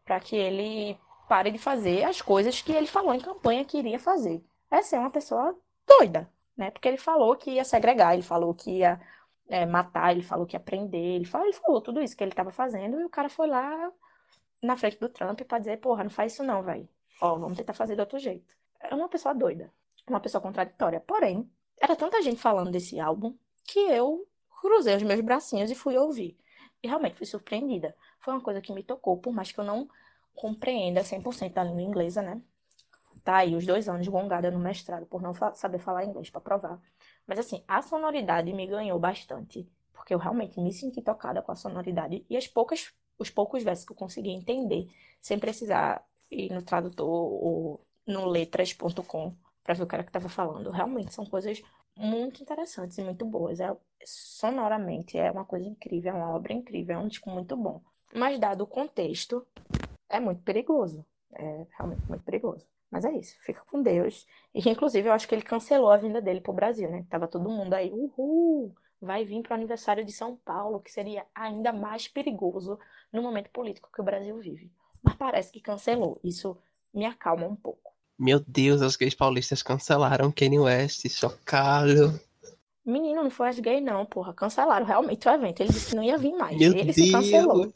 para 0.03 0.19
que 0.19 0.35
ele 0.35 0.97
pare 1.27 1.51
de 1.51 1.57
fazer 1.57 2.03
as 2.03 2.21
coisas 2.21 2.61
que 2.61 2.71
ele 2.71 2.87
falou 2.87 3.13
em 3.13 3.19
campanha 3.19 3.65
que 3.65 3.77
iria 3.77 3.99
fazer. 3.99 4.43
Essa 4.69 4.95
é 4.95 4.99
uma 4.99 5.11
pessoa 5.11 5.57
doida, 5.87 6.29
né? 6.57 6.71
Porque 6.71 6.87
ele 6.87 6.97
falou 6.97 7.35
que 7.35 7.51
ia 7.51 7.63
segregar, 7.63 8.13
ele 8.13 8.23
falou 8.23 8.53
que 8.53 8.79
ia 8.79 8.99
é, 9.47 9.65
matar, 9.65 10.11
ele 10.11 10.23
falou 10.23 10.45
que 10.45 10.55
ia 10.55 10.59
prender, 10.59 11.15
ele 11.15 11.25
falou, 11.25 11.47
ele 11.47 11.55
falou 11.55 11.81
tudo 11.81 12.01
isso 12.01 12.15
que 12.15 12.23
ele 12.23 12.31
estava 12.31 12.51
fazendo 12.51 12.99
e 12.99 13.05
o 13.05 13.09
cara 13.09 13.29
foi 13.29 13.47
lá 13.47 13.91
na 14.61 14.77
frente 14.77 14.99
do 14.99 15.09
Trump 15.09 15.41
para 15.41 15.59
dizer, 15.59 15.77
porra, 15.79 16.03
não 16.03 16.11
faz 16.11 16.33
isso 16.33 16.43
não, 16.43 16.63
velho. 16.63 16.87
Ó, 17.21 17.35
vamos 17.37 17.57
tentar 17.57 17.73
fazer 17.73 17.95
de 17.95 18.01
outro 18.01 18.17
jeito. 18.17 18.55
É 18.79 18.93
uma 18.95 19.09
pessoa 19.09 19.33
doida, 19.33 19.71
uma 20.07 20.19
pessoa 20.19 20.41
contraditória. 20.41 20.99
Porém, 20.99 21.49
era 21.79 21.95
tanta 21.95 22.21
gente 22.21 22.39
falando 22.39 22.71
desse 22.71 22.99
álbum 22.99 23.35
que 23.65 23.79
eu 23.79 24.27
cruzei 24.61 24.95
os 24.95 25.03
meus 25.03 25.21
bracinhos 25.21 25.69
e 25.69 25.75
fui 25.75 25.97
ouvir. 25.97 26.37
E 26.81 26.87
realmente 26.87 27.15
fui 27.15 27.25
surpreendida. 27.25 27.95
Foi 28.19 28.33
uma 28.33 28.41
coisa 28.41 28.61
que 28.61 28.73
me 28.73 28.83
tocou, 28.83 29.17
por 29.17 29.33
mais 29.33 29.51
que 29.51 29.59
eu 29.59 29.63
não 29.63 29.87
compreenda 30.33 31.01
100% 31.01 31.53
da 31.53 31.63
língua 31.63 31.81
inglesa, 31.81 32.21
né? 32.21 32.41
Tá 33.23 33.37
aí 33.37 33.55
os 33.55 33.65
dois 33.65 33.87
anos 33.87 34.07
gongada 34.07 34.51
no 34.51 34.59
mestrado 34.59 35.05
por 35.05 35.21
não 35.21 35.33
fa 35.33 35.53
saber 35.53 35.79
falar 35.79 36.03
inglês 36.03 36.29
para 36.29 36.41
provar. 36.41 36.81
Mas 37.25 37.39
assim, 37.39 37.63
a 37.67 37.81
sonoridade 37.81 38.51
me 38.51 38.67
ganhou 38.67 38.99
bastante, 38.99 39.67
porque 39.93 40.13
eu 40.13 40.17
realmente 40.17 40.59
me 40.59 40.73
senti 40.73 41.01
tocada 41.01 41.41
com 41.41 41.51
a 41.51 41.55
sonoridade 41.55 42.25
e 42.29 42.35
as 42.35 42.47
poucas 42.47 42.93
os 43.17 43.29
poucos 43.29 43.63
versos 43.63 43.85
que 43.85 43.91
eu 43.91 43.95
consegui 43.95 44.31
entender, 44.31 44.87
sem 45.21 45.39
precisar 45.39 46.03
ir 46.31 46.51
no 46.51 46.61
tradutor 46.61 47.07
ou 47.07 47.85
no 48.05 48.25
letras.com 48.25 49.35
para 49.63 49.73
ver 49.73 49.83
o 49.83 49.87
cara 49.87 50.03
que 50.03 50.09
estava 50.09 50.27
falando. 50.27 50.69
Realmente 50.69 51.13
são 51.13 51.25
coisas 51.25 51.61
muito 51.95 52.41
interessantes 52.41 52.97
e 52.97 53.03
muito 53.03 53.25
boas. 53.25 53.59
É, 53.59 53.75
sonoramente 54.03 55.17
é 55.17 55.31
uma 55.31 55.45
coisa 55.45 55.67
incrível, 55.67 56.11
é 56.11 56.15
uma 56.15 56.35
obra 56.35 56.53
incrível, 56.53 56.95
é 56.95 56.99
um 56.99 57.07
disco 57.07 57.29
muito 57.29 57.55
bom. 57.55 57.81
Mas 58.13 58.37
dado 58.39 58.61
o 58.61 58.67
contexto, 58.67 59.45
é 60.09 60.19
muito 60.19 60.41
perigoso. 60.43 61.05
É 61.33 61.65
realmente 61.77 62.07
muito 62.07 62.23
perigoso. 62.23 62.65
Mas 62.93 63.05
é 63.05 63.11
isso, 63.11 63.35
fica 63.41 63.61
com 63.71 63.81
Deus. 63.81 64.27
E 64.53 64.69
inclusive 64.69 65.07
eu 65.07 65.13
acho 65.13 65.27
que 65.27 65.33
ele 65.33 65.41
cancelou 65.41 65.89
a 65.89 65.97
vinda 65.97 66.21
dele 66.21 66.39
pro 66.39 66.53
Brasil, 66.53 66.87
né? 66.91 67.03
Tava 67.09 67.27
todo 67.27 67.49
mundo 67.49 67.73
aí, 67.73 67.91
uhul, 67.91 68.71
vai 69.01 69.25
vir 69.25 69.41
pro 69.41 69.55
aniversário 69.55 70.05
de 70.05 70.11
São 70.11 70.35
Paulo, 70.45 70.79
que 70.79 70.91
seria 70.91 71.25
ainda 71.33 71.73
mais 71.73 72.07
perigoso 72.07 72.77
no 73.11 73.23
momento 73.23 73.49
político 73.49 73.89
que 73.91 73.99
o 73.99 74.03
Brasil 74.03 74.37
vive. 74.37 74.71
Mas 75.01 75.15
parece 75.15 75.51
que 75.51 75.59
cancelou. 75.59 76.19
Isso 76.23 76.55
me 76.93 77.03
acalma 77.03 77.47
um 77.47 77.55
pouco. 77.55 77.91
Meu 78.17 78.39
Deus, 78.47 78.79
os 78.81 78.95
gays 78.95 79.15
paulistas 79.15 79.63
cancelaram 79.63 80.31
Kanye 80.31 80.59
West, 80.59 81.09
chocado. 81.09 82.21
Menino, 82.85 83.23
não 83.23 83.31
foi 83.31 83.49
as 83.49 83.59
gays, 83.59 83.83
não, 83.83 84.05
porra. 84.05 84.35
Cancelaram 84.35 84.85
realmente 84.85 85.27
o 85.27 85.31
evento. 85.31 85.61
Ele 85.61 85.73
disse 85.73 85.89
que 85.89 85.95
não 85.95 86.03
ia 86.03 86.17
vir 86.17 86.33
mais. 86.33 86.55
Meu 86.55 86.71
Ele 86.73 86.83
Deus. 86.83 86.95
se 86.95 87.11
cancelou. 87.11 87.71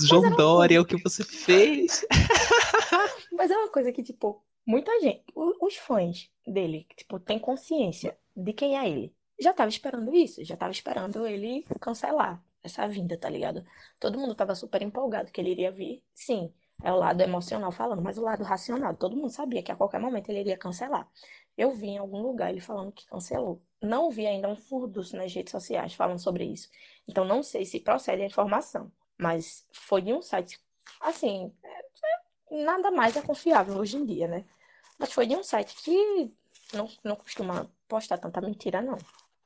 João 0.00 0.30
Dória, 0.30 0.80
o 0.80 0.86
que 0.86 0.96
você 1.02 1.22
fez? 1.22 2.04
Mas 3.36 3.50
é 3.50 3.56
uma 3.56 3.68
coisa 3.68 3.92
que, 3.92 4.02
tipo, 4.02 4.42
muita 4.66 5.00
gente, 5.00 5.24
os 5.34 5.76
fãs 5.76 6.30
dele, 6.46 6.86
que, 6.88 6.96
tipo, 6.96 7.18
tem 7.20 7.38
consciência 7.38 8.16
de 8.34 8.52
quem 8.52 8.78
é 8.78 8.88
ele, 8.88 9.14
já 9.38 9.52
tava 9.52 9.68
esperando 9.68 10.14
isso, 10.14 10.44
já 10.44 10.56
tava 10.56 10.72
esperando 10.72 11.26
ele 11.26 11.64
cancelar 11.80 12.42
essa 12.62 12.86
vinda, 12.88 13.16
tá 13.16 13.28
ligado? 13.28 13.64
Todo 14.00 14.18
mundo 14.18 14.34
tava 14.34 14.54
super 14.54 14.82
empolgado 14.82 15.30
que 15.30 15.40
ele 15.40 15.50
iria 15.50 15.70
vir. 15.70 16.02
Sim, 16.14 16.52
é 16.82 16.92
o 16.92 16.96
lado 16.96 17.20
emocional 17.20 17.70
falando, 17.72 18.02
mas 18.02 18.18
o 18.18 18.22
lado 18.22 18.42
racional, 18.42 18.94
todo 18.96 19.16
mundo 19.16 19.30
sabia 19.30 19.62
que 19.62 19.72
a 19.72 19.76
qualquer 19.76 20.00
momento 20.00 20.28
ele 20.28 20.40
iria 20.40 20.56
cancelar. 20.58 21.08
Eu 21.56 21.70
vi 21.70 21.88
em 21.88 21.98
algum 21.98 22.20
lugar 22.20 22.50
ele 22.50 22.60
falando 22.60 22.92
que 22.92 23.06
cancelou. 23.06 23.58
Não 23.80 24.10
vi 24.10 24.26
ainda 24.26 24.48
um 24.48 24.56
furdunço 24.56 25.16
nas 25.16 25.32
redes 25.32 25.50
sociais 25.50 25.94
falando 25.94 26.18
sobre 26.18 26.44
isso. 26.44 26.68
Então 27.08 27.24
não 27.24 27.42
sei 27.42 27.64
se 27.64 27.80
procede 27.80 28.22
a 28.22 28.26
informação, 28.26 28.92
mas 29.16 29.66
foi 29.72 30.02
de 30.02 30.12
um 30.12 30.20
site, 30.20 30.60
assim, 31.00 31.52
nada 32.50 32.90
mais 32.90 33.16
é 33.16 33.22
confiável 33.22 33.76
hoje 33.76 33.96
em 33.96 34.04
dia, 34.04 34.28
né? 34.28 34.44
Mas 34.98 35.12
foi 35.12 35.26
de 35.26 35.36
um 35.36 35.42
site 35.42 35.74
que 35.76 36.32
não, 36.72 36.88
não 37.04 37.16
costuma 37.16 37.70
postar 37.88 38.18
tanta 38.18 38.40
mentira, 38.40 38.80
não. 38.80 38.98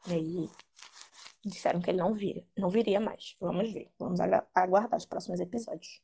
E 0.06 0.12
aí 0.12 0.50
disseram 1.44 1.80
que 1.80 1.90
ele 1.90 1.98
não 1.98 2.12
vira, 2.12 2.44
não 2.56 2.68
viria 2.68 3.00
mais. 3.00 3.36
Vamos 3.40 3.72
ver, 3.72 3.90
vamos 3.98 4.20
aguardar 4.54 4.98
os 4.98 5.06
próximos 5.06 5.40
episódios. 5.40 6.02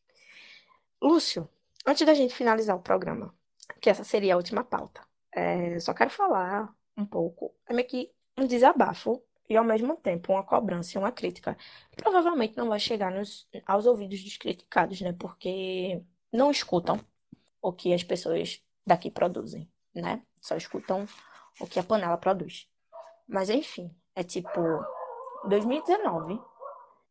Lúcio, 1.01 1.49
antes 1.87 2.07
da 2.07 2.15
gente 2.15 2.35
finalizar 2.35 2.77
o 2.77 2.83
programa, 2.83 3.35
que 3.81 3.91
essa 3.91 4.05
seria 4.05 4.35
a 4.35 4.37
última 4.37 4.65
pauta, 4.65 5.03
é, 5.33 5.79
só 5.81 5.93
quero 5.93 6.11
falar 6.11 6.75
um 6.97 7.05
pouco, 7.05 7.55
é 7.67 7.75
meio 7.75 7.87
que 7.87 8.11
um 8.39 8.47
desabafo 8.47 9.23
e 9.49 9.57
ao 9.57 9.65
mesmo 9.65 9.97
tempo 9.97 10.33
uma 10.33 10.43
cobrança 10.43 10.97
e 10.97 10.99
uma 10.99 11.13
crítica. 11.13 11.57
Provavelmente 11.95 12.57
não 12.57 12.69
vai 12.69 12.81
chegar 12.81 13.13
nos, 13.13 13.47
aos 13.67 13.87
ouvidos 13.87 14.23
dos 14.23 14.37
criticados, 14.37 15.01
né? 15.01 15.13
Porque 15.13 16.03
não 16.37 16.51
escutam 16.51 17.01
o 17.61 17.73
que 17.73 17.93
as 17.93 18.05
pessoas 18.05 18.63
daqui 18.87 19.11
produzem, 19.11 19.69
né? 19.95 20.23
Só 20.41 20.57
escutam 20.57 21.07
o 21.61 21.67
que 21.67 21.81
a 21.81 21.83
panela 21.83 22.17
produz. 22.17 22.69
Mas 23.27 23.51
enfim, 23.51 23.91
é 24.15 24.23
tipo 24.23 24.61
2019 25.49 26.41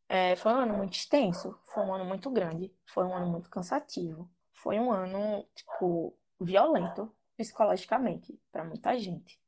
é, 0.07 0.35
foi 0.35 0.53
um 0.53 0.57
ano 0.57 0.77
muito 0.77 0.93
extenso, 0.93 1.57
foi 1.65 1.83
um 1.83 1.93
ano 1.93 2.05
muito 2.05 2.29
grande, 2.29 2.71
foi 2.85 3.03
um 3.03 3.13
ano 3.13 3.27
muito 3.27 3.49
cansativo, 3.49 4.29
foi 4.51 4.79
um 4.79 4.91
ano 4.91 5.43
tipo 5.55 6.15
violento 6.39 7.11
psicologicamente 7.35 8.39
para 8.51 8.63
muita 8.63 8.97
gente. 8.97 9.39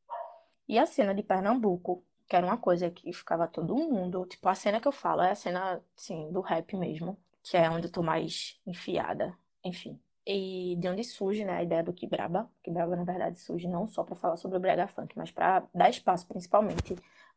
E 0.67 0.77
a 0.77 0.85
cena 0.85 1.13
de 1.13 1.23
Pernambuco, 1.23 2.03
que 2.27 2.35
era 2.35 2.45
uma 2.45 2.57
coisa 2.57 2.89
que 2.89 3.13
ficava 3.13 3.47
todo 3.47 3.75
mundo, 3.75 4.25
tipo 4.25 4.49
a 4.49 4.55
cena 4.55 4.81
que 4.81 4.87
eu 4.87 4.91
falo 4.91 5.21
é 5.21 5.31
a 5.31 5.35
cena 5.35 5.81
assim 5.95 6.31
do 6.31 6.41
rap 6.41 6.75
mesmo, 6.75 7.17
que 7.43 7.55
é 7.55 7.69
onde 7.69 7.87
eu 7.87 7.91
tô 7.91 8.01
mais 8.01 8.59
enfiada, 8.65 9.37
enfim. 9.68 9.99
E 10.26 10.76
de 10.77 10.89
onde 10.89 11.03
surge, 11.03 11.45
né, 11.45 11.53
a 11.53 11.64
ideia 11.64 11.84
do 11.84 11.94
Kibraba. 11.94 12.49
Kibraba, 12.64 12.95
na 12.95 13.03
verdade, 13.03 13.39
surge 13.39 13.68
não 13.68 13.88
só 13.88 14.03
para 14.03 14.15
falar 14.15 14.38
sobre 14.38 14.57
o 14.57 14.60
brega 14.60 14.88
funk, 14.88 15.18
mas 15.18 15.31
para 15.31 15.65
dar 15.73 15.89
espaço, 15.89 16.27
principalmente, 16.27 16.95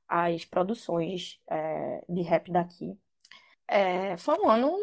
às 0.08 0.44
produções 0.44 1.40
é, 1.48 2.04
de 2.08 2.22
rap 2.22 2.50
daqui. 2.50 2.98
É, 3.68 4.16
foi 4.16 4.36
um 4.40 4.48
ano 4.48 4.76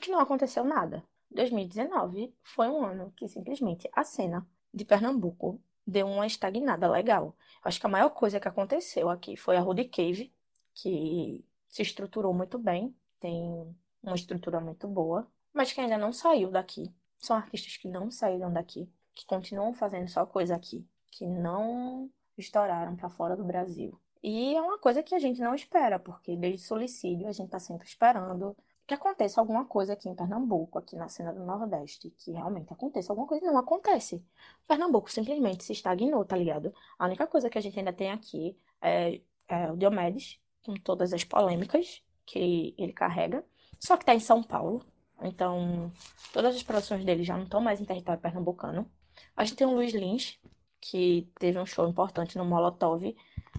que 0.00 0.10
não 0.10 0.20
aconteceu 0.20 0.64
nada. 0.64 1.04
2019 1.30 2.34
foi 2.42 2.68
um 2.68 2.84
ano 2.84 3.12
que 3.16 3.28
simplesmente 3.28 3.88
a 3.92 4.04
cena 4.04 4.46
de 4.72 4.84
Pernambuco 4.84 5.60
deu 5.86 6.06
uma 6.06 6.26
estagnada 6.26 6.88
legal. 6.88 7.36
Acho 7.62 7.78
que 7.78 7.86
a 7.86 7.90
maior 7.90 8.10
coisa 8.10 8.40
que 8.40 8.48
aconteceu 8.48 9.10
aqui 9.10 9.36
foi 9.36 9.56
a 9.56 9.60
Rudy 9.60 9.84
Cave, 9.84 10.32
que 10.74 11.44
se 11.68 11.82
estruturou 11.82 12.32
muito 12.32 12.58
bem, 12.58 12.94
tem 13.20 13.76
uma 14.02 14.14
estrutura 14.14 14.60
muito 14.60 14.88
boa, 14.88 15.30
mas 15.52 15.72
que 15.72 15.80
ainda 15.80 15.98
não 15.98 16.12
saiu 16.12 16.50
daqui. 16.50 16.92
São 17.18 17.36
artistas 17.36 17.76
que 17.76 17.88
não 17.88 18.10
saíram 18.10 18.52
daqui, 18.52 18.90
que 19.14 19.26
continuam 19.26 19.74
fazendo 19.74 20.08
só 20.08 20.24
coisa 20.24 20.54
aqui, 20.54 20.86
que 21.10 21.26
não 21.26 22.10
estouraram 22.36 22.96
para 22.96 23.10
fora 23.10 23.36
do 23.36 23.44
Brasil. 23.44 23.98
E 24.22 24.54
é 24.54 24.60
uma 24.60 24.78
coisa 24.78 25.02
que 25.02 25.14
a 25.14 25.18
gente 25.18 25.40
não 25.40 25.54
espera, 25.54 25.98
porque 25.98 26.36
desde 26.36 26.66
Solicídio 26.66 27.28
a 27.28 27.32
gente 27.32 27.46
está 27.46 27.58
sempre 27.58 27.86
esperando 27.86 28.56
que 28.86 28.94
aconteça 28.94 29.40
alguma 29.40 29.64
coisa 29.64 29.92
aqui 29.92 30.08
em 30.08 30.14
Pernambuco, 30.16 30.78
aqui 30.78 30.96
na 30.96 31.08
cena 31.08 31.32
do 31.32 31.44
Nordeste, 31.44 32.10
que 32.10 32.32
realmente 32.32 32.72
aconteça 32.72 33.12
alguma 33.12 33.28
coisa. 33.28 33.46
Não 33.46 33.58
acontece. 33.58 34.24
Pernambuco 34.66 35.10
simplesmente 35.10 35.62
se 35.62 35.72
estagnou, 35.72 36.24
tá 36.24 36.36
ligado? 36.36 36.74
A 36.98 37.06
única 37.06 37.26
coisa 37.26 37.48
que 37.48 37.56
a 37.56 37.60
gente 37.60 37.78
ainda 37.78 37.92
tem 37.92 38.10
aqui 38.10 38.58
é, 38.82 39.20
é 39.46 39.70
o 39.70 39.76
Diomedes, 39.76 40.40
com 40.64 40.74
todas 40.74 41.12
as 41.12 41.22
polêmicas 41.24 42.02
que 42.26 42.74
ele 42.76 42.92
carrega, 42.92 43.44
só 43.78 43.96
que 43.96 44.04
tá 44.04 44.14
em 44.14 44.20
São 44.20 44.42
Paulo. 44.42 44.84
Então, 45.22 45.92
todas 46.32 46.54
as 46.56 46.62
produções 46.62 47.04
dele 47.04 47.22
já 47.24 47.36
não 47.36 47.44
estão 47.44 47.60
mais 47.60 47.80
em 47.80 47.84
território 47.84 48.20
pernambucano. 48.20 48.90
A 49.36 49.44
gente 49.44 49.56
tem 49.56 49.66
o 49.66 49.74
Luiz 49.74 49.92
Lins, 49.92 50.38
que 50.80 51.30
teve 51.38 51.58
um 51.58 51.66
show 51.66 51.88
importante 51.88 52.38
no 52.38 52.44
Molotov, 52.44 53.14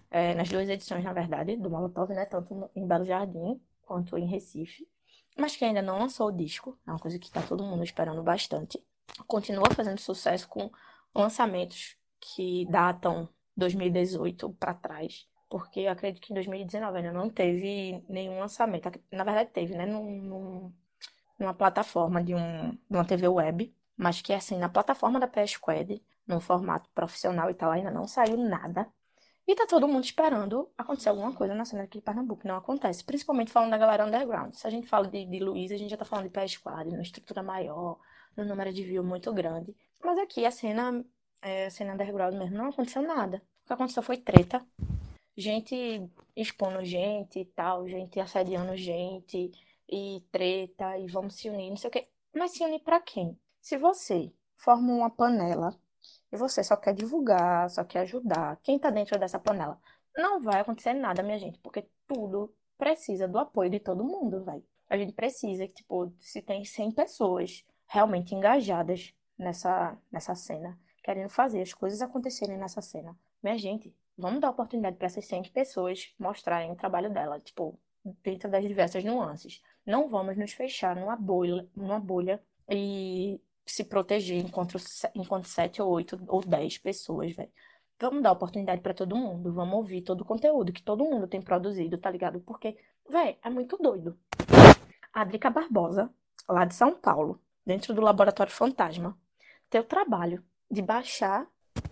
é, 0.10 0.34
nas 0.34 0.50
duas 0.50 0.68
edições, 0.70 1.04
na 1.04 1.14
verdade, 1.14 1.56
do 1.56 1.70
Molotov, 1.70 2.12
né? 2.14 2.26
Tanto 2.26 2.70
em 2.76 2.88
Belo 2.88 3.06
Jardim 3.06 3.62
quanto 3.84 4.18
em 4.18 4.26
Recife. 4.26 4.88
Mas 5.38 5.56
que 5.56 5.64
ainda 5.64 5.82
não 5.82 6.00
lançou 6.00 6.28
o 6.28 6.32
disco. 6.32 6.78
É 6.86 6.92
uma 6.92 7.00
coisa 7.00 7.18
que 7.20 7.32
tá 7.32 7.42
todo 7.42 7.64
mundo 7.64 7.84
esperando 7.84 8.22
bastante. 8.24 8.84
Continua 9.28 9.70
fazendo 9.74 10.00
sucesso 10.00 10.48
com 10.48 10.70
lançamentos 11.14 11.96
que 12.20 12.66
datam 12.70 13.30
2018 13.56 14.50
para 14.54 14.74
trás. 14.74 15.28
Porque 15.50 15.82
eu 15.82 15.92
acredito 15.92 16.22
que 16.22 16.34
em 16.34 16.36
2019 16.36 16.98
ainda 16.98 17.12
não 17.12 17.30
teve 17.30 18.04
nenhum 18.08 18.40
lançamento. 18.40 18.90
Na 19.12 19.24
verdade, 19.24 19.50
teve, 19.52 19.76
né? 19.76 19.86
Num- 19.86 20.72
numa 21.42 21.54
plataforma 21.54 22.24
de, 22.24 22.36
um, 22.36 22.72
de 22.72 22.98
uma 22.98 23.06
TV 23.06 23.28
web. 23.28 23.76
Mas 23.98 24.22
que, 24.22 24.34
assim, 24.34 24.58
na 24.58 24.70
plataforma 24.70 25.20
da 25.20 25.28
PS 25.28 25.52
Squad, 25.52 26.02
num 26.28 26.40
formato 26.40 26.90
profissional 26.94 27.50
e 27.50 27.54
tal, 27.54 27.72
ainda 27.72 27.92
não 27.92 28.08
saiu 28.08 28.38
nada. 28.38 28.88
E 29.48 29.56
tá 29.56 29.66
todo 29.68 29.88
mundo 29.88 30.04
esperando 30.04 30.72
acontecer 30.78 31.10
alguma 31.10 31.34
coisa 31.34 31.54
na 31.54 31.66
cena 31.66 31.84
aqui 31.84 31.98
de 31.98 32.04
Pernambuco. 32.04 32.48
Não 32.48 32.56
acontece. 32.56 33.04
Principalmente 33.04 33.52
falando 33.52 33.72
da 33.72 33.78
galera 33.78 34.06
underground. 34.06 34.54
Se 34.54 34.66
a 34.66 34.70
gente 34.70 34.88
fala 34.88 35.08
de, 35.08 35.26
de 35.26 35.40
Luiz, 35.40 35.72
a 35.72 35.78
gente 35.78 35.90
já 35.90 35.98
tá 35.98 36.06
falando 36.06 36.30
de 36.30 36.40
PS 36.40 36.54
Squad, 36.54 36.90
numa 36.90 37.02
estrutura 37.02 37.44
maior, 37.44 38.00
num 38.38 38.46
número 38.46 38.72
de 38.72 38.84
view 38.84 39.04
muito 39.04 39.34
grande. 39.34 39.76
Mas 40.04 40.18
aqui 40.20 40.46
a 40.46 40.52
cena, 40.52 41.04
é, 41.42 41.66
a 41.66 41.72
cena 41.72 41.94
underground 41.94 42.36
mesmo, 42.36 42.56
não 42.58 42.70
aconteceu 42.70 43.02
nada. 43.02 43.42
O 43.64 43.68
que 43.68 43.74
aconteceu 43.74 44.04
foi 44.04 44.18
treta. 44.18 44.66
gente 45.36 46.10
expondo 46.36 46.84
gente 46.84 47.40
e 47.40 47.46
tal, 47.46 47.88
gente 47.88 48.20
assediando 48.20 48.76
gente 48.78 49.52
e 49.92 50.24
treta 50.32 50.98
e 50.98 51.08
vamos 51.08 51.36
se 51.36 51.50
unir, 51.50 51.70
não 51.70 51.78
sei 51.78 51.90
o 51.90 51.92
quê. 51.92 52.08
Mas 52.34 52.52
se 52.52 52.64
unir 52.64 52.80
pra 52.80 53.02
quem? 53.02 53.38
Se 53.60 53.78
você 53.78 54.32
forma 54.56 54.94
uma 54.94 55.10
panela 55.10 55.78
e 56.32 56.38
você 56.38 56.64
só 56.64 56.78
quer 56.78 56.94
divulgar, 56.94 57.70
só 57.70 57.84
quer 57.84 58.00
ajudar, 58.02 58.58
quem 58.64 58.80
tá 58.80 58.90
dentro 58.90 59.20
dessa 59.20 59.40
panela? 59.40 59.80
Não 60.16 60.42
vai 60.42 60.62
acontecer 60.62 60.94
nada, 60.94 61.22
minha 61.22 61.38
gente, 61.38 61.60
porque 61.60 61.88
tudo 62.08 62.54
precisa 62.78 63.28
do 63.28 63.38
apoio 63.38 63.70
de 63.70 63.80
todo 63.80 64.04
mundo, 64.04 64.44
vai. 64.44 64.64
A 64.90 64.98
gente 64.98 65.14
precisa 65.14 65.68
que, 65.68 65.74
tipo, 65.76 66.14
se 66.20 66.42
tem 66.42 66.66
100 66.66 66.92
pessoas 66.92 67.64
realmente 67.88 68.34
engajadas 68.34 69.14
nessa, 69.38 69.98
nessa 70.12 70.36
cena, 70.36 70.80
querendo 71.04 71.30
fazer 71.30 71.62
as 71.62 71.74
coisas 71.74 72.02
acontecerem 72.02 72.58
nessa 72.58 72.82
cena. 72.82 73.18
Minha 73.42 73.58
gente, 73.58 73.96
vamos 74.18 74.42
dar 74.42 74.50
oportunidade 74.50 74.98
para 74.98 75.08
essas 75.08 75.26
100 75.26 75.52
pessoas 75.52 76.14
mostrarem 76.20 76.72
o 76.72 76.76
trabalho 76.76 77.12
dela, 77.12 77.40
tipo, 77.40 77.80
dentro 78.24 78.50
das 78.50 78.64
diversas 78.64 79.04
nuances. 79.04 79.62
Não 79.92 80.08
vamos 80.08 80.38
nos 80.38 80.54
fechar 80.54 80.96
numa 80.96 81.18
bolha, 81.18 81.68
numa 81.76 82.00
bolha 82.00 82.42
e 82.70 83.42
se 83.66 83.84
proteger 83.84 84.38
enquanto, 84.38 84.78
enquanto 85.14 85.50
7 85.50 85.82
ou 85.82 85.90
8 85.90 86.24
ou 86.30 86.40
10 86.40 86.78
pessoas, 86.78 87.36
velho. 87.36 87.52
Vamos 88.00 88.24
dar 88.24 88.32
oportunidade 88.32 88.80
para 88.80 88.94
todo 88.94 89.18
mundo, 89.18 89.52
vamos 89.52 89.76
ouvir 89.76 90.02
todo 90.02 90.22
o 90.22 90.26
conteúdo 90.26 90.72
que 90.72 90.82
todo 90.82 91.04
mundo 91.04 91.28
tem 91.28 91.42
produzido, 91.42 91.98
tá 91.98 92.10
ligado? 92.10 92.40
Porque, 92.40 92.78
velho, 93.10 93.38
é 93.44 93.50
muito 93.50 93.76
doido. 93.76 94.18
A 95.12 95.26
Drica 95.26 95.50
Barbosa, 95.50 96.10
lá 96.48 96.64
de 96.64 96.74
São 96.74 96.96
Paulo, 96.96 97.42
dentro 97.66 97.94
do 97.94 98.00
Laboratório 98.00 98.54
Fantasma, 98.54 99.20
ter 99.70 99.82
o 99.82 99.84
trabalho 99.84 100.42
de 100.72 100.82
baixar 100.82 101.46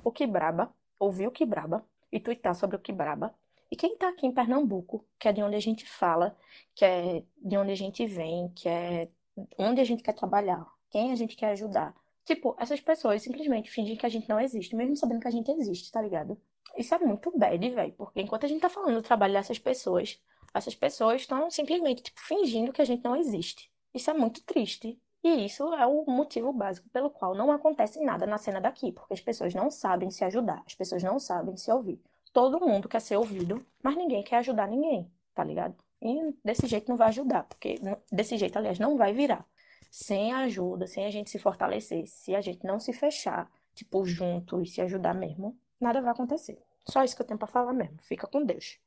o 0.06 0.10
Kibraba, 0.10 0.74
ouvir 0.98 1.28
o 1.28 1.32
Kibraba 1.32 1.86
e 2.10 2.18
twittar 2.18 2.56
sobre 2.56 2.78
o 2.78 2.80
Kibraba. 2.80 3.36
E 3.72 3.76
quem 3.76 3.96
tá 3.98 4.10
aqui 4.10 4.26
em 4.26 4.32
Pernambuco, 4.32 5.06
que 5.18 5.28
é 5.28 5.32
de 5.32 5.44
onde 5.44 5.56
a 5.56 5.60
gente 5.60 5.86
fala, 5.86 6.36
que 6.74 6.84
é 6.84 7.24
de 7.38 7.58
onde 7.58 7.72
a 7.72 7.76
gente 7.76 8.06
vem, 8.06 8.50
que 8.50 8.68
é 8.68 9.10
onde 9.58 9.80
a 9.80 9.84
gente 9.84 10.02
quer 10.02 10.14
trabalhar, 10.14 10.66
quem 10.90 11.12
a 11.12 11.16
gente 11.16 11.36
quer 11.36 11.52
ajudar. 11.52 11.96
Tipo, 12.26 12.56
essas 12.60 12.80
pessoas 12.80 13.22
simplesmente 13.22 13.70
fingem 13.70 13.96
que 13.96 14.06
a 14.06 14.10
gente 14.10 14.28
não 14.28 14.40
existe, 14.40 14.76
mesmo 14.76 14.96
sabendo 14.96 15.22
que 15.22 15.28
a 15.28 15.32
gente 15.32 15.52
existe, 15.52 15.92
tá 15.92 16.02
ligado? 16.02 16.40
Isso 16.78 16.94
é 16.94 17.00
muito 17.00 17.32
bad, 17.38 17.70
velho, 17.70 17.94
porque 17.94 18.22
enquanto 18.22 18.46
a 18.46 18.48
gente 18.48 18.62
tá 18.62 18.70
falando 18.70 18.96
do 18.96 19.02
trabalho 19.02 19.34
dessas 19.34 19.60
pessoas, 19.60 20.20
essas 20.54 20.76
pessoas 20.76 21.22
estão 21.22 21.50
simplesmente 21.50 22.04
tipo, 22.04 22.20
fingindo 22.20 22.72
que 22.72 22.82
a 22.82 22.86
gente 22.86 23.04
não 23.04 23.16
existe. 23.16 23.72
Isso 23.94 24.10
é 24.10 24.14
muito 24.14 24.44
triste. 24.44 25.00
E 25.24 25.46
isso 25.46 25.74
é 25.74 25.86
o 25.86 26.06
motivo 26.06 26.54
básico 26.54 26.88
pelo 26.90 27.10
qual 27.10 27.36
não 27.36 27.52
acontece 27.52 28.00
nada 28.04 28.26
na 28.26 28.38
cena 28.38 28.62
daqui, 28.62 28.92
porque 28.92 29.14
as 29.14 29.20
pessoas 29.20 29.54
não 29.54 29.70
sabem 29.70 30.10
se 30.10 30.24
ajudar, 30.24 30.64
as 30.66 30.76
pessoas 30.76 31.04
não 31.04 31.20
sabem 31.20 31.58
se 31.58 31.70
ouvir. 31.72 32.02
Todo 32.32 32.60
mundo 32.60 32.88
quer 32.88 33.02
ser 33.02 33.18
ouvido, 33.18 33.66
mas 33.84 33.96
ninguém 33.96 34.24
quer 34.24 34.38
ajudar 34.38 34.68
ninguém, 34.68 35.10
tá 35.34 35.44
ligado? 35.44 35.76
E 36.02 36.34
desse 36.44 36.68
jeito 36.68 36.88
não 36.88 36.96
vai 36.96 37.10
ajudar, 37.10 37.44
porque 37.44 37.80
desse 38.12 38.38
jeito, 38.38 38.58
aliás, 38.58 38.80
não 38.80 38.98
vai 38.98 39.14
virar. 39.14 39.46
Sem 39.92 40.32
ajuda, 40.34 40.86
sem 40.86 41.06
a 41.06 41.10
gente 41.10 41.30
se 41.30 41.40
fortalecer, 41.40 42.06
se 42.08 42.36
a 42.36 42.42
gente 42.42 42.66
não 42.66 42.80
se 42.80 42.94
fechar, 42.94 43.50
tipo, 43.74 44.06
junto 44.06 44.62
e 44.62 44.68
se 44.68 44.82
ajudar 44.82 45.16
mesmo, 45.16 45.58
nada 45.82 46.02
vai 46.02 46.12
acontecer. 46.12 46.60
Só 46.88 47.04
isso 47.04 47.16
que 47.16 47.22
eu 47.22 47.26
tenho 47.26 47.40
pra 47.40 47.48
falar 47.48 47.74
mesmo. 47.74 47.98
Fica 48.00 48.28
com 48.28 48.46
Deus. 48.46 48.78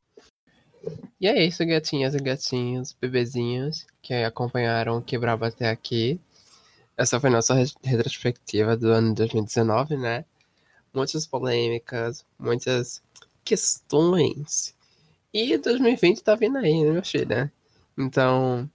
E 1.21 1.27
é 1.29 1.45
isso, 1.45 1.65
gatinhas 1.67 2.15
e 2.15 2.19
gatinhos, 2.19 2.93
bebezinhos 2.93 3.87
que 4.01 4.15
acompanharam 4.15 4.99
o 4.99 5.03
Quebrava 5.03 5.49
até 5.49 5.69
aqui. 5.69 6.21
Essa 6.97 7.21
foi 7.21 7.31
nossa 7.31 7.55
retrospectiva 7.83 8.77
do 8.77 8.89
ano 8.89 9.15
2019, 9.15 9.97
né? 9.97 10.25
Muitas 10.93 11.27
polêmicas, 11.27 12.25
muitas 12.39 13.03
questões. 13.45 14.75
E 15.33 15.57
2020 15.57 16.23
tá 16.23 16.35
vindo 16.35 16.59
aí, 16.59 16.85
né, 16.85 16.91
meu 16.93 17.05
filho? 17.05 17.29
Né? 17.29 17.51
Então, 17.99 18.69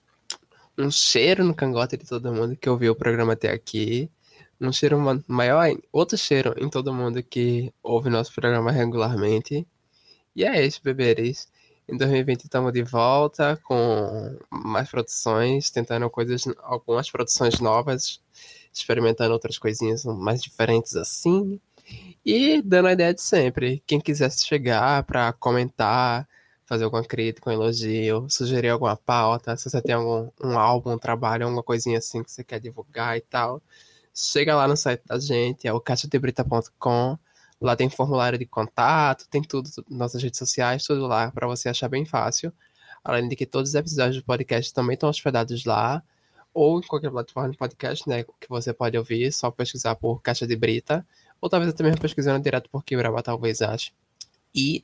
um 0.78 0.92
cheiro 0.92 1.44
no 1.44 1.56
cangote 1.56 1.98
de 1.98 2.06
todo 2.06 2.34
mundo 2.34 2.56
que 2.56 2.70
ouviu 2.70 2.94
o 2.94 2.96
programa 2.96 3.34
até 3.34 3.52
aqui. 3.52 4.10
Um 4.60 4.72
cheiro 4.72 4.98
maior, 5.28 5.68
outro 5.92 6.18
cheiro 6.18 6.56
em 6.58 6.70
todo 6.70 6.94
mundo 6.94 7.22
que 7.22 7.72
ouve 7.84 8.10
nosso 8.10 8.34
programa 8.34 8.72
regularmente. 8.72 9.68
E 10.36 10.44
é 10.44 10.66
isso, 10.66 10.82
beberes. 10.84 11.48
Em 11.88 11.96
2020 11.96 12.44
estamos 12.44 12.74
de 12.74 12.84
volta 12.84 13.56
com 13.64 14.38
mais 14.52 14.90
produções, 14.90 15.70
tentando 15.72 16.10
coisas, 16.10 16.44
algumas 16.64 17.10
produções 17.10 17.60
novas, 17.60 18.20
experimentando 18.74 19.32
outras 19.34 19.58
coisinhas 19.58 20.04
mais 20.06 20.42
diferentes 20.42 20.96
assim. 20.96 21.60
E 22.30 22.62
dando 22.62 22.90
a 22.90 22.92
ideia 22.92 23.14
de 23.14 23.22
sempre. 23.22 23.82
Quem 23.88 24.02
quisesse 24.02 24.46
chegar 24.46 25.02
para 25.04 25.32
comentar, 25.32 26.28
fazer 26.66 26.84
alguma 26.84 27.02
crítica, 27.02 27.50
um 27.50 27.54
elogio, 27.54 28.28
sugerir 28.30 28.68
alguma 28.68 28.98
pauta, 28.98 29.56
se 29.56 29.70
você 29.70 29.82
tem 29.82 29.96
algum 29.96 30.30
um 30.44 30.60
álbum, 30.60 30.92
um 30.92 30.98
trabalho, 30.98 31.46
alguma 31.46 31.64
coisinha 31.64 32.00
assim 32.00 32.22
que 32.22 32.30
você 32.30 32.44
quer 32.44 32.60
divulgar 32.60 33.16
e 33.16 33.22
tal, 33.22 33.62
chega 34.14 34.54
lá 34.58 34.68
no 34.68 34.76
site 34.76 35.04
da 35.06 35.18
gente, 35.18 35.70
é 35.70 35.72
o 35.74 35.80
caixadebrita.com 35.80 37.18
Lá 37.62 37.78
tem 37.78 37.90
formulário 37.90 38.38
de 38.38 38.46
contato, 38.46 39.26
tem 39.30 39.42
tudo, 39.42 39.70
nossas 39.90 40.22
redes 40.22 40.38
sociais, 40.38 40.84
tudo 40.84 41.08
lá 41.08 41.32
para 41.32 41.48
você 41.48 41.70
achar 41.70 41.88
bem 41.88 42.06
fácil. 42.06 42.52
Além 43.06 43.30
de 43.30 43.38
que 43.38 43.46
todos 43.46 43.70
os 43.70 43.76
episódios 43.76 44.18
do 44.18 44.26
podcast 44.26 44.74
também 44.74 44.96
estão 44.96 45.10
hospedados 45.10 45.64
lá, 45.64 46.04
ou 46.54 46.80
em 46.80 46.82
qualquer 46.82 47.10
plataforma 47.10 47.52
de 47.52 47.58
podcast, 47.58 48.08
né, 48.10 48.24
que 48.24 48.50
você 48.50 48.74
pode 48.74 48.98
ouvir, 48.98 49.32
só 49.32 49.50
pesquisar 49.50 49.96
por 49.96 50.22
Caixa 50.22 50.46
de 50.46 50.56
Brita, 50.58 51.06
ou 51.42 51.50
talvez 51.50 51.74
até 51.74 51.84
mesmo 51.84 52.02
pesquisando 52.02 52.44
direto 52.44 52.70
por 52.70 52.84
Quebraba, 52.84 53.22
talvez 53.22 53.62
ache. 53.62 53.92
E 54.54 54.84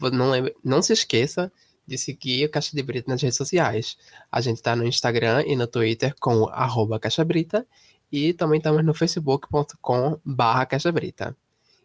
não, 0.00 0.32
não 0.62 0.82
se 0.82 0.92
esqueça 0.92 1.50
de 1.86 1.96
seguir 1.96 2.46
o 2.46 2.50
Caixa 2.50 2.74
de 2.74 2.82
Brita 2.82 3.10
nas 3.10 3.22
redes 3.22 3.36
sociais. 3.36 3.96
A 4.30 4.40
gente 4.40 4.56
está 4.56 4.74
no 4.74 4.84
Instagram 4.86 5.44
e 5.46 5.54
no 5.54 5.66
Twitter 5.66 6.14
com 6.18 6.48
arroba 6.48 6.98
Caixa 6.98 7.24
Brita, 7.24 7.66
e 8.10 8.32
também 8.32 8.58
estamos 8.58 8.84
no 8.84 8.94
facebook.com 8.94 10.18
barra 10.24 10.66
Caixa 10.66 10.90
Brita. 10.90 11.36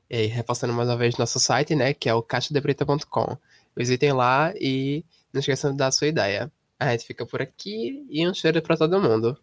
E 0.10 0.16
aí, 0.18 0.26
reforçando 0.26 0.74
mais 0.74 0.90
uma 0.90 0.98
vez 0.98 1.18
nosso 1.18 1.40
site, 1.40 1.74
né, 1.76 1.94
que 1.94 2.10
é 2.10 2.14
o 2.14 2.22
caixadebrita.com. 2.22 3.38
Visitem 3.76 4.12
lá 4.12 4.54
e 4.60 5.06
não 5.32 5.40
esqueçam 5.40 5.72
de 5.72 5.78
dar 5.78 5.88
a 5.88 5.92
sua 5.92 6.08
ideia. 6.08 6.52
A 6.78 6.92
gente 6.92 7.06
fica 7.06 7.26
por 7.26 7.42
aqui 7.42 8.06
e 8.10 8.28
um 8.28 8.34
cheiro 8.34 8.62
para 8.62 8.76
todo 8.76 9.00
mundo. 9.00 9.38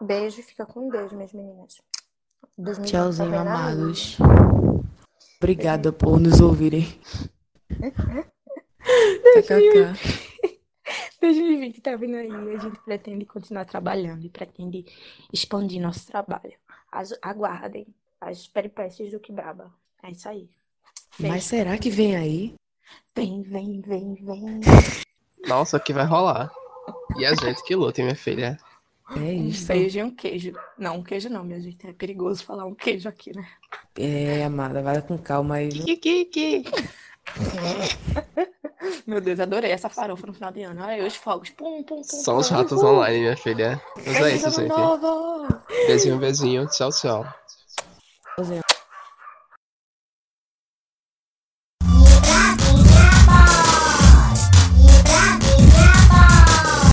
Beijo 0.00 0.42
fica 0.42 0.66
com 0.66 0.88
Deus, 0.88 1.12
minhas 1.12 1.32
meninas. 1.32 1.80
Tchauzinho, 2.84 3.30
tá 3.30 3.40
amados. 3.40 4.18
Obrigada 5.38 5.92
por 5.92 6.20
nos 6.20 6.40
ouvirem. 6.40 6.86
2020 11.20 11.80
tá 11.80 11.96
vindo 11.96 12.16
aí 12.16 12.28
e 12.28 12.56
a 12.56 12.58
gente 12.58 12.78
pretende 12.84 13.24
continuar 13.24 13.64
trabalhando 13.64 14.24
e 14.24 14.28
pretende 14.28 14.84
expandir 15.32 15.80
nosso 15.80 16.06
trabalho. 16.06 16.54
Aguardem 17.22 17.86
as 18.20 18.46
peripécias 18.46 19.12
do 19.12 19.20
Kibraba. 19.20 19.72
É 20.02 20.10
isso 20.10 20.28
aí. 20.28 20.50
Beijo. 21.18 21.34
Mas 21.34 21.44
será 21.44 21.78
que 21.78 21.90
vem 21.90 22.16
aí? 22.16 22.54
Vem, 23.14 23.42
vem, 23.42 23.80
vem, 23.80 24.14
vem. 24.14 24.60
Nossa, 25.46 25.78
que 25.78 25.92
vai 25.92 26.04
rolar. 26.04 26.52
E 27.16 27.24
a 27.24 27.34
gente 27.34 27.62
que 27.64 27.74
luta, 27.74 28.02
minha 28.02 28.16
filha. 28.16 28.58
É 29.16 29.32
isso. 29.32 29.64
Um 29.64 29.66
beijo 29.66 29.98
e 29.98 30.02
um 30.02 30.10
queijo. 30.10 30.52
Não, 30.78 30.96
um 30.96 31.02
queijo 31.02 31.28
não, 31.28 31.44
minha 31.44 31.60
gente. 31.60 31.86
É 31.86 31.92
perigoso 31.92 32.44
falar 32.44 32.64
um 32.64 32.74
queijo 32.74 33.08
aqui, 33.08 33.34
né? 33.34 33.46
É, 33.98 34.44
amada, 34.44 34.82
vai 34.82 35.00
com 35.02 35.18
calma 35.18 35.56
aí. 35.56 35.68
Kiki, 35.68 36.64
Meu 39.06 39.20
Deus, 39.20 39.38
adorei 39.38 39.70
essa 39.70 39.88
farofa 39.88 40.26
no 40.26 40.32
final 40.32 40.50
de 40.52 40.62
ano. 40.62 40.82
Olha 40.82 40.94
aí 40.94 41.06
os 41.06 41.14
fogos. 41.14 41.50
Pum, 41.50 41.82
pum, 41.82 41.96
pum. 41.96 42.02
Só 42.02 42.36
os 42.36 42.48
ratos 42.48 42.82
online, 42.82 43.20
minha 43.20 43.36
filha. 43.36 43.80
Mas 43.96 44.16
é 44.16 44.34
isso, 44.34 44.50
gente. 44.50 44.68
Novo. 44.68 45.46
Beijinho, 45.86 46.18
beijinho. 46.18 46.66
Tchau, 46.66 46.90
tchau. 46.90 47.24